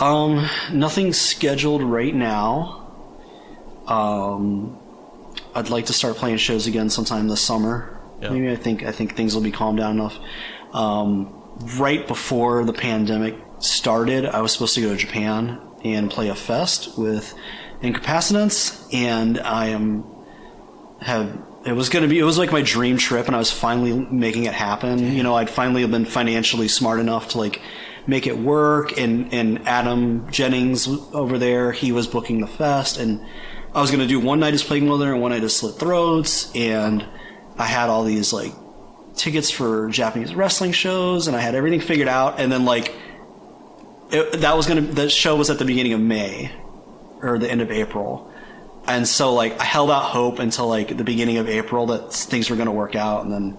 Um, 0.00 0.48
nothing 0.72 1.12
scheduled 1.12 1.82
right 1.82 2.14
now. 2.14 2.86
Um, 3.86 4.78
I'd 5.54 5.70
like 5.70 5.86
to 5.86 5.92
start 5.92 6.16
playing 6.16 6.36
shows 6.36 6.66
again 6.66 6.90
sometime 6.90 7.28
this 7.28 7.40
summer. 7.40 7.98
Yeah. 8.20 8.30
Maybe 8.30 8.50
I 8.50 8.56
think 8.56 8.84
I 8.84 8.92
think 8.92 9.16
things 9.16 9.34
will 9.34 9.42
be 9.42 9.50
calmed 9.50 9.78
down 9.78 9.92
enough. 9.92 10.18
Um, 10.72 11.32
right 11.78 12.06
before 12.06 12.64
the 12.64 12.72
pandemic 12.72 13.36
started, 13.58 14.26
I 14.26 14.40
was 14.40 14.52
supposed 14.52 14.74
to 14.74 14.82
go 14.82 14.90
to 14.90 14.96
Japan 14.96 15.60
and 15.84 16.10
play 16.10 16.28
a 16.28 16.34
fest 16.34 16.98
with 16.98 17.34
Incapacitants, 17.82 18.92
and 18.92 19.38
I 19.38 19.66
am 19.68 20.04
have 21.00 21.38
it 21.64 21.72
was 21.72 21.88
going 21.88 22.02
to 22.02 22.08
be 22.08 22.18
it 22.18 22.24
was 22.24 22.38
like 22.38 22.50
my 22.50 22.62
dream 22.62 22.96
trip 22.96 23.26
and 23.26 23.36
i 23.36 23.38
was 23.38 23.52
finally 23.52 23.92
making 23.92 24.44
it 24.44 24.54
happen 24.54 24.98
you 25.12 25.22
know 25.22 25.34
i'd 25.36 25.50
finally 25.50 25.86
been 25.86 26.04
financially 26.04 26.68
smart 26.68 26.98
enough 26.98 27.28
to 27.28 27.38
like 27.38 27.60
make 28.08 28.26
it 28.26 28.36
work 28.36 28.98
and 28.98 29.32
and 29.32 29.68
adam 29.68 30.28
jennings 30.30 30.88
over 31.12 31.38
there 31.38 31.70
he 31.70 31.92
was 31.92 32.06
booking 32.06 32.40
the 32.40 32.46
fest 32.46 32.98
and 32.98 33.24
i 33.74 33.80
was 33.80 33.90
going 33.90 34.00
to 34.00 34.06
do 34.06 34.18
one 34.18 34.40
night 34.40 34.54
as 34.54 34.64
plague 34.64 34.82
mother 34.82 35.12
and 35.12 35.22
one 35.22 35.30
night 35.30 35.44
as 35.44 35.54
slit 35.54 35.74
throats 35.76 36.50
and 36.56 37.06
i 37.58 37.66
had 37.66 37.88
all 37.88 38.02
these 38.02 38.32
like 38.32 38.52
tickets 39.14 39.50
for 39.50 39.88
japanese 39.90 40.34
wrestling 40.34 40.72
shows 40.72 41.28
and 41.28 41.36
i 41.36 41.40
had 41.40 41.54
everything 41.54 41.80
figured 41.80 42.08
out 42.08 42.40
and 42.40 42.50
then 42.50 42.64
like 42.64 42.94
it, 44.10 44.40
that 44.40 44.56
was 44.56 44.66
to 44.66 44.80
the 44.80 45.08
show 45.08 45.36
was 45.36 45.50
at 45.50 45.58
the 45.58 45.64
beginning 45.64 45.92
of 45.92 46.00
may 46.00 46.50
or 47.20 47.38
the 47.38 47.50
end 47.50 47.60
of 47.60 47.70
april. 47.70 48.32
And 48.88 49.06
so 49.06 49.34
like 49.34 49.60
I 49.60 49.64
held 49.64 49.90
out 49.90 50.04
hope 50.04 50.38
until 50.38 50.66
like 50.66 50.96
the 50.96 51.04
beginning 51.04 51.36
of 51.36 51.46
April 51.46 51.86
that 51.88 52.10
things 52.14 52.48
were 52.48 52.56
going 52.56 52.66
to 52.66 52.72
work 52.72 52.96
out, 52.96 53.22
and 53.22 53.32
then 53.32 53.56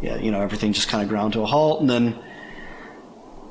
yeah, 0.00 0.16
you 0.16 0.30
know 0.30 0.40
everything 0.40 0.72
just 0.72 0.88
kind 0.88 1.02
of 1.02 1.10
ground 1.10 1.34
to 1.34 1.42
a 1.42 1.46
halt, 1.46 1.82
and 1.82 1.90
then 1.90 2.18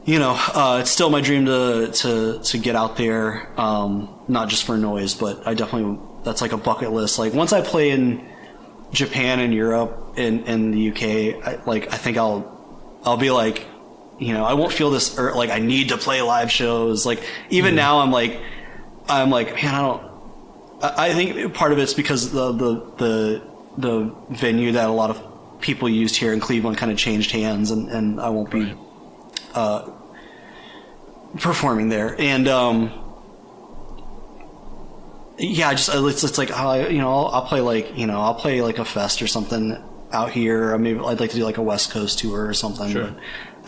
you 0.06 0.18
know 0.19 0.32
uh, 0.32 0.80
it's 0.82 0.91
still 0.91 1.10
my 1.10 1.22
dream 1.22 1.45
to 1.45 1.91
to 1.94 2.40
to 2.40 2.57
get 2.57 2.76
out 2.76 2.98
there, 2.98 3.48
um, 3.60 4.14
not 4.28 4.49
just 4.49 4.64
for 4.64 4.78
noise, 4.78 5.14
but 5.14 5.48
I 5.48 5.53
definitely 5.53 5.99
that's 6.23 6.41
like 6.41 6.53
a 6.53 6.57
bucket 6.57 6.91
list. 6.91 7.19
Like 7.19 7.34
once 7.34 7.53
I 7.53 7.61
play 7.61 7.91
in 7.91 8.28
Japan 8.91 9.40
and 9.40 9.53
Europe 9.53 10.14
and 10.18 10.48
and 10.48 10.73
the 10.73 10.90
UK, 10.90 11.45
I, 11.45 11.64
like 11.65 11.94
I 11.94 11.98
think 11.98 12.18
I'll 12.18 12.99
I'll 13.03 13.18
be 13.18 13.32
like 13.32 13.65
you 14.19 14.34
know 14.34 14.44
I 14.44 14.53
won't 14.53 14.73
feel 14.73 14.90
this 14.90 15.18
ur- 15.18 15.34
like 15.36 15.49
I 15.52 15.60
need 15.60 15.90
to 15.90 15.98
play 15.98 16.22
live 16.22 16.52
shows. 16.52 17.06
Like 17.06 17.23
even 17.49 17.76
now 17.76 17.99
I'm 17.99 18.11
like 18.11 18.40
I'm 19.07 19.30
like 19.30 19.53
man 19.53 19.76
I 19.76 19.82
don't. 19.82 20.11
I 20.82 21.10
I 21.10 21.14
think 21.14 21.53
part 21.53 21.72
of 21.73 21.78
it's 21.78 21.94
because 21.94 22.32
the 22.32 22.52
the 22.52 22.73
the 22.98 23.41
the 23.78 24.15
venue 24.32 24.72
that 24.73 24.90
a 24.90 24.91
lot 24.91 25.11
of 25.11 25.61
people 25.61 25.88
used 25.88 26.15
here 26.15 26.34
in 26.34 26.40
Cleveland 26.40 26.78
kind 26.78 26.91
of 26.91 26.98
changed 26.98 27.32
hands, 27.32 27.69
and, 27.69 27.88
and 27.90 28.19
I 28.19 28.30
won't 28.30 28.49
be 28.49 28.64
Right. 28.64 28.78
Uh, 29.53 29.91
performing 31.40 31.90
there. 31.90 32.15
And 32.19 32.48
um, 32.48 32.91
yeah, 35.38 35.72
just 35.73 35.90
uh, 35.94 36.06
it's 36.06 36.23
it's 36.23 36.38
like 36.38 36.52
I- 36.52 36.88
you 36.90 36.99
know 36.99 37.10
I'll, 37.11 37.28
I'll 37.28 37.45
play 37.48 37.61
like 37.61 37.98
you 37.98 38.06
know 38.07 38.19
I'll 38.19 38.36
play 38.36 38.61
like 38.61 38.78
a 38.80 38.86
fest 38.86 39.22
or 39.22 39.28
something 39.28 39.78
out 40.11 40.32
here. 40.32 40.73
Or 40.73 40.78
maybe 40.78 40.99
I'd 40.99 41.19
like 41.19 41.32
to 41.32 41.38
do 41.38 41.44
like 41.44 41.57
a 41.57 41.61
West 41.64 41.91
Coast 41.91 42.19
tour 42.19 42.45
or 42.45 42.53
something. 42.53 42.90
Sure. 42.91 43.07
But 43.11 43.18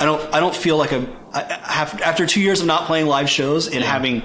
I 0.02 0.06
don't 0.06 0.34
I 0.36 0.40
don't 0.40 0.56
feel 0.56 0.78
like 0.78 0.92
a 0.92 1.08
I, 1.34 1.42
I 1.42 1.72
have, 1.72 2.02
after 2.02 2.26
two 2.26 2.42
years 2.42 2.62
of 2.62 2.68
not 2.68 2.86
playing 2.86 3.08
live 3.08 3.30
shows 3.30 3.68
and 3.68 3.84
having 3.84 4.24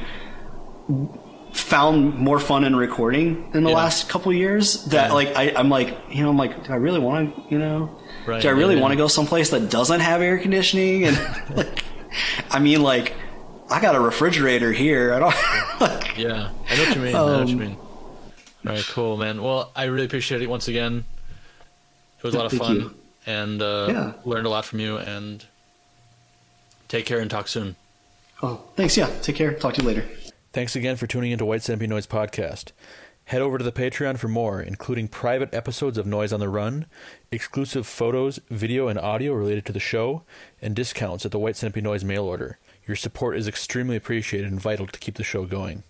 found 1.52 2.14
more 2.14 2.38
fun 2.38 2.64
in 2.64 2.76
recording 2.76 3.50
in 3.54 3.62
the 3.62 3.70
Yeah. 3.70 3.76
last 3.76 4.08
couple 4.08 4.32
years 4.32 4.84
that 4.86 5.08
Yeah. 5.08 5.12
like 5.14 5.28
I, 5.36 5.52
I'm 5.56 5.68
like 5.70 5.96
you 6.10 6.22
know 6.22 6.30
I'm 6.30 6.36
like 6.36 6.64
do 6.64 6.72
I 6.72 6.76
really 6.76 6.98
want 7.00 7.34
to 7.34 7.42
you 7.50 7.58
know 7.58 7.98
Right, 8.28 8.42
do 8.42 8.48
I 8.48 8.52
really 8.52 8.74
yeah, 8.76 8.82
want 8.82 8.92
to 8.92 8.96
go 8.96 9.08
someplace 9.08 9.50
that 9.50 9.70
doesn't 9.70 10.00
have 10.00 10.20
air 10.22 10.38
conditioning 10.38 11.04
and 11.04 11.16
like 11.56 11.82
I 12.50 12.58
mean 12.58 12.82
like 12.82 13.14
I 13.70 13.80
got 13.80 13.94
a 13.94 14.00
refrigerator 14.00 14.70
here 14.72 15.12
I 15.14 15.18
don't 15.18 15.80
like 15.80 16.16
Yeah, 16.18 16.50
I 16.70 16.76
know 16.76 16.84
what 16.84 16.94
you 16.96 17.02
mean. 17.02 17.14
I 17.14 17.18
know 17.18 17.38
what 17.38 17.48
you 17.48 17.54
Um, 17.54 17.60
mean. 17.60 17.76
All 18.66 18.72
right, 18.74 18.84
cool, 18.90 19.16
man. 19.16 19.42
Well, 19.42 19.72
I 19.74 19.84
really 19.84 20.04
appreciate 20.06 20.42
it 20.42 20.50
once 20.50 20.68
again. 20.68 21.04
It 22.18 22.22
was 22.24 22.34
a 22.34 22.38
lot 22.38 22.52
of 22.52 22.58
fun, 22.58 22.76
you. 22.76 22.94
and 23.26 23.62
uh, 23.62 23.86
Yeah. 23.88 24.12
learned 24.24 24.46
a 24.46 24.50
lot 24.50 24.64
from 24.64 24.80
you. 24.80 24.98
And 24.98 25.44
take 26.88 27.06
care 27.06 27.20
and 27.20 27.30
talk 27.30 27.48
soon. 27.48 27.76
oh 28.42 28.60
thanks 28.76 28.96
yeah 28.96 29.08
take 29.22 29.36
care 29.36 29.52
talk 29.54 29.74
to 29.74 29.82
you 29.82 29.86
later. 29.88 30.04
Thanks 30.52 30.74
again 30.76 30.96
for 30.96 31.06
tuning 31.06 31.30
into 31.30 31.44
White 31.44 31.62
Centipede 31.62 31.90
Noise 31.90 32.06
Podcast. 32.06 32.72
Head 33.28 33.42
over 33.42 33.58
to 33.58 33.64
the 33.64 33.72
Patreon 33.72 34.16
for 34.16 34.28
more, 34.28 34.62
including 34.62 35.06
private 35.06 35.52
episodes 35.52 35.98
of 35.98 36.06
Noise 36.06 36.32
on 36.32 36.40
the 36.40 36.48
Run, 36.48 36.86
exclusive 37.30 37.86
photos, 37.86 38.40
video, 38.48 38.88
and 38.88 38.98
audio 38.98 39.34
related 39.34 39.66
to 39.66 39.72
the 39.74 39.78
show, 39.78 40.22
and 40.62 40.74
discounts 40.74 41.26
at 41.26 41.30
the 41.30 41.38
White 41.38 41.54
Centipede 41.54 41.84
Noise 41.84 42.04
mail 42.04 42.24
order. 42.24 42.58
Your 42.86 42.96
support 42.96 43.36
is 43.36 43.46
extremely 43.46 43.96
appreciated 43.96 44.50
and 44.50 44.58
vital 44.58 44.86
to 44.86 44.98
keep 44.98 45.16
the 45.16 45.24
show 45.24 45.44
going. 45.44 45.82